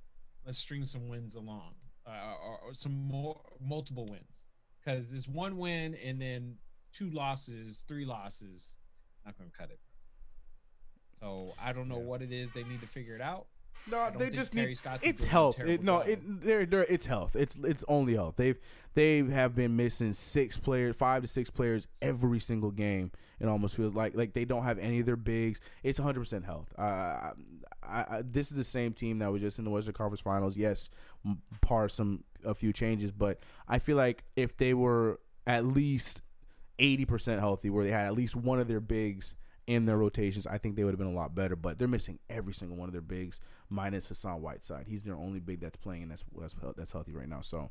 Let's 0.44 0.58
string 0.58 0.84
some 0.84 1.08
wins 1.08 1.34
along, 1.36 1.74
uh, 2.06 2.34
or, 2.44 2.58
or 2.68 2.74
some 2.74 2.92
more 2.92 3.40
multiple 3.60 4.06
wins. 4.06 4.44
Because 4.84 5.12
it's 5.12 5.28
one 5.28 5.58
win 5.58 5.94
and 6.04 6.20
then 6.20 6.56
two 6.92 7.08
losses, 7.10 7.84
three 7.86 8.04
losses, 8.04 8.74
not 9.26 9.36
gonna 9.36 9.50
cut 9.56 9.70
it. 9.70 9.80
So 11.20 11.52
I 11.62 11.72
don't 11.72 11.88
know 11.88 11.98
Yeah. 11.98 12.04
what 12.04 12.22
it 12.22 12.32
is. 12.32 12.50
They 12.52 12.64
need 12.64 12.80
to 12.80 12.86
figure 12.86 13.14
it 13.14 13.20
out. 13.20 13.46
No, 13.90 14.10
they 14.10 14.28
just 14.28 14.52
Terry 14.52 14.68
need. 14.68 14.74
Stotts 14.76 15.02
is 15.02 15.08
It's 15.08 15.24
health. 15.24 15.58
It, 15.58 15.82
no, 15.82 16.00
it 16.00 16.20
they're, 16.42 16.66
they're 16.66 16.84
it's 16.84 17.06
health. 17.06 17.34
It's 17.34 17.56
it's 17.64 17.82
only 17.88 18.14
health. 18.14 18.36
They've 18.36 18.58
they 18.94 19.18
have 19.22 19.54
been 19.54 19.74
missing 19.76 20.12
six 20.12 20.56
players, 20.58 20.96
five 20.96 21.22
to 21.22 21.28
six 21.28 21.48
players 21.48 21.86
every 22.02 22.40
single 22.40 22.70
game. 22.70 23.10
It 23.38 23.48
almost 23.48 23.74
feels 23.76 23.94
like 23.94 24.14
like 24.14 24.34
they 24.34 24.44
don't 24.44 24.64
have 24.64 24.78
any 24.78 25.00
of 25.00 25.06
their 25.06 25.16
bigs. 25.16 25.60
It's 25.82 25.98
100 25.98 26.20
percent 26.20 26.44
health. 26.44 26.68
Uh, 26.78 26.82
I, 26.82 27.34
I, 27.82 28.22
this 28.22 28.50
is 28.50 28.56
the 28.56 28.64
same 28.64 28.92
team 28.92 29.18
that 29.20 29.32
was 29.32 29.40
just 29.40 29.58
in 29.58 29.64
the 29.64 29.70
Western 29.70 29.94
Conference 29.94 30.20
Finals. 30.20 30.58
Yes, 30.58 30.90
par 31.60 31.88
some 31.88 32.24
a 32.44 32.54
few 32.54 32.72
changes, 32.72 33.12
but 33.12 33.38
I 33.68 33.78
feel 33.78 33.96
like 33.96 34.24
if 34.36 34.56
they 34.56 34.74
were 34.74 35.20
at 35.46 35.64
least 35.64 36.22
80 36.78 37.04
percent 37.04 37.40
healthy, 37.40 37.70
where 37.70 37.84
they 37.84 37.90
had 37.90 38.06
at 38.06 38.14
least 38.14 38.36
one 38.36 38.58
of 38.58 38.68
their 38.68 38.80
bigs 38.80 39.34
in 39.66 39.84
their 39.86 39.98
rotations, 39.98 40.46
I 40.46 40.58
think 40.58 40.76
they 40.76 40.84
would 40.84 40.92
have 40.92 40.98
been 40.98 41.08
a 41.08 41.12
lot 41.12 41.34
better. 41.34 41.56
But 41.56 41.78
they're 41.78 41.88
missing 41.88 42.18
every 42.28 42.54
single 42.54 42.76
one 42.76 42.88
of 42.88 42.92
their 42.92 43.02
bigs, 43.02 43.40
minus 43.68 44.08
Hassan 44.08 44.42
Whiteside. 44.42 44.86
He's 44.88 45.02
their 45.02 45.16
only 45.16 45.40
big 45.40 45.60
that's 45.60 45.76
playing, 45.76 46.02
and 46.02 46.10
that's 46.10 46.24
that's, 46.38 46.54
that's 46.76 46.92
healthy 46.92 47.12
right 47.12 47.28
now. 47.28 47.40
So, 47.42 47.70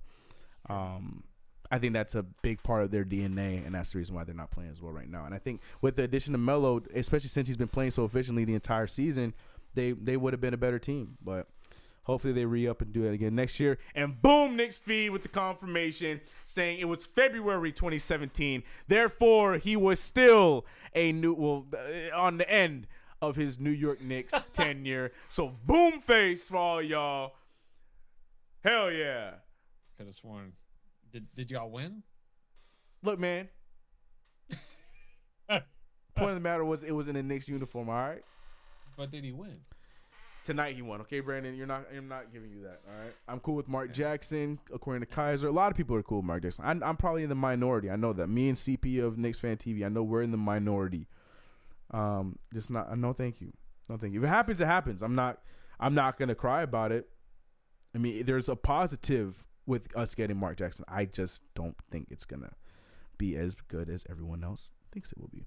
um, 0.69 1.23
I 1.71 1.77
think 1.77 1.93
that's 1.93 2.15
a 2.15 2.23
big 2.23 2.63
part 2.63 2.83
of 2.83 2.91
their 2.91 3.03
DNA, 3.03 3.65
and 3.65 3.75
that's 3.75 3.91
the 3.91 3.99
reason 3.99 4.15
why 4.15 4.23
they're 4.23 4.35
not 4.35 4.51
playing 4.51 4.71
as 4.71 4.81
well 4.81 4.91
right 4.91 5.09
now. 5.09 5.25
And 5.25 5.35
I 5.35 5.39
think 5.39 5.61
with 5.81 5.95
the 5.95 6.03
addition 6.03 6.33
of 6.33 6.41
Melo, 6.41 6.81
especially 6.95 7.29
since 7.29 7.47
he's 7.47 7.57
been 7.57 7.67
playing 7.67 7.91
so 7.91 8.05
efficiently 8.05 8.45
the 8.45 8.55
entire 8.55 8.87
season, 8.87 9.33
they 9.73 9.91
they 9.91 10.17
would 10.17 10.33
have 10.33 10.41
been 10.41 10.53
a 10.53 10.57
better 10.57 10.79
team. 10.79 11.17
But 11.23 11.47
hopefully 12.09 12.33
they 12.33 12.45
re 12.45 12.67
up 12.67 12.81
and 12.81 12.91
do 12.91 13.03
it 13.03 13.13
again 13.13 13.35
next 13.35 13.59
year. 13.59 13.77
And 13.93 14.21
boom, 14.21 14.55
Nick's 14.55 14.77
feed 14.77 15.11
with 15.11 15.21
the 15.21 15.29
confirmation 15.29 16.21
saying 16.43 16.79
it 16.79 16.85
was 16.85 17.05
February 17.05 17.71
2017. 17.71 18.63
Therefore, 18.87 19.57
he 19.57 19.75
was 19.75 19.99
still 19.99 20.65
a 20.95 21.11
new 21.11 21.33
well 21.33 21.67
uh, 21.73 22.17
on 22.17 22.37
the 22.37 22.49
end 22.49 22.87
of 23.21 23.35
his 23.35 23.59
New 23.59 23.69
York 23.69 24.01
Knicks 24.01 24.33
tenure. 24.53 25.11
So 25.29 25.53
boom 25.65 26.01
face 26.01 26.47
for 26.47 26.57
all 26.57 26.81
y'all. 26.81 27.33
Hell 28.63 28.91
yeah. 28.91 29.31
Could 29.97 30.07
have 30.07 30.15
sworn. 30.15 30.53
Did 31.13 31.25
did 31.35 31.51
y'all 31.51 31.69
win? 31.69 32.03
Look, 33.03 33.19
man. 33.19 33.49
Point 35.49 36.31
of 36.31 36.35
the 36.35 36.41
matter 36.41 36.65
was 36.65 36.83
it 36.83 36.91
was 36.91 37.07
in 37.07 37.15
a 37.15 37.23
Knicks 37.23 37.47
uniform, 37.47 37.89
all 37.89 37.95
right? 37.95 38.23
But 38.97 39.11
did 39.11 39.23
he 39.23 39.31
win? 39.31 39.59
Tonight 40.49 40.75
he 40.75 40.81
won. 40.81 40.99
Okay, 41.01 41.19
Brandon, 41.19 41.53
you're 41.53 41.67
not. 41.67 41.85
I'm 41.95 42.07
not 42.07 42.33
giving 42.33 42.49
you 42.49 42.63
that. 42.63 42.81
All 42.87 42.99
right. 42.99 43.13
I'm 43.27 43.39
cool 43.39 43.53
with 43.53 43.67
Mark 43.67 43.93
Jackson. 43.93 44.57
According 44.73 45.01
to 45.01 45.05
Kaiser, 45.05 45.47
a 45.47 45.51
lot 45.51 45.69
of 45.69 45.77
people 45.77 45.95
are 45.95 46.01
cool 46.01 46.17
with 46.17 46.25
Mark 46.25 46.41
Jackson. 46.41 46.65
I'm, 46.65 46.81
I'm 46.81 46.97
probably 46.97 47.21
in 47.21 47.29
the 47.29 47.35
minority. 47.35 47.87
I 47.87 47.95
know 47.95 48.13
that. 48.13 48.25
Me 48.25 48.49
and 48.49 48.57
CP 48.57 48.99
of 48.99 49.15
Knicks 49.15 49.37
Fan 49.37 49.57
TV. 49.57 49.85
I 49.85 49.89
know 49.89 50.01
we're 50.01 50.23
in 50.23 50.31
the 50.31 50.37
minority. 50.37 51.07
Um, 51.91 52.39
just 52.51 52.71
not. 52.71 52.97
No, 52.97 53.13
thank 53.13 53.41
you. 53.41 53.53
No, 53.89 53.97
thank 53.97 54.11
you. 54.11 54.21
If 54.21 54.25
it 54.25 54.29
happens, 54.29 54.59
it 54.59 54.65
happens. 54.65 55.03
I'm 55.03 55.13
not. 55.13 55.39
I'm 55.79 55.93
not 55.93 56.17
gonna 56.17 56.33
cry 56.33 56.63
about 56.63 56.91
it. 56.91 57.07
I 57.93 57.99
mean, 57.99 58.25
there's 58.25 58.49
a 58.49 58.55
positive 58.55 59.45
with 59.67 59.95
us 59.95 60.15
getting 60.15 60.37
Mark 60.37 60.57
Jackson. 60.57 60.83
I 60.87 61.05
just 61.05 61.43
don't 61.53 61.75
think 61.91 62.07
it's 62.09 62.25
gonna 62.25 62.53
be 63.19 63.35
as 63.35 63.53
good 63.53 63.87
as 63.87 64.03
everyone 64.09 64.43
else 64.43 64.71
thinks 64.91 65.11
it 65.11 65.19
will 65.19 65.29
be. 65.31 65.45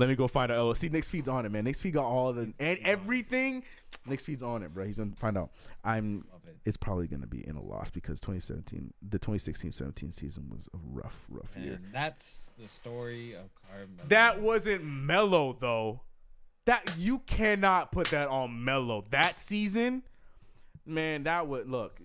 Let 0.00 0.08
me 0.08 0.14
go 0.14 0.28
find 0.28 0.50
out. 0.50 0.56
Oh, 0.56 0.72
see, 0.72 0.88
Nick's 0.88 1.08
feed's 1.08 1.28
on 1.28 1.44
it, 1.44 1.52
man. 1.52 1.64
Nick's 1.64 1.78
feed 1.78 1.92
got 1.92 2.06
all 2.06 2.32
the 2.32 2.54
and 2.58 2.78
everything. 2.82 3.62
Nick's 4.06 4.22
feed's 4.22 4.42
on 4.42 4.62
it, 4.62 4.72
bro. 4.72 4.86
He's 4.86 4.96
gonna 4.96 5.12
find 5.14 5.36
out. 5.36 5.50
I'm. 5.84 6.24
It. 6.46 6.56
It's 6.64 6.78
probably 6.78 7.06
gonna 7.06 7.26
be 7.26 7.46
in 7.46 7.54
a 7.56 7.62
loss 7.62 7.90
because 7.90 8.18
2017, 8.18 8.94
the 9.06 9.18
2016-17 9.18 10.14
season 10.14 10.48
was 10.48 10.70
a 10.72 10.78
rough, 10.82 11.26
rough 11.28 11.54
year. 11.54 11.74
And 11.74 11.92
that's 11.92 12.50
the 12.58 12.66
story 12.66 13.34
of 13.34 13.50
Carmelo. 13.68 14.08
That 14.08 14.40
wasn't 14.40 14.84
Melo 14.84 15.52
though. 15.52 16.00
That 16.64 16.94
you 16.96 17.18
cannot 17.20 17.92
put 17.92 18.08
that 18.08 18.28
on 18.28 18.64
Melo. 18.64 19.04
That 19.10 19.38
season, 19.38 20.02
man, 20.86 21.24
that 21.24 21.46
would 21.46 21.68
look. 21.68 22.00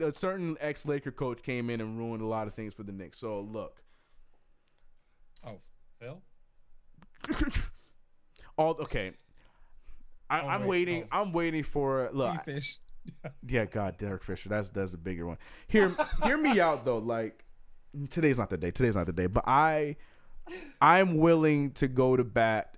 A 0.00 0.12
certain 0.12 0.56
ex 0.60 0.86
Laker 0.86 1.10
coach 1.10 1.42
came 1.42 1.70
in 1.70 1.80
and 1.80 1.98
ruined 1.98 2.22
a 2.22 2.26
lot 2.26 2.46
of 2.46 2.54
things 2.54 2.72
for 2.72 2.84
the 2.84 2.92
Knicks. 2.92 3.18
So 3.18 3.40
look, 3.40 3.82
Oh, 5.44 5.58
Phil. 5.98 6.22
All 8.62 8.76
okay. 8.80 9.12
I, 10.30 10.40
Oh, 10.40 10.46
I'm 10.48 10.60
wait, 10.62 10.68
waiting. 10.68 11.08
oh. 11.12 11.20
I'm 11.20 11.32
waiting 11.32 11.62
for 11.62 12.10
look. 12.12 12.44
Fish. 12.44 12.76
Yeah, 13.48 13.64
God, 13.64 13.98
Derek 13.98 14.22
Fisher. 14.22 14.48
That's 14.48 14.70
that's 14.70 14.94
a 14.94 14.96
bigger 14.96 15.26
one. 15.26 15.38
Hear 15.66 15.92
hear 16.22 16.38
me 16.38 16.60
out 16.60 16.84
though. 16.84 16.98
Like 16.98 17.44
today's 18.10 18.38
not 18.38 18.48
the 18.48 18.56
day. 18.56 18.70
Today's 18.70 18.94
not 18.94 19.06
the 19.06 19.12
day. 19.12 19.26
But 19.26 19.42
I 19.48 19.96
I'm 20.80 21.16
willing 21.18 21.72
to 21.72 21.88
go 21.88 22.16
to 22.16 22.22
bat 22.24 22.76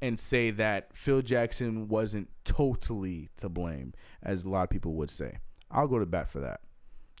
and 0.00 0.18
say 0.18 0.50
that 0.52 0.96
Phil 0.96 1.20
Jackson 1.22 1.86
wasn't 1.88 2.28
totally 2.44 3.28
to 3.36 3.48
blame, 3.50 3.92
as 4.22 4.44
a 4.44 4.48
lot 4.48 4.62
of 4.64 4.70
people 4.70 4.94
would 4.94 5.10
say. 5.10 5.38
I'll 5.70 5.88
go 5.88 5.98
to 5.98 6.06
bat 6.06 6.28
for 6.28 6.40
that. 6.40 6.60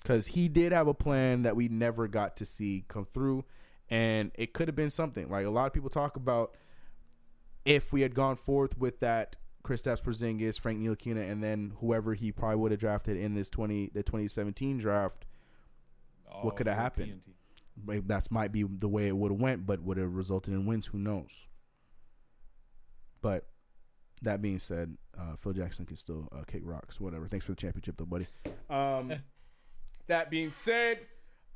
Because 0.02 0.28
he 0.28 0.48
did 0.48 0.72
have 0.72 0.86
a 0.88 0.94
plan 0.94 1.42
that 1.42 1.56
we 1.56 1.68
never 1.68 2.06
got 2.08 2.36
to 2.38 2.46
see 2.46 2.84
come 2.88 3.06
through. 3.12 3.44
And 3.90 4.30
it 4.34 4.52
could 4.52 4.68
have 4.68 4.76
been 4.76 4.90
something. 4.90 5.28
Like 5.28 5.44
a 5.46 5.50
lot 5.50 5.66
of 5.66 5.72
people 5.72 5.90
talk 5.90 6.16
about 6.16 6.54
if 7.66 7.92
we 7.92 8.00
had 8.00 8.14
gone 8.14 8.36
forth 8.36 8.78
with 8.78 9.00
that 9.00 9.36
Kristaps 9.64 10.00
Porzingis, 10.02 10.58
Frank 10.58 10.80
Ntilikina, 10.80 11.28
and 11.28 11.42
then 11.42 11.72
whoever 11.80 12.14
he 12.14 12.30
probably 12.32 12.56
would 12.56 12.70
have 12.70 12.80
drafted 12.80 13.16
in 13.16 13.34
this 13.34 13.50
twenty 13.50 13.90
the 13.92 14.02
twenty 14.02 14.28
seventeen 14.28 14.78
draft, 14.78 15.26
what 16.40 16.56
could 16.56 16.68
have 16.68 16.78
happened? 16.78 17.22
team. 17.24 17.34
maybe 17.84 18.04
that's 18.06 18.30
might 18.30 18.52
be 18.52 18.62
the 18.62 18.88
way 18.88 19.08
it 19.08 19.16
would 19.16 19.32
have 19.32 19.40
went, 19.40 19.66
but 19.66 19.82
would 19.82 19.96
have 19.98 20.14
resulted 20.14 20.54
in 20.54 20.64
wins. 20.66 20.86
Who 20.86 20.98
knows? 20.98 21.48
But 23.20 23.48
that 24.22 24.40
being 24.40 24.60
said, 24.60 24.96
uh, 25.18 25.36
Phil 25.36 25.52
Jackson 25.52 25.84
can 25.84 25.96
still 25.96 26.28
uh, 26.32 26.44
kick 26.46 26.62
rocks. 26.64 27.00
Whatever. 27.00 27.26
Thanks 27.26 27.44
for 27.44 27.52
the 27.52 27.56
championship, 27.56 27.96
though, 27.96 28.04
buddy. 28.04 28.28
Um, 28.70 29.12
that 30.06 30.30
being 30.30 30.52
said, 30.52 31.00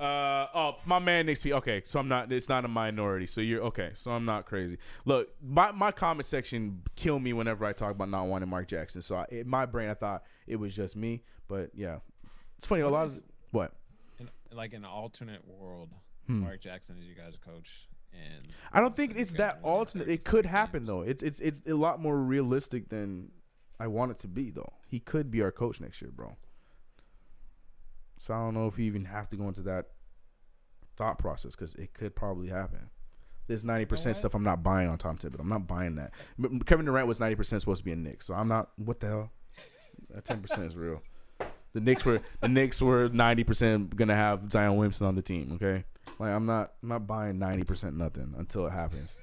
uh, 0.01 0.47
oh 0.55 0.75
my 0.85 0.99
man 0.99 1.27
Nick's 1.27 1.43
feet. 1.43 1.53
Okay, 1.53 1.81
so 1.85 1.99
I'm 1.99 2.07
not. 2.07 2.31
It's 2.31 2.49
not 2.49 2.65
a 2.65 2.67
minority. 2.67 3.27
So 3.27 3.39
you're 3.41 3.61
okay. 3.65 3.91
So 3.93 4.11
I'm 4.11 4.25
not 4.25 4.45
crazy. 4.45 4.77
Look, 5.05 5.29
my 5.41 5.71
my 5.71 5.91
comment 5.91 6.25
section 6.25 6.81
kill 6.95 7.19
me 7.19 7.33
whenever 7.33 7.65
I 7.65 7.73
talk 7.73 7.91
about 7.91 8.09
not 8.09 8.25
wanting 8.25 8.49
Mark 8.49 8.67
Jackson. 8.67 9.01
So 9.01 9.17
I, 9.17 9.25
in 9.29 9.47
my 9.47 9.65
brain, 9.65 9.89
I 9.89 9.93
thought 9.93 10.23
it 10.47 10.55
was 10.55 10.75
just 10.75 10.95
me. 10.95 11.23
But 11.47 11.69
yeah, 11.75 11.99
it's 12.57 12.65
funny. 12.65 12.81
A 12.81 12.89
lot 12.89 13.05
of 13.05 13.21
what 13.51 13.73
In, 14.19 14.29
like 14.51 14.73
an 14.73 14.85
alternate 14.85 15.43
world, 15.47 15.89
Hmm. 16.27 16.41
Mark 16.41 16.61
Jackson 16.61 16.97
is 16.99 17.05
you 17.05 17.15
guys' 17.15 17.35
coach, 17.43 17.87
and 18.13 18.45
I 18.71 18.79
don't 18.79 18.95
think 18.95 19.17
it's 19.17 19.33
that 19.33 19.59
alternate. 19.63 20.07
It 20.07 20.23
could 20.23 20.45
happen 20.45 20.85
though. 20.85 21.01
It's 21.01 21.21
it's 21.21 21.39
it's 21.39 21.59
a 21.67 21.75
lot 21.75 21.99
more 21.99 22.17
realistic 22.17 22.89
than 22.89 23.31
I 23.79 23.87
want 23.87 24.11
it 24.11 24.17
to 24.19 24.27
be 24.27 24.49
though. 24.51 24.73
He 24.87 24.99
could 24.99 25.29
be 25.31 25.41
our 25.41 25.51
coach 25.51 25.81
next 25.81 26.01
year, 26.01 26.11
bro. 26.11 26.37
So 28.21 28.35
I 28.35 28.37
don't 28.37 28.53
know 28.53 28.67
if 28.67 28.77
you 28.77 28.85
even 28.85 29.05
have 29.05 29.29
to 29.29 29.35
go 29.35 29.47
into 29.47 29.61
that 29.63 29.87
thought 30.95 31.17
process 31.17 31.55
because 31.55 31.73
it 31.73 31.95
could 31.95 32.15
probably 32.15 32.49
happen. 32.49 32.91
This 33.47 33.63
ninety 33.63 33.85
percent 33.85 34.11
what? 34.11 34.19
stuff 34.19 34.35
I'm 34.35 34.43
not 34.43 34.61
buying 34.61 34.89
on 34.89 34.99
Tom 34.99 35.17
Thibodeau. 35.17 35.39
I'm 35.39 35.49
not 35.49 35.65
buying 35.65 35.95
that. 35.95 36.11
Kevin 36.67 36.85
Durant 36.85 37.07
was 37.07 37.19
ninety 37.19 37.35
percent 37.35 37.61
supposed 37.61 37.79
to 37.79 37.85
be 37.85 37.91
a 37.91 37.95
Knicks, 37.95 38.27
so 38.27 38.35
I'm 38.35 38.47
not. 38.47 38.69
What 38.75 38.99
the 38.99 39.07
hell? 39.07 39.31
That 40.13 40.23
ten 40.23 40.39
percent 40.39 40.63
is 40.65 40.75
real. 40.75 41.01
The 41.73 41.79
Knicks 41.79 42.05
were 42.05 42.19
the 42.41 42.47
Knicks 42.47 42.79
were 42.79 43.09
ninety 43.09 43.43
percent 43.43 43.95
gonna 43.95 44.15
have 44.15 44.51
Zion 44.51 44.75
Williamson 44.75 45.07
on 45.07 45.15
the 45.15 45.23
team. 45.23 45.53
Okay, 45.55 45.83
like 46.19 46.29
I'm 46.29 46.45
not 46.45 46.73
I'm 46.83 46.89
not 46.89 47.07
buying 47.07 47.39
ninety 47.39 47.63
percent 47.63 47.97
nothing 47.97 48.35
until 48.37 48.67
it 48.67 48.71
happens. 48.71 49.17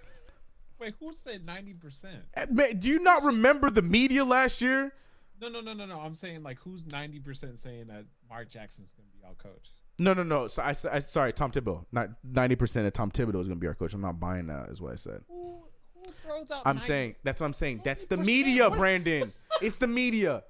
wait, 0.80 0.94
who 0.99 1.12
said 1.12 1.46
ninety 1.46 1.72
percent? 1.72 2.24
Eh, 2.34 2.46
Man, 2.51 2.80
do 2.80 2.88
you 2.88 2.99
not 2.99 3.22
remember 3.22 3.70
the 3.70 3.82
media 3.82 4.24
last 4.24 4.61
year? 4.61 4.92
No, 5.41 5.49
no, 5.49 5.61
no, 5.61 5.72
no, 5.72 5.86
no. 5.86 6.01
I'm 6.01 6.14
saying 6.14 6.43
like 6.43 6.59
who's 6.59 6.82
ninety 6.91 7.20
percent 7.20 7.61
saying 7.61 7.86
that 7.89 8.05
Mark 8.28 8.51
Jackson's 8.51 8.93
gonna 8.93 9.09
be 9.12 9.24
our 9.26 9.34
coach? 9.34 9.70
No, 9.99 10.14
no, 10.14 10.22
no. 10.22 10.47
So 10.47 10.62
I, 10.62 10.70
I 10.70 10.99
sorry, 11.01 11.32
Tom 11.32 11.51
Thibodeau. 11.51 11.84
Not 11.93 12.11
ninety 12.24 12.57
percent 12.57 12.86
of 12.86 12.93
Tom 12.93 13.11
Thibodeau 13.11 13.41
is 13.41 13.49
gonna 13.49 13.61
be 13.61 13.66
our 13.66 13.74
coach. 13.74 13.95
I'm 13.95 14.01
not 14.01 14.18
buying 14.18 14.47
that. 14.47 14.68
Is 14.70 14.80
what 14.80 14.93
I 14.93 14.97
said. 14.97 15.22
Who 15.28 15.64
who 16.05 16.12
throws 16.22 16.51
out? 16.51 16.62
I'm 16.64 16.76
90 16.76 16.86
saying 16.86 17.14
that's 17.22 17.41
what 17.41 17.47
I'm 17.47 17.53
saying. 17.53 17.82
That's 17.84 18.07
the 18.07 18.16
media, 18.16 18.70
Brandon. 18.70 19.32
It's 19.61 19.78
the 19.78 19.86
media, 19.86 20.45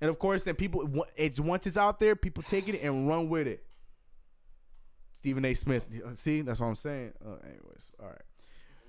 and 0.00 0.10
of 0.10 0.18
course, 0.18 0.44
then 0.44 0.54
people. 0.54 1.06
It's 1.16 1.40
once 1.40 1.66
it's 1.66 1.76
out 1.76 1.98
there, 1.98 2.16
people 2.16 2.42
take 2.42 2.68
it 2.68 2.80
and 2.82 3.08
run 3.08 3.28
with 3.28 3.46
it. 3.46 3.64
Stephen 5.14 5.44
A. 5.44 5.54
Smith. 5.54 5.84
See, 6.14 6.42
that's 6.42 6.60
what 6.60 6.66
I'm 6.66 6.76
saying. 6.76 7.12
Uh, 7.24 7.36
anyways, 7.44 7.90
all 8.00 8.06
right. 8.06 8.22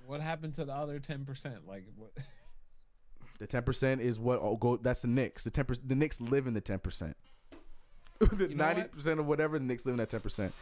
What 0.06 0.20
happened 0.20 0.54
to 0.54 0.64
the 0.64 0.72
other 0.72 0.98
ten 1.00 1.24
percent? 1.24 1.66
Like 1.66 1.84
what? 1.96 2.12
The 3.38 3.46
ten 3.46 3.62
percent 3.62 4.00
is 4.00 4.18
what 4.18 4.40
oh, 4.42 4.56
go. 4.56 4.76
That's 4.76 5.02
the 5.02 5.08
Knicks. 5.08 5.44
The 5.44 5.50
ten 5.50 5.64
percent. 5.64 5.88
The 5.88 5.94
Knicks 5.94 6.20
live 6.20 6.46
in 6.46 6.54
the 6.54 6.60
ten 6.60 6.78
percent. 6.78 7.16
The 8.32 8.48
ninety 8.48 8.82
percent 8.82 9.20
of 9.20 9.26
whatever 9.26 9.58
the 9.58 9.64
Knicks 9.64 9.86
live 9.86 9.92
in 9.92 9.98
that 9.98 10.10
ten 10.10 10.20
percent. 10.20 10.52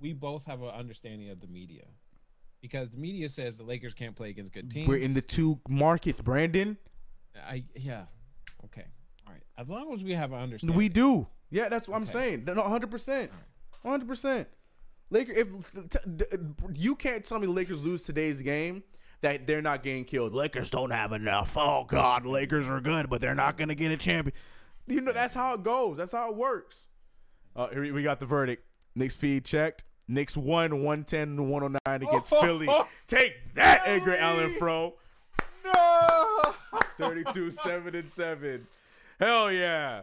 we 0.00 0.12
both 0.14 0.44
have 0.46 0.62
an 0.62 0.70
understanding 0.70 1.28
of 1.30 1.40
the 1.40 1.46
media 1.46 1.84
because 2.62 2.90
the 2.90 2.96
media 2.98 3.28
says 3.28 3.58
the 3.58 3.64
Lakers 3.64 3.92
can't 3.92 4.16
play 4.16 4.30
against 4.30 4.52
good 4.54 4.70
teams. 4.70 4.88
We're 4.88 4.96
in 4.96 5.12
the 5.12 5.20
two 5.20 5.60
markets, 5.68 6.22
Brandon. 6.22 6.78
I 7.46 7.64
yeah, 7.74 8.04
okay, 8.64 8.86
all 9.26 9.32
right. 9.34 9.42
As 9.58 9.68
long 9.68 9.92
as 9.92 10.02
we 10.02 10.14
have 10.14 10.32
an 10.32 10.38
understanding, 10.40 10.74
We 10.76 10.88
do. 10.88 11.26
Yeah, 11.50 11.68
that's 11.68 11.86
what 11.86 11.96
I'm 11.96 12.02
Okay. 12.04 12.12
saying. 12.12 12.44
No, 12.46 12.62
hundred 12.62 12.90
percent, 12.90 13.30
hundred 13.82 14.08
percent. 14.08 14.48
Laker, 15.10 15.32
if 15.32 15.48
you 16.74 16.96
can't 16.96 17.22
tell 17.24 17.38
me 17.38 17.46
the 17.46 17.52
Lakers 17.52 17.84
lose 17.84 18.02
today's 18.04 18.40
game, 18.40 18.82
that 19.22 19.46
they're 19.46 19.62
not 19.62 19.82
getting 19.82 20.04
killed. 20.04 20.32
Lakers 20.34 20.70
don't 20.70 20.90
have 20.90 21.12
enough. 21.12 21.56
Oh 21.56 21.84
God, 21.84 22.26
Lakers 22.26 22.68
are 22.68 22.80
good, 22.80 23.08
but 23.08 23.20
they're 23.20 23.34
not 23.34 23.56
gonna 23.56 23.74
get 23.74 23.90
a 23.90 23.96
champion. 23.96 24.34
You 24.86 25.00
know 25.00 25.12
that's 25.12 25.34
how 25.34 25.54
it 25.54 25.62
goes. 25.62 25.96
That's 25.96 26.12
how 26.12 26.30
it 26.30 26.36
works. 26.36 26.86
Uh, 27.54 27.68
here 27.68 27.92
we- 27.94 28.02
got 28.02 28.20
the 28.20 28.26
verdict. 28.26 28.64
Knicks 28.94 29.16
feed 29.16 29.44
checked. 29.44 29.84
Knicks 30.08 30.36
won 30.36 30.82
110 30.84 31.36
to 31.36 31.42
109 31.42 32.02
against 32.08 32.30
Philly. 32.40 32.68
Take 33.08 33.54
that, 33.54 33.82
Edgar 33.86 34.16
Allen 34.16 34.54
Fro. 34.54 34.94
no. 35.64 36.54
32 36.98 37.50
7 37.50 37.94
and 37.94 38.08
7. 38.08 38.66
Hell 39.18 39.50
yeah. 39.50 40.02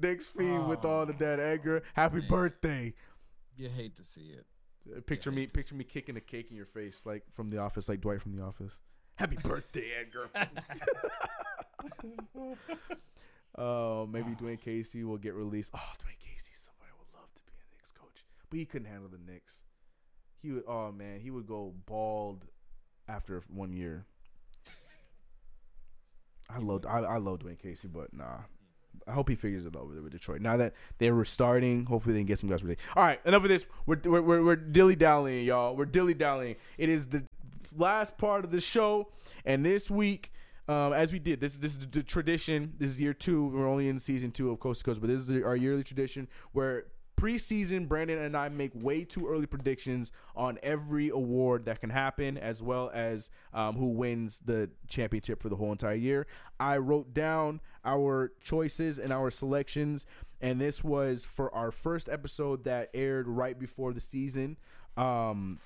Knicks 0.00 0.26
feed 0.26 0.58
with 0.66 0.84
all 0.84 1.06
the 1.06 1.12
dead 1.14 1.40
Edgar. 1.40 1.82
Happy 1.94 2.20
birthday. 2.20 2.94
You 3.56 3.68
hate 3.68 3.96
to 3.96 4.04
see 4.04 4.32
it. 4.36 4.46
Uh, 4.86 5.00
Picture 5.00 5.32
me 5.32 5.46
picture 5.46 5.74
me 5.74 5.84
kicking 5.84 6.16
a 6.16 6.20
cake 6.20 6.50
in 6.50 6.56
your 6.56 6.66
face 6.66 7.04
like 7.06 7.22
from 7.30 7.50
the 7.50 7.58
office, 7.58 7.88
like 7.88 8.00
Dwight 8.00 8.22
from 8.22 8.36
the 8.36 8.42
office. 8.42 8.78
Happy 9.16 9.36
birthday, 9.42 9.90
Edgar. 10.00 10.28
Oh, 13.56 14.06
maybe 14.06 14.30
Dwane 14.32 14.60
Casey 14.60 15.04
will 15.04 15.16
get 15.16 15.34
released. 15.34 15.70
Oh, 15.74 15.92
Dwane 15.98 16.18
Casey, 16.18 16.52
somebody 16.54 16.88
I 16.90 16.98
would 16.98 17.18
love 17.20 17.32
to 17.34 17.42
be 17.44 17.52
a 17.52 17.76
Knicks 17.76 17.92
coach. 17.92 18.24
But 18.50 18.58
he 18.58 18.64
couldn't 18.64 18.88
handle 18.88 19.08
the 19.08 19.32
Knicks. 19.32 19.62
He 20.42 20.50
would 20.50 20.64
oh 20.66 20.90
man, 20.92 21.20
he 21.20 21.30
would 21.30 21.46
go 21.46 21.72
bald 21.86 22.44
after 23.08 23.42
one 23.48 23.72
year. 23.72 24.06
I 26.50 26.58
love 26.58 26.84
I, 26.86 26.98
I 26.98 27.18
love 27.18 27.38
Dwane 27.38 27.58
Casey, 27.58 27.88
but 27.88 28.12
nah. 28.12 28.38
I 29.06 29.12
hope 29.12 29.28
he 29.28 29.34
figures 29.34 29.66
it 29.66 29.76
out 29.76 29.86
with 29.86 30.10
Detroit. 30.10 30.40
Now 30.40 30.56
that 30.56 30.74
they're 30.98 31.14
restarting, 31.14 31.86
hopefully 31.86 32.14
they 32.14 32.20
can 32.20 32.26
get 32.26 32.38
some 32.38 32.48
guys 32.48 32.62
ready. 32.62 32.78
All 32.96 33.04
right, 33.04 33.20
enough 33.24 33.42
of 33.42 33.48
this. 33.48 33.66
We're 33.86 33.98
we're 34.04 34.22
we're, 34.22 34.44
we're 34.44 34.56
dilly 34.56 34.96
dallying, 34.96 35.44
y'all. 35.44 35.76
We're 35.76 35.84
dilly 35.84 36.14
dallying. 36.14 36.56
It 36.78 36.88
is 36.88 37.06
the 37.06 37.24
last 37.76 38.16
part 38.18 38.44
of 38.44 38.50
the 38.50 38.60
show, 38.60 39.08
and 39.44 39.64
this 39.64 39.90
week, 39.90 40.32
um, 40.68 40.92
as 40.92 41.12
we 41.12 41.18
did, 41.18 41.40
this 41.40 41.58
this 41.58 41.76
is 41.76 41.86
the 41.86 42.02
tradition. 42.02 42.72
This 42.78 42.90
is 42.92 43.00
year 43.00 43.14
two. 43.14 43.48
We're 43.48 43.68
only 43.68 43.88
in 43.88 43.98
season 43.98 44.30
two 44.30 44.50
of 44.50 44.60
Coast 44.60 44.80
to 44.80 44.84
Coast, 44.86 45.00
but 45.00 45.08
this 45.08 45.28
is 45.28 45.42
our 45.42 45.56
yearly 45.56 45.84
tradition 45.84 46.28
where 46.52 46.86
preseason, 47.16 47.88
Brandon 47.88 48.18
and 48.18 48.36
I 48.36 48.48
make 48.48 48.72
way 48.74 49.04
too 49.04 49.28
early 49.28 49.46
predictions 49.46 50.12
on 50.36 50.58
every 50.62 51.08
award 51.08 51.64
that 51.66 51.80
can 51.80 51.90
happen, 51.90 52.36
as 52.38 52.62
well 52.62 52.90
as 52.92 53.30
um, 53.52 53.76
who 53.76 53.88
wins 53.88 54.40
the 54.44 54.70
championship 54.88 55.40
for 55.42 55.48
the 55.48 55.56
whole 55.56 55.72
entire 55.72 55.94
year. 55.94 56.26
I 56.58 56.78
wrote 56.78 57.14
down 57.14 57.60
our 57.84 58.32
choices 58.42 58.98
and 58.98 59.12
our 59.12 59.30
selections, 59.30 60.06
and 60.40 60.60
this 60.60 60.82
was 60.82 61.24
for 61.24 61.54
our 61.54 61.70
first 61.70 62.08
episode 62.08 62.64
that 62.64 62.90
aired 62.94 63.28
right 63.28 63.58
before 63.58 63.92
the 63.92 64.00
season. 64.00 64.56
Um, 64.96 65.58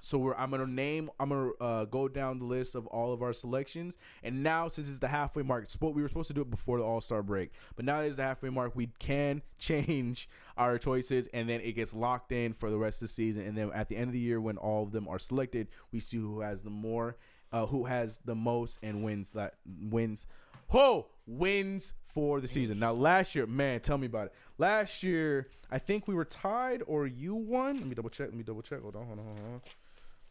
so 0.00 0.34
I'm 0.34 0.50
gonna 0.50 0.66
name. 0.66 1.10
I'm 1.18 1.30
gonna 1.30 1.50
uh, 1.60 1.84
go 1.86 2.08
down 2.08 2.38
the 2.38 2.44
list 2.44 2.74
of 2.74 2.86
all 2.86 3.12
of 3.12 3.22
our 3.22 3.32
selections. 3.32 3.96
And 4.22 4.42
now, 4.42 4.68
since 4.68 4.88
it's 4.88 4.98
the 4.98 5.08
halfway 5.08 5.42
mark, 5.42 5.66
we 5.80 6.02
were 6.02 6.08
supposed 6.08 6.28
to 6.28 6.34
do 6.34 6.42
it 6.42 6.50
before 6.50 6.78
the 6.78 6.84
All 6.84 7.00
Star 7.00 7.22
break, 7.22 7.52
but 7.76 7.84
now 7.84 8.00
there's 8.00 8.16
the 8.16 8.22
halfway 8.22 8.50
mark. 8.50 8.74
We 8.74 8.88
can 8.98 9.42
change 9.58 10.28
our 10.56 10.78
choices, 10.78 11.28
and 11.32 11.48
then 11.48 11.60
it 11.60 11.72
gets 11.72 11.94
locked 11.94 12.32
in 12.32 12.52
for 12.52 12.70
the 12.70 12.78
rest 12.78 13.02
of 13.02 13.08
the 13.08 13.12
season. 13.12 13.46
And 13.46 13.56
then 13.56 13.70
at 13.72 13.88
the 13.88 13.96
end 13.96 14.08
of 14.08 14.12
the 14.12 14.18
year, 14.18 14.40
when 14.40 14.56
all 14.56 14.82
of 14.82 14.92
them 14.92 15.08
are 15.08 15.18
selected, 15.18 15.68
we 15.92 16.00
see 16.00 16.18
who 16.18 16.40
has 16.40 16.62
the 16.62 16.70
more, 16.70 17.16
uh, 17.52 17.66
who 17.66 17.84
has 17.84 18.18
the 18.24 18.34
most, 18.34 18.78
and 18.82 19.02
wins 19.02 19.30
that 19.32 19.54
wins. 19.66 20.26
Who 20.70 21.06
wins 21.26 21.94
for 22.06 22.40
the 22.40 22.48
season? 22.48 22.78
Now, 22.78 22.92
last 22.92 23.34
year, 23.34 23.46
man, 23.46 23.80
tell 23.80 23.96
me 23.96 24.06
about 24.06 24.26
it. 24.26 24.34
Last 24.58 25.02
year, 25.02 25.48
I 25.70 25.78
think 25.78 26.06
we 26.06 26.14
were 26.14 26.24
tied, 26.24 26.82
or 26.86 27.06
you 27.06 27.34
won. 27.34 27.76
Let 27.76 27.86
me 27.86 27.94
double 27.94 28.10
check. 28.10 28.28
Let 28.28 28.34
me 28.34 28.42
double 28.42 28.62
check. 28.62 28.82
Hold 28.82 28.96
on, 28.96 29.06
hold 29.06 29.18
on, 29.18 29.24
hold 29.24 29.38
on. 29.38 29.60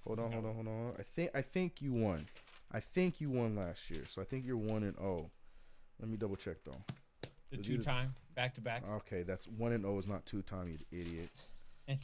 Hold 0.08 0.20
on, 0.20 0.32
hold 0.32 0.46
on, 0.46 0.54
hold 0.56 0.68
on. 0.68 0.94
I 0.98 1.04
think 1.04 1.32
I 1.36 1.42
think 1.42 1.82
you 1.82 1.92
won. 1.92 2.28
I 2.72 2.80
think 2.80 3.20
you 3.20 3.30
won 3.30 3.58
last 3.58 3.90
year, 3.90 4.04
so 4.08 4.22
I 4.22 4.26
think 4.26 4.46
you're 4.46 4.56
one 4.56 4.84
and 4.84 4.98
oh. 4.98 5.30
Let 6.00 6.10
me 6.10 6.16
double 6.16 6.38
check 6.38 6.58
though. 6.64 6.80
The 7.52 7.58
two 7.58 7.78
time 7.78 8.16
back 8.34 8.54
to 8.56 8.62
back. 8.62 8.84
Okay, 8.90 9.24
that's 9.24 9.48
one 9.48 9.74
and 9.74 9.86
oh 9.86 10.00
is 10.00 10.08
not 10.08 10.26
two 10.26 10.42
time, 10.42 10.70
you 10.70 10.98
idiot. 10.98 11.30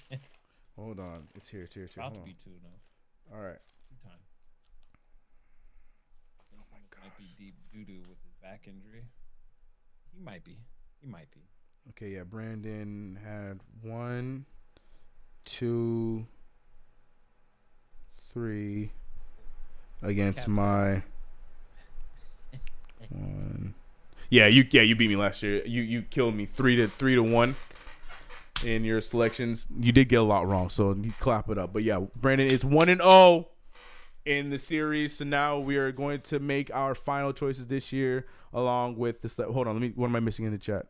Hold 0.78 0.99
on, 0.99 1.28
it's 1.36 1.47
here, 1.47 1.64
it's 1.64 1.76
here, 1.76 1.86
it's 1.86 1.93
here. 1.93 2.04
About 2.04 2.16
to 2.16 2.22
be 2.22 2.36
two 2.43 2.51
now. 2.62 3.36
All 3.38 3.41
right, 3.41 3.60
Two 3.88 3.95
time. 4.04 4.20
Oh 6.54 6.64
my 6.72 6.78
Might 7.04 7.18
be 7.18 7.26
deep 7.38 7.56
doo 7.72 7.86
doo 7.86 8.01
with 8.10 8.18
his 8.24 8.34
back 8.41 8.64
injury. 8.68 9.04
He 10.14 10.20
might 10.20 10.43
be. 10.43 10.58
He 10.99 11.08
might 11.08 11.32
be. 11.32 11.41
okay, 11.91 12.16
yeah. 12.16 12.24
Brandon 12.24 13.18
had 13.24 13.60
one, 13.82 14.45
two, 15.45 16.26
three 18.34 18.91
against 20.01 20.47
my 20.47 21.03
one. 23.09 23.73
Yeah, 24.29 24.47
you 24.47 24.65
yeah 24.71 24.81
you 24.81 24.95
beat 24.95 25.09
me 25.09 25.15
last 25.15 25.43
year. 25.43 25.63
You 25.65 25.81
you 25.81 26.01
killed 26.01 26.36
me 26.36 26.45
three 26.45 26.75
to 26.77 26.88
three 26.88 27.15
to 27.15 27.23
one 27.23 27.55
in 28.63 28.84
your 28.84 29.01
selections. 29.01 29.67
You 29.79 29.91
did 29.91 30.09
get 30.09 30.19
a 30.19 30.23
lot 30.23 30.47
wrong, 30.47 30.69
so 30.69 30.95
you 30.95 31.13
clap 31.19 31.49
it 31.49 31.57
up. 31.57 31.73
But 31.73 31.84
yeah, 31.84 31.99
Brandon, 32.15 32.47
it's 32.47 32.63
one 32.63 32.89
and 32.89 33.01
zero 33.01 33.49
in 34.25 34.49
the 34.49 34.57
series. 34.57 35.17
So 35.17 35.25
now 35.25 35.59
we 35.59 35.77
are 35.77 35.91
going 35.91 36.21
to 36.21 36.39
make 36.39 36.73
our 36.73 36.95
final 36.95 37.34
choices 37.34 37.67
this 37.67 37.91
year, 37.93 38.25
along 38.53 38.97
with 38.97 39.21
this. 39.21 39.38
Hold 39.38 39.67
on, 39.67 39.75
let 39.75 39.81
me. 39.81 39.91
What 39.95 40.07
am 40.07 40.15
I 40.15 40.19
missing 40.19 40.45
in 40.45 40.51
the 40.51 40.57
chat? 40.57 40.88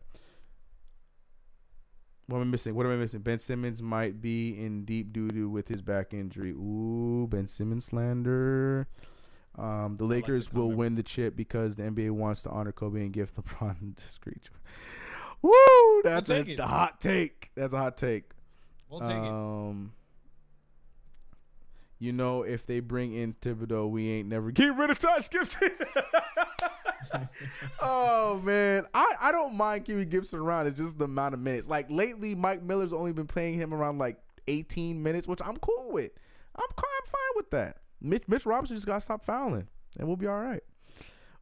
What 2.27 2.37
am 2.37 2.43
I 2.43 2.45
missing? 2.45 2.73
What 2.75 2.85
am 2.85 2.93
I 2.93 2.95
missing? 2.95 3.19
Ben 3.19 3.37
Simmons 3.37 3.81
might 3.81 4.21
be 4.21 4.49
in 4.49 4.85
deep 4.85 5.11
doo 5.11 5.27
doo 5.27 5.49
with 5.49 5.67
his 5.67 5.81
back 5.81 6.13
injury. 6.13 6.51
Ooh, 6.51 7.27
Ben 7.29 7.47
Simmons 7.47 7.85
slander. 7.85 8.87
Um, 9.57 9.65
the 9.65 9.69
like 9.83 9.97
the 9.97 10.05
Lakers 10.05 10.53
will 10.53 10.71
win 10.71 10.95
the 10.95 11.03
chip 11.03 11.35
because 11.35 11.75
the 11.75 11.83
NBA 11.83 12.11
wants 12.11 12.43
to 12.43 12.49
honor 12.49 12.71
Kobe 12.71 13.01
and 13.01 13.11
give 13.11 13.33
LeBron 13.35 13.95
discreet. 13.95 14.49
Woo! 15.41 16.01
That's 16.03 16.29
a 16.29 16.39
it. 16.39 16.59
hot 16.59 17.01
take. 17.01 17.51
That's 17.55 17.73
a 17.73 17.77
hot 17.77 17.97
take. 17.97 18.31
We'll 18.89 19.01
take 19.01 19.09
it. 19.11 19.31
You 22.03 22.11
know, 22.11 22.43
if 22.43 22.65
they 22.65 22.81
bring 22.81 23.13
in 23.13 23.33
Thibodeau, 23.35 23.89
we 23.89 24.09
ain't 24.09 24.27
never 24.27 24.51
get 24.51 24.75
rid 24.75 24.89
of 24.89 24.99
Taj 24.99 25.29
Gibson. 25.29 25.71
oh 27.81 28.41
man, 28.43 28.85
I, 28.93 29.15
I 29.21 29.31
don't 29.31 29.55
mind 29.55 29.85
keeping 29.85 30.09
Gibson 30.09 30.39
around. 30.39 30.67
It's 30.67 30.77
just 30.77 30.99
the 30.99 31.05
amount 31.05 31.33
of 31.33 31.39
minutes. 31.39 31.69
Like 31.69 31.89
lately, 31.89 32.35
Mike 32.35 32.61
Miller's 32.61 32.91
only 32.91 33.13
been 33.13 33.25
playing 33.25 33.53
him 33.53 33.73
around 33.73 33.99
like 33.99 34.17
18 34.47 35.01
minutes, 35.01 35.29
which 35.29 35.39
I'm 35.45 35.55
cool 35.55 35.91
with. 35.91 36.11
I'm 36.57 36.67
of 37.05 37.09
fine 37.09 37.37
with 37.37 37.51
that. 37.51 37.77
Mitch 38.01 38.23
Mitch 38.27 38.45
Robinson 38.45 38.75
just 38.75 38.85
got 38.85 38.95
to 38.95 39.01
stop 39.01 39.23
fouling, 39.23 39.69
and 39.97 40.05
we'll 40.05 40.17
be 40.17 40.27
all 40.27 40.41
right. 40.41 40.63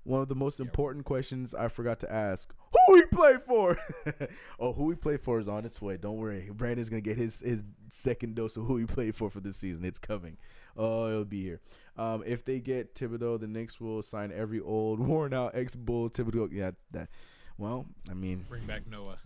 One 0.04 0.22
of 0.22 0.30
the 0.30 0.36
most 0.36 0.60
important 0.60 1.06
questions 1.06 1.54
I 1.54 1.68
forgot 1.68 2.00
to 2.00 2.12
ask: 2.12 2.52
Who 2.88 2.96
he 2.96 3.04
play 3.04 3.36
for? 3.46 3.78
oh, 4.60 4.74
who 4.74 4.90
he 4.90 4.96
play 4.96 5.18
for 5.18 5.40
is 5.40 5.48
on 5.48 5.64
its 5.66 5.80
way. 5.82 5.98
Don't 5.98 6.18
worry, 6.18 6.50
Brandon's 6.52 6.90
gonna 6.90 7.02
get 7.02 7.18
his 7.18 7.40
his 7.42 7.64
second 7.90 8.36
dose 8.36 8.58
of 8.58 8.66
who 8.66 8.78
he 8.78 8.86
played 8.86 9.16
for 9.16 9.30
for 9.30 9.40
this 9.40 9.58
season. 9.58 9.86
It's 9.86 10.00
coming. 10.00 10.38
Oh, 10.76 11.08
it'll 11.08 11.26
be 11.26 11.44
here. 11.44 11.60
Um, 11.98 12.24
if 12.26 12.44
they 12.46 12.60
get 12.60 12.96
Thibodeau, 12.96 13.40
the 13.40 13.48
Knicks 13.48 13.80
will 13.80 14.02
sign 14.02 14.32
every 14.34 14.60
old, 14.60 15.00
worn 15.08 15.34
out 15.34 15.54
ex 15.54 15.76
Bull 15.76 16.10
Thibodeau. 16.10 16.50
Yeah, 16.52 16.72
that. 16.92 17.10
Well, 17.58 17.86
I 18.10 18.14
mean, 18.16 18.46
Bring 18.50 18.66
back 18.66 18.88
Noah. 18.90 19.18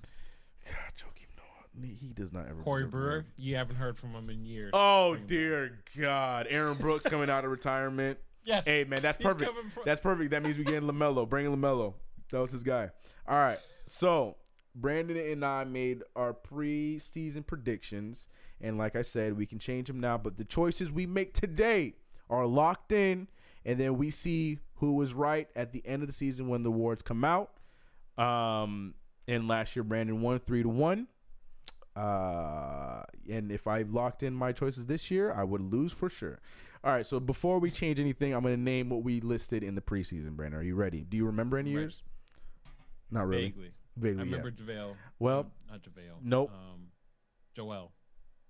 God, 0.65 0.73
Joakim 0.97 1.37
Noah, 1.37 1.95
he 1.95 2.11
does 2.11 2.33
not 2.33 2.47
ever. 2.49 2.61
Corey 2.63 2.81
deserve 2.81 2.91
Brewer. 2.91 3.07
word. 3.07 3.25
You 3.37 3.55
haven't 3.55 3.77
heard 3.77 3.97
from 3.97 4.11
him 4.13 4.29
in 4.29 4.43
years. 4.43 4.71
Oh 4.73 5.11
Bring 5.11 5.15
him 5.15 5.21
back. 5.21 5.27
dear 5.29 5.79
God, 5.97 6.47
Aaron 6.49 6.75
Brooks 6.77 7.05
coming 7.05 7.29
out 7.29 7.45
of 7.45 7.51
retirement. 7.51 8.17
Yes. 8.45 8.65
Hey 8.65 8.83
man, 8.83 8.99
that's 9.01 9.17
He's 9.17 9.25
perfect. 9.25 9.49
coming 9.51 9.69
fro- 9.69 9.83
That's 9.83 9.99
perfect. 9.99 10.31
That 10.31 10.43
means 10.43 10.57
we 10.57 10.63
getting 10.63 10.87
LaMelo. 10.89 11.27
Bring 11.27 11.47
LaMelo. 11.47 11.93
That 12.31 12.39
was 12.39 12.51
his 12.51 12.63
guy. 12.63 12.89
All 13.27 13.37
right. 13.37 13.59
So 13.85 14.35
Brandon 14.75 15.17
and 15.17 15.43
I 15.43 15.63
made 15.63 16.03
our 16.15 16.33
pre-season 16.33 17.43
predictions, 17.43 18.27
and 18.61 18.77
like 18.77 18.95
I 18.95 19.01
said, 19.01 19.35
we 19.37 19.45
can 19.45 19.57
change 19.59 19.87
them 19.87 19.99
now. 19.99 20.17
But 20.17 20.37
the 20.37 20.43
choices 20.45 20.91
we 20.91 21.05
make 21.05 21.33
today 21.33 21.95
are 22.29 22.45
locked 22.45 22.91
in, 22.91 23.27
and 23.65 23.79
then 23.79 23.97
we 23.97 24.09
see 24.09 24.59
who 24.75 24.93
was 24.93 25.13
right 25.13 25.47
at 25.55 25.71
the 25.71 25.81
end 25.85 26.03
of 26.03 26.07
the 26.07 26.13
season 26.13 26.47
when 26.47 26.63
the 26.63 26.69
awards 26.69 27.01
come 27.01 27.23
out. 27.23 27.51
Um, 28.17 28.93
and 29.27 29.47
last 29.47 29.75
year 29.75 29.83
Brandon 29.83 30.21
won 30.21 30.39
three 30.39 30.61
to 30.63 30.69
one. 30.69 31.07
Uh, 31.95 33.03
and 33.29 33.51
if 33.51 33.67
I 33.67 33.83
locked 33.83 34.21
in 34.23 34.33
my 34.33 34.51
choices 34.51 34.85
this 34.85 35.09
year, 35.09 35.31
I 35.31 35.43
would 35.43 35.61
lose 35.61 35.93
for 35.93 36.09
sure. 36.09 36.39
All 36.85 36.91
right, 36.91 37.05
so 37.05 37.19
before 37.19 37.57
we 37.59 37.71
change 37.71 37.99
anything, 37.99 38.33
I'm 38.33 38.43
going 38.43 38.55
to 38.55 38.61
name 38.61 38.89
what 38.89 39.01
we 39.03 39.19
listed 39.19 39.63
in 39.63 39.73
the 39.73 39.81
preseason. 39.81 40.31
Brandon, 40.35 40.59
are 40.59 40.63
you 40.63 40.75
ready? 40.75 41.01
Do 41.01 41.17
you 41.17 41.25
remember 41.25 41.57
any 41.57 41.73
Right. 41.75 41.81
years? 41.81 42.03
Not 43.09 43.27
really. 43.27 43.45
Vaguely. 43.49 43.71
Vaguely, 43.97 44.21
I 44.21 44.25
yeah. 44.25 44.35
remember 44.37 44.51
JaVale. 44.51 44.95
Well, 45.17 45.39
um, 45.39 45.51
not 45.69 45.81
JaVale. 45.81 46.21
nope. 46.21 46.51
Um, 46.53 46.87
Joel. 47.55 47.91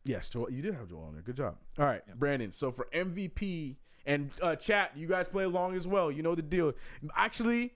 Yes, 0.04 0.30
Joel, 0.30 0.52
you 0.52 0.62
did 0.62 0.74
have 0.76 0.90
Joel 0.90 1.04
on 1.06 1.14
there. 1.14 1.22
Good 1.22 1.38
job. 1.38 1.56
All 1.80 1.86
right, 1.86 2.02
Yeah. 2.08 2.14
Brandon. 2.16 2.52
So 2.52 2.72
for 2.72 2.88
MVP 2.94 3.78
and 4.06 4.32
uh, 4.42 4.56
chat, 4.56 4.92
you 4.98 5.08
guys 5.08 5.28
play 5.30 5.46
along 5.46 5.76
as 5.76 5.88
well. 5.88 6.12
You 6.12 6.22
know 6.22 6.36
the 6.36 6.42
deal. 6.42 6.74
Actually, 7.16 7.74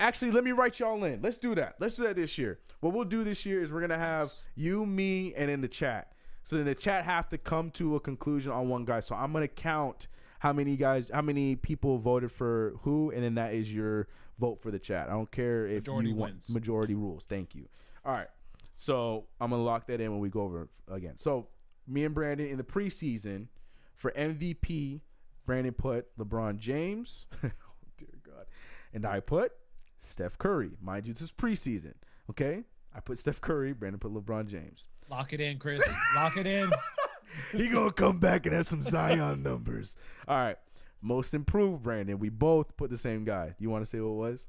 actually, 0.00 0.32
let 0.32 0.44
me 0.44 0.52
write 0.52 0.80
y'all 0.80 1.02
in. 1.04 1.22
Let's 1.22 1.38
do 1.38 1.54
that. 1.54 1.76
Let's 1.80 1.96
do 1.96 2.02
that 2.04 2.16
this 2.16 2.36
year. 2.36 2.58
What 2.80 2.92
we'll 2.92 3.04
do 3.04 3.24
this 3.24 3.46
year 3.46 3.62
is 3.62 3.72
we're 3.72 3.80
gonna 3.80 3.96
have 3.98 4.32
you, 4.54 4.84
me, 4.84 5.32
and 5.34 5.50
in 5.50 5.60
the 5.62 5.68
chat. 5.68 6.12
So 6.42 6.56
then 6.56 6.64
the 6.66 6.74
chat 6.74 7.04
have 7.04 7.28
to 7.30 7.38
come 7.38 7.70
to 7.72 7.96
a 7.96 8.00
conclusion 8.00 8.52
on 8.52 8.68
one 8.68 8.84
guy. 8.84 9.00
So 9.00 9.14
I'm 9.14 9.32
gonna 9.32 9.48
count 9.48 10.08
how 10.40 10.52
many 10.52 10.76
guys, 10.76 11.10
how 11.12 11.22
many 11.22 11.54
people 11.56 11.98
voted 11.98 12.32
for 12.32 12.74
who, 12.80 13.10
and 13.10 13.22
then 13.22 13.34
that 13.36 13.54
is 13.54 13.72
your 13.72 14.08
vote 14.38 14.60
for 14.60 14.70
the 14.72 14.78
chat. 14.78 15.08
I 15.08 15.12
don't 15.12 15.30
care 15.30 15.66
if 15.66 15.86
Majority 15.86 16.08
you 16.10 16.14
want 16.16 16.32
wins. 16.32 16.50
majority 16.50 16.94
rules. 16.94 17.26
Thank 17.26 17.54
you. 17.54 17.68
All 18.04 18.12
right. 18.12 18.26
So 18.74 19.26
I'm 19.40 19.50
gonna 19.50 19.62
lock 19.62 19.86
that 19.86 20.00
in 20.00 20.10
when 20.10 20.20
we 20.20 20.30
go 20.30 20.42
over 20.42 20.68
again. 20.90 21.14
So 21.18 21.48
me 21.86 22.04
and 22.04 22.14
Brandon 22.14 22.46
in 22.48 22.56
the 22.56 22.64
preseason 22.64 23.48
for 23.94 24.10
MVP, 24.12 25.00
Brandon 25.46 25.72
put 25.74 26.16
LeBron 26.18 26.58
James. 26.58 27.26
oh 27.44 27.50
dear 27.96 28.08
God, 28.24 28.46
and 28.92 29.06
I 29.06 29.20
put 29.20 29.52
Steph 30.00 30.38
Curry. 30.38 30.70
Mind 30.80 31.06
you, 31.06 31.12
this 31.12 31.22
is 31.22 31.30
preseason. 31.32 31.94
Okay, 32.30 32.64
I 32.94 32.98
put 33.00 33.18
Steph 33.18 33.40
Curry. 33.40 33.72
Brandon 33.72 34.00
put 34.00 34.12
LeBron 34.12 34.48
James. 34.48 34.86
Lock 35.12 35.34
it 35.34 35.42
in, 35.42 35.58
Chris. 35.58 35.82
Lock 36.16 36.38
it 36.38 36.46
in. 36.46 36.72
he 37.52 37.68
gonna 37.68 37.92
come 37.92 38.18
back 38.18 38.46
and 38.46 38.54
have 38.54 38.66
some 38.66 38.80
Zion 38.80 39.42
numbers. 39.42 39.94
All 40.26 40.38
right, 40.38 40.56
most 41.02 41.34
improved, 41.34 41.82
Brandon. 41.82 42.18
We 42.18 42.30
both 42.30 42.74
put 42.78 42.88
the 42.88 42.96
same 42.96 43.22
guy. 43.22 43.54
You 43.58 43.68
want 43.68 43.84
to 43.84 43.90
say 43.90 44.00
what 44.00 44.08
it 44.08 44.30
was? 44.30 44.46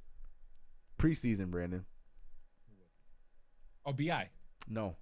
Preseason, 0.98 1.52
Brandon. 1.52 1.84
Oh, 3.86 3.92
Bi. 3.92 4.30
No, 4.70 4.96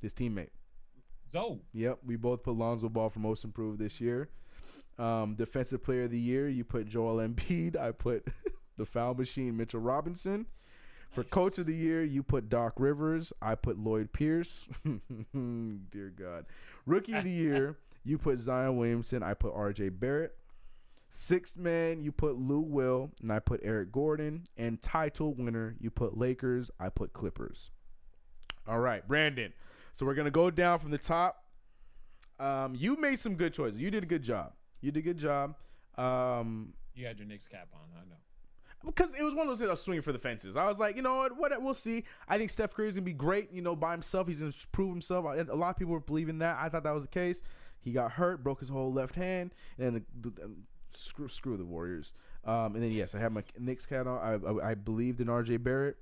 his 0.00 0.14
teammate. 0.14 0.50
Zoe. 1.32 1.60
Yep, 1.72 1.98
we 2.06 2.14
both 2.14 2.44
put 2.44 2.54
Lonzo 2.54 2.88
Ball 2.88 3.10
for 3.10 3.18
most 3.18 3.42
improved 3.42 3.80
this 3.80 4.00
year. 4.00 4.28
Um, 4.96 5.34
defensive 5.34 5.82
player 5.82 6.04
of 6.04 6.12
the 6.12 6.20
year, 6.20 6.48
you 6.48 6.62
put 6.62 6.86
Joel 6.86 7.16
Embiid. 7.16 7.76
I 7.76 7.90
put 7.90 8.28
the 8.76 8.86
foul 8.86 9.14
machine 9.14 9.56
Mitchell 9.56 9.80
Robinson. 9.80 10.46
For 11.14 11.22
Nice. 11.22 11.30
coach 11.30 11.58
of 11.58 11.66
the 11.66 11.74
year, 11.74 12.02
you 12.02 12.22
put 12.22 12.48
Doc 12.48 12.74
Rivers. 12.78 13.32
I 13.40 13.54
put 13.54 13.78
Lloyd 13.78 14.12
Pierce. 14.12 14.68
Dear 15.32 16.12
God. 16.18 16.46
Rookie 16.86 17.12
of 17.14 17.24
the 17.24 17.30
year, 17.44 17.78
you 18.04 18.18
put 18.18 18.38
Zion 18.40 18.76
Williamson. 18.76 19.22
I 19.22 19.34
put 19.34 19.54
RJ 19.54 19.98
Barrett. 20.00 20.34
Sixth 21.10 21.56
man, 21.56 22.02
you 22.02 22.10
put 22.10 22.36
Lou 22.36 22.58
Will, 22.60 23.12
and 23.22 23.32
I 23.32 23.38
put 23.38 23.60
Eric 23.62 23.92
Gordon. 23.92 24.44
And 24.56 24.82
title 24.82 25.32
winner, 25.34 25.76
you 25.80 25.90
put 25.90 26.18
Lakers. 26.18 26.72
I 26.80 26.88
put 26.88 27.12
Clippers. 27.12 27.70
All 28.66 28.80
right, 28.80 29.06
Brandon. 29.06 29.52
So 29.92 30.04
we're 30.06 30.14
gonna 30.14 30.32
go 30.32 30.50
down 30.50 30.80
from 30.80 30.90
the 30.90 30.98
top. 30.98 31.44
Um, 32.40 32.74
you 32.74 32.96
made 32.96 33.20
some 33.20 33.36
good 33.36 33.54
choices. 33.54 33.80
You 33.80 33.92
did 33.92 34.02
a 34.02 34.06
good 34.06 34.22
job. 34.24 34.54
You 34.80 34.90
did 34.90 34.98
a 35.00 35.02
good 35.04 35.18
job. 35.18 35.54
Um, 35.96 36.72
You 36.96 37.06
had 37.06 37.18
your 37.18 37.28
Knicks 37.28 37.46
cap 37.46 37.68
on. 37.72 37.80
I 37.96 38.00
know. 38.08 38.16
Because 38.84 39.14
it 39.14 39.22
was 39.22 39.34
one 39.34 39.42
of 39.42 39.48
those 39.48 39.58
things 39.58 39.68
I 39.68 39.72
was 39.72 39.82
swinging 39.82 40.02
for 40.02 40.12
the 40.12 40.18
fences. 40.18 40.56
I 40.56 40.66
was 40.66 40.78
like, 40.78 40.96
you 40.96 41.02
know 41.02 41.16
what, 41.16 41.36
what 41.36 41.62
we'll 41.62 41.74
see. 41.74 42.04
I 42.28 42.38
think 42.38 42.50
Steph 42.50 42.74
Curry's 42.74 42.94
gonna 42.94 43.04
be 43.04 43.12
great. 43.12 43.52
You 43.52 43.62
know, 43.62 43.76
by 43.76 43.92
himself, 43.92 44.26
he's 44.26 44.40
gonna 44.40 44.52
prove 44.72 44.90
himself. 44.90 45.24
A 45.24 45.54
lot 45.54 45.70
of 45.70 45.76
people 45.76 45.92
were 45.92 46.00
believing 46.00 46.38
that. 46.38 46.58
I 46.60 46.68
thought 46.68 46.84
that 46.84 46.94
was 46.94 47.04
the 47.04 47.08
case. 47.08 47.42
He 47.80 47.92
got 47.92 48.12
hurt, 48.12 48.42
broke 48.42 48.60
his 48.60 48.68
whole 48.68 48.92
left 48.92 49.14
hand, 49.14 49.52
and 49.78 49.96
the, 49.96 50.02
the, 50.30 50.50
screw 50.92 51.28
screw 51.28 51.56
the 51.56 51.64
Warriors. 51.64 52.12
Um, 52.44 52.74
and 52.74 52.82
then 52.82 52.90
yes, 52.90 53.14
I 53.14 53.18
had 53.18 53.32
my 53.32 53.42
Knicks 53.58 53.84
hat 53.86 54.06
on. 54.06 54.18
I, 54.18 54.66
I, 54.66 54.70
I 54.70 54.74
believed 54.74 55.20
in 55.20 55.28
RJ 55.28 55.62
Barrett. 55.62 55.96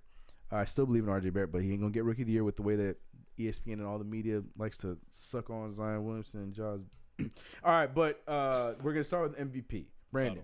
I 0.50 0.64
still 0.64 0.86
believe 0.86 1.04
in 1.04 1.10
RJ 1.10 1.32
Barrett, 1.32 1.52
but 1.52 1.62
he 1.62 1.72
ain't 1.72 1.80
gonna 1.80 1.92
get 1.92 2.04
Rookie 2.04 2.22
of 2.22 2.26
the 2.26 2.34
Year 2.34 2.44
with 2.44 2.56
the 2.56 2.62
way 2.62 2.76
that 2.76 2.96
ESPN 3.38 3.74
and 3.74 3.86
all 3.86 3.98
the 3.98 4.04
media 4.04 4.42
likes 4.56 4.76
to 4.78 4.98
suck 5.10 5.50
on 5.50 5.72
Zion 5.72 6.04
Williamson 6.04 6.40
and 6.40 6.52
Jaws. 6.52 6.84
all 7.64 7.72
right, 7.72 7.92
but 7.92 8.22
uh, 8.28 8.74
we're 8.82 8.92
gonna 8.92 9.04
start 9.04 9.30
with 9.30 9.38
MVP, 9.38 9.86
Brandon. 10.10 10.42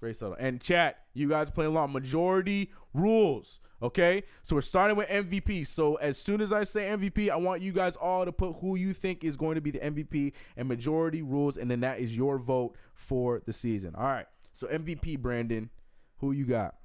Very 0.00 0.14
subtle. 0.14 0.36
And 0.38 0.60
chat, 0.60 1.04
you 1.12 1.28
guys 1.28 1.50
playing 1.50 1.72
along. 1.72 1.92
Majority 1.92 2.72
rules. 2.94 3.60
Okay? 3.82 4.22
So 4.42 4.56
we're 4.56 4.62
starting 4.62 4.96
with 4.96 5.08
MVP. 5.08 5.66
So 5.66 5.96
as 5.96 6.16
soon 6.16 6.40
as 6.40 6.52
I 6.52 6.62
say 6.62 6.88
MVP, 6.88 7.30
I 7.30 7.36
want 7.36 7.60
you 7.60 7.72
guys 7.72 7.96
all 7.96 8.24
to 8.24 8.32
put 8.32 8.56
who 8.60 8.76
you 8.76 8.92
think 8.92 9.24
is 9.24 9.36
going 9.36 9.56
to 9.56 9.60
be 9.60 9.70
the 9.70 9.78
MVP 9.78 10.32
and 10.56 10.66
majority 10.68 11.22
rules, 11.22 11.56
and 11.58 11.70
then 11.70 11.80
that 11.80 12.00
is 12.00 12.16
your 12.16 12.38
vote 12.38 12.76
for 12.94 13.42
the 13.44 13.52
season. 13.52 13.94
All 13.94 14.04
right. 14.04 14.26
So 14.52 14.66
MVP, 14.66 15.18
Brandon, 15.18 15.70
who 16.18 16.32
you 16.32 16.46
got? 16.46 16.76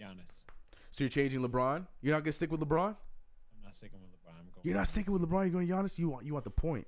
Giannis. 0.00 0.32
So 0.90 1.04
you're 1.04 1.08
changing 1.08 1.40
LeBron? 1.40 1.86
You're 2.00 2.14
not 2.14 2.24
gonna 2.24 2.32
stick 2.32 2.50
with 2.50 2.60
LeBron? 2.60 2.88
I'm 2.88 3.64
not 3.64 3.74
sticking 3.74 3.98
with 4.00 4.10
LeBron. 4.10 4.38
I'm 4.38 4.44
going. 4.52 4.62
You're 4.62 4.76
not 4.76 4.88
sticking 4.88 5.12
with 5.12 5.22
LeBron, 5.22 5.42
you're 5.44 5.50
going 5.50 5.68
Giannis? 5.68 5.98
You 5.98 6.08
want 6.08 6.26
you 6.26 6.32
want 6.32 6.44
the 6.44 6.50
point. 6.50 6.86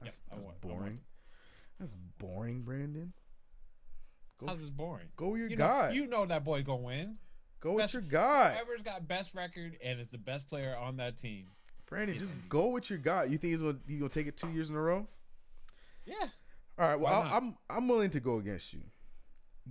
That's, 0.00 0.20
I 0.30 0.34
that's 0.34 0.44
want 0.44 0.60
boring. 0.60 1.00
That's 1.80 1.96
boring, 2.18 2.62
Brandon. 2.62 3.12
Go, 4.40 4.46
How's 4.48 4.60
this 4.60 4.70
boring? 4.70 5.06
go 5.16 5.28
with 5.28 5.40
your 5.40 5.48
You 5.50 5.56
guy. 5.56 5.88
know, 5.88 5.94
you 5.94 6.06
know 6.06 6.26
that 6.26 6.44
boy 6.44 6.62
gonna 6.62 6.82
win. 6.82 7.16
go 7.60 7.72
with 7.72 7.82
best- 7.84 7.94
your 7.94 8.02
guy. 8.02 8.52
Whoever's 8.54 8.82
got 8.82 9.08
best 9.08 9.34
record 9.34 9.76
and 9.82 9.98
is 10.00 10.10
the 10.10 10.18
best 10.18 10.48
player 10.48 10.76
on 10.76 10.96
that 10.98 11.16
team. 11.16 11.46
Brandon, 11.86 12.18
just 12.18 12.34
MVP. 12.34 12.48
go 12.48 12.66
with 12.68 12.90
your 12.90 12.98
guy. 12.98 13.24
You 13.24 13.38
think 13.38 13.52
he's 13.52 13.62
gonna 13.62 13.78
he's 13.86 13.98
gonna 13.98 14.08
take 14.10 14.26
it 14.26 14.36
two 14.36 14.50
years 14.50 14.70
in 14.70 14.76
a 14.76 14.80
row? 14.80 15.06
Yeah. 16.04 16.14
All 16.78 16.86
right. 16.88 17.00
Well, 17.00 17.12
I'll, 17.12 17.34
I'm 17.36 17.56
I'm 17.70 17.88
willing 17.88 18.10
to 18.10 18.20
go 18.20 18.36
against 18.38 18.72
you. 18.74 18.82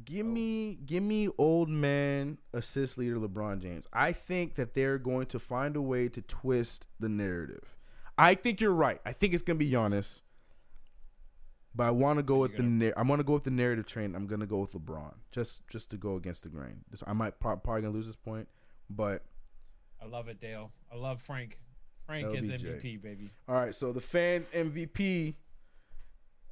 Give 0.04 0.26
Oh. 0.26 0.30
me 0.30 0.76
give 0.86 1.04
me 1.04 1.30
old 1.38 1.70
man 1.70 2.38
assist 2.54 2.98
leader 2.98 3.18
LeBron 3.18 3.62
James. 3.62 3.86
I 3.94 4.12
think 4.14 4.56
that 4.56 4.74
they're 4.74 4.98
going 4.98 5.28
to 5.28 5.40
find 5.40 5.76
a 5.76 5.82
way 5.82 6.08
to 6.10 6.22
twist 6.22 6.88
the 7.00 7.08
narrative. 7.10 7.76
I 8.18 8.34
think 8.36 8.62
you're 8.62 8.74
right. 8.74 9.00
I 9.06 9.12
think 9.12 9.34
it's 9.34 9.44
gonna 9.44 9.60
be 9.60 9.70
Giannis. 9.70 10.22
But 11.76 11.88
I 11.88 11.92
want 11.92 12.20
to 12.20 12.24
go 12.24 12.38
with 12.38 12.56
the 12.56 12.64
gonna- 12.64 12.94
I 12.96 13.02
want 13.02 13.20
to 13.20 13.24
go 13.26 13.34
with 13.34 13.44
the 13.44 13.52
narrative 13.52 13.86
train. 13.86 14.16
I'm 14.16 14.28
gonna 14.28 14.46
go 14.46 14.60
with 14.60 14.72
LeBron 14.72 15.14
just 15.32 15.68
just 15.68 15.90
to 15.92 15.98
go 15.98 16.16
against 16.16 16.44
the 16.44 16.50
grain. 16.50 16.86
This, 16.90 17.04
I 17.06 17.12
might 17.14 17.40
pro- 17.40 17.58
probably 17.58 17.82
gonna 17.82 17.94
lose 17.94 18.08
this 18.08 18.16
point, 18.16 18.48
but 18.90 19.24
I 20.02 20.06
love 20.06 20.28
it, 20.30 20.40
Dale. 20.40 20.72
I 20.92 20.96
love 20.96 21.22
Frank. 21.22 21.60
Frank 22.06 22.28
is 22.36 22.50
MVP, 22.50 22.98
baby. 23.02 23.32
All 23.50 23.56
right, 23.56 23.74
so 23.76 23.92
the 23.92 24.00
fans 24.02 24.50
MVP. 24.54 25.36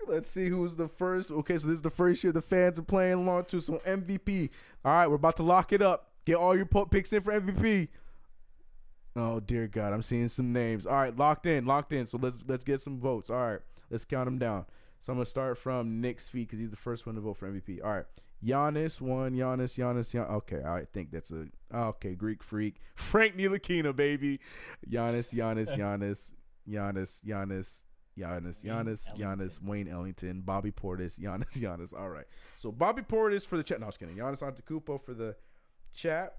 Let's 0.07 0.27
see 0.27 0.49
who's 0.49 0.75
the 0.75 0.89
first. 0.89 1.31
Okay, 1.31 1.57
so 1.57 1.67
this 1.69 1.75
is 1.75 1.81
the 1.81 1.89
first 1.89 2.23
year 2.23 2.33
the 2.33 2.41
fans 2.41 2.77
are 2.77 2.83
playing 2.83 3.13
along 3.19 3.45
to. 3.45 3.61
So 3.61 3.79
MVP. 3.85 4.49
All 4.83 4.91
right, 4.91 5.07
we're 5.07 5.15
about 5.15 5.37
to 5.37 5.43
lock 5.43 5.71
it 5.71 5.81
up. 5.81 6.11
Get 6.25 6.35
all 6.35 6.55
your 6.57 6.65
picks 6.65 7.13
in 7.13 7.21
for 7.21 7.31
MVP. 7.31 7.87
Oh 9.15 9.39
dear 9.39 9.67
God, 9.67 9.93
I'm 9.93 10.01
seeing 10.01 10.27
some 10.27 10.51
names. 10.51 10.85
All 10.85 10.95
right, 10.95 11.15
locked 11.15 11.45
in, 11.45 11.65
locked 11.65 11.93
in. 11.93 12.05
So 12.07 12.17
let's 12.17 12.37
let's 12.47 12.63
get 12.63 12.81
some 12.81 12.99
votes. 12.99 13.29
All 13.29 13.37
right, 13.37 13.59
let's 13.89 14.03
count 14.03 14.25
them 14.25 14.39
down. 14.39 14.65
So 15.03 15.11
I'm 15.11 15.17
gonna 15.17 15.25
start 15.25 15.57
from 15.57 15.99
Nick's 15.99 16.29
feet 16.29 16.47
because 16.47 16.59
he's 16.61 16.69
the 16.69 16.77
first 16.77 17.05
one 17.05 17.15
to 17.15 17.21
vote 17.21 17.35
for 17.35 17.51
MVP. 17.51 17.83
All 17.83 17.91
right, 17.91 18.05
Giannis 18.41 19.01
one, 19.01 19.33
Giannis, 19.33 19.77
Giannis, 19.77 20.11
Gian- 20.13 20.31
Okay, 20.33 20.63
I 20.63 20.85
think 20.93 21.11
that's 21.11 21.29
a 21.29 21.47
okay. 21.75 22.15
Greek 22.15 22.41
freak, 22.41 22.77
Frank 22.95 23.35
Ntilikina, 23.35 23.93
baby. 23.93 24.39
Giannis, 24.89 25.33
Giannis, 25.33 25.75
Giannis, 25.77 26.31
Giannis, 26.65 27.21
Giannis, 27.21 27.83
Giannis, 28.17 28.63
Giannis, 28.63 29.17
Giannis, 29.17 29.61
Wayne 29.61 29.89
Ellington, 29.89 30.39
Bobby 30.39 30.71
Portis, 30.71 31.19
Giannis, 31.19 31.51
Giannis. 31.61 31.93
All 31.93 32.09
right. 32.09 32.25
So 32.55 32.71
Bobby 32.71 33.01
Portis 33.01 33.45
for 33.45 33.57
the 33.57 33.63
chat. 33.63 33.81
No, 33.81 33.87
I 33.87 33.89
was 33.89 33.97
kidding. 33.97 34.15
Giannis 34.15 34.41
Antetokounmpo 34.41 35.01
for 35.01 35.13
the 35.13 35.35
chat. 35.93 36.37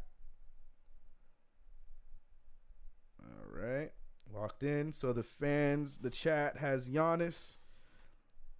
All 3.22 3.60
right. 3.62 3.90
Locked 4.32 4.62
in. 4.62 4.94
So 4.94 5.12
the 5.12 5.22
fans, 5.22 5.98
the 5.98 6.08
chat 6.08 6.56
has 6.56 6.88
Giannis, 6.88 7.56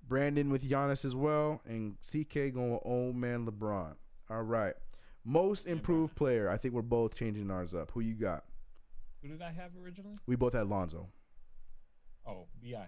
Brandon 0.07 0.51
with 0.51 0.69
Giannis 0.69 1.05
as 1.05 1.15
well, 1.15 1.63
and 1.67 1.97
CK 2.01 2.53
going 2.55 2.73
with 2.73 2.83
old 2.85 3.17
man 3.17 3.47
LeBron. 3.47 3.95
All 4.31 4.43
right. 4.43 4.75
Most 5.25 5.67
improved 5.67 6.15
player. 6.15 6.51
I 6.51 6.57
think 6.57 6.75
we're 6.75 6.83
both 6.83 7.15
changing 7.15 7.51
ours 7.51 7.75
up. 7.75 7.91
Who 7.93 8.01
you 8.01 8.15
got? 8.15 8.45
Who 9.23 9.29
did 9.29 9.41
I 9.41 9.53
have 9.53 9.71
originally? 9.83 10.17
We 10.27 10.37
both 10.37 10.53
had 10.53 10.67
Lonzo. 10.69 11.09
Oh, 12.27 12.47
Bi. 12.63 12.87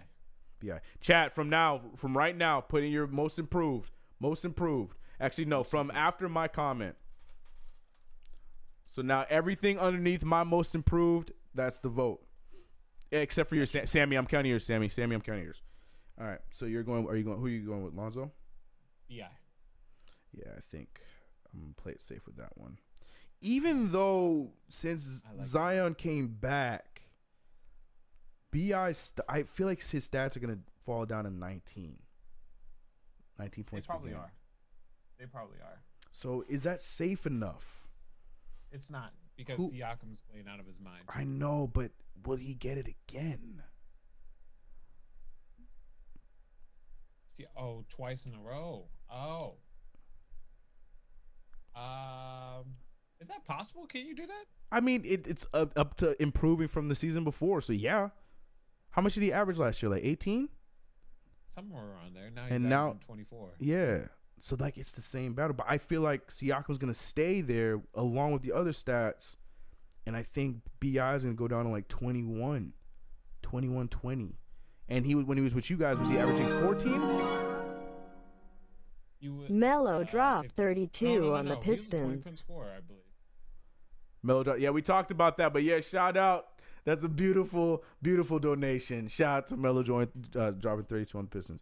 Yeah. 0.61 0.79
Chat 1.01 1.33
from 1.33 1.49
now, 1.49 1.81
from 1.95 2.15
right 2.15 2.35
now, 2.35 2.61
put 2.61 2.83
in 2.83 2.91
your 2.91 3.07
most 3.07 3.39
improved. 3.39 3.91
Most 4.19 4.45
improved. 4.45 4.97
Actually, 5.19 5.45
no, 5.45 5.63
from 5.63 5.91
after 5.91 6.29
my 6.29 6.47
comment. 6.47 6.95
So 8.85 9.01
now 9.01 9.25
everything 9.29 9.77
underneath 9.79 10.23
my 10.23 10.43
most 10.43 10.73
improved, 10.73 11.31
that's 11.53 11.79
the 11.79 11.89
vote. 11.89 12.23
Except 13.11 13.49
for 13.49 13.55
your 13.55 13.65
Sa- 13.65 13.85
Sammy, 13.85 14.15
I'm 14.15 14.25
counting 14.27 14.51
yours, 14.51 14.65
Sammy. 14.65 14.89
Sammy, 14.89 15.15
I'm 15.15 15.21
counting 15.21 15.43
yours. 15.43 15.61
All 16.19 16.25
right. 16.27 16.39
So 16.49 16.65
you're 16.65 16.83
going. 16.83 17.07
Are 17.07 17.15
you 17.15 17.23
going? 17.23 17.39
Who 17.39 17.45
are 17.45 17.49
you 17.49 17.65
going 17.65 17.83
with, 17.83 17.93
Lonzo? 17.93 18.31
Bi. 19.09 19.15
Yeah, 20.33 20.51
I 20.55 20.61
think 20.61 20.99
I'm 21.53 21.61
gonna 21.61 21.73
play 21.75 21.93
it 21.93 22.01
safe 22.01 22.25
with 22.25 22.37
that 22.37 22.57
one. 22.57 22.77
Even 23.41 23.91
though 23.91 24.51
since 24.69 25.23
like 25.35 25.43
Zion 25.43 25.93
came 25.95 26.27
back, 26.27 27.03
Bi, 28.51 28.91
st- 28.91 29.25
I 29.29 29.43
feel 29.43 29.67
like 29.67 29.83
his 29.83 30.09
stats 30.09 30.35
are 30.35 30.39
gonna 30.39 30.59
fall 30.85 31.05
down 31.05 31.25
to 31.25 31.29
19. 31.29 31.99
19 33.39 33.63
They 33.63 33.69
points 33.69 33.87
per 33.87 33.93
probably 33.93 34.13
are. 34.13 34.33
They 35.19 35.25
probably 35.25 35.57
are. 35.63 35.81
So 36.11 36.43
is 36.49 36.63
that 36.63 36.79
safe 36.79 37.25
enough? 37.27 37.87
It's 38.71 38.89
not 38.89 39.13
because 39.35 39.57
Who- 39.57 39.71
Siakam's 39.71 40.21
playing 40.21 40.47
out 40.47 40.59
of 40.59 40.65
his 40.65 40.79
mind. 40.81 41.03
I 41.07 41.23
know, 41.23 41.67
but 41.67 41.91
will 42.25 42.37
he 42.37 42.55
get 42.55 42.77
it 42.77 42.87
again? 42.87 43.61
See, 47.37 47.45
oh, 47.55 47.85
twice 47.87 48.25
in 48.25 48.33
a 48.33 48.39
row. 48.39 48.85
Oh. 49.13 49.53
Um, 51.75 52.65
is 53.21 53.27
that 53.27 53.45
possible? 53.45 53.85
Can 53.85 54.07
you 54.07 54.15
do 54.15 54.25
that? 54.25 54.45
I 54.71 54.79
mean, 54.81 55.03
it, 55.05 55.27
it's 55.27 55.45
up, 55.53 55.77
up 55.77 55.97
to 55.97 56.19
improving 56.19 56.67
from 56.67 56.89
the 56.89 56.95
season 56.95 57.23
before. 57.23 57.61
So 57.61 57.73
yeah, 57.73 58.09
how 58.89 59.03
much 59.03 59.13
did 59.13 59.21
he 59.21 59.31
average 59.31 59.59
last 59.59 59.83
year? 59.83 59.91
Like 59.91 60.03
18? 60.03 60.49
Somewhere 61.47 61.83
around 61.83 62.15
there. 62.15 62.31
Now 62.31 62.43
he's 62.45 62.53
And 62.53 62.63
now- 62.63 62.87
now 62.93 62.99
24. 63.05 63.49
Yeah. 63.59 63.99
So 64.39 64.55
like 64.59 64.77
it's 64.77 64.91
the 64.91 65.01
same 65.01 65.33
battle, 65.33 65.53
but 65.55 65.67
I 65.69 65.77
feel 65.77 66.01
like 66.01 66.27
Siakam's 66.29 66.77
gonna 66.79 66.93
stay 66.93 67.41
there 67.41 67.81
along 67.93 68.33
with 68.33 68.41
the 68.43 68.51
other 68.53 68.71
stats, 68.71 69.35
and 70.05 70.15
I 70.15 70.21
think 70.23 70.57
Bi 70.79 71.15
is 71.15 71.23
gonna 71.23 71.35
go 71.35 71.47
down 71.47 71.65
to 71.65 71.71
like 71.71 71.87
21, 71.87 72.73
21, 73.41 73.87
20. 73.87 74.35
And 74.89 75.05
he 75.05 75.15
would 75.15 75.27
when 75.27 75.37
he 75.37 75.43
was 75.43 75.53
with 75.55 75.69
you 75.69 75.77
guys, 75.77 75.97
was 75.99 76.09
he 76.09 76.17
averaging 76.17 76.47
14? 76.61 77.01
Would, 79.23 79.49
Mello 79.49 80.01
uh, 80.01 80.03
dropped 80.03 80.51
32 80.53 81.05
No, 81.05 81.13
no, 81.13 81.19
no, 81.29 81.33
on 81.35 81.45
no. 81.45 81.55
the 81.55 81.61
He 81.61 81.69
was 81.71 81.87
a 81.87 81.91
20 81.91 82.03
point 82.05 82.23
Pistons. 82.23 82.39
scorer, 82.39 82.71
I 82.77 82.79
believe. 82.81 83.01
Melodrama. 84.23 84.59
Yeah, 84.59 84.69
we 84.69 84.81
talked 84.81 85.11
about 85.11 85.37
that, 85.37 85.53
but 85.53 85.63
yeah, 85.63 85.79
shout 85.79 86.15
out. 86.17 86.47
That's 86.85 87.03
a 87.03 87.09
beautiful, 87.09 87.83
beautiful 88.01 88.39
donation. 88.39 89.07
Shout 89.07 89.37
out 89.37 89.47
to 89.47 89.57
Mello 89.57 89.83
joint, 89.83 90.09
uh, 90.35 90.51
dropping 90.51 90.85
32 90.85 91.17
on 91.17 91.25
the 91.25 91.29
Pistons. 91.29 91.61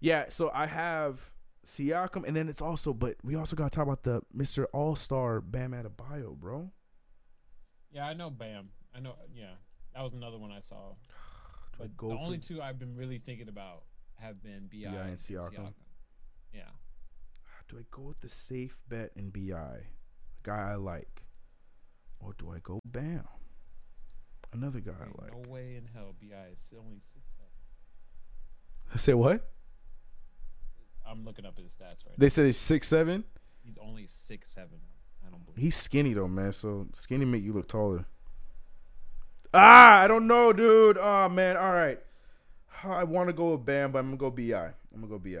Yeah, 0.00 0.26
so 0.28 0.50
I 0.52 0.66
have 0.66 1.32
Siakam, 1.64 2.26
and 2.26 2.36
then 2.36 2.48
it's 2.48 2.60
also, 2.60 2.92
but 2.92 3.16
we 3.22 3.34
also 3.36 3.56
got 3.56 3.70
to 3.72 3.76
talk 3.76 3.86
about 3.86 4.02
the 4.02 4.22
Mr. 4.36 4.66
All 4.72 4.96
Star 4.96 5.40
Bam 5.40 5.72
Adebayo, 5.72 6.36
bro. 6.36 6.70
Yeah, 7.92 8.06
I 8.06 8.12
know 8.14 8.28
Bam. 8.30 8.70
I 8.94 9.00
know. 9.00 9.14
Yeah, 9.34 9.52
that 9.94 10.02
was 10.02 10.12
another 10.12 10.38
one 10.38 10.50
I 10.52 10.60
saw. 10.60 10.94
Do 11.80 11.84
I 11.84 11.88
But 11.88 11.96
go 11.96 12.08
the 12.10 12.14
for- 12.16 12.20
only 12.20 12.38
two 12.38 12.60
I've 12.62 12.78
been 12.78 12.94
really 12.96 13.18
thinking 13.18 13.48
about 13.48 13.84
have 14.16 14.42
been 14.42 14.68
Bi, 14.70 14.78
B.I. 14.78 14.90
and 14.90 15.08
and 15.10 15.18
Siakam. 15.18 15.50
Siakam. 15.54 15.72
Yeah. 16.52 16.62
Ah, 17.46 17.62
do 17.68 17.78
I 17.78 17.82
go 17.90 18.02
with 18.02 18.20
the 18.20 18.28
safe 18.28 18.82
bet 18.88 19.12
in 19.16 19.30
Bi, 19.30 19.40
a 19.56 19.78
guy 20.42 20.72
I 20.72 20.74
like, 20.74 21.22
or 22.18 22.34
do 22.34 22.50
I 22.50 22.58
go 22.62 22.80
Bam, 22.84 23.24
another 24.52 24.80
guy 24.80 24.92
Wait, 24.92 25.08
I 25.20 25.22
like? 25.24 25.32
No 25.46 25.50
way 25.50 25.76
in 25.76 25.86
hell 25.94 26.14
Bi 26.20 26.36
is 26.52 26.74
only 26.78 26.98
six 27.00 27.24
seven. 27.36 28.98
Say 29.00 29.14
what? 29.14 29.50
I'm 31.06 31.24
looking 31.24 31.44
up 31.46 31.56
his 31.58 31.72
stats 31.72 32.06
right 32.06 32.18
They 32.18 32.28
said 32.28 32.46
he's 32.46 32.58
six 32.58 32.86
seven. 32.88 33.24
He's 33.62 33.78
only 33.78 34.06
six 34.06 34.50
seven. 34.50 34.78
I 35.26 35.30
don't 35.30 35.44
believe. 35.44 35.58
He's 35.58 35.76
skinny 35.76 36.12
though, 36.14 36.28
man. 36.28 36.52
So 36.52 36.88
skinny 36.92 37.24
make 37.24 37.42
you 37.42 37.52
look 37.52 37.68
taller. 37.68 38.04
Ah, 39.52 40.00
I 40.00 40.06
don't 40.06 40.26
know, 40.26 40.52
dude. 40.52 40.98
Oh 40.98 41.28
man. 41.28 41.56
All 41.56 41.72
right. 41.72 41.98
I 42.84 43.04
want 43.04 43.28
to 43.28 43.32
go 43.32 43.52
with 43.52 43.66
Bam, 43.66 43.92
but 43.92 43.98
I'm 43.98 44.16
gonna 44.16 44.16
go 44.16 44.30
Bi. 44.30 44.52
I'm 44.94 45.00
gonna 45.00 45.06
go 45.06 45.18
Bi. 45.18 45.38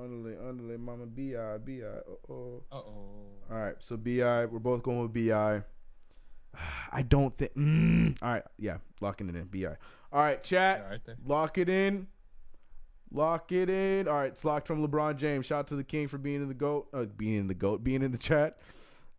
Underlay, 0.00 0.36
underlay, 0.48 0.76
mama, 0.76 1.06
Bi, 1.06 1.34
Bi. 1.58 1.82
Uh 1.82 2.32
oh. 2.32 2.62
Uh 2.72 2.76
oh. 2.76 3.10
All 3.50 3.58
right. 3.58 3.76
So 3.80 3.96
Bi. 3.96 4.44
We're 4.46 4.58
both 4.58 4.82
going 4.82 5.02
with 5.02 5.12
Bi. 5.12 5.62
I 6.92 7.02
don't 7.02 7.36
think. 7.36 7.54
Mm, 7.54 8.22
all 8.22 8.32
right. 8.32 8.44
Yeah. 8.58 8.78
Locking 9.00 9.28
it 9.28 9.36
in. 9.36 9.44
Bi. 9.44 9.76
All 10.14 10.20
right, 10.20 10.40
chat. 10.44 10.78
Yeah, 10.78 10.90
right. 10.90 11.18
Lock 11.26 11.58
it 11.58 11.68
in. 11.68 12.06
Lock 13.10 13.50
it 13.50 13.68
in. 13.68 14.06
All 14.06 14.14
right, 14.14 14.30
it's 14.30 14.44
locked 14.44 14.68
from 14.68 14.86
LeBron 14.86 15.16
James. 15.16 15.46
Shout 15.46 15.58
out 15.58 15.66
to 15.68 15.76
the 15.76 15.82
king 15.82 16.06
for 16.06 16.18
being 16.18 16.40
in 16.40 16.46
the 16.46 16.54
goat, 16.54 16.86
uh, 16.94 17.04
being 17.04 17.34
in 17.34 17.46
the 17.48 17.54
goat, 17.54 17.82
being 17.82 18.00
in 18.00 18.12
the 18.12 18.18
chat. 18.18 18.58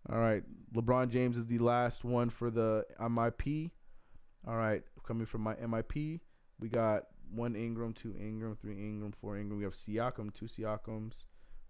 All 0.10 0.18
right, 0.18 0.44
LeBron 0.74 1.10
James 1.10 1.36
is 1.36 1.48
the 1.48 1.60
last 1.60 2.06
one 2.06 2.30
for 2.30 2.50
the 2.50 2.86
MIP. 2.98 3.72
All 4.48 4.56
right, 4.56 4.84
coming 5.06 5.26
from 5.26 5.42
my 5.42 5.56
MIP, 5.56 6.20
we 6.60 6.70
got 6.70 7.04
one 7.34 7.56
Ingram, 7.56 7.94
two 7.94 8.14
Ingram, 8.20 8.56
three 8.62 8.74
Ingram, 8.78 9.12
four 9.12 9.38
Ingram. 9.38 9.58
We 9.58 9.64
have 9.64 9.74
Siakam, 9.74 10.34
two 10.34 10.46
Siakams. 10.46 11.24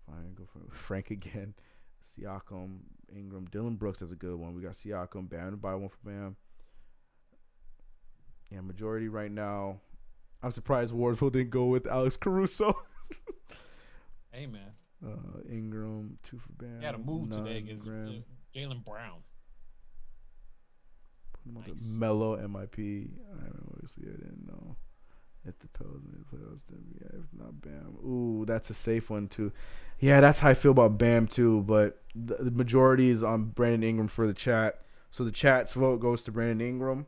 Fine, 0.06 0.34
go 0.36 0.46
for 0.46 0.60
Frank 0.76 1.10
again. 1.10 1.54
Siakam, 2.04 2.80
Ingram, 3.16 3.46
Dillon 3.46 3.76
Brooks 3.76 4.02
has 4.02 4.12
a 4.12 4.16
good 4.16 4.36
one. 4.36 4.54
We 4.54 4.62
got 4.62 4.74
Siakam, 4.74 5.30
Bam 5.30 5.52
to 5.52 5.58
buy 5.58 5.74
one 5.76 5.90
for 5.90 5.98
Bam. 6.04 6.36
Yeah, 8.52 8.62
majority 8.62 9.08
right 9.08 9.32
now. 9.32 9.80
I'm 10.44 10.52
surprised 10.52 10.94
Warsville 10.94 11.32
didn't 11.32 11.50
go 11.50 11.66
with 11.66 11.88
Alex 11.88 12.18
Caruso. 12.18 12.76
Hey 14.32 14.48
man, 14.48 14.72
Uh, 15.02 15.40
Ingram, 15.50 16.18
two 16.22 16.38
for 16.40 16.52
Bam. 16.62 16.80
he 16.82 16.86
had 16.86 16.94
a 16.94 16.98
move 16.98 17.30
today 17.32 17.60
against 17.60 17.88
uh, 17.88 18.12
Jaylen 18.54 18.84
Brown. 18.84 19.20
Put 20.92 20.98
him 21.06 21.14
on 21.16 21.32
the 21.32 21.35
Nice. 21.46 21.86
Mellow 21.86 22.38
MIP. 22.38 23.10
I 23.40 23.48
obviously 23.74 24.06
I 24.08 24.12
didn't 24.12 24.48
know. 24.48 24.76
If 25.48 25.60
the 25.60 25.68
Pels 25.68 26.02
made 26.04 26.20
the 26.20 26.36
playoffs, 26.36 26.66
then 26.68 26.84
yeah, 27.00 27.20
if 27.20 27.40
not 27.40 27.62
Bam. 27.62 27.98
Ooh, 28.04 28.46
that's 28.48 28.72
a 28.72 28.74
safe 28.74 29.12
one 29.12 29.28
too. 29.28 29.52
Yeah, 30.00 30.20
that's 30.20 30.40
how 30.40 30.50
I 30.50 30.54
feel 30.56 30.72
about 30.72 30.98
Bam 30.98 31.28
too. 31.28 31.62
But 31.62 32.02
the, 32.16 32.36
the 32.36 32.52
majority 32.52 33.10
is 33.10 33.22
on 33.22 33.46
Brandon 33.46 33.84
Ingram 33.84 34.08
for 34.08 34.26
the 34.26 34.34
chat. 34.34 34.82
So 35.12 35.24
the 35.24 35.32
chat's 35.32 35.74
vote 35.74 36.00
goes 36.00 36.24
to 36.24 36.32
Brandon 36.32 36.68
Ingram. 36.68 37.06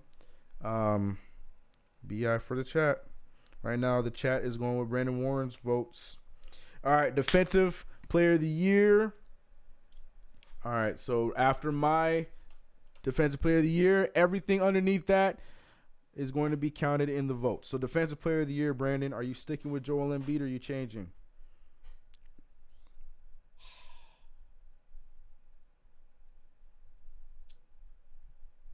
Um, 0.64 1.18
Bi 2.04 2.38
for 2.38 2.56
the 2.56 2.64
chat. 2.64 3.04
Right 3.64 3.80
now, 3.80 4.02
the 4.02 4.12
chat 4.12 4.44
is 4.44 4.58
going 4.58 4.78
with 4.78 4.90
Brandon 4.90 5.22
Warren's 5.22 5.56
votes. 5.56 6.20
All 6.84 6.94
right, 6.94 7.14
defensive 7.14 7.86
player 8.08 8.34
of 8.34 8.42
the 8.42 8.48
year. 8.48 9.16
All 10.64 10.72
right, 10.72 11.00
so 11.00 11.34
after 11.36 11.72
my 11.72 12.28
defensive 13.08 13.40
player 13.40 13.60
of 13.60 13.64
the 13.64 13.70
year, 13.70 14.12
everything 14.16 14.62
underneath 14.62 15.08
that 15.08 15.40
is 16.14 16.30
going 16.30 16.52
to 16.52 16.58
be 16.58 16.70
counted 16.70 17.08
in 17.08 17.28
the 17.28 17.34
vote. 17.34 17.66
So 17.66 17.78
defensive 17.78 18.20
player 18.20 18.42
of 18.42 18.50
the 18.50 18.54
year, 18.54 18.74
Brandon, 18.74 19.14
are 19.14 19.24
you 19.24 19.34
sticking 19.34 19.72
with 19.72 19.82
Joel 19.82 20.10
Embiid 20.10 20.42
or 20.42 20.44
are 20.44 20.48
you 20.48 20.60
changing? 20.60 21.12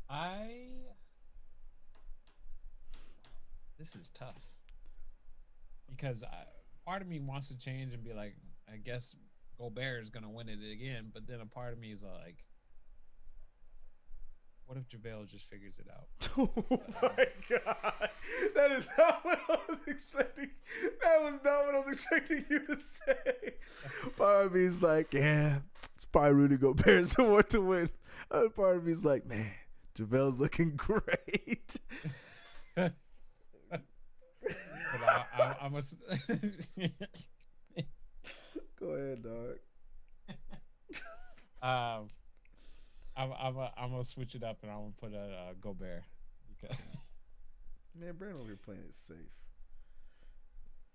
I. 0.09 0.47
This 3.77 3.95
is 3.95 4.09
tough 4.09 4.49
because 5.95 6.23
I, 6.23 6.45
part 6.87 7.03
of 7.03 7.07
me 7.07 7.19
wants 7.19 7.49
to 7.49 7.57
change 7.59 7.93
and 7.93 8.03
be 8.03 8.13
like, 8.13 8.35
I 8.67 8.77
guess 8.77 9.15
Gobert 9.59 10.01
is 10.01 10.09
gonna 10.09 10.31
win 10.31 10.49
it 10.49 10.57
again, 10.71 11.11
but 11.13 11.27
then 11.27 11.39
a 11.39 11.45
part 11.45 11.71
of 11.73 11.77
me 11.77 11.91
is 11.91 12.01
like, 12.01 12.43
what 14.65 14.77
if 14.77 14.87
JaVale 14.89 15.27
just 15.29 15.49
figures 15.49 15.75
it 15.79 15.87
out? 15.91 16.07
Oh 16.69 16.81
my 17.01 17.27
god. 17.49 18.09
That 18.55 18.71
is 18.71 18.87
not 18.97 19.23
what 19.23 19.39
I 19.49 19.57
was 19.69 19.77
expecting. 19.87 20.49
That 21.03 21.21
was 21.21 21.39
not 21.43 21.65
what 21.65 21.75
I 21.75 21.79
was 21.79 21.87
expecting 21.89 22.45
you 22.49 22.59
to 22.67 22.77
say. 22.77 23.53
Part 24.17 24.45
of 24.47 24.53
me 24.53 24.61
is 24.63 24.81
like, 24.81 25.13
yeah, 25.13 25.59
it's 25.93 26.05
probably 26.05 26.33
Rudy 26.33 26.57
Gobert's 26.57 27.17
one 27.17 27.43
to 27.49 27.61
win. 27.61 27.89
Other 28.31 28.49
part 28.49 28.77
of 28.77 28.85
me 28.85 28.91
is 28.93 29.05
like, 29.05 29.25
man, 29.27 29.51
JaVale's 29.95 30.39
looking 30.39 30.71
great. 30.75 31.75
But 32.75 32.93
I, 35.09 35.25
I, 35.37 35.55
I'm 35.61 35.75
a, 35.75 35.77
s- 35.79 35.95
Go 38.79 38.87
ahead, 38.87 39.23
dog. 39.23 39.57
um, 42.01 42.09
I'm 43.15 43.31
I'm 43.39 43.57
a, 43.57 43.71
I'm 43.77 43.91
gonna 43.91 44.03
switch 44.03 44.35
it 44.35 44.43
up 44.43 44.57
and 44.63 44.71
I'm 44.71 44.77
gonna 44.77 44.91
put 44.99 45.13
a 45.13 45.21
uh, 45.21 45.53
Gobert 45.61 46.03
because 46.49 46.77
Man, 47.99 48.13
Brandon 48.17 48.39
over 48.39 48.49
here 48.49 48.59
playing 48.63 48.81
it 48.87 48.95
safe. 48.95 49.17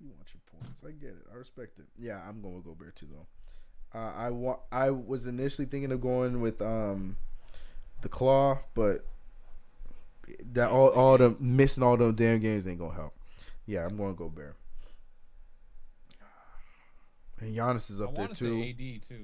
You 0.00 0.10
want 0.10 0.28
your 0.32 0.60
points. 0.60 0.82
I 0.84 0.90
get 0.90 1.10
it. 1.10 1.26
I 1.32 1.36
respect 1.36 1.78
it. 1.78 1.86
Yeah, 1.96 2.20
I'm 2.28 2.40
going 2.40 2.56
with 2.56 2.64
Gobert 2.64 2.96
too 2.96 3.06
though. 3.10 3.98
Uh, 3.98 4.12
I 4.16 4.30
want. 4.30 4.60
I 4.70 4.90
was 4.90 5.26
initially 5.26 5.66
thinking 5.66 5.92
of 5.92 6.00
going 6.00 6.40
with 6.40 6.60
um, 6.60 7.16
the 8.02 8.08
claw, 8.08 8.58
but 8.74 9.04
that 10.52 10.70
all 10.70 10.88
all 10.88 11.18
the 11.18 11.36
missing 11.40 11.82
all 11.82 11.96
them 11.96 12.14
damn 12.14 12.40
games 12.40 12.66
ain't 12.66 12.78
gonna 12.78 12.94
help. 12.94 13.14
Yeah, 13.66 13.84
I'm 13.84 13.96
going 13.96 14.14
to 14.14 14.18
Gobert. 14.18 14.56
And 17.40 17.54
Giannis 17.54 17.90
is 17.90 18.00
I 18.00 18.04
up 18.04 18.16
there 18.16 18.28
too. 18.28 18.62
say 18.62 18.70
AD 18.70 19.02
too. 19.02 19.22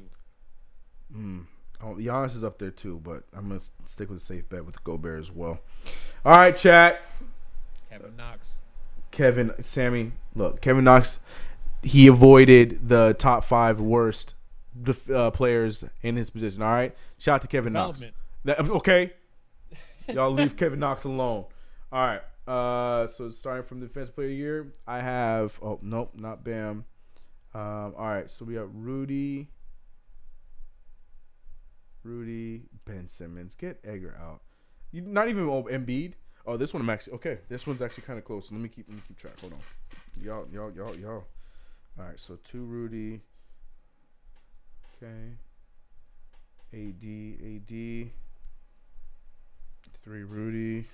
Mm. 1.16 1.46
Oh, 1.84 1.96
Giannis 1.96 2.34
is 2.34 2.42
up 2.42 2.58
there 2.58 2.70
too, 2.70 2.98
but 3.04 3.24
I'm 3.36 3.48
gonna 3.48 3.60
stick 3.84 4.08
with 4.08 4.18
a 4.18 4.24
safe 4.24 4.48
bet 4.48 4.64
with 4.64 4.82
Gobert 4.84 5.20
as 5.20 5.30
well. 5.30 5.60
All 6.24 6.36
right, 6.36 6.56
chat. 6.56 7.02
Kevin 7.90 8.16
Knox. 8.16 8.60
Kevin, 9.10 9.52
Sammy, 9.62 10.12
look, 10.34 10.60
Kevin 10.62 10.84
Knox, 10.84 11.20
he 11.82 12.06
avoided 12.06 12.88
the 12.88 13.14
top 13.18 13.44
five 13.44 13.80
worst 13.80 14.34
def- 14.80 15.10
uh, 15.10 15.30
players 15.30 15.84
in 16.02 16.16
his 16.16 16.30
position. 16.30 16.62
All 16.62 16.72
right, 16.72 16.96
shout 17.18 17.36
out 17.36 17.42
to 17.42 17.48
Kevin 17.48 17.74
Knox. 17.74 18.02
That, 18.44 18.60
okay, 18.70 19.12
y'all 20.08 20.30
leave 20.32 20.56
Kevin 20.56 20.80
Knox 20.80 21.04
alone. 21.04 21.44
All 21.92 22.06
right, 22.06 22.22
uh, 22.48 23.06
so 23.06 23.28
starting 23.28 23.62
from 23.62 23.80
the 23.80 23.86
defensive 23.86 24.14
player 24.14 24.28
of 24.28 24.30
the 24.30 24.36
year, 24.36 24.72
I 24.86 25.00
have. 25.00 25.58
Oh 25.62 25.78
nope, 25.82 26.12
not 26.14 26.42
Bam. 26.42 26.86
Um, 27.54 27.94
all 27.96 28.08
right, 28.08 28.28
so 28.30 28.46
we 28.46 28.54
have 28.54 28.70
Rudy, 28.74 29.48
Rudy, 32.04 32.62
Ben 32.84 33.08
Simmons. 33.08 33.54
Get 33.54 33.80
Edgar 33.84 34.16
out. 34.20 34.42
You, 34.92 35.02
not 35.02 35.28
even 35.28 35.48
oh, 35.48 35.64
Embiid. 35.64 36.14
Oh, 36.46 36.56
this 36.56 36.74
one 36.74 36.82
I'm 36.82 36.90
actually 36.90 37.14
okay. 37.14 37.38
This 37.48 37.66
one's 37.66 37.80
actually 37.80 38.04
kind 38.04 38.18
of 38.18 38.24
close. 38.24 38.52
Let 38.52 38.60
me 38.60 38.68
keep 38.68 38.86
let 38.88 38.96
me 38.96 39.02
keep 39.08 39.18
track. 39.18 39.40
Hold 39.40 39.54
on, 39.54 39.60
y'all, 40.22 40.46
y'all, 40.52 40.70
y'all, 40.70 40.96
y'all. 40.96 41.24
All 41.98 42.04
right, 42.04 42.20
so 42.20 42.38
two 42.44 42.64
Rudy. 42.64 43.20
Okay. 45.02 45.36
AD, 46.72 47.04
AD. 47.04 48.10
Three 50.02 50.22
Rudy. 50.22 50.84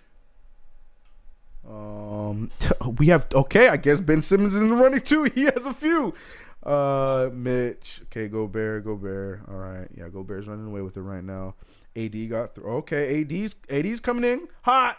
Um, 1.68 2.50
we 2.98 3.08
have 3.08 3.26
okay. 3.34 3.68
I 3.68 3.76
guess 3.76 4.00
Ben 4.00 4.22
Simmons 4.22 4.54
is 4.54 4.62
in 4.62 4.70
the 4.70 4.76
running 4.76 5.00
too. 5.00 5.24
He 5.34 5.44
has 5.44 5.66
a 5.66 5.74
few. 5.74 6.14
Uh, 6.62 7.30
Mitch. 7.32 8.00
Okay, 8.04 8.28
Gobert, 8.28 8.84
Gobert. 8.84 9.42
All 9.48 9.56
right, 9.56 9.88
yeah, 9.96 10.08
Gobert's 10.08 10.46
running 10.46 10.66
away 10.66 10.82
with 10.82 10.96
it 10.96 11.02
right 11.02 11.24
now. 11.24 11.54
AD 11.96 12.28
got 12.28 12.54
through. 12.54 12.70
Okay, 12.78 13.22
AD's 13.22 13.56
AD's 13.68 14.00
coming 14.00 14.24
in 14.24 14.48
hot. 14.62 14.98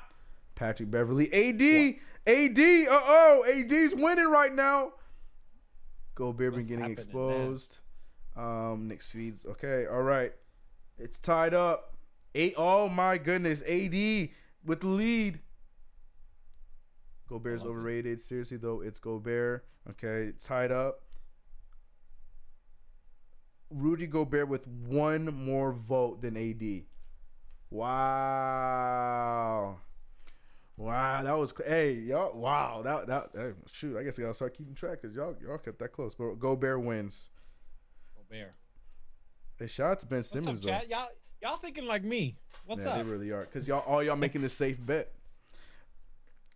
Patrick 0.55 0.91
Beverley, 0.91 1.31
AD, 1.31 1.95
AD. 2.27 2.59
Uh 2.59 3.01
oh, 3.05 3.43
AD's 3.47 3.95
winning 3.95 4.29
right 4.29 4.53
now. 4.53 4.93
Gobert 6.15 6.55
been 6.55 6.67
getting 6.67 6.79
happening, 6.79 6.95
man? 6.95 6.95
exposed. 6.95 7.77
Um, 8.35 8.87
Nick 8.87 9.03
feeds. 9.03 9.45
Okay, 9.45 9.85
all 9.85 10.01
right. 10.01 10.33
It's 10.97 11.17
tied 11.17 11.53
up. 11.53 11.95
Eight. 12.33 12.53
Oh 12.57 12.89
my 12.89 13.17
goodness, 13.17 13.61
AD 13.63 14.29
with 14.65 14.81
the 14.81 14.87
lead. 14.87 15.39
Gobert's 17.27 17.61
love 17.63 17.69
it. 17.69 17.71
overrated. 17.71 18.21
Seriously 18.21 18.57
though, 18.57 18.81
it's 18.81 18.99
Gobert. 18.99 19.65
Okay, 19.89 20.33
tied 20.39 20.71
up. 20.71 21.03
Rudy 23.71 24.07
Gobert 24.07 24.47
with 24.47 24.67
one 24.67 25.25
more 25.25 25.71
vote 25.71 26.21
than 26.21 26.37
AD. 26.37 26.83
Wow. 27.69 28.97
Wow, 30.77 31.21
that 31.21 31.37
was 31.37 31.53
hey 31.65 31.93
y'all. 31.93 32.35
Wow, 32.37 32.81
that 32.83 33.05
that 33.07 33.29
hey, 33.35 33.51
shoot. 33.71 33.97
I 33.97 34.03
guess 34.03 34.17
I 34.17 34.23
gotta 34.23 34.33
start 34.33 34.57
keeping 34.57 34.73
track 34.73 35.01
because 35.01 35.15
y'all 35.15 35.35
y'all 35.41 35.59
kept 35.59 35.77
that 35.79 35.91
close. 35.91 36.15
But 36.15 36.39
Gobert 36.39 36.81
wins. 36.81 37.29
Gobert. 38.15 38.53
Hey, 39.59 39.67
shout 39.67 39.91
out 39.91 39.99
to 39.99 40.07
Ben 40.07 40.23
Simmons 40.23 40.65
up? 40.65 40.83
Y'all 40.89 41.09
y'all 41.41 41.57
thinking 41.57 41.85
like 41.85 42.03
me? 42.03 42.35
What's 42.65 42.83
yeah, 42.83 42.91
up? 42.91 42.97
they 42.97 43.03
really 43.03 43.29
are 43.31 43.45
because 43.45 43.67
y'all 43.67 43.83
all 43.85 44.01
y'all 44.01 44.15
making 44.15 44.41
the 44.41 44.49
safe 44.49 44.83
bet. 44.83 45.11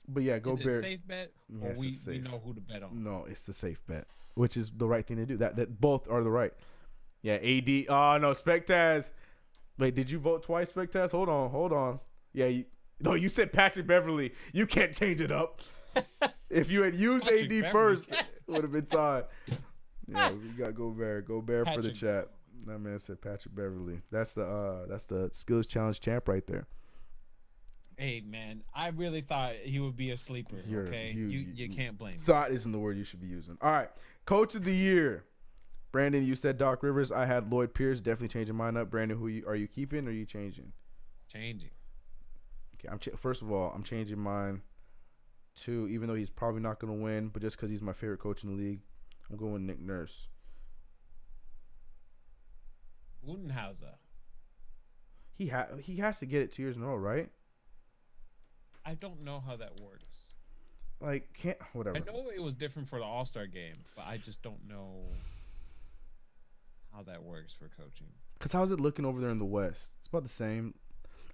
But 0.08 0.24
yeah, 0.24 0.40
Gobert. 0.40 0.82
safe 0.82 1.06
bet 1.06 1.32
or 1.62 1.70
it's 1.70 2.08
we, 2.08 2.14
we 2.14 2.20
know 2.20 2.42
who 2.44 2.56
to 2.56 2.62
bet 2.62 2.82
on? 2.82 3.04
No, 3.04 3.26
it's 3.30 3.46
the 3.46 3.54
safe 3.54 3.80
bet, 3.88 4.08
which 4.34 4.58
is 4.58 4.72
the 4.72 4.88
right 4.88 5.06
thing 5.06 5.18
to 5.18 5.26
do. 5.28 5.38
That 5.38 5.56
that 5.58 5.80
both 5.80 6.10
are 6.10 6.24
the 6.24 6.32
right. 6.32 6.54
Yeah, 7.26 7.34
AD. 7.38 7.86
Oh 7.90 8.18
no, 8.20 8.34
Spectaz. 8.34 9.10
Wait, 9.80 9.96
did 9.96 10.12
you 10.12 10.20
vote 10.20 10.44
twice, 10.44 10.72
Spectaz? 10.72 11.10
Hold 11.10 11.28
on, 11.28 11.50
hold 11.50 11.74
on. 11.74 12.00
Yeah, 12.34 12.46
you, 12.46 12.66
No, 13.00 13.16
you 13.16 13.30
said 13.30 13.52
Patrick 13.52 13.88
Beverley. 13.88 14.32
You 14.54 14.68
can't 14.68 14.96
change 14.96 15.22
it 15.22 15.32
up. 15.32 15.62
if 16.52 16.70
you 16.70 16.84
had 16.84 16.94
used 16.94 17.26
Patrick 17.26 17.44
AD 17.46 17.50
Beverly. 17.50 17.72
first, 17.72 18.12
it 18.12 18.26
would 18.46 18.62
have 18.62 18.72
been 18.72 18.86
tied. 18.86 19.24
Yeah, 20.08 20.34
we 20.34 20.50
got 20.64 20.76
Gobert. 20.76 21.26
Gobert 21.28 21.68
for 21.68 21.82
the 21.82 21.92
chat. 21.92 22.30
That 22.68 22.78
man 22.78 23.00
said 23.00 23.20
Patrick 23.22 23.56
Beverley. 23.56 24.02
That's 24.12 24.36
the 24.36 24.44
uh 24.46 24.86
that's 24.88 25.08
the 25.08 25.32
skills 25.34 25.66
challenge 25.66 26.02
champ 26.02 26.28
right 26.28 26.46
there. 26.46 26.68
Hey 27.98 28.22
man, 28.24 28.62
I 28.74 28.90
really 28.90 29.22
thought 29.22 29.54
he 29.64 29.80
would 29.80 29.96
be 29.98 30.12
a 30.12 30.18
sleeper. 30.18 30.58
You're- 30.68 30.88
okay, 30.88 31.12
you- 31.12 31.28
you, 31.28 31.40
you- 31.40 31.54
you 31.56 31.70
can't 31.70 31.98
blame. 31.98 32.14
me. 32.14 32.20
Thought 32.20 32.52
isn't 32.52 32.72
the 32.72 32.78
word 32.80 32.98
you 32.98 33.04
should 33.04 33.22
be 33.22 33.28
using. 33.28 33.58
All 33.62 33.72
right. 33.72 33.90
Coach 34.26 34.54
of 34.54 34.64
the 34.64 34.74
year. 34.74 35.24
Brandon, 35.96 36.26
you 36.26 36.36
said 36.36 36.58
Doc 36.58 36.84
Rivers. 36.84 37.10
I 37.10 37.26
had 37.26 37.50
Lloyd 37.50 37.74
Pierce. 37.74 38.02
Definitely 38.02 38.28
changing 38.28 38.54
mine 38.54 38.76
up. 38.76 38.92
Brandon, 38.92 39.18
who 39.18 39.30
you, 39.30 39.48
are 39.48 39.56
you 39.56 39.66
keeping 39.66 40.06
or 40.06 40.10
are 40.10 40.14
you 40.14 40.26
changing? 40.26 40.74
Changing. 41.32 41.70
Okay, 42.76 42.90
I'm 42.92 43.00
ch- 43.00 43.18
first 43.18 43.42
of 43.42 43.50
all, 43.50 43.72
I'm 43.74 43.82
changing 43.82 44.20
mine 44.20 44.62
to 45.62 45.88
even 45.88 46.10
though 46.10 46.16
he's 46.16 46.30
probably 46.30 46.60
not 46.60 46.80
going 46.80 46.94
to 46.94 47.02
win, 47.02 47.30
but 47.30 47.42
just 47.42 47.56
because 47.56 47.70
he's 47.70 47.82
my 47.82 47.94
favorite 47.94 48.20
coach 48.20 48.44
in 48.44 48.50
the 48.50 48.62
league, 48.62 48.82
I'm 49.32 49.38
going 49.38 49.66
Nick 49.66 49.80
Nurse. 49.80 50.28
Budenholzer. 53.26 53.96
He 55.34 55.48
ha- 55.48 55.78
he 55.82 55.96
has 55.96 56.20
to 56.20 56.26
get 56.26 56.42
it 56.42 56.52
two 56.52 56.64
years 56.64 56.76
in 56.76 56.84
a 56.84 56.88
row, 56.88 56.98
right? 56.98 57.30
I 58.86 58.96
don't 58.96 59.24
know 59.24 59.40
how 59.40 59.56
that 59.56 59.80
works. 59.80 60.04
Like 61.00 61.32
can't 61.32 61.58
whatever. 61.72 61.96
I 61.96 62.00
know 62.02 62.30
it 62.36 62.44
was 62.44 62.54
different 62.54 62.90
for 62.90 63.00
the 63.00 63.06
All 63.06 63.24
Star 63.24 63.48
game, 63.48 63.78
but 63.96 64.06
I 64.06 64.18
just 64.18 64.42
don't 64.42 64.68
know 64.68 65.06
how 66.96 67.04
that 67.04 67.24
works 67.24 67.54
for 67.54 67.70
coaching. 67.70 68.08
Cause 68.40 68.52
how's 68.52 68.72
it 68.72 68.80
looking 68.80 69.06
over 69.06 69.20
there 69.22 69.30
in 69.30 69.38
the 69.38 69.46
West? 69.46 69.92
It's 70.00 70.08
about 70.10 70.24
the 70.24 70.30
same. 70.30 70.74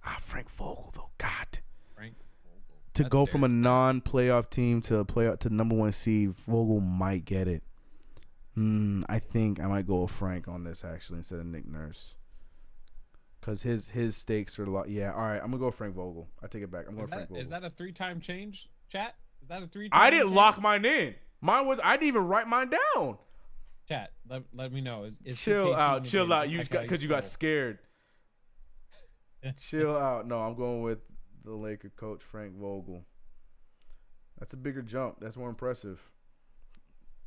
Ah, 0.04 0.18
Frank 0.20 0.50
Vogel 0.50 0.90
though. 0.94 1.10
God, 1.18 1.58
Frank 1.94 2.14
Vogel. 2.44 2.80
to 2.94 3.02
That's 3.02 3.12
go 3.12 3.26
from 3.26 3.44
a 3.44 3.48
non-playoff 3.48 4.50
team 4.50 4.80
to 4.82 4.98
a 4.98 5.04
playoff 5.04 5.38
to 5.40 5.50
number 5.50 5.74
one 5.74 5.92
seed, 5.92 6.30
Vogel 6.34 6.80
might 6.80 7.24
get 7.24 7.48
it. 7.48 7.62
Hmm, 8.54 9.02
I 9.08 9.18
think 9.18 9.60
I 9.60 9.66
might 9.66 9.86
go 9.86 10.02
with 10.02 10.10
Frank 10.10 10.46
on 10.48 10.64
this 10.64 10.84
actually 10.84 11.18
instead 11.18 11.38
of 11.38 11.46
Nick 11.46 11.66
Nurse. 11.66 12.14
Cause 13.40 13.62
his 13.62 13.90
his 13.90 14.16
stakes 14.16 14.58
are 14.58 14.64
a 14.64 14.70
lot. 14.70 14.88
Yeah, 14.88 15.12
all 15.12 15.20
right. 15.22 15.36
I'm 15.36 15.46
gonna 15.46 15.58
go 15.58 15.66
with 15.66 15.74
Frank 15.74 15.94
Vogel. 15.96 16.28
I 16.42 16.46
take 16.46 16.62
it 16.62 16.70
back. 16.70 16.84
I'm 16.86 16.94
going 16.94 17.04
Is 17.04 17.08
Frank 17.08 17.22
that, 17.22 17.28
Vogel. 17.28 17.42
is 17.42 17.50
that 17.50 17.64
a 17.64 17.70
three 17.70 17.92
time 17.92 18.20
change, 18.20 18.68
chat? 18.88 19.14
Is 19.42 19.48
that 19.48 19.62
a 19.62 19.66
three? 19.66 19.88
I 19.90 20.10
didn't 20.10 20.32
lock 20.32 20.60
mine 20.60 20.84
in. 20.84 21.14
Mine 21.40 21.66
was 21.66 21.80
I 21.82 21.94
didn't 21.96 22.08
even 22.08 22.26
write 22.26 22.46
mine 22.46 22.70
down. 22.94 23.18
Chat. 23.88 24.12
Let, 24.28 24.42
let 24.52 24.72
me 24.72 24.80
know. 24.80 25.04
Is, 25.04 25.18
is 25.24 25.40
chill 25.40 25.74
out, 25.74 26.04
chill 26.04 26.32
out. 26.32 26.48
You 26.48 26.58
like 26.58 26.70
got 26.70 26.82
because 26.82 27.02
you 27.02 27.08
got 27.08 27.24
scared. 27.24 27.78
chill 29.58 29.96
out. 29.96 30.26
No, 30.26 30.40
I'm 30.40 30.54
going 30.54 30.82
with 30.82 31.00
the 31.44 31.52
Laker 31.52 31.90
coach 31.96 32.22
Frank 32.22 32.54
Vogel. 32.54 33.04
That's 34.38 34.52
a 34.52 34.56
bigger 34.56 34.82
jump. 34.82 35.16
That's 35.20 35.36
more 35.36 35.48
impressive. 35.48 36.00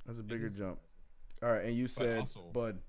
That's 0.06 0.20
a 0.20 0.24
bigger 0.24 0.50
jump. 0.50 0.80
All 1.42 1.50
right, 1.50 1.66
and 1.66 1.76
you 1.76 1.88
said 1.88 2.20
also- 2.20 2.50
Bud. 2.54 2.80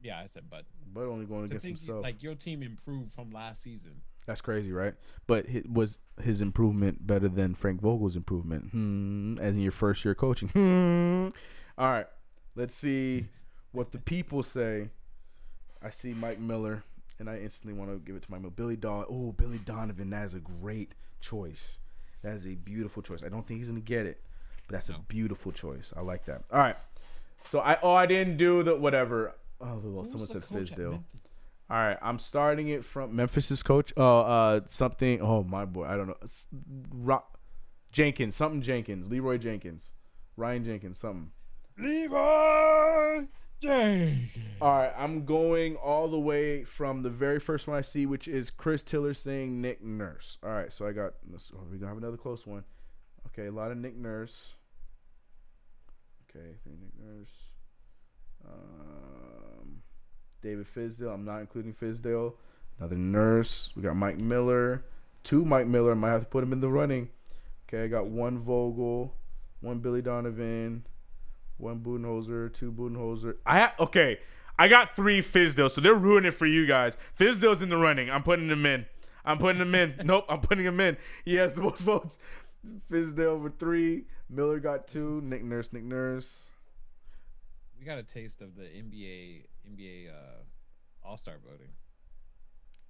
Yeah, 0.00 0.20
I 0.20 0.26
said, 0.26 0.44
but 0.48 0.64
Bud 0.92 1.06
only 1.06 1.26
going 1.26 1.46
against 1.46 1.66
himself. 1.66 2.04
like 2.04 2.22
your 2.22 2.36
team 2.36 2.62
improved 2.62 3.10
from 3.10 3.32
last 3.32 3.62
season. 3.62 4.00
That's 4.26 4.40
crazy, 4.40 4.72
right? 4.72 4.94
But 5.26 5.48
it 5.48 5.68
was 5.68 5.98
his 6.22 6.40
improvement 6.40 7.06
better 7.06 7.28
than 7.28 7.54
Frank 7.54 7.80
Vogel's 7.80 8.14
improvement? 8.14 8.70
Hmm. 8.70 9.38
As 9.40 9.54
in 9.54 9.60
your 9.60 9.72
first 9.72 10.04
year 10.04 10.14
coaching. 10.14 10.50
Hmm. 10.50 11.28
All 11.78 11.88
right. 11.90 12.06
Let's 12.54 12.74
see 12.74 13.28
what 13.72 13.92
the 13.92 13.98
people 13.98 14.42
say. 14.42 14.90
I 15.82 15.90
see 15.90 16.12
Mike 16.14 16.40
Miller, 16.40 16.82
and 17.18 17.30
I 17.30 17.38
instantly 17.38 17.78
want 17.78 17.90
to 17.90 17.98
give 17.98 18.16
it 18.16 18.22
to 18.22 18.30
Mike 18.30 18.40
Miller. 18.40 18.50
Billy 18.54 18.76
Don. 18.76 19.04
Oh, 19.08 19.32
Billy 19.32 19.58
Donovan. 19.58 20.10
That 20.10 20.26
is 20.26 20.34
a 20.34 20.40
great 20.40 20.94
choice. 21.20 21.78
That 22.22 22.34
is 22.34 22.46
a 22.46 22.54
beautiful 22.54 23.02
choice. 23.02 23.22
I 23.22 23.28
don't 23.28 23.46
think 23.46 23.60
he's 23.60 23.68
gonna 23.68 23.80
get 23.80 24.06
it, 24.06 24.20
but 24.66 24.74
that's 24.74 24.88
a 24.88 24.96
beautiful 25.06 25.52
choice. 25.52 25.92
I 25.96 26.00
like 26.00 26.24
that. 26.24 26.42
All 26.52 26.58
right. 26.58 26.76
So 27.44 27.60
I 27.60 27.78
oh 27.82 27.92
I 27.94 28.06
didn't 28.06 28.36
do 28.36 28.62
the 28.64 28.74
whatever. 28.74 29.34
Oh 29.60 29.80
well, 29.82 30.02
Who's 30.02 30.10
someone 30.10 30.28
said 30.28 30.42
coach 30.42 30.72
at 30.72 30.78
Fizdale. 30.78 31.02
All 31.70 31.76
right, 31.76 31.98
I'm 32.00 32.18
starting 32.18 32.68
it 32.68 32.82
from 32.84 33.14
Memphis's 33.14 33.62
coach. 33.62 33.92
Oh, 33.96 34.20
uh, 34.20 34.60
something. 34.66 35.20
Oh 35.20 35.42
my 35.44 35.66
boy, 35.66 35.84
I 35.84 35.96
don't 35.96 36.08
know. 36.08 36.16
S- 36.22 36.48
Ro- 36.90 37.24
Jenkins, 37.92 38.34
something 38.34 38.62
Jenkins, 38.62 39.10
Leroy 39.10 39.36
Jenkins, 39.36 39.92
Ryan 40.36 40.64
Jenkins, 40.64 40.98
something. 40.98 41.30
Levi 41.78 43.26
Jenkins. 43.60 44.30
All 44.60 44.72
right, 44.78 44.92
I'm 44.96 45.24
going 45.24 45.76
all 45.76 46.08
the 46.08 46.18
way 46.18 46.64
from 46.64 47.02
the 47.02 47.10
very 47.10 47.38
first 47.38 47.68
one 47.68 47.76
I 47.76 47.82
see, 47.82 48.06
which 48.06 48.26
is 48.28 48.50
Chris 48.50 48.82
Tiller 48.82 49.14
saying 49.14 49.60
Nick 49.60 49.82
Nurse. 49.82 50.38
All 50.42 50.50
right, 50.50 50.72
so 50.72 50.86
I 50.86 50.92
got. 50.92 51.14
oh, 51.32 51.60
We're 51.70 51.76
gonna 51.76 51.88
have 51.88 51.98
another 51.98 52.16
close 52.16 52.46
one. 52.46 52.64
Okay, 53.28 53.46
a 53.46 53.52
lot 53.52 53.70
of 53.70 53.78
Nick 53.78 53.96
Nurse. 53.96 54.54
Okay, 56.28 56.56
three 56.62 56.72
Nick 56.80 56.92
Nurse. 57.00 57.30
Um, 58.46 59.82
David 60.42 60.66
Fizdale. 60.72 61.14
I'm 61.14 61.24
not 61.24 61.38
including 61.40 61.72
Fizdale. 61.72 62.34
Another 62.78 62.96
Nurse. 62.96 63.70
We 63.76 63.82
got 63.82 63.96
Mike 63.96 64.18
Miller. 64.18 64.84
Two 65.24 65.44
Mike 65.44 65.66
Miller. 65.66 65.92
I 65.92 65.94
might 65.94 66.10
have 66.10 66.22
to 66.22 66.26
put 66.28 66.44
him 66.44 66.52
in 66.52 66.60
the 66.60 66.70
running. 66.70 67.10
Okay, 67.68 67.84
I 67.84 67.88
got 67.88 68.06
one 68.06 68.38
Vogel, 68.38 69.14
one 69.60 69.80
Billy 69.80 70.00
Donovan, 70.00 70.86
one 71.58 71.80
Budenholzer, 71.80 72.52
two 72.52 72.72
Budenholzer. 72.72 73.36
I 73.44 73.60
ha- 73.60 73.74
okay. 73.80 74.18
I 74.58 74.66
got 74.66 74.96
three 74.96 75.20
Fizdale, 75.20 75.70
so 75.70 75.80
they're 75.80 75.94
ruining 75.94 76.28
it 76.28 76.34
for 76.34 76.46
you 76.46 76.66
guys. 76.66 76.96
Fizdale's 77.16 77.62
in 77.62 77.68
the 77.68 77.76
running. 77.76 78.10
I'm 78.10 78.22
putting 78.24 78.48
him 78.48 78.66
in. 78.66 78.86
I'm 79.24 79.38
putting 79.38 79.60
him 79.60 79.74
in. 79.74 79.94
nope, 80.04 80.24
I'm 80.28 80.40
putting 80.40 80.64
him 80.64 80.80
in. 80.80 80.96
He 81.24 81.34
has 81.34 81.54
the 81.54 81.60
most 81.60 81.80
votes. 81.82 82.18
Fizdale 82.90 83.40
with 83.40 83.58
three. 83.58 84.04
Miller 84.28 84.58
got 84.58 84.88
two. 84.88 85.20
Nick 85.22 85.44
Nurse, 85.44 85.72
Nick 85.72 85.84
Nurse. 85.84 86.50
We 87.78 87.84
got 87.84 87.98
a 87.98 88.02
taste 88.02 88.42
of 88.42 88.56
the 88.56 88.62
NBA 88.62 89.44
NBA 89.70 90.08
uh, 90.10 90.42
All 91.04 91.16
Star 91.16 91.34
voting. 91.44 91.68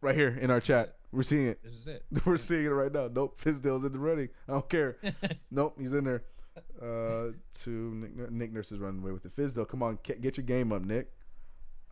Right 0.00 0.14
here 0.14 0.38
in 0.40 0.50
our 0.50 0.60
chat. 0.60 0.96
We're 1.12 1.22
seeing 1.22 1.48
it. 1.48 1.62
This 1.62 1.74
is 1.74 1.86
it. 1.86 2.04
We're 2.24 2.36
seeing 2.36 2.64
it 2.64 2.68
right 2.68 2.92
now. 2.92 3.08
Nope, 3.12 3.40
Fizdale's 3.40 3.84
in 3.84 3.92
the 3.92 3.98
running. 3.98 4.28
I 4.48 4.52
don't 4.52 4.68
care. 4.68 4.96
nope, 5.50 5.76
he's 5.78 5.94
in 5.94 6.04
there. 6.04 6.22
Uh, 6.80 7.32
two 7.52 7.92
Nick, 7.96 8.30
Nick 8.30 8.52
Nurse 8.52 8.70
is 8.70 8.78
running 8.78 9.02
away 9.02 9.10
with 9.10 9.24
it. 9.24 9.34
Fizdale, 9.34 9.66
come 9.66 9.82
on, 9.82 9.98
get 10.04 10.20
get 10.20 10.36
your 10.36 10.46
game 10.46 10.72
up, 10.72 10.82
Nick. 10.82 11.10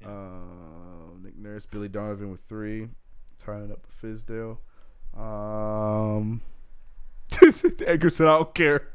Yeah. 0.01 0.09
Uh, 0.09 1.19
Nick 1.21 1.37
Nurse, 1.37 1.67
Billy 1.67 1.89
Donovan 1.89 2.31
with 2.31 2.43
three, 2.43 2.89
tying 3.39 3.73
up 3.73 3.85
with 3.85 4.01
Fizdale. 4.01 4.59
Um, 5.19 6.41
Edgar 7.87 8.11
said, 8.11 8.29
"I 8.29 8.39
don't 8.39 8.55
care." 8.55 8.93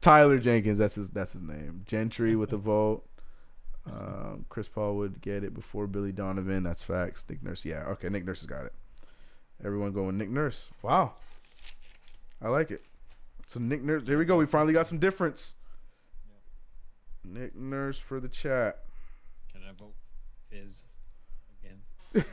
Tyler 0.00 0.38
Jenkins, 0.38 0.78
that's 0.78 0.94
his 0.94 1.10
that's 1.10 1.32
his 1.32 1.42
name. 1.42 1.82
Gentry 1.86 2.36
with 2.36 2.52
a 2.52 2.56
vote. 2.56 3.04
Um, 3.86 4.46
Chris 4.48 4.68
Paul 4.68 4.96
would 4.96 5.20
get 5.20 5.44
it 5.44 5.52
before 5.54 5.86
Billy 5.86 6.12
Donovan. 6.12 6.62
That's 6.62 6.82
facts. 6.82 7.24
Nick 7.28 7.42
Nurse, 7.42 7.64
yeah, 7.64 7.84
okay. 7.88 8.08
Nick 8.08 8.24
Nurse 8.24 8.40
has 8.40 8.46
got 8.46 8.64
it. 8.64 8.72
Everyone 9.64 9.92
going 9.92 10.16
Nick 10.16 10.30
Nurse. 10.30 10.70
Wow, 10.82 11.14
I 12.40 12.48
like 12.48 12.70
it. 12.70 12.82
So 13.46 13.60
Nick 13.60 13.82
Nurse, 13.82 14.06
here 14.06 14.18
we 14.18 14.24
go. 14.24 14.36
We 14.36 14.46
finally 14.46 14.72
got 14.72 14.86
some 14.86 14.98
difference. 14.98 15.54
Nick 17.24 17.54
Nurse 17.54 17.98
for 17.98 18.20
the 18.20 18.28
chat. 18.28 18.84
Can 19.52 19.62
I 19.68 19.72
vote 19.72 19.94
Fizz 20.50 20.82
again? 21.62 22.24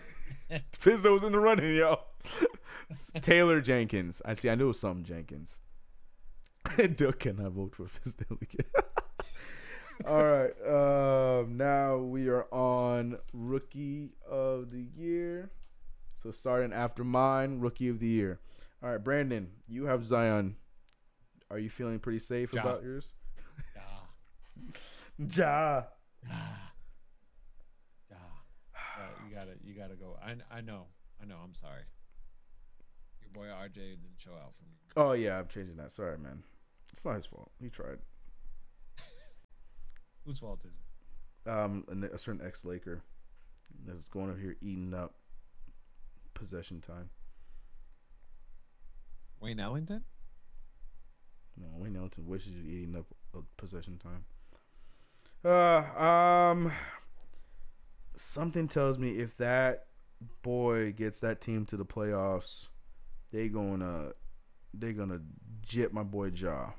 Fizzo 0.80 1.14
was 1.14 1.24
in 1.24 1.32
the 1.32 1.40
running, 1.40 1.76
yo. 1.76 2.00
Taylor 3.22 3.62
Jenkins. 3.62 4.22
I 4.26 4.34
see. 4.34 4.50
I 4.50 4.56
knew 4.56 4.66
it 4.66 4.68
was 4.70 4.80
something 4.80 5.04
Jenkins. 5.04 5.60
Dill 6.96 7.14
can 7.14 7.44
I 7.44 7.50
vote 7.50 7.76
for 7.76 7.86
Fizdale 7.86 8.42
again? 8.42 8.66
All 10.08 10.24
right. 10.24 10.52
Um, 10.68 11.58
now 11.58 11.98
we 11.98 12.28
are 12.28 12.46
on 12.52 13.18
rookie 13.34 14.14
of 14.30 14.72
the 14.72 14.82
year. 14.96 15.52
So 16.22 16.32
starting 16.32 16.74
after 16.74 17.04
mine, 17.04 17.60
rookie 17.60 17.90
of 17.90 18.00
the 18.00 18.08
year. 18.08 18.40
All 18.84 18.90
right, 18.92 19.04
Brandon, 19.04 19.52
you 19.68 19.86
have 19.86 20.06
Zion. 20.06 20.56
Are 21.52 21.60
you 21.60 21.70
feeling 21.70 22.00
pretty 22.00 22.20
safe 22.20 22.54
Ja. 22.54 22.62
about 22.62 22.84
yours? 22.84 23.14
Ja. 25.18 25.84
ah, 25.84 25.84
ah. 26.32 26.72
Uh, 28.74 29.08
you 29.28 29.36
gotta, 29.36 29.52
you 29.64 29.74
gotta 29.76 29.96
go. 29.96 30.18
I, 30.24 30.36
I 30.56 30.62
know, 30.62 30.86
I 31.22 31.26
know. 31.26 31.36
I'm 31.44 31.54
sorry. 31.54 31.82
Your 33.22 33.30
boy 33.34 33.48
RJ 33.52 33.76
didn't 33.76 34.18
show 34.18 34.32
out 34.32 34.54
for 34.56 34.64
me. 34.64 34.72
Oh 34.96 35.12
yeah, 35.14 35.38
I'm 35.40 35.48
changing 35.48 35.76
that. 35.78 35.92
Sorry, 35.92 36.18
man. 36.18 36.44
It's 36.92 37.04
not 37.06 37.16
his 37.16 37.26
fault. 37.26 37.52
He 37.62 37.70
tried. 37.70 38.00
Whose 40.26 40.40
fault 40.40 40.64
is 40.66 40.72
it? 40.74 41.50
um 41.50 41.84
a, 41.90 42.14
a 42.16 42.18
certain 42.20 42.46
ex 42.46 42.64
Laker 42.64 43.02
that's 43.88 44.06
going 44.06 44.30
over 44.30 44.40
here 44.40 44.56
eating 44.62 44.94
up 44.94 45.16
possession 46.36 46.82
time. 46.82 47.10
Wayne 49.40 49.60
Ellington? 49.60 50.04
No, 51.58 51.68
Wayne 51.78 51.96
Ellington 51.96 52.28
wishes 52.28 52.54
you 52.54 52.64
eating 52.64 52.96
up 52.96 53.06
uh, 53.36 53.42
possession 53.58 53.98
time. 53.98 54.26
Uh, 55.44 56.02
um, 56.02 56.72
something 58.16 58.68
tells 58.68 58.98
me 58.98 59.20
if 59.20 59.36
that 59.38 59.86
boy 60.44 60.92
gets 60.92 61.20
that 61.20 61.42
team 61.42 61.66
to 61.66 61.78
the 61.78 61.86
playoffs, 61.86 62.68
they 63.32 63.48
gonna 63.48 64.12
they 64.74 64.94
gonna 64.94 65.22
jit 65.62 65.94
my 65.94 66.04
boy 66.04 66.28
Ja. 66.28 66.72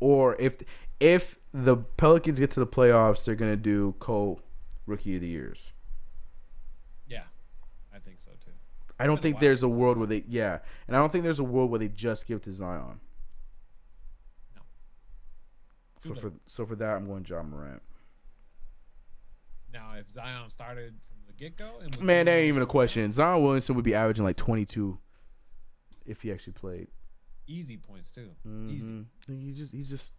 Or 0.00 0.34
if 0.36 0.56
if 0.98 1.38
the 1.52 1.76
Pelicans 1.76 2.40
get 2.40 2.50
to 2.52 2.60
the 2.60 2.66
playoffs, 2.66 3.24
they're 3.24 3.34
gonna 3.34 3.56
do 3.56 3.94
co 3.98 4.40
rookie 4.86 5.14
of 5.16 5.20
the 5.20 5.28
years. 5.28 5.72
Yeah, 7.06 7.24
I 7.94 7.98
think 7.98 8.20
so 8.20 8.30
too. 8.44 8.52
I 8.98 9.06
don't 9.06 9.16
Been 9.16 9.22
think 9.22 9.40
there's 9.40 9.62
a 9.62 9.68
world 9.68 9.98
where 9.98 10.06
they 10.06 10.24
yeah, 10.28 10.58
and 10.86 10.96
I 10.96 11.00
don't 11.00 11.12
think 11.12 11.24
there's 11.24 11.38
a 11.38 11.44
world 11.44 11.70
where 11.70 11.78
they 11.78 11.88
just 11.88 12.26
give 12.26 12.42
to 12.42 12.52
Zion. 12.52 13.00
No. 16.04 16.14
So 16.14 16.20
for 16.20 16.32
so 16.46 16.64
for 16.64 16.76
that, 16.76 16.96
I'm 16.96 17.06
going 17.06 17.24
Ja 17.28 17.42
Morant. 17.42 17.82
Now, 19.72 19.92
if 19.98 20.10
Zion 20.10 20.48
started 20.48 20.94
from 21.08 21.18
the 21.26 21.32
get 21.32 21.56
go, 21.56 21.70
Man, 22.00 22.26
that 22.26 22.32
ain't 22.32 22.48
even 22.48 22.62
a 22.62 22.66
question. 22.66 23.10
Zion 23.12 23.42
Williamson 23.42 23.74
would 23.76 23.84
be 23.84 23.94
averaging 23.94 24.24
like 24.24 24.36
22 24.36 24.98
if 26.06 26.22
he 26.22 26.32
actually 26.32 26.54
played. 26.54 26.88
Easy 27.46 27.76
points 27.76 28.10
too. 28.10 28.30
Easy. 28.68 28.86
Mhm. 29.28 29.44
He 29.44 29.52
just 29.52 29.72
he's 29.72 29.90
just 29.90 30.14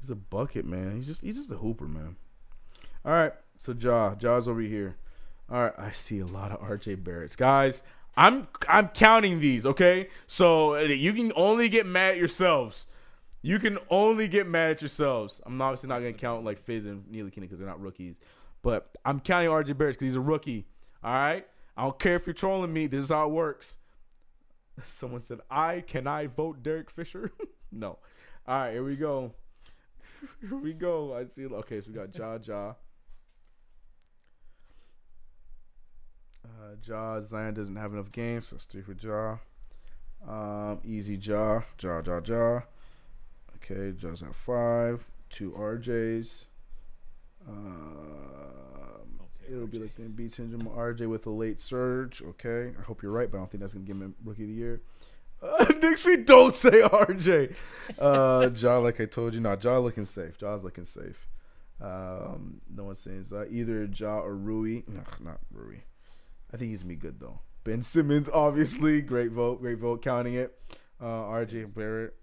he's 0.00 0.10
a 0.10 0.14
bucket, 0.16 0.64
man. 0.64 0.96
He's 0.96 1.06
just 1.06 1.22
he's 1.22 1.36
just 1.36 1.52
a 1.52 1.56
hooper, 1.56 1.86
man. 1.86 2.16
All 3.04 3.12
right, 3.12 3.32
so 3.58 3.72
Ja, 3.78 4.14
Ja's 4.14 4.46
over 4.46 4.60
here. 4.60 4.96
All 5.50 5.64
right, 5.64 5.72
I 5.76 5.90
see 5.90 6.20
a 6.20 6.26
lot 6.26 6.52
of 6.52 6.60
RJ 6.60 7.02
Barrett's. 7.02 7.36
Guys, 7.36 7.82
I'm 8.16 8.46
I'm 8.68 8.88
counting 8.88 9.40
these, 9.40 9.66
okay? 9.66 10.08
So 10.26 10.78
you 10.78 11.12
can 11.12 11.32
only 11.34 11.68
get 11.68 11.84
mad 11.86 12.12
at 12.12 12.16
yourselves. 12.18 12.86
You 13.42 13.58
can 13.58 13.78
only 13.90 14.28
get 14.28 14.46
mad 14.46 14.70
at 14.70 14.82
yourselves. 14.82 15.40
I'm 15.44 15.60
obviously 15.60 15.88
not 15.88 15.98
gonna 15.98 16.12
count 16.12 16.44
like 16.44 16.60
Fizz 16.60 16.86
and 16.86 17.10
Neely 17.10 17.30
Keenan 17.32 17.48
because 17.48 17.58
they're 17.58 17.68
not 17.68 17.80
rookies, 17.80 18.14
but 18.62 18.94
I'm 19.04 19.18
counting 19.18 19.50
RJ 19.50 19.76
Barrett 19.76 19.96
because 19.96 20.12
he's 20.12 20.16
a 20.16 20.20
rookie. 20.20 20.66
All 21.02 21.12
right, 21.12 21.46
I 21.76 21.82
don't 21.82 21.98
care 21.98 22.14
if 22.14 22.26
you're 22.26 22.34
trolling 22.34 22.72
me. 22.72 22.86
This 22.86 23.02
is 23.04 23.10
how 23.10 23.26
it 23.26 23.32
works. 23.32 23.76
Someone 24.86 25.20
said, 25.20 25.40
"I 25.50 25.80
can 25.80 26.06
I 26.06 26.28
vote 26.28 26.62
Derek 26.62 26.88
Fisher?" 26.88 27.32
no. 27.72 27.98
All 28.46 28.58
right, 28.58 28.72
here 28.72 28.84
we 28.84 28.94
go. 28.94 29.32
here 30.40 30.56
we 30.56 30.72
go. 30.72 31.14
I 31.14 31.24
see. 31.24 31.44
Okay, 31.44 31.80
so 31.80 31.88
we 31.90 31.94
got 31.94 32.16
Ja 32.16 32.38
Ja. 32.40 32.74
Uh, 36.44 36.74
Ja 36.86 37.20
Zion 37.20 37.54
doesn't 37.54 37.76
have 37.76 37.92
enough 37.92 38.12
games, 38.12 38.46
so 38.46 38.56
it's 38.56 38.66
three 38.66 38.82
for 38.82 38.94
Ja. 38.94 39.38
Um, 40.24 40.80
easy 40.84 41.16
Ja 41.16 41.62
Ja 41.80 42.00
Ja 42.06 42.20
Ja. 42.24 42.60
Okay, 43.62 43.92
Ja's 43.96 44.22
at 44.22 44.34
five. 44.34 45.10
Two 45.30 45.52
RJs. 45.52 46.46
Um, 47.48 49.20
it'll 49.50 49.66
be 49.66 49.78
like 49.78 49.94
the 49.94 50.02
Embiid 50.02 50.32
syndrome. 50.32 50.66
RJ 50.66 51.08
with 51.08 51.26
a 51.26 51.30
late 51.30 51.60
surge. 51.60 52.22
Okay, 52.22 52.72
I 52.78 52.82
hope 52.82 53.02
you're 53.02 53.12
right, 53.12 53.30
but 53.30 53.38
I 53.38 53.40
don't 53.40 53.50
think 53.50 53.60
that's 53.60 53.74
gonna 53.74 53.86
give 53.86 53.96
him 53.96 54.14
rookie 54.24 54.42
of 54.42 54.48
the 54.48 54.54
year. 54.54 54.82
Uh, 55.42 55.64
Knicks 55.82 56.02
feet 56.02 56.24
don't 56.24 56.54
say 56.54 56.70
RJ. 56.82 57.56
Uh, 57.98 58.48
Ja, 58.54 58.78
like 58.78 59.00
I 59.00 59.06
told 59.06 59.34
you, 59.34 59.40
no, 59.40 59.56
Ja 59.60 59.76
looking 59.78 60.04
safe. 60.04 60.38
Ja's 60.38 60.62
looking 60.62 60.84
safe. 60.84 61.26
Um, 61.80 62.60
no 62.72 62.84
one's 62.84 63.00
saying 63.00 63.24
uh, 63.32 63.46
either 63.50 63.88
Ja 63.92 64.20
or 64.20 64.36
Rui. 64.36 64.84
No, 64.86 65.00
not 65.18 65.40
Rui. 65.50 65.78
I 66.54 66.56
think 66.56 66.70
he's 66.70 66.82
gonna 66.84 66.90
be 66.94 67.00
good 67.00 67.18
though. 67.18 67.40
Ben 67.64 67.82
Simmons, 67.82 68.28
obviously, 68.32 69.00
great 69.02 69.32
vote, 69.32 69.60
great 69.60 69.78
vote, 69.78 70.00
counting 70.00 70.34
it. 70.34 70.56
Uh, 71.00 71.06
RJ 71.06 71.74
Barrett. 71.74 72.14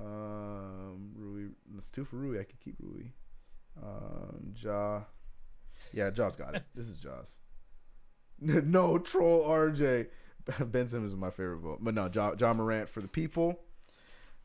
Um, 0.00 1.12
Rui. 1.14 1.48
That's 1.74 1.88
two 1.90 2.04
for 2.04 2.16
Rui. 2.16 2.40
I 2.40 2.44
could 2.44 2.60
keep 2.60 2.76
Rui. 2.80 3.10
Um, 3.82 4.54
Ja. 4.56 5.02
Yeah, 5.92 6.10
Ja's 6.10 6.36
got 6.36 6.54
it. 6.54 6.64
This 6.74 6.88
is 6.88 6.98
Ja's. 6.98 7.36
no 8.40 8.98
troll 8.98 9.46
RJ. 9.46 10.08
Ben 10.66 10.88
Simmons 10.88 11.12
is 11.12 11.18
my 11.18 11.30
favorite 11.30 11.58
vote, 11.58 11.78
but 11.80 11.94
no, 11.94 12.08
Ja, 12.12 12.32
ja 12.38 12.52
Morant 12.52 12.88
for 12.88 13.00
the 13.00 13.08
people. 13.08 13.60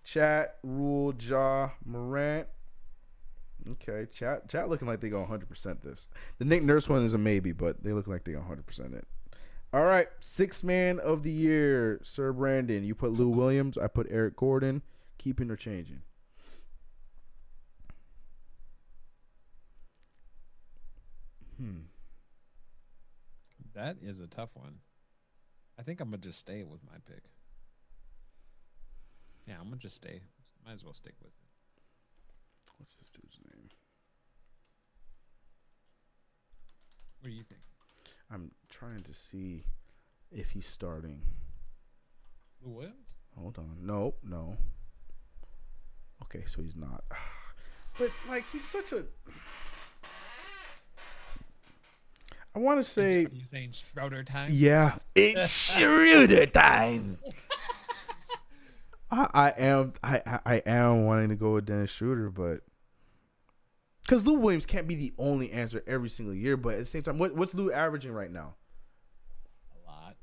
Chat 0.03 0.57
rule 0.63 1.13
Ja 1.19 1.71
Morant. 1.85 2.47
Okay, 3.73 4.07
chat 4.11 4.49
chat 4.49 4.69
looking 4.69 4.87
like 4.87 5.01
they 5.01 5.09
go 5.09 5.19
100 5.19 5.47
percent 5.47 5.83
this. 5.83 6.09
The 6.39 6.45
Nick 6.45 6.63
Nurse 6.63 6.89
one 6.89 7.03
is 7.03 7.13
a 7.13 7.19
maybe, 7.19 7.51
but 7.51 7.83
they 7.83 7.93
look 7.93 8.07
like 8.07 8.23
they 8.23 8.31
go 8.31 8.39
100 8.39 8.65
percent 8.65 8.95
it. 8.95 9.07
All 9.71 9.83
right, 9.83 10.07
six 10.19 10.63
man 10.63 10.99
of 10.99 11.21
the 11.21 11.31
year, 11.31 11.99
Sir 12.03 12.33
Brandon. 12.33 12.83
You 12.83 12.95
put 12.95 13.11
Lou 13.11 13.29
Williams. 13.29 13.77
I 13.77 13.87
put 13.87 14.07
Eric 14.09 14.35
Gordon. 14.35 14.81
Keeping 15.22 15.52
or 15.52 15.56
changing? 15.56 16.02
Hmm. 21.57 21.81
That 23.76 23.98
is 24.02 24.19
a 24.19 24.26
tough 24.26 24.49
one. 24.56 24.80
I 25.77 25.84
think 25.84 25.99
I'm 25.99 26.07
gonna 26.10 26.18
just 26.18 26.39
stay 26.39 26.64
with 26.64 26.80
my 26.84 26.98
pick. 27.06 27.22
Yeah, 29.45 29.57
I'm 29.60 29.65
gonna 29.65 29.76
just 29.76 29.98
stay. 29.98 30.22
Might 30.65 30.73
as 30.73 30.84
well 30.84 30.93
stick 30.95 31.14
with 31.22 31.34
it. 31.34 31.84
What's 32.77 32.95
this 32.95 33.11
dude's 33.11 33.38
name? 33.53 33.69
What 37.19 37.30
do 37.30 37.35
you 37.35 37.43
think? 37.43 37.61
I'm 38.31 38.49
trying 38.69 39.03
to 39.03 39.14
see 39.14 39.65
if 40.31 40.49
he's 40.49 40.65
starting. 40.65 41.22
Williams? 42.64 43.14
Hold 43.38 43.60
on. 43.60 43.77
No, 43.84 44.15
no. 44.23 44.57
Okay, 46.23 46.43
so 46.48 46.61
he's 46.61 46.76
not. 46.76 47.03
But 47.99 48.10
like 48.30 48.45
he's 48.53 48.64
such 48.64 48.93
a 48.93 49.03
I 52.56 52.60
want 52.60 52.80
to 52.80 52.84
say 52.84 53.26
Are 53.26 53.30
you 53.30 53.41
saying 53.52 53.72
Schroeder 53.73 54.23
time? 54.23 54.49
yeah, 54.53 54.98
it's 55.14 55.73
Schroeder 55.76 56.45
time. 56.45 57.18
I, 59.11 59.30
I 59.34 59.49
am 59.57 59.93
I, 60.02 60.22
I 60.26 60.39
I 60.45 60.56
am 60.65 61.06
wanting 61.06 61.30
to 61.30 61.35
go 61.35 61.53
with 61.56 61.65
Dennis 61.65 61.91
Schroeder, 61.91 62.30
but 62.30 62.61
because 64.03 64.26
Lou 64.26 64.35
Williams 64.39 64.65
can't 64.65 64.88
be 64.88 64.95
the 64.95 65.14
only 65.18 65.52
answer 65.52 65.84
every 65.85 66.10
single 66.10 66.34
year. 66.34 66.56
But 66.57 66.73
at 66.73 66.80
the 66.80 66.85
same 66.85 67.03
time, 67.03 67.18
what, 67.19 67.35
what's 67.35 67.53
Lou 67.53 67.72
averaging 67.72 68.14
right 68.14 68.31
now? 68.31 68.56
A 69.73 69.89
lot. 69.89 70.15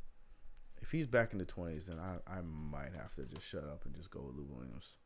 If 0.81 0.91
he's 0.91 1.07
back 1.07 1.33
in 1.33 1.39
the 1.39 1.45
twenties, 1.45 1.87
then 1.87 1.99
I, 1.99 2.17
I 2.31 2.41
might 2.43 2.95
have 2.97 3.15
to 3.17 3.25
just 3.25 3.47
shut 3.47 3.65
up 3.65 3.85
and 3.85 3.95
just 3.95 4.11
go 4.11 4.21
with 4.23 4.37
Lou 4.37 4.47
Williams. 4.51 4.97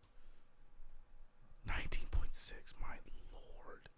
Nineteen 1.66 2.06
point 2.10 2.34
six, 2.34 2.74
my 2.80 2.96
lord, 3.32 3.88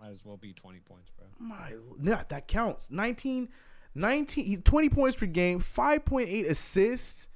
Might 0.00 0.10
as 0.10 0.24
well 0.24 0.36
be 0.36 0.52
20 0.52 0.80
points, 0.80 1.10
bro. 1.16 1.26
my 1.38 1.72
yeah, 2.00 2.22
that 2.28 2.48
counts. 2.48 2.90
19, 2.90 3.48
19 3.94 4.62
20 4.62 4.88
points 4.88 5.16
per 5.16 5.26
game, 5.26 5.60
five 5.60 6.04
point 6.04 6.28
eight 6.28 6.46
assists. 6.46 7.28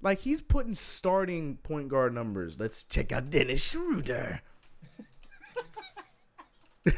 Like 0.00 0.20
he's 0.20 0.40
putting 0.40 0.74
starting 0.74 1.56
point 1.58 1.88
guard 1.88 2.14
numbers. 2.14 2.58
Let's 2.58 2.84
check 2.84 3.10
out 3.12 3.30
Dennis 3.30 3.62
Schroeder. 3.62 4.40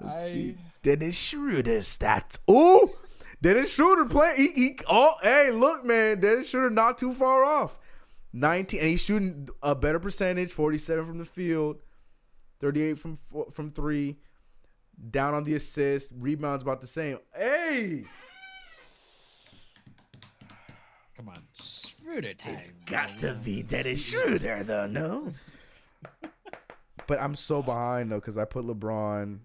Let's 0.00 0.30
see 0.30 0.56
Dennis 0.82 1.16
Schroeder 1.16 1.78
stats. 1.78 2.38
Oh, 2.48 2.94
Dennis 3.40 3.72
Schroeder 3.74 4.04
play. 4.06 4.34
He, 4.36 4.48
he, 4.48 4.78
oh, 4.88 5.14
hey, 5.22 5.50
look, 5.52 5.84
man, 5.84 6.20
Dennis 6.20 6.50
Schroeder 6.50 6.70
not 6.70 6.98
too 6.98 7.12
far 7.12 7.44
off. 7.44 7.78
19, 8.32 8.80
and 8.80 8.88
he's 8.88 9.02
shooting 9.02 9.48
a 9.62 9.74
better 9.74 9.98
percentage. 9.98 10.52
47 10.52 11.04
from 11.04 11.18
the 11.18 11.24
field, 11.24 11.82
38 12.60 12.98
from 12.98 13.16
from 13.50 13.70
three. 13.70 14.16
Down 15.10 15.34
on 15.34 15.44
the 15.44 15.54
assist, 15.54 16.12
rebounds 16.18 16.62
about 16.62 16.80
the 16.80 16.86
same. 16.86 17.18
Hey, 17.34 18.04
Come 21.16 21.28
on. 21.28 21.42
Schroeder 21.54 22.34
time. 22.34 22.56
It's 22.58 22.70
got 22.86 23.16
to 23.18 23.34
be 23.34 23.62
Dennis 23.62 24.08
Schroeder 24.08 24.64
though, 24.64 24.86
no. 24.86 25.32
but 27.06 27.20
I'm 27.20 27.34
so 27.36 27.62
behind 27.62 28.10
though 28.10 28.18
because 28.20 28.36
I 28.36 28.44
put 28.44 28.64
LeBron 28.66 29.38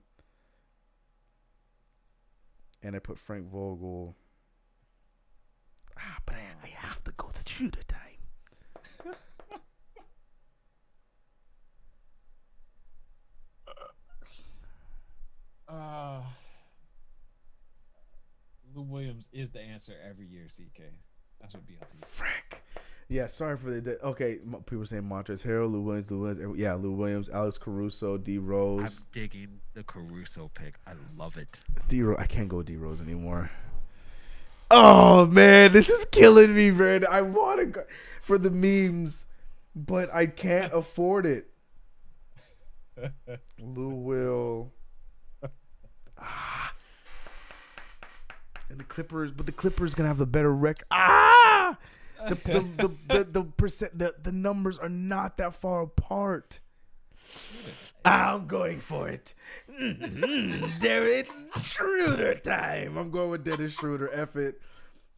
and 2.81 2.95
I 2.95 2.99
put 2.99 3.19
Frank 3.19 3.45
Vogel. 3.51 4.15
Ah, 5.99 6.18
but 6.26 6.35
I, 6.35 6.39
I 6.64 6.68
have 6.68 7.03
to 7.03 7.11
go 7.15 7.30
the 7.30 7.47
Schroeder 7.47 7.84
time. 7.88 9.14
Uh, 15.68 16.22
Lou 18.76 18.84
Williams 18.84 19.30
is 19.34 19.49
the 19.52 19.60
answer 19.61 19.94
every 20.07 20.27
year, 20.27 20.45
CK. 20.45 20.84
That's 21.41 21.53
what 21.53 21.64
BLT. 21.68 22.06
Frick. 22.06 22.64
Yeah, 23.10 23.27
sorry 23.27 23.57
for 23.57 23.72
the. 23.72 23.81
the 23.81 24.06
okay, 24.06 24.39
people 24.65 24.85
saying 24.85 25.03
Montrezl 25.03 25.45
Harrell, 25.45 25.72
Lou 25.72 25.81
Williams, 25.81 26.11
Lou 26.11 26.19
Williams. 26.19 26.60
Yeah, 26.60 26.73
Lou 26.73 26.91
Williams, 26.91 27.30
Alex 27.30 27.57
Caruso, 27.57 28.18
D 28.18 28.35
I'm 28.35 28.45
Rose. 28.45 29.06
digging 29.14 29.61
the 29.73 29.84
Caruso 29.84 30.52
pick. 30.53 30.76
I 30.85 30.91
love 31.18 31.38
it. 31.38 31.60
D 31.88 32.02
Rose. 32.02 32.18
I 32.19 32.26
can't 32.26 32.49
go 32.49 32.61
D 32.61 32.76
Rose 32.76 33.02
anymore. 33.02 33.49
Oh 34.69 35.26
man, 35.27 35.72
this 35.72 35.89
is 35.89 36.03
killing 36.06 36.53
me, 36.53 36.72
man. 36.72 37.06
I 37.10 37.22
want 37.22 37.60
to 37.60 37.65
go 37.68 37.84
for 38.22 38.38
the 38.38 38.52
memes, 38.52 39.26
but 39.73 40.14
I 40.14 40.26
can't 40.26 40.73
afford 40.73 41.26
it. 41.26 41.48
Lou 43.60 43.89
Will. 43.89 44.73
Ah. 46.27 46.73
And 48.69 48.79
the 48.79 48.83
Clippers, 48.83 49.31
but 49.31 49.45
the 49.45 49.51
Clippers 49.51 49.95
gonna 49.95 50.09
have 50.09 50.17
the 50.17 50.25
better 50.25 50.53
record. 50.53 50.85
Ah! 50.91 51.77
The 52.27 52.35
the 52.35 52.59
the, 53.07 53.15
the, 53.17 53.23
the 53.23 53.43
percent 53.43 53.97
the, 53.97 54.15
the 54.21 54.31
numbers 54.31 54.77
are 54.77 54.89
not 54.89 55.37
that 55.37 55.53
far 55.55 55.83
apart. 55.83 56.59
I'm 58.03 58.47
going 58.47 58.79
for 58.79 59.07
it. 59.09 59.33
Mhm. 59.69 60.79
there 60.79 61.07
it's 61.07 61.45
Schroeder 61.71 62.35
time. 62.35 62.97
I'm 62.97 63.11
going 63.11 63.29
with 63.29 63.43
Dennis 63.43 63.73
Schroeder. 63.73 64.09
F 64.13 64.35
it. 64.35 64.61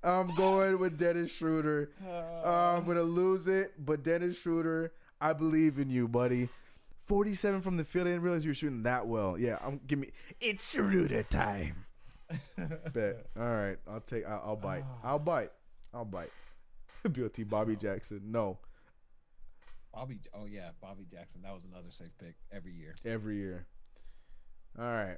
I'm 0.03 0.33
going 0.35 0.79
with 0.79 0.97
Dennis 0.97 1.31
Schroeder. 1.31 1.91
Uh, 2.05 2.77
I'm 2.77 2.85
gonna 2.85 3.01
lose 3.03 3.47
it, 3.47 3.73
but 3.85 4.03
Dennis 4.03 4.39
Schroeder, 4.39 4.91
I 5.21 5.33
believe 5.33 5.77
in 5.79 5.89
you, 5.89 6.07
buddy. 6.07 6.49
47 7.09 7.61
from 7.61 7.75
the 7.75 7.83
field. 7.83 8.05
I 8.05 8.11
didn't 8.11 8.23
realize 8.23 8.45
you 8.45 8.51
were 8.51 8.55
shooting 8.55 8.83
that 8.83 9.07
well. 9.07 9.35
Yeah, 9.37 9.57
I'm 9.65 9.81
give 9.85 9.97
me. 9.97 10.11
It's 10.39 10.71
Schroeder 10.71 11.23
time. 11.23 11.85
Bet. 12.93 13.25
All 13.35 13.43
right, 13.43 13.77
I'll 13.89 13.99
take. 13.99 14.27
I'll, 14.27 14.43
I'll 14.45 14.55
bite. 14.55 14.85
I'll 15.03 15.17
bite. 15.17 15.51
I'll 15.91 16.05
bite. 16.05 16.29
BOT 17.03 17.49
Bobby 17.49 17.75
Jackson. 17.75 18.21
No, 18.25 18.59
Bobby. 19.91 20.19
Oh 20.35 20.45
yeah, 20.45 20.69
Bobby 20.79 21.05
Jackson. 21.11 21.41
That 21.41 21.53
was 21.53 21.63
another 21.63 21.89
safe 21.89 22.11
pick 22.19 22.35
every 22.51 22.73
year. 22.73 22.95
every 23.03 23.37
year. 23.37 23.65
All 24.77 24.85
right. 24.85 25.17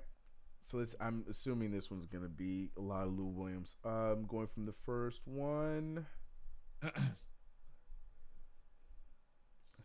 So 0.63 0.77
this, 0.77 0.95
I'm 1.01 1.25
assuming 1.29 1.71
this 1.71 1.91
one's 1.91 2.05
gonna 2.05 2.29
be 2.29 2.69
a 2.77 2.81
lot 2.81 3.05
of 3.05 3.19
Lou 3.19 3.25
Williams. 3.25 3.75
Um, 3.83 4.25
going 4.29 4.47
from 4.47 4.65
the 4.65 4.73
first 4.85 5.21
one. 5.25 6.05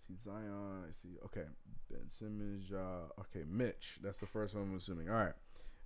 See 0.07 0.17
Zion. 0.17 0.85
I 0.89 0.93
see. 0.93 1.17
Okay, 1.25 1.47
Ben 1.91 2.09
Simmons. 2.11 2.71
Uh, 2.73 3.21
okay, 3.21 3.45
Mitch. 3.49 3.99
That's 4.03 4.19
the 4.19 4.27
first 4.27 4.55
one 4.55 4.65
I'm 4.65 4.77
assuming. 4.77 5.09
All 5.09 5.17
right, 5.17 5.33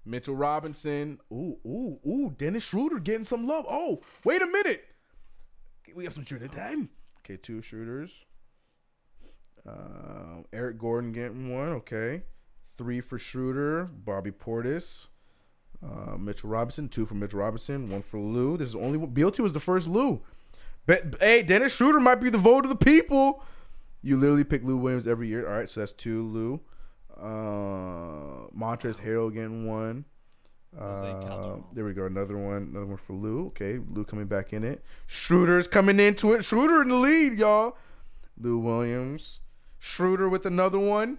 Mitchell 0.04 0.36
Robinson. 0.36 1.20
Ooh, 1.32 1.56
ooh, 1.64 1.98
ooh. 2.06 2.34
Dennis 2.36 2.64
Schroeder 2.64 2.98
getting 2.98 3.24
some 3.24 3.46
love. 3.46 3.64
Oh, 3.68 4.02
wait 4.24 4.42
a 4.42 4.46
minute. 4.46 4.84
We 5.94 6.04
have 6.04 6.12
some 6.14 6.24
shooter 6.24 6.48
time. 6.48 6.90
Okay, 7.20 7.36
two 7.36 7.62
shooters. 7.62 8.26
Uh, 9.66 10.42
Eric 10.52 10.78
Gordon 10.78 11.12
getting 11.12 11.54
one. 11.54 11.68
Okay, 11.68 12.22
three 12.76 13.00
for 13.00 13.18
Schroeder. 13.18 13.84
Bobby 13.84 14.30
Portis. 14.30 15.06
Uh, 15.82 16.18
Mitchell 16.18 16.50
Robinson. 16.50 16.88
Two 16.88 17.06
for 17.06 17.14
Mitchell 17.14 17.40
Robinson. 17.40 17.88
One 17.88 18.02
for 18.02 18.20
Lou. 18.20 18.58
This 18.58 18.68
is 18.68 18.76
only 18.76 18.98
one. 18.98 19.14
BLT 19.14 19.40
was 19.40 19.54
the 19.54 19.60
first 19.60 19.88
Lou. 19.88 20.20
But 20.84 21.16
hey, 21.20 21.42
Dennis 21.42 21.74
Schroeder 21.74 22.00
might 22.00 22.16
be 22.16 22.28
the 22.28 22.38
vote 22.38 22.64
of 22.64 22.68
the 22.68 22.76
people. 22.76 23.42
You 24.02 24.16
literally 24.16 24.44
pick 24.44 24.64
Lou 24.64 24.76
Williams 24.76 25.06
every 25.06 25.28
year. 25.28 25.46
All 25.46 25.52
right, 25.52 25.68
so 25.68 25.80
that's 25.80 25.92
two 25.92 26.22
Lou. 26.26 26.60
Uh, 27.16 28.48
Montrezl 28.56 29.00
Harrell 29.04 29.32
getting 29.32 29.66
one. 29.66 30.06
Uh, 30.78 31.56
there 31.74 31.84
we 31.84 31.92
go. 31.92 32.06
Another 32.06 32.38
one. 32.38 32.68
Another 32.70 32.86
one 32.86 32.96
for 32.96 33.14
Lou. 33.14 33.48
Okay, 33.48 33.78
Lou 33.90 34.04
coming 34.04 34.26
back 34.26 34.52
in 34.52 34.64
it. 34.64 34.84
Schroeder's 35.06 35.68
coming 35.68 35.98
into 36.00 36.32
it. 36.32 36.44
Schroeder 36.44 36.82
in 36.82 36.88
the 36.88 36.94
lead, 36.94 37.38
y'all. 37.38 37.76
Lou 38.38 38.58
Williams. 38.58 39.40
Schroeder 39.78 40.28
with 40.28 40.46
another 40.46 40.78
one. 40.78 41.18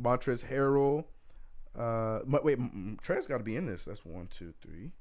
Montrezl 0.00 0.48
Harrell. 0.50 1.04
Uh, 1.78 2.20
wait, 2.42 2.58
Trez 3.02 3.28
got 3.28 3.38
to 3.38 3.44
be 3.44 3.54
in 3.54 3.66
this. 3.66 3.84
That's 3.84 4.04
one, 4.04 4.26
two, 4.28 4.52
three. 4.60 4.92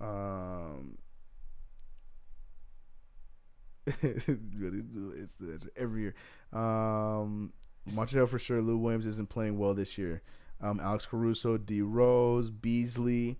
Um, 0.00 0.98
it's, 3.86 5.40
it's 5.40 5.66
every 5.76 6.02
year. 6.02 6.14
Um, 6.52 7.52
Montreal 7.86 8.26
for 8.26 8.38
sure. 8.38 8.62
Lou 8.62 8.78
Williams 8.78 9.06
isn't 9.06 9.28
playing 9.28 9.58
well 9.58 9.74
this 9.74 9.98
year. 9.98 10.22
Um, 10.60 10.80
Alex 10.80 11.06
Caruso, 11.06 11.58
D 11.58 11.82
Rose, 11.82 12.50
Beasley, 12.50 13.38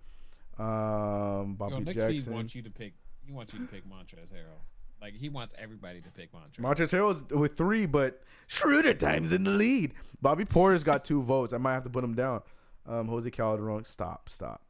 um, 0.59 1.55
Bobby 1.55 1.73
Yo, 1.73 1.79
Nick 1.79 1.95
Jackson. 1.95 2.33
wants 2.33 2.55
you 2.55 2.61
to 2.61 2.69
pick. 2.69 2.93
He 3.25 3.31
wants 3.31 3.53
you 3.53 3.59
to 3.59 3.65
pick 3.65 3.83
Montrezl 3.89 4.31
Harrell. 4.31 4.61
Like 5.01 5.15
he 5.15 5.29
wants 5.29 5.55
everybody 5.57 6.01
to 6.01 6.09
pick 6.09 6.31
Montrezl. 6.31 6.59
Montrezl 6.59 6.99
Harrell's 6.99 7.23
with 7.31 7.57
three, 7.57 7.85
but 7.85 8.21
Schroeder 8.47 8.93
time's 8.93 9.33
in 9.33 9.43
the 9.43 9.51
lead. 9.51 9.93
Bobby 10.21 10.45
Porter's 10.45 10.83
got 10.83 11.03
two 11.03 11.21
votes. 11.21 11.53
I 11.53 11.57
might 11.57 11.73
have 11.73 11.83
to 11.83 11.89
put 11.89 12.03
him 12.03 12.13
down. 12.13 12.41
Um, 12.87 13.07
Jose 13.07 13.29
Calderon, 13.31 13.85
stop, 13.85 14.29
stop. 14.29 14.61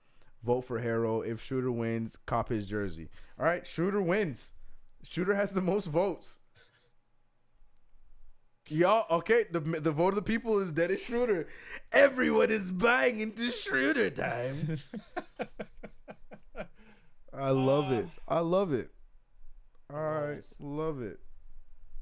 Vote 0.43 0.61
for 0.61 0.79
Harrell. 0.79 1.25
If 1.25 1.41
Schroeder 1.41 1.71
wins, 1.71 2.17
cop 2.25 2.49
his 2.49 2.65
jersey. 2.65 3.09
All 3.39 3.45
right, 3.45 3.65
Schroeder 3.65 4.01
wins. 4.01 4.53
Schroeder 5.07 5.35
has 5.35 5.51
the 5.51 5.61
most 5.61 5.85
votes. 5.85 6.37
Y'all, 8.67 9.05
okay, 9.19 9.45
the 9.51 9.59
the 9.59 9.91
vote 9.91 10.09
of 10.09 10.15
the 10.15 10.21
people 10.23 10.57
is 10.59 10.71
Dennis 10.71 11.05
Schroeder. 11.05 11.47
Everyone 11.91 12.49
is 12.49 12.71
buying 12.71 13.19
into 13.19 13.51
Schroeder 13.51 14.09
time. 14.09 14.77
I 17.33 17.51
love 17.51 17.91
it. 17.91 18.07
I 18.27 18.39
love 18.39 18.71
it. 18.73 18.89
All 19.93 19.99
right, 19.99 20.35
Nice. 20.35 20.55
love 20.59 21.01
it. 21.01 21.19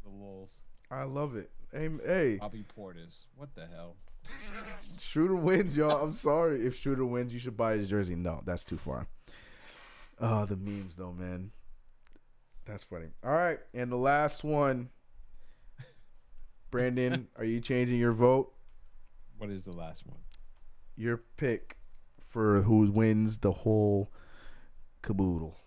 the 0.05 0.09
Wolves. 0.09 0.61
I 0.89 1.03
love 1.03 1.35
it. 1.35 1.49
Hey, 1.73 1.89
hey, 2.05 2.38
Bobby 2.39 2.63
Portis. 2.77 3.25
What 3.35 3.53
the 3.55 3.65
hell? 3.67 3.95
Shooter 5.01 5.35
wins, 5.35 5.75
y'all. 5.75 6.01
I'm 6.03 6.13
sorry. 6.13 6.65
If 6.65 6.77
Shooter 6.80 7.03
wins, 7.05 7.34
you 7.34 7.39
should 7.39 7.57
buy 7.57 7.73
his 7.75 7.89
jersey. 7.89 8.15
No, 8.15 8.41
that's 8.45 8.63
too 8.63 8.77
far. 8.77 9.07
Oh, 10.21 10.45
the 10.45 10.55
memes 10.55 10.95
though, 10.95 11.11
man. 11.11 11.51
That's 12.65 12.84
funny. 12.84 13.07
All 13.23 13.31
right, 13.34 13.60
and 13.73 13.91
the 13.91 13.98
last 13.98 14.44
one. 14.44 14.90
Brandon, 16.72 17.27
are 17.38 17.44
you 17.44 17.60
changing 17.60 17.99
your 17.99 18.14
vote? 18.14 18.53
What 19.38 19.49
is 19.49 19.65
the 19.65 19.73
last 19.76 20.06
one? 20.07 20.18
Your 20.95 21.18
pick 21.38 21.77
for 22.22 22.61
who 22.64 22.90
wins 22.91 23.40
the 23.40 23.52
whole 23.52 24.11
caboodle. 25.02 25.57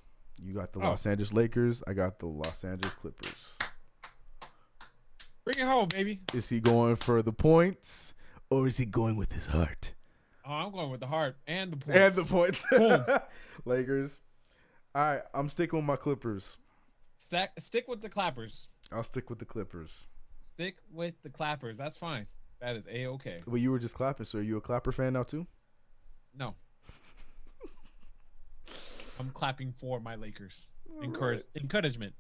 You 0.43 0.55
got 0.55 0.73
the 0.73 0.81
Oh. 0.81 0.89
Los 0.89 1.07
Angeles 1.07 1.33
Lakers. 1.33 1.83
I 1.87 1.93
got 1.93 2.19
the 2.19 2.27
Los 2.27 2.65
Angeles 2.65 2.95
Clippers. 2.95 3.55
Bring 5.45 5.59
it 5.59 5.65
home, 5.67 5.89
baby. 5.89 6.21
Is 6.35 6.49
he 6.49 6.61
going 6.61 6.97
for 6.97 7.23
the 7.23 7.33
points 7.33 8.15
or 8.51 8.67
is 8.67 8.79
he 8.79 8.85
going 8.87 9.17
with 9.17 9.33
his 9.33 9.47
heart? 9.47 9.93
Oh, 10.45 10.53
I'm 10.53 10.73
going 10.73 10.91
with 10.91 11.01
the 11.01 11.07
heart 11.07 11.37
and 11.47 11.73
the 11.73 11.77
points. 11.77 11.97
And 11.97 12.15
the 12.15 12.25
points. 12.25 13.25
Lakers. 13.65 14.19
All 14.95 15.03
right, 15.03 15.23
I'm 15.35 15.49
sticking 15.49 15.79
with 15.79 15.87
my 15.87 15.97
Clippers. 15.97 16.57
Stack, 17.17 17.59
stick 17.59 17.89
with 17.89 18.01
the 18.01 18.09
clappers. 18.09 18.69
I'll 18.93 19.03
stick 19.03 19.31
with 19.31 19.39
the 19.39 19.45
Clippers. 19.45 19.91
Stick 20.41 20.77
with 20.93 21.15
the 21.23 21.31
clappers. 21.31 21.77
That's 21.77 21.97
fine. 21.97 22.27
That 22.61 22.77
is 22.77 22.87
a 22.91 23.07
okay. 23.09 23.43
Well, 23.47 23.59
you 23.59 23.71
were 23.71 23.79
just 23.79 23.95
clapping, 23.95 24.27
so 24.27 24.39
are 24.39 24.43
you 24.43 24.57
a 24.57 24.61
Clapper 24.61 24.93
fan 24.93 25.13
now 25.13 25.23
too? 25.23 25.47
No. 26.35 26.55
I'm 29.19 29.31
clapping 29.31 29.73
for 29.73 30.01
my 30.01 30.15
Lakers. 30.15 30.67
Encourage, 31.03 31.43
encouragement. 31.55 32.15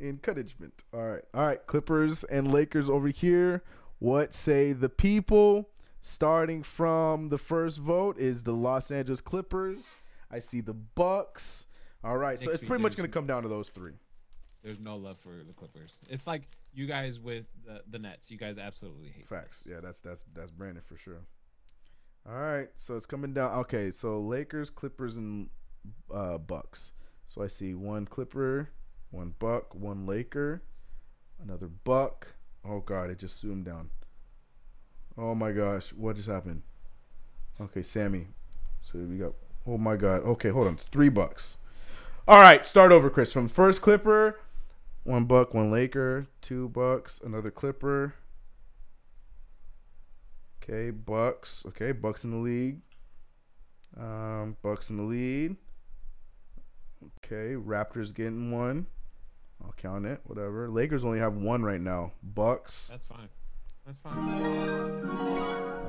Encouragement. 0.00 0.84
All 0.92 1.06
right, 1.06 1.22
all 1.34 1.46
right. 1.46 1.66
Clippers 1.66 2.24
and 2.24 2.52
Lakers 2.52 2.88
over 2.88 3.08
here. 3.08 3.62
What 3.98 4.32
say 4.34 4.72
the 4.72 4.88
people? 4.88 5.68
Starting 6.02 6.62
from 6.62 7.28
the 7.28 7.36
first 7.36 7.78
vote 7.78 8.18
is 8.18 8.44
the 8.44 8.52
Los 8.52 8.90
Angeles 8.90 9.20
Clippers. 9.20 9.94
I 10.30 10.40
see 10.40 10.60
the 10.62 10.72
Bucks. 10.72 11.66
All 12.02 12.16
right, 12.16 12.40
so 12.40 12.50
it's 12.50 12.64
pretty 12.64 12.82
much 12.82 12.96
going 12.96 13.08
to 13.08 13.12
come 13.12 13.26
down 13.26 13.42
to 13.42 13.48
those 13.48 13.68
three. 13.68 13.92
There's 14.62 14.78
no 14.78 14.96
love 14.96 15.18
for 15.18 15.42
the 15.46 15.52
Clippers. 15.52 15.96
It's 16.08 16.26
like 16.26 16.42
you 16.74 16.86
guys 16.86 17.18
with 17.18 17.50
the, 17.64 17.82
the 17.88 17.98
Nets. 17.98 18.30
You 18.30 18.36
guys 18.36 18.58
absolutely 18.58 19.08
hate. 19.08 19.28
Facts. 19.28 19.64
Yeah, 19.66 19.80
that's 19.82 20.00
that's 20.00 20.24
that's 20.34 20.50
Brandon 20.50 20.82
for 20.82 20.96
sure. 20.96 21.20
All 22.28 22.38
right, 22.38 22.68
so 22.76 22.96
it's 22.96 23.06
coming 23.06 23.32
down. 23.32 23.52
Okay, 23.60 23.90
so 23.90 24.20
Lakers, 24.20 24.68
Clippers, 24.68 25.16
and 25.16 25.48
uh, 26.12 26.36
Bucks. 26.36 26.92
So 27.24 27.42
I 27.42 27.46
see 27.46 27.72
one 27.72 28.06
Clipper, 28.06 28.70
one 29.10 29.34
Buck, 29.38 29.74
one 29.74 30.04
Laker, 30.04 30.62
another 31.42 31.68
Buck. 31.68 32.34
Oh 32.62 32.80
God, 32.80 33.08
it 33.08 33.18
just 33.18 33.40
zoomed 33.40 33.64
down. 33.64 33.90
Oh 35.16 35.34
my 35.34 35.52
gosh, 35.52 35.94
what 35.94 36.16
just 36.16 36.28
happened? 36.28 36.62
Okay, 37.58 37.82
Sammy. 37.82 38.28
So 38.82 38.98
we 38.98 39.16
got. 39.16 39.32
Oh 39.66 39.78
my 39.78 39.96
God. 39.96 40.22
Okay, 40.22 40.50
hold 40.50 40.66
on. 40.66 40.74
It's 40.74 40.84
three 40.84 41.08
Bucks. 41.08 41.56
All 42.28 42.38
right, 42.38 42.64
start 42.64 42.92
over, 42.92 43.10
Chris. 43.10 43.32
From 43.32 43.48
first 43.48 43.82
Clipper, 43.82 44.38
one 45.10 45.24
Buck, 45.24 45.52
one 45.52 45.70
Laker, 45.70 46.28
two 46.40 46.68
Bucks, 46.68 47.20
another 47.22 47.50
Clipper. 47.50 48.14
Okay, 50.62 50.90
Bucks. 50.90 51.64
Okay, 51.66 51.92
Bucks 51.92 52.24
in 52.24 52.30
the 52.30 52.36
league. 52.36 52.80
Um, 53.98 54.56
Bucks 54.62 54.88
in 54.88 54.96
the 54.96 55.02
lead. 55.02 55.56
Okay, 57.18 57.54
Raptors 57.54 58.14
getting 58.14 58.52
one. 58.52 58.86
I'll 59.62 59.74
count 59.76 60.06
it. 60.06 60.20
Whatever. 60.24 60.70
Lakers 60.70 61.04
only 61.04 61.18
have 61.18 61.34
one 61.34 61.62
right 61.62 61.80
now. 61.80 62.12
Bucks. 62.22 62.88
That's 62.88 63.06
fine. 63.06 63.28
That's 63.84 63.98
fine. 63.98 65.79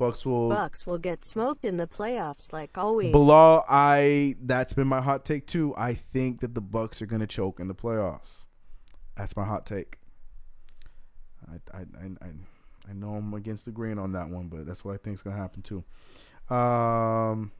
Bucks 0.00 0.24
will. 0.24 0.48
Bucks 0.48 0.86
will 0.86 0.98
get 0.98 1.26
smoked 1.26 1.62
in 1.62 1.76
the 1.76 1.86
playoffs 1.86 2.54
like 2.54 2.78
always. 2.78 3.12
Bilal, 3.12 3.66
I 3.68 4.34
that's 4.40 4.72
been 4.72 4.88
my 4.88 5.02
hot 5.02 5.26
take 5.26 5.46
too. 5.46 5.74
I 5.76 5.92
think 5.92 6.40
that 6.40 6.54
the 6.54 6.62
Bucks 6.62 7.02
are 7.02 7.06
gonna 7.06 7.26
choke 7.26 7.60
in 7.60 7.68
the 7.68 7.74
playoffs. 7.74 8.46
That's 9.14 9.36
my 9.36 9.44
hot 9.44 9.66
take. 9.66 9.98
I 11.46 11.56
I 11.76 11.80
I, 11.80 12.26
I, 12.26 12.28
I 12.88 12.92
know 12.94 13.14
I'm 13.14 13.34
against 13.34 13.66
the 13.66 13.72
grain 13.72 13.98
on 13.98 14.12
that 14.12 14.30
one, 14.30 14.48
but 14.48 14.64
that's 14.64 14.82
what 14.84 14.94
I 14.94 14.96
think 14.96 15.14
is 15.14 15.22
gonna 15.22 15.36
happen 15.36 15.60
too. 15.60 15.84
Um, 16.48 17.52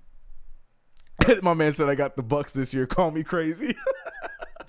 my 1.42 1.52
man 1.52 1.72
said 1.72 1.90
I 1.90 1.94
got 1.94 2.16
the 2.16 2.22
Bucks 2.22 2.54
this 2.54 2.72
year. 2.72 2.86
Call 2.86 3.10
me 3.10 3.22
crazy. 3.22 3.76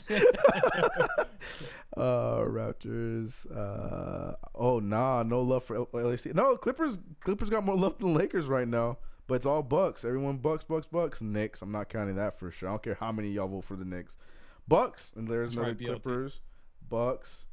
uh, 1.98 2.40
Raptors. 2.46 3.46
Uh, 3.56 4.36
oh 4.56 4.80
nah, 4.80 5.24
no 5.24 5.42
love 5.42 5.64
for 5.64 5.88
LAC. 5.94 6.34
No, 6.34 6.56
Clippers. 6.58 7.00
Clippers 7.20 7.50
got 7.50 7.64
more 7.64 7.76
love 7.78 7.98
than 7.98 8.14
Lakers 8.14 8.48
right 8.48 8.68
now. 8.68 8.98
But 9.28 9.36
it's 9.36 9.46
all 9.46 9.64
Bucks. 9.64 10.04
Everyone 10.04 10.38
Bucks, 10.38 10.64
Bucks, 10.64 10.88
Bucks. 10.88 11.22
Knicks. 11.22 11.62
I'm 11.62 11.72
not 11.72 11.90
counting 11.90 12.16
that 12.18 12.38
for 12.38 12.52
sure. 12.52 12.68
I 12.68 12.74
don't 12.74 12.84
care 12.84 12.98
how 13.00 13.12
many 13.12 13.30
y'all 13.30 13.48
vote 13.48 13.64
for 13.64 13.78
the 13.78 13.86
Knicks. 13.86 14.18
Bucks. 14.68 15.14
And 15.16 15.28
there's 15.28 15.56
That's 15.56 15.56
another 15.56 15.72
right, 15.72 15.80
BLT. 15.80 15.86
Clippers. 16.04 16.40
Bucks. 16.90 17.46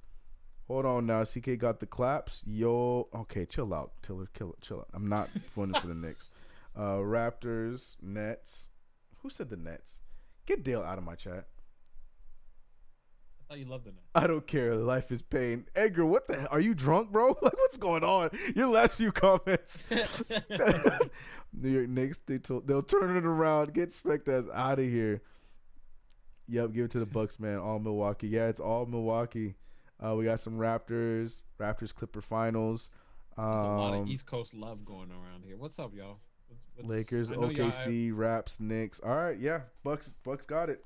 Hold 0.66 0.86
on 0.86 1.06
now. 1.06 1.24
CK 1.24 1.56
got 1.56 1.80
the 1.80 1.86
claps. 1.86 2.42
Yo. 2.46 3.08
Okay, 3.14 3.46
chill 3.46 3.72
out. 3.72 3.92
Tiller, 4.02 4.28
kill 4.34 4.52
it. 4.52 4.60
Chill 4.60 4.80
out. 4.80 4.88
I'm 4.92 5.08
not 5.08 5.28
voting 5.54 5.74
for 5.74 5.86
the 5.86 5.94
Knicks. 5.94 6.30
Uh, 6.76 6.96
Raptors. 6.96 7.96
Nets. 8.02 8.68
Who 9.22 9.30
said 9.30 9.50
the 9.50 9.56
Nets? 9.56 10.02
Get 10.46 10.64
Dale 10.64 10.82
out 10.82 10.98
of 10.98 11.04
my 11.04 11.14
chat. 11.14 11.46
You 13.54 13.64
loved 13.64 13.84
the 13.86 13.90
Nets. 13.92 14.02
I 14.14 14.26
don't 14.26 14.46
care. 14.46 14.74
Life 14.76 15.10
is 15.10 15.22
pain. 15.22 15.64
Edgar, 15.74 16.04
what 16.04 16.28
the 16.28 16.36
hell? 16.40 16.48
Are 16.50 16.60
you 16.60 16.74
drunk, 16.74 17.10
bro? 17.10 17.28
Like, 17.42 17.56
what's 17.56 17.76
going 17.78 18.04
on? 18.04 18.30
Your 18.54 18.66
last 18.68 18.94
few 18.96 19.10
comments. 19.10 19.84
New 21.52 21.70
York 21.70 21.88
Knicks, 21.88 22.18
they 22.26 22.38
told, 22.38 22.66
they'll 22.66 22.82
turn 22.82 23.16
it 23.16 23.24
around. 23.24 23.72
Get 23.72 23.92
Spect 23.92 24.28
ass 24.28 24.44
out 24.52 24.78
of 24.78 24.84
here. 24.84 25.22
Yep, 26.48 26.72
give 26.72 26.84
it 26.86 26.90
to 26.92 26.98
the 26.98 27.06
Bucks, 27.06 27.40
man. 27.40 27.58
All 27.58 27.78
Milwaukee. 27.78 28.28
Yeah, 28.28 28.48
it's 28.48 28.60
all 28.60 28.86
Milwaukee. 28.86 29.54
Uh, 30.04 30.14
we 30.14 30.24
got 30.24 30.40
some 30.40 30.58
Raptors, 30.58 31.40
Raptors 31.58 31.94
Clipper 31.94 32.20
finals. 32.20 32.90
There's 33.36 33.46
a 33.46 33.50
lot 33.50 33.94
of 33.94 34.00
Um, 34.02 34.08
East 34.08 34.26
Coast 34.26 34.54
love 34.54 34.84
going 34.84 35.10
around 35.10 35.44
here. 35.44 35.56
What's 35.56 35.78
up, 35.78 35.94
y'all? 35.94 36.18
What's, 36.48 36.62
what's, 36.76 36.88
Lakers, 36.88 37.30
OKC, 37.30 38.10
Raps, 38.14 38.60
Knicks. 38.60 39.00
All 39.00 39.14
right, 39.14 39.38
yeah, 39.38 39.60
Bucks, 39.84 40.12
Bucks 40.24 40.44
got 40.44 40.68
it. 40.70 40.84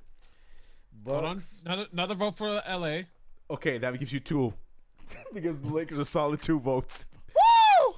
Hold 1.06 1.24
on, 1.24 1.40
another, 1.64 1.86
another 1.92 2.14
vote 2.14 2.36
for 2.36 2.62
LA. 2.68 3.02
Okay, 3.50 3.78
that 3.78 3.98
gives 3.98 4.12
you 4.12 4.20
two. 4.20 4.54
that 5.32 5.40
gives 5.40 5.62
the 5.62 5.68
Lakers 5.68 5.98
a 5.98 6.04
solid 6.04 6.40
two 6.40 6.60
votes. 6.60 7.06
Woo! 7.34 7.94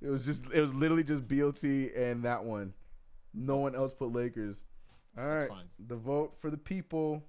It 0.00 0.08
was 0.08 0.24
just 0.24 0.46
it 0.52 0.60
was 0.60 0.72
literally 0.72 1.04
just 1.04 1.26
BLT 1.26 1.96
and 1.98 2.22
that 2.24 2.44
one. 2.44 2.72
No 3.34 3.58
one 3.58 3.74
else 3.74 3.92
put 3.92 4.12
Lakers. 4.12 4.62
All 5.18 5.26
right. 5.26 5.48
fine. 5.48 5.68
The 5.78 5.96
vote 5.96 6.34
for 6.40 6.50
the 6.50 6.56
people 6.56 7.24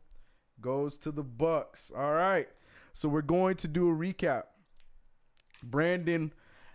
goes 0.60 0.98
to 1.00 1.12
the 1.12 1.24
Bucks. 1.24 1.92
All 1.96 2.14
right. 2.14 2.48
So 2.94 3.10
we're 3.10 3.22
going 3.22 3.56
to 3.58 3.68
do 3.68 3.90
a 3.90 3.94
recap. 3.94 4.44
Brandon 5.64 6.34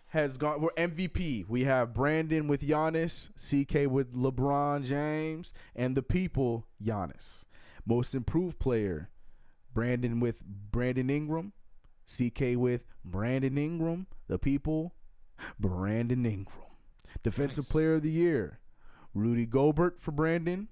has 0.08 0.36
gone 0.36 0.60
we're 0.60 0.70
MVP. 0.72 1.48
We 1.48 1.64
have 1.64 1.94
Brandon 1.94 2.48
with 2.48 2.62
Giannis, 2.62 3.28
CK 3.36 3.90
with 3.90 4.14
LeBron 4.14 4.84
James, 4.84 5.52
and 5.74 5.96
the 5.96 6.02
people 6.02 6.66
Giannis. 6.82 7.44
Most 7.86 8.14
improved 8.14 8.58
player, 8.58 9.10
Brandon 9.72 10.18
with 10.20 10.42
Brandon 10.44 11.08
Ingram, 11.08 11.52
CK 12.06 12.56
with 12.56 12.84
Brandon 13.04 13.56
Ingram, 13.56 14.08
the 14.26 14.38
people 14.38 14.94
Brandon 15.58 16.26
Ingram. 16.26 16.58
Defensive 17.22 17.64
Nice. 17.64 17.72
Player 17.72 17.94
of 17.94 18.02
the 18.02 18.10
Year, 18.10 18.60
Rudy 19.14 19.46
Gobert 19.46 20.00
for 20.00 20.10
Brandon, 20.12 20.68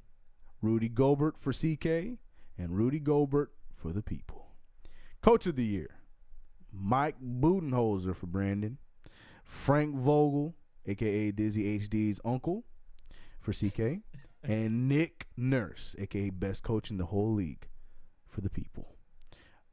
Rudy 0.60 0.88
Gobert 0.88 1.38
for 1.38 1.52
CK, 1.52 2.18
and 2.58 2.76
Rudy 2.76 3.00
Gobert 3.00 3.52
for 3.74 3.92
the 3.92 4.02
people. 4.02 4.48
Coach 5.22 5.46
of 5.46 5.56
the 5.56 5.64
Year, 5.64 5.98
Mike 6.72 7.16
Budenholzer 7.22 8.14
for 8.14 8.26
Brandon, 8.26 8.78
Frank 9.44 9.94
Vogel, 9.94 10.54
aka 10.86 11.30
Dizzy 11.30 11.78
HD's 11.78 12.20
uncle, 12.24 12.64
for 13.40 13.52
CK, 13.52 14.00
and 14.44 14.88
Nick 14.88 15.26
Nurse, 15.36 15.96
aka 15.98 16.30
best 16.30 16.62
coach 16.62 16.90
in 16.90 16.98
the 16.98 17.06
whole 17.06 17.32
league, 17.32 17.68
for 18.26 18.40
the 18.40 18.50
people. 18.50 18.96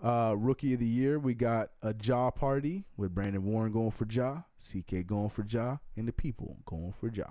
Uh, 0.03 0.33
rookie 0.35 0.73
of 0.73 0.79
the 0.79 0.85
year, 0.85 1.19
we 1.19 1.35
got 1.35 1.69
a 1.83 1.93
Ja 2.01 2.31
party 2.31 2.85
with 2.97 3.13
Brandon 3.13 3.43
Warren 3.43 3.71
going 3.71 3.91
for 3.91 4.07
Ja, 4.09 4.41
CK 4.57 5.05
going 5.05 5.29
for 5.29 5.45
Ja, 5.47 5.77
and 5.95 6.07
the 6.07 6.13
people 6.13 6.57
going 6.65 6.91
for 6.91 7.09
Ja. 7.09 7.25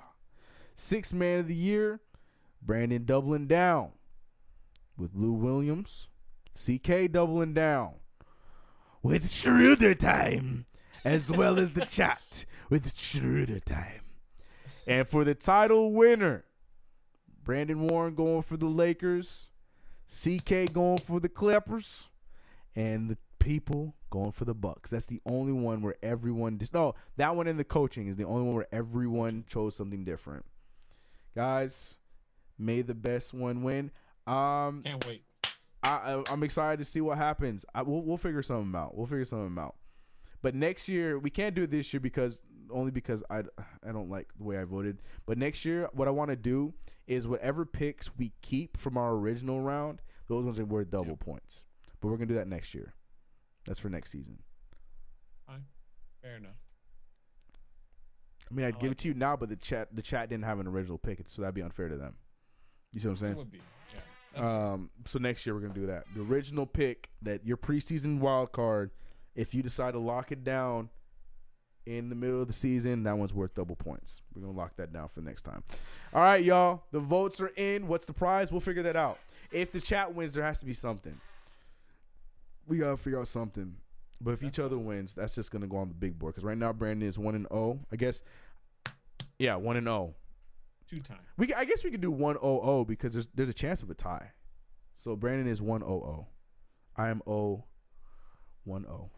Sixth 0.76 1.12
man 1.12 1.40
of 1.40 1.48
the 1.48 1.54
year, 1.54 2.00
Brandon 2.62 3.04
doubling 3.04 3.48
down 3.48 3.90
with 4.96 5.16
Lou 5.16 5.32
Williams, 5.32 6.08
CK 6.54 7.10
doubling 7.10 7.54
down 7.54 7.94
with 9.02 9.30
Schroeder 9.30 9.94
time, 9.94 10.66
as 11.04 11.32
well 11.32 11.58
as 11.58 11.72
the 11.72 11.86
chat 11.86 12.44
with 12.68 12.96
Schroeder 12.96 13.60
time. 13.60 14.02
And 14.86 15.08
for 15.08 15.24
the 15.24 15.34
title 15.34 15.92
winner, 15.92 16.44
Brandon 17.50 17.88
Warren 17.88 18.14
going 18.14 18.42
for 18.42 18.56
the 18.56 18.68
Lakers, 18.68 19.48
CK 20.06 20.72
going 20.72 20.98
for 20.98 21.18
the 21.18 21.28
Clippers, 21.28 22.08
and 22.76 23.10
the 23.10 23.18
people 23.40 23.96
going 24.08 24.30
for 24.30 24.44
the 24.44 24.54
Bucks. 24.54 24.90
That's 24.90 25.06
the 25.06 25.20
only 25.26 25.50
one 25.50 25.82
where 25.82 25.96
everyone 26.00 26.58
dis- 26.58 26.72
no, 26.72 26.94
that 27.16 27.34
one 27.34 27.48
in 27.48 27.56
the 27.56 27.64
coaching 27.64 28.06
is 28.06 28.14
the 28.14 28.24
only 28.24 28.44
one 28.44 28.54
where 28.54 28.68
everyone 28.70 29.46
chose 29.48 29.74
something 29.74 30.04
different. 30.04 30.44
Guys, 31.34 31.96
may 32.56 32.82
the 32.82 32.94
best 32.94 33.34
one 33.34 33.64
win. 33.64 33.90
Um, 34.28 34.84
Can't 34.84 35.04
wait. 35.08 35.24
I, 35.82 35.90
I 35.90 36.22
I'm 36.30 36.44
excited 36.44 36.78
to 36.78 36.84
see 36.84 37.00
what 37.00 37.18
happens. 37.18 37.64
I, 37.74 37.82
we'll 37.82 38.02
we'll 38.02 38.16
figure 38.16 38.44
something 38.44 38.78
out. 38.78 38.96
We'll 38.96 39.08
figure 39.08 39.24
something 39.24 39.60
out. 39.60 39.74
But 40.40 40.54
next 40.54 40.88
year 40.88 41.18
we 41.18 41.30
can't 41.30 41.56
do 41.56 41.64
it 41.64 41.72
this 41.72 41.92
year 41.92 41.98
because 41.98 42.42
only 42.72 42.90
because 42.90 43.22
I 43.30 43.42
I 43.86 43.92
don't 43.92 44.10
like 44.10 44.28
the 44.38 44.44
way 44.44 44.58
I 44.58 44.64
voted. 44.64 45.02
But 45.26 45.38
next 45.38 45.64
year, 45.64 45.88
what 45.92 46.08
I 46.08 46.10
want 46.10 46.30
to 46.30 46.36
do 46.36 46.74
is 47.06 47.26
whatever 47.26 47.64
picks 47.66 48.16
we 48.16 48.32
keep 48.42 48.76
from 48.76 48.96
our 48.96 49.12
original 49.14 49.60
round, 49.60 50.00
those 50.28 50.44
ones 50.44 50.58
are 50.58 50.64
worth 50.64 50.90
double 50.90 51.16
points. 51.16 51.64
But 52.00 52.08
we're 52.08 52.16
gonna 52.16 52.26
do 52.26 52.34
that 52.34 52.48
next 52.48 52.74
year. 52.74 52.94
That's 53.66 53.78
for 53.78 53.88
next 53.90 54.10
season. 54.10 54.38
Fair 56.22 56.36
enough. 56.36 56.56
I 58.50 58.54
mean, 58.54 58.66
I'd 58.66 58.76
I 58.76 58.78
give 58.78 58.88
like 58.90 58.92
it 58.92 58.98
to 58.98 59.08
you 59.08 59.14
now, 59.14 59.36
but 59.36 59.48
the 59.48 59.56
chat 59.56 59.88
the 59.94 60.02
chat 60.02 60.28
didn't 60.28 60.44
have 60.44 60.60
an 60.60 60.66
original 60.66 60.98
pick, 60.98 61.22
so 61.28 61.40
that'd 61.42 61.54
be 61.54 61.62
unfair 61.62 61.88
to 61.88 61.96
them. 61.96 62.14
You 62.92 63.00
see 63.00 63.08
what 63.08 63.12
I'm 63.12 63.16
It 63.16 63.28
saying? 63.28 63.36
would 63.36 63.50
be. 63.50 63.60
Yeah. 64.34 64.72
Um, 64.72 64.90
so 65.06 65.18
next 65.18 65.46
year 65.46 65.54
we're 65.54 65.62
gonna 65.62 65.74
do 65.74 65.86
that. 65.86 66.04
The 66.14 66.22
original 66.22 66.66
pick 66.66 67.10
that 67.22 67.46
your 67.46 67.56
preseason 67.56 68.18
wild 68.18 68.52
card, 68.52 68.90
if 69.34 69.54
you 69.54 69.62
decide 69.62 69.92
to 69.92 69.98
lock 69.98 70.30
it 70.32 70.44
down 70.44 70.90
in 71.86 72.08
the 72.08 72.14
middle 72.14 72.40
of 72.40 72.46
the 72.46 72.52
season, 72.52 73.02
that 73.04 73.16
one's 73.16 73.34
worth 73.34 73.54
double 73.54 73.76
points. 73.76 74.22
We're 74.34 74.42
gonna 74.42 74.56
lock 74.56 74.76
that 74.76 74.92
down 74.92 75.08
for 75.08 75.20
next 75.20 75.42
time. 75.42 75.62
All 76.14 76.22
right, 76.22 76.42
y'all. 76.42 76.82
The 76.92 77.00
votes 77.00 77.40
are 77.40 77.52
in. 77.56 77.86
What's 77.86 78.06
the 78.06 78.12
prize? 78.12 78.52
We'll 78.52 78.60
figure 78.60 78.82
that 78.84 78.96
out. 78.96 79.18
If 79.50 79.72
the 79.72 79.80
chat 79.80 80.14
wins, 80.14 80.34
there 80.34 80.44
has 80.44 80.60
to 80.60 80.66
be 80.66 80.72
something. 80.72 81.18
We 82.66 82.78
gotta 82.78 82.96
figure 82.96 83.20
out 83.20 83.28
something. 83.28 83.76
But 84.20 84.32
if 84.32 84.42
each 84.42 84.58
other 84.58 84.78
wins, 84.78 85.14
that's 85.14 85.34
just 85.34 85.50
gonna 85.50 85.66
go 85.66 85.78
on 85.78 85.88
the 85.88 85.94
big 85.94 86.18
board. 86.18 86.34
Because 86.34 86.44
right 86.44 86.58
now 86.58 86.72
Brandon 86.72 87.08
is 87.08 87.18
one 87.18 87.34
and 87.34 87.46
zero. 87.50 87.80
I 87.90 87.96
guess. 87.96 88.22
Yeah, 89.38 89.56
one 89.56 89.76
and 89.76 89.86
zero. 89.86 90.14
Two 90.88 90.98
times. 90.98 91.20
We 91.36 91.54
I 91.54 91.64
guess 91.64 91.84
we 91.84 91.90
could 91.90 92.00
do 92.00 92.10
1-0 92.10 92.86
because 92.86 93.12
there's 93.12 93.28
there's 93.34 93.48
a 93.48 93.54
chance 93.54 93.82
of 93.82 93.90
a 93.90 93.94
tie. 93.94 94.32
So 94.92 95.14
Brandon 95.14 95.46
is 95.46 95.60
1-0 95.60 96.26
I 96.96 97.08
am 97.08 97.22
oh 97.26 97.64
one 98.64 98.84
oh. 98.86 99.10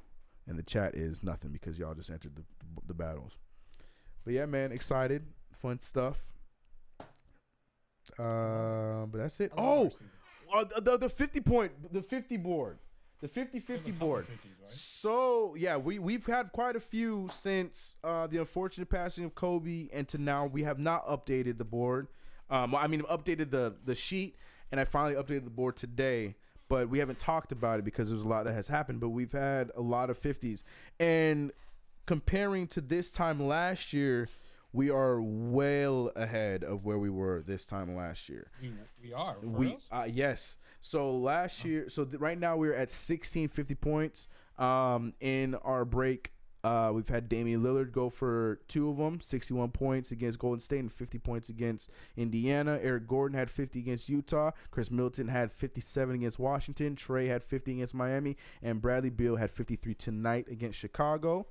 And 0.47 0.59
the 0.59 0.63
chat 0.63 0.97
is 0.97 1.23
nothing 1.23 1.53
because 1.53 1.79
y'all 1.79 1.95
just 1.95 2.11
entered 2.11 2.35
the 2.37 2.43
the 2.87 2.95
battles. 2.95 3.33
But 4.25 4.35
yeah, 4.35 4.47
man, 4.47 4.73
excited, 4.73 5.25
fun 5.53 5.81
stuff. 5.81 6.19
Uh, 8.19 9.07
but 9.07 9.19
that's 9.19 9.41
it. 9.41 9.53
Oh, 9.57 9.91
uh, 10.53 10.65
the, 10.65 10.81
the 10.81 10.99
the 10.99 11.09
50 11.09 11.41
point 11.41 11.93
the 11.93 12.03
50 12.03 12.37
board. 12.39 12.79
The 13.21 13.29
50-50 13.29 13.97
board. 14.01 14.25
50s, 14.25 14.31
right? 14.33 14.69
So 14.69 15.55
yeah, 15.57 15.77
we 15.77 16.01
we've 16.01 16.27
had 16.27 16.51
quite 16.51 16.75
a 16.75 16.81
few 16.81 17.29
since 17.31 17.95
uh, 18.03 18.27
the 18.27 18.39
unfortunate 18.39 18.91
passing 18.91 19.25
of 19.25 19.37
Kobe, 19.37 19.89
and 19.93 20.09
to 20.09 20.19
now 20.19 20.47
we 20.47 20.65
have 20.65 20.81
not 20.81 21.07
updated 21.07 21.59
the 21.59 21.65
board. 21.65 22.09
Um, 22.51 22.75
I 22.75 22.89
mean, 22.89 23.03
updated 23.03 23.53
the 23.53 23.77
the 23.85 23.95
sheet, 23.95 24.37
and 24.73 24.81
I 24.81 24.85
finally 24.85 25.15
updated 25.15 25.45
the 25.45 25.51
board 25.51 25.77
today. 25.77 26.35
But 26.73 26.89
we 26.89 27.01
haven't 27.01 27.19
talked 27.19 27.53
about 27.53 27.81
it 27.81 27.85
because 27.85 28.09
there's 28.09 28.23
a 28.23 28.29
lot 28.29 28.45
that 28.47 28.55
has 28.55 28.67
happened. 28.67 28.99
But 28.99 29.11
we've 29.11 29.31
had 29.31 29.71
a 29.77 29.83
lot 29.83 30.09
of 30.09 30.19
50s, 30.19 30.63
and 30.99 31.53
comparing 32.07 32.67
to 32.69 32.81
this 32.81 33.11
time 33.11 33.47
last 33.47 33.93
year, 33.93 34.27
we 34.73 34.89
are 34.89 35.21
well 35.21 36.11
ahead 36.17 36.65
of 36.65 36.87
where 36.87 36.99
we 36.99 37.11
were 37.11 37.43
this 37.43 37.67
time 37.67 37.95
last 37.95 38.31
year. 38.31 38.51
We, 39.03 39.13
are. 39.13 39.37
We 39.43 39.77
uh, 39.91 40.09
yes. 40.11 40.57
So 40.81 41.15
last 41.15 41.63
year, 41.63 41.91
so 41.91 42.07
th- 42.07 42.19
right 42.19 42.41
now 42.41 42.57
we're 42.57 42.73
at 42.75 42.89
sixteen 42.89 43.49
fifty 43.49 43.75
points. 43.75 44.27
Um, 44.59 45.13
in 45.21 45.55
our 45.57 45.85
break, 45.85 46.33
uh, 46.65 46.91
we've 46.95 47.09
had 47.09 47.29
Damian 47.29 47.63
Lillard 47.63 47.91
go 47.91 48.09
for 48.09 48.61
two 48.69 48.89
of 48.89 48.97
them, 48.97 49.21
sixty 49.21 49.53
one 49.53 49.71
points 49.71 50.13
against 50.13 50.39
Golden 50.39 50.61
State 50.61 50.79
and 50.79 50.93
fifty 50.93 51.19
points 51.19 51.49
against 51.49 51.91
Indiana. 52.17 52.79
Eric 52.81 53.09
Gordon 53.09 53.37
had 53.37 53.51
fifty 53.51 53.81
against 53.81 54.09
Utah. 54.09 54.53
Khris 54.71 54.91
Middleton 54.91 55.29
had 55.29 55.51
fifty 55.51 55.81
seven 55.81 56.15
against 56.15 56.39
Washington. 56.39 56.95
Trae 56.95 57.27
had 57.27 57.43
fifty 57.43 57.73
against 57.73 57.95
Miami, 57.95 58.37
and 58.63 58.81
Bradley 58.81 59.11
Beal 59.11 59.37
had 59.37 59.51
fifty 59.51 59.75
three 59.75 59.95
tonight 59.95 60.47
against 60.49 60.79
Chicago. 60.79 61.47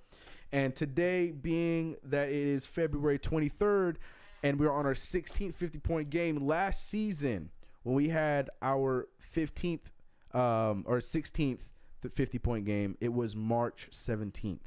And 0.53 0.75
today, 0.75 1.31
being 1.31 1.95
that 2.03 2.29
it 2.29 2.35
is 2.35 2.65
February 2.65 3.17
23rd, 3.17 3.95
and 4.43 4.59
we're 4.59 4.71
on 4.71 4.85
our 4.85 4.93
16th 4.93 5.53
50 5.53 5.79
point 5.79 6.09
game 6.09 6.45
last 6.45 6.89
season 6.89 7.49
when 7.83 7.95
we 7.95 8.09
had 8.09 8.49
our 8.61 9.07
15th 9.33 9.91
um, 10.33 10.83
or 10.87 10.97
16th, 10.97 11.69
50 12.09 12.39
point 12.39 12.65
game. 12.65 12.97
It 12.99 13.13
was 13.13 13.35
March 13.35 13.87
17th. 13.91 14.59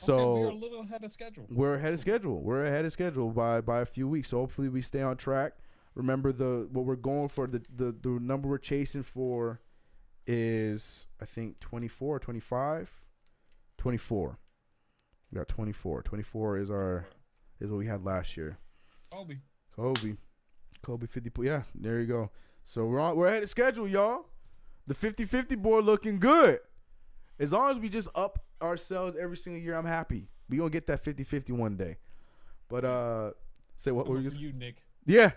So 0.00 0.18
okay, 0.18 0.40
we're 0.40 0.48
a 0.48 0.54
little 0.54 0.80
ahead 0.80 1.04
of 1.04 1.12
schedule. 1.12 1.46
we're 1.50 1.74
ahead 1.74 1.92
of 1.92 2.00
schedule. 2.00 2.40
We're 2.40 2.64
ahead 2.64 2.86
of 2.86 2.92
schedule 2.92 3.28
by 3.32 3.60
by 3.60 3.82
a 3.82 3.84
few 3.84 4.08
weeks. 4.08 4.28
So 4.28 4.38
hopefully 4.38 4.70
we 4.70 4.80
stay 4.80 5.02
on 5.02 5.18
track. 5.18 5.52
Remember 5.94 6.32
the 6.32 6.70
what 6.72 6.86
we're 6.86 6.96
going 6.96 7.28
for 7.28 7.46
the 7.46 7.60
the, 7.76 7.94
the 8.00 8.08
number 8.08 8.48
we're 8.48 8.56
chasing 8.56 9.02
for 9.02 9.60
is 10.26 11.06
I 11.20 11.26
think 11.26 11.60
24 11.60 12.16
or 12.16 12.18
25 12.18 13.04
24. 13.76 14.38
We 15.30 15.36
got 15.36 15.48
24. 15.48 16.02
24 16.02 16.56
is 16.56 16.70
our 16.70 17.06
is 17.60 17.70
what 17.70 17.76
we 17.76 17.86
had 17.86 18.02
last 18.02 18.38
year. 18.38 18.56
Kobe. 19.12 19.36
Kobe. 19.76 20.14
Kobe 20.82 21.06
50 21.06 21.30
yeah, 21.42 21.64
there 21.74 22.00
you 22.00 22.06
go. 22.06 22.30
So 22.64 22.86
we're 22.86 23.00
on 23.00 23.16
we're 23.16 23.26
ahead 23.26 23.42
of 23.42 23.50
schedule, 23.50 23.86
y'all. 23.86 24.30
The 24.86 24.94
50-50 24.94 25.58
board 25.58 25.84
looking 25.84 26.18
good. 26.18 26.60
As 27.38 27.52
long 27.52 27.70
as 27.70 27.78
we 27.78 27.90
just 27.90 28.08
up 28.14 28.46
ourselves 28.62 29.16
every 29.18 29.36
single 29.36 29.62
year, 29.62 29.74
I'm 29.74 29.84
happy. 29.86 30.28
We 30.48 30.56
gonna 30.58 30.70
get 30.70 30.86
that 30.88 31.02
50-50 31.04 31.50
one 31.52 31.76
day. 31.76 31.96
But 32.68 32.84
uh 32.84 33.30
say 33.76 33.90
what 33.90 34.06
were 34.08 34.20
you 34.20 34.30
you, 34.30 34.52
Nick. 34.52 34.82
Yeah. 35.06 35.32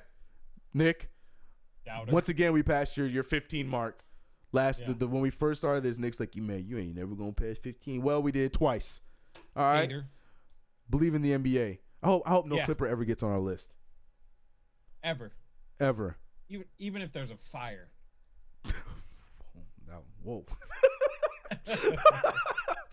Nick. 0.74 1.10
Doubter. 1.86 2.12
Once 2.12 2.30
again 2.30 2.54
we 2.54 2.64
passed 2.64 2.98
your 2.98 3.08
your 3.08 3.24
15 3.24 3.68
mark. 3.68 4.00
Last 4.52 4.82
Yeah. 4.82 4.88
the, 4.90 4.94
the 4.94 5.08
when 5.08 5.22
we 5.22 5.30
first 5.32 5.62
started 5.62 5.84
this, 5.84 5.98
Nick's 5.98 6.20
like, 6.20 6.36
you 6.36 6.42
man, 6.44 6.66
you 6.68 6.78
ain't 6.78 6.96
never 6.96 7.16
gonna 7.16 7.32
pass 7.34 7.58
15. 7.58 8.02
Well, 8.02 8.22
we 8.22 8.32
did 8.32 8.54
twice. 8.54 9.02
All 9.56 9.64
right. 9.64 9.82
Hater. 9.90 10.06
Believe 10.90 11.16
in 11.16 11.22
the 11.22 11.32
NBA. 11.32 11.80
I 12.02 12.08
hope 12.08 12.24
I 12.26 12.30
hope 12.30 12.46
no 12.46 12.56
Yeah. 12.58 12.66
Clipper 12.66 12.88
ever 12.88 13.04
gets 13.06 13.24
on 13.24 13.32
our 13.32 13.40
list. 13.40 13.74
Ever. 15.04 15.32
Ever. 15.80 16.18
Even 16.50 16.66
even 16.78 17.02
if 17.02 17.12
there's 17.14 17.32
a 17.32 17.38
fire. 17.38 17.90
Now, 19.88 20.02
whoa. 20.24 20.46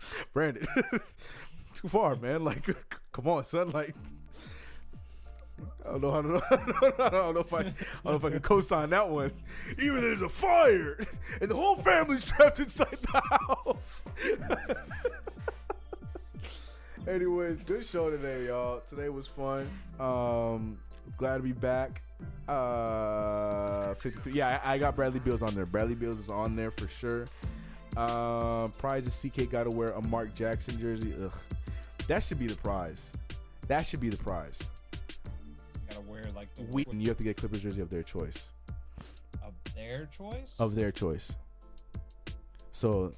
Brandon. 0.33 0.65
Too 1.75 1.87
far, 1.87 2.15
man. 2.15 2.43
Like, 2.43 2.63
come 3.11 3.27
on, 3.27 3.45
son. 3.45 3.71
Like, 3.71 3.95
I 5.85 5.97
don't 5.97 6.01
know 6.01 6.11
how 6.11 6.21
to. 6.21 6.95
I 7.03 7.09
don't 7.09 7.33
know 7.35 7.41
if 7.41 7.53
I. 7.53 7.59
I 7.59 7.63
don't 7.63 7.75
know 8.05 8.15
if 8.15 8.25
I 8.25 8.29
can 8.29 8.39
co-sign 8.39 8.89
that 8.91 9.09
one. 9.09 9.31
Even 9.79 10.01
there's 10.01 10.21
a 10.21 10.29
fire 10.29 10.99
and 11.39 11.49
the 11.49 11.55
whole 11.55 11.75
family's 11.75 12.25
trapped 12.25 12.59
inside 12.59 12.97
the 13.01 13.21
house. 13.21 14.03
Anyways, 17.07 17.63
good 17.63 17.83
show 17.83 18.11
today, 18.11 18.45
y'all. 18.47 18.81
Today 18.81 19.09
was 19.09 19.27
fun. 19.27 19.67
Um, 19.99 20.77
glad 21.17 21.37
to 21.37 21.43
be 21.43 21.51
back. 21.51 22.03
Uh, 22.47 23.95
50, 23.95 24.31
yeah, 24.31 24.59
I, 24.63 24.73
I 24.73 24.77
got 24.77 24.95
Bradley 24.95 25.19
Bills 25.19 25.41
on 25.41 25.55
there. 25.55 25.65
Bradley 25.65 25.95
Bills 25.95 26.19
is 26.19 26.29
on 26.29 26.55
there 26.55 26.69
for 26.69 26.87
sure. 26.87 27.25
Um, 27.97 28.71
prize 28.77 29.05
is 29.07 29.17
CK 29.19 29.49
got 29.49 29.69
to 29.69 29.75
wear 29.75 29.89
a 29.89 30.07
Mark 30.07 30.33
Jackson 30.33 30.79
jersey. 30.79 31.13
Ugh, 31.21 31.31
that 32.07 32.23
should 32.23 32.39
be 32.39 32.47
the 32.47 32.55
prize. 32.55 33.11
That 33.67 33.85
should 33.85 33.99
be 33.99 34.09
the 34.09 34.17
prize. 34.17 34.59
gotta 35.89 36.01
wear 36.01 36.23
like 36.35 36.53
the 36.55 36.63
We, 36.71 36.85
you 36.91 37.07
have 37.07 37.17
to 37.17 37.23
get 37.23 37.37
Clippers 37.37 37.61
jersey 37.61 37.81
of 37.81 37.89
their 37.89 38.03
choice. 38.03 38.45
of 39.43 39.53
their 39.75 40.07
choice. 40.11 40.55
Of 40.59 40.75
their 40.75 40.91
choice. 40.91 41.33
So 42.71 42.89
okay. 42.89 43.15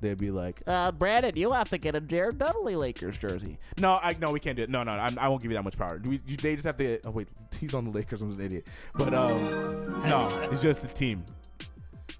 they'd 0.00 0.18
be 0.18 0.30
like, 0.30 0.62
Uh, 0.66 0.92
Brandon, 0.92 1.32
you'll 1.34 1.52
have 1.54 1.70
to 1.70 1.78
get 1.78 1.94
a 1.94 2.00
Jared 2.00 2.38
Dudley 2.38 2.76
Lakers 2.76 3.16
jersey. 3.18 3.58
No, 3.78 3.92
I 4.02 4.14
no, 4.20 4.30
we 4.32 4.40
can't 4.40 4.56
do 4.56 4.62
it. 4.62 4.70
No, 4.70 4.82
no, 4.82 4.92
I'm, 4.92 5.18
I 5.18 5.28
won't 5.28 5.42
give 5.42 5.50
you 5.50 5.56
that 5.56 5.64
much 5.64 5.76
power. 5.78 6.00
We, 6.04 6.20
you, 6.26 6.36
they 6.36 6.54
just 6.54 6.66
have 6.66 6.76
to. 6.76 7.00
Oh 7.06 7.10
wait, 7.10 7.28
he's 7.58 7.74
on 7.74 7.84
the 7.84 7.90
Lakers. 7.90 8.20
I'm 8.22 8.30
an 8.30 8.40
idiot. 8.40 8.68
But 8.94 9.14
um, 9.14 10.02
no, 10.08 10.28
it's 10.52 10.62
just 10.62 10.82
the 10.82 10.88
team. 10.88 11.24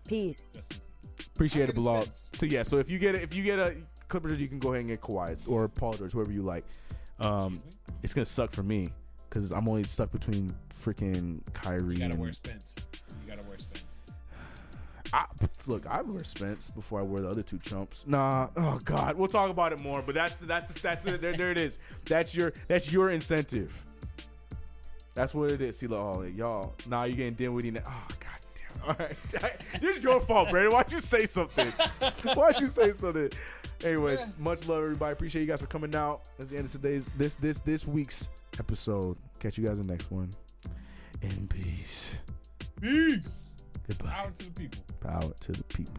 Peace. 0.09 0.57
Just 1.41 1.57
in- 1.57 1.63
Appreciate 1.63 1.71
it, 1.71 1.73
I 1.73 1.77
mean, 1.77 1.85
Bilal. 1.85 2.05
So 2.33 2.47
yeah, 2.47 2.63
so 2.63 2.79
if 2.79 2.91
you 2.91 2.99
get 2.99 3.15
if 3.17 3.35
you 3.35 3.43
get 3.43 3.59
a 3.59 3.77
Clippers, 4.09 4.41
you 4.41 4.49
can 4.49 4.59
go 4.59 4.71
ahead 4.71 4.81
and 4.81 4.89
get 4.91 5.01
Kawhi 5.01 5.43
or 5.49 5.69
Paul 5.69 5.93
George, 5.93 6.13
whoever 6.13 6.33
you 6.33 6.43
like. 6.43 6.65
Um, 7.21 7.55
it's 8.03 8.15
gonna 8.15 8.27
suck 8.27 8.51
for 8.53 8.63
me 8.63 8.89
because 9.29 9.53
I'm 9.53 9.69
only 9.69 9.85
stuck 9.85 10.11
between 10.11 10.51
freaking 10.75 11.41
Kyrie 11.53 11.95
You 11.95 12.01
gotta 12.01 12.13
and 12.13 12.21
wear 12.21 12.33
Spence. 12.33 12.75
You 13.23 13.31
gotta 13.31 13.47
wear 13.49 13.59
Spence. 13.59 13.85
I, 15.13 15.27
look, 15.67 15.87
I 15.87 16.03
wear 16.03 16.23
Spence 16.25 16.71
before 16.71 17.01
I 17.01 17.03
wear 17.03 17.23
the 17.23 17.29
other 17.29 17.43
two 17.43 17.59
chumps. 17.59 18.05
Nah, 18.07 18.49
oh 18.57 18.79
god, 18.85 19.17
we'll 19.17 19.29
talk 19.29 19.51
about 19.51 19.73
it 19.73 19.81
more. 19.83 20.03
But 20.03 20.15
that's 20.15 20.37
that's 20.39 20.69
that's 20.81 21.07
it. 21.07 21.21
There, 21.21 21.37
there 21.37 21.51
it 21.51 21.59
is. 21.59 21.79
That's 22.05 22.35
your 22.35 22.53
that's 22.69 22.93
your 22.93 23.11
incentive. 23.11 23.85
That's 25.15 25.35
what 25.35 25.51
it 25.51 25.61
is. 25.61 25.79
See, 25.79 25.87
look, 25.87 26.01
oh, 26.01 26.23
y'all, 26.23 26.75
nah, 26.89 27.05
you 27.05 27.15
getting 27.15 27.35
Dinwiddie. 27.35 27.73
Now. 27.73 27.81
Oh 27.87 28.07
god 28.09 28.20
damn. 28.20 28.20
All 28.87 28.97
right, 28.99 29.17
this 29.81 29.99
is 29.99 30.05
your 30.05 30.21
fault, 30.21 30.51
Brandon. 30.51 30.73
Why'd 30.73 30.93
you 30.93 31.01
say 31.01 31.27
something? 31.27 31.69
Why'd 32.35 32.61
you 32.61 32.67
say 32.69 32.93
something? 32.93 33.31
Anyways, 33.85 34.21
much 34.39 34.67
love, 34.69 34.83
everybody. 34.83 35.13
Appreciate 35.13 35.43
you 35.43 35.49
guys 35.49 35.61
for 35.61 35.67
coming 35.67 35.95
out. 35.95 36.29
That's 36.39 36.51
the 36.51 36.57
end 36.57 36.67
of 36.67 36.73
today's 36.73 37.07
this 37.17 37.37
this 37.37 37.61
this 37.61 37.87
week's 37.87 38.29
episode. 38.59 39.19
Catch 39.39 39.59
you 39.59 39.67
guys 39.67 39.79
in 39.79 39.87
the 39.87 39.93
next 39.93 40.11
one. 40.11 40.31
In 41.23 41.49
peace. 41.49 42.17
Peace. 42.81 43.47
Goodbye. 43.89 44.11
Power 44.11 44.33
to 44.39 44.45
the 44.45 44.51
people. 44.53 44.81
Power 45.01 45.33
to 45.41 45.53
the 45.53 45.65
people. 45.65 45.95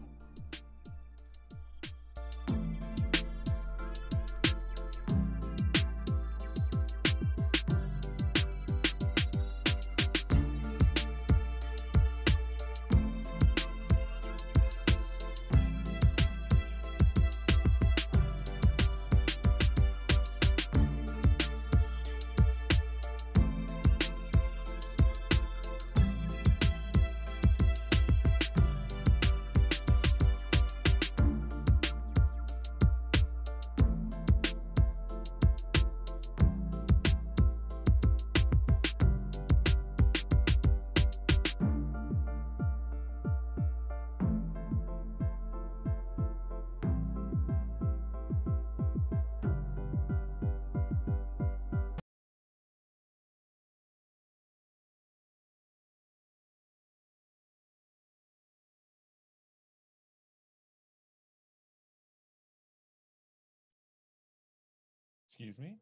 Excuse 65.31 65.57
me? 65.59 65.79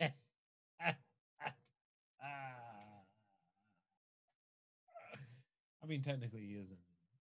I 5.82 5.86
mean, 5.86 6.02
technically, 6.02 6.40
he 6.46 6.54
is 6.54 6.70
in 6.70 6.76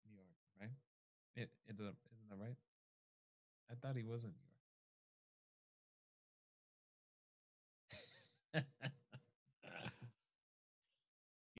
New 0.06 0.16
York, 0.16 0.34
right? 0.60 0.70
It, 1.36 1.50
it's 1.68 1.80
a, 1.80 1.84
isn't 1.84 2.30
that 2.30 2.38
right? 2.40 2.56
I 3.70 3.74
thought 3.74 3.96
he 3.96 4.04
was 4.04 4.24
in 4.24 4.30
New 4.30 4.36
York. 8.54 8.64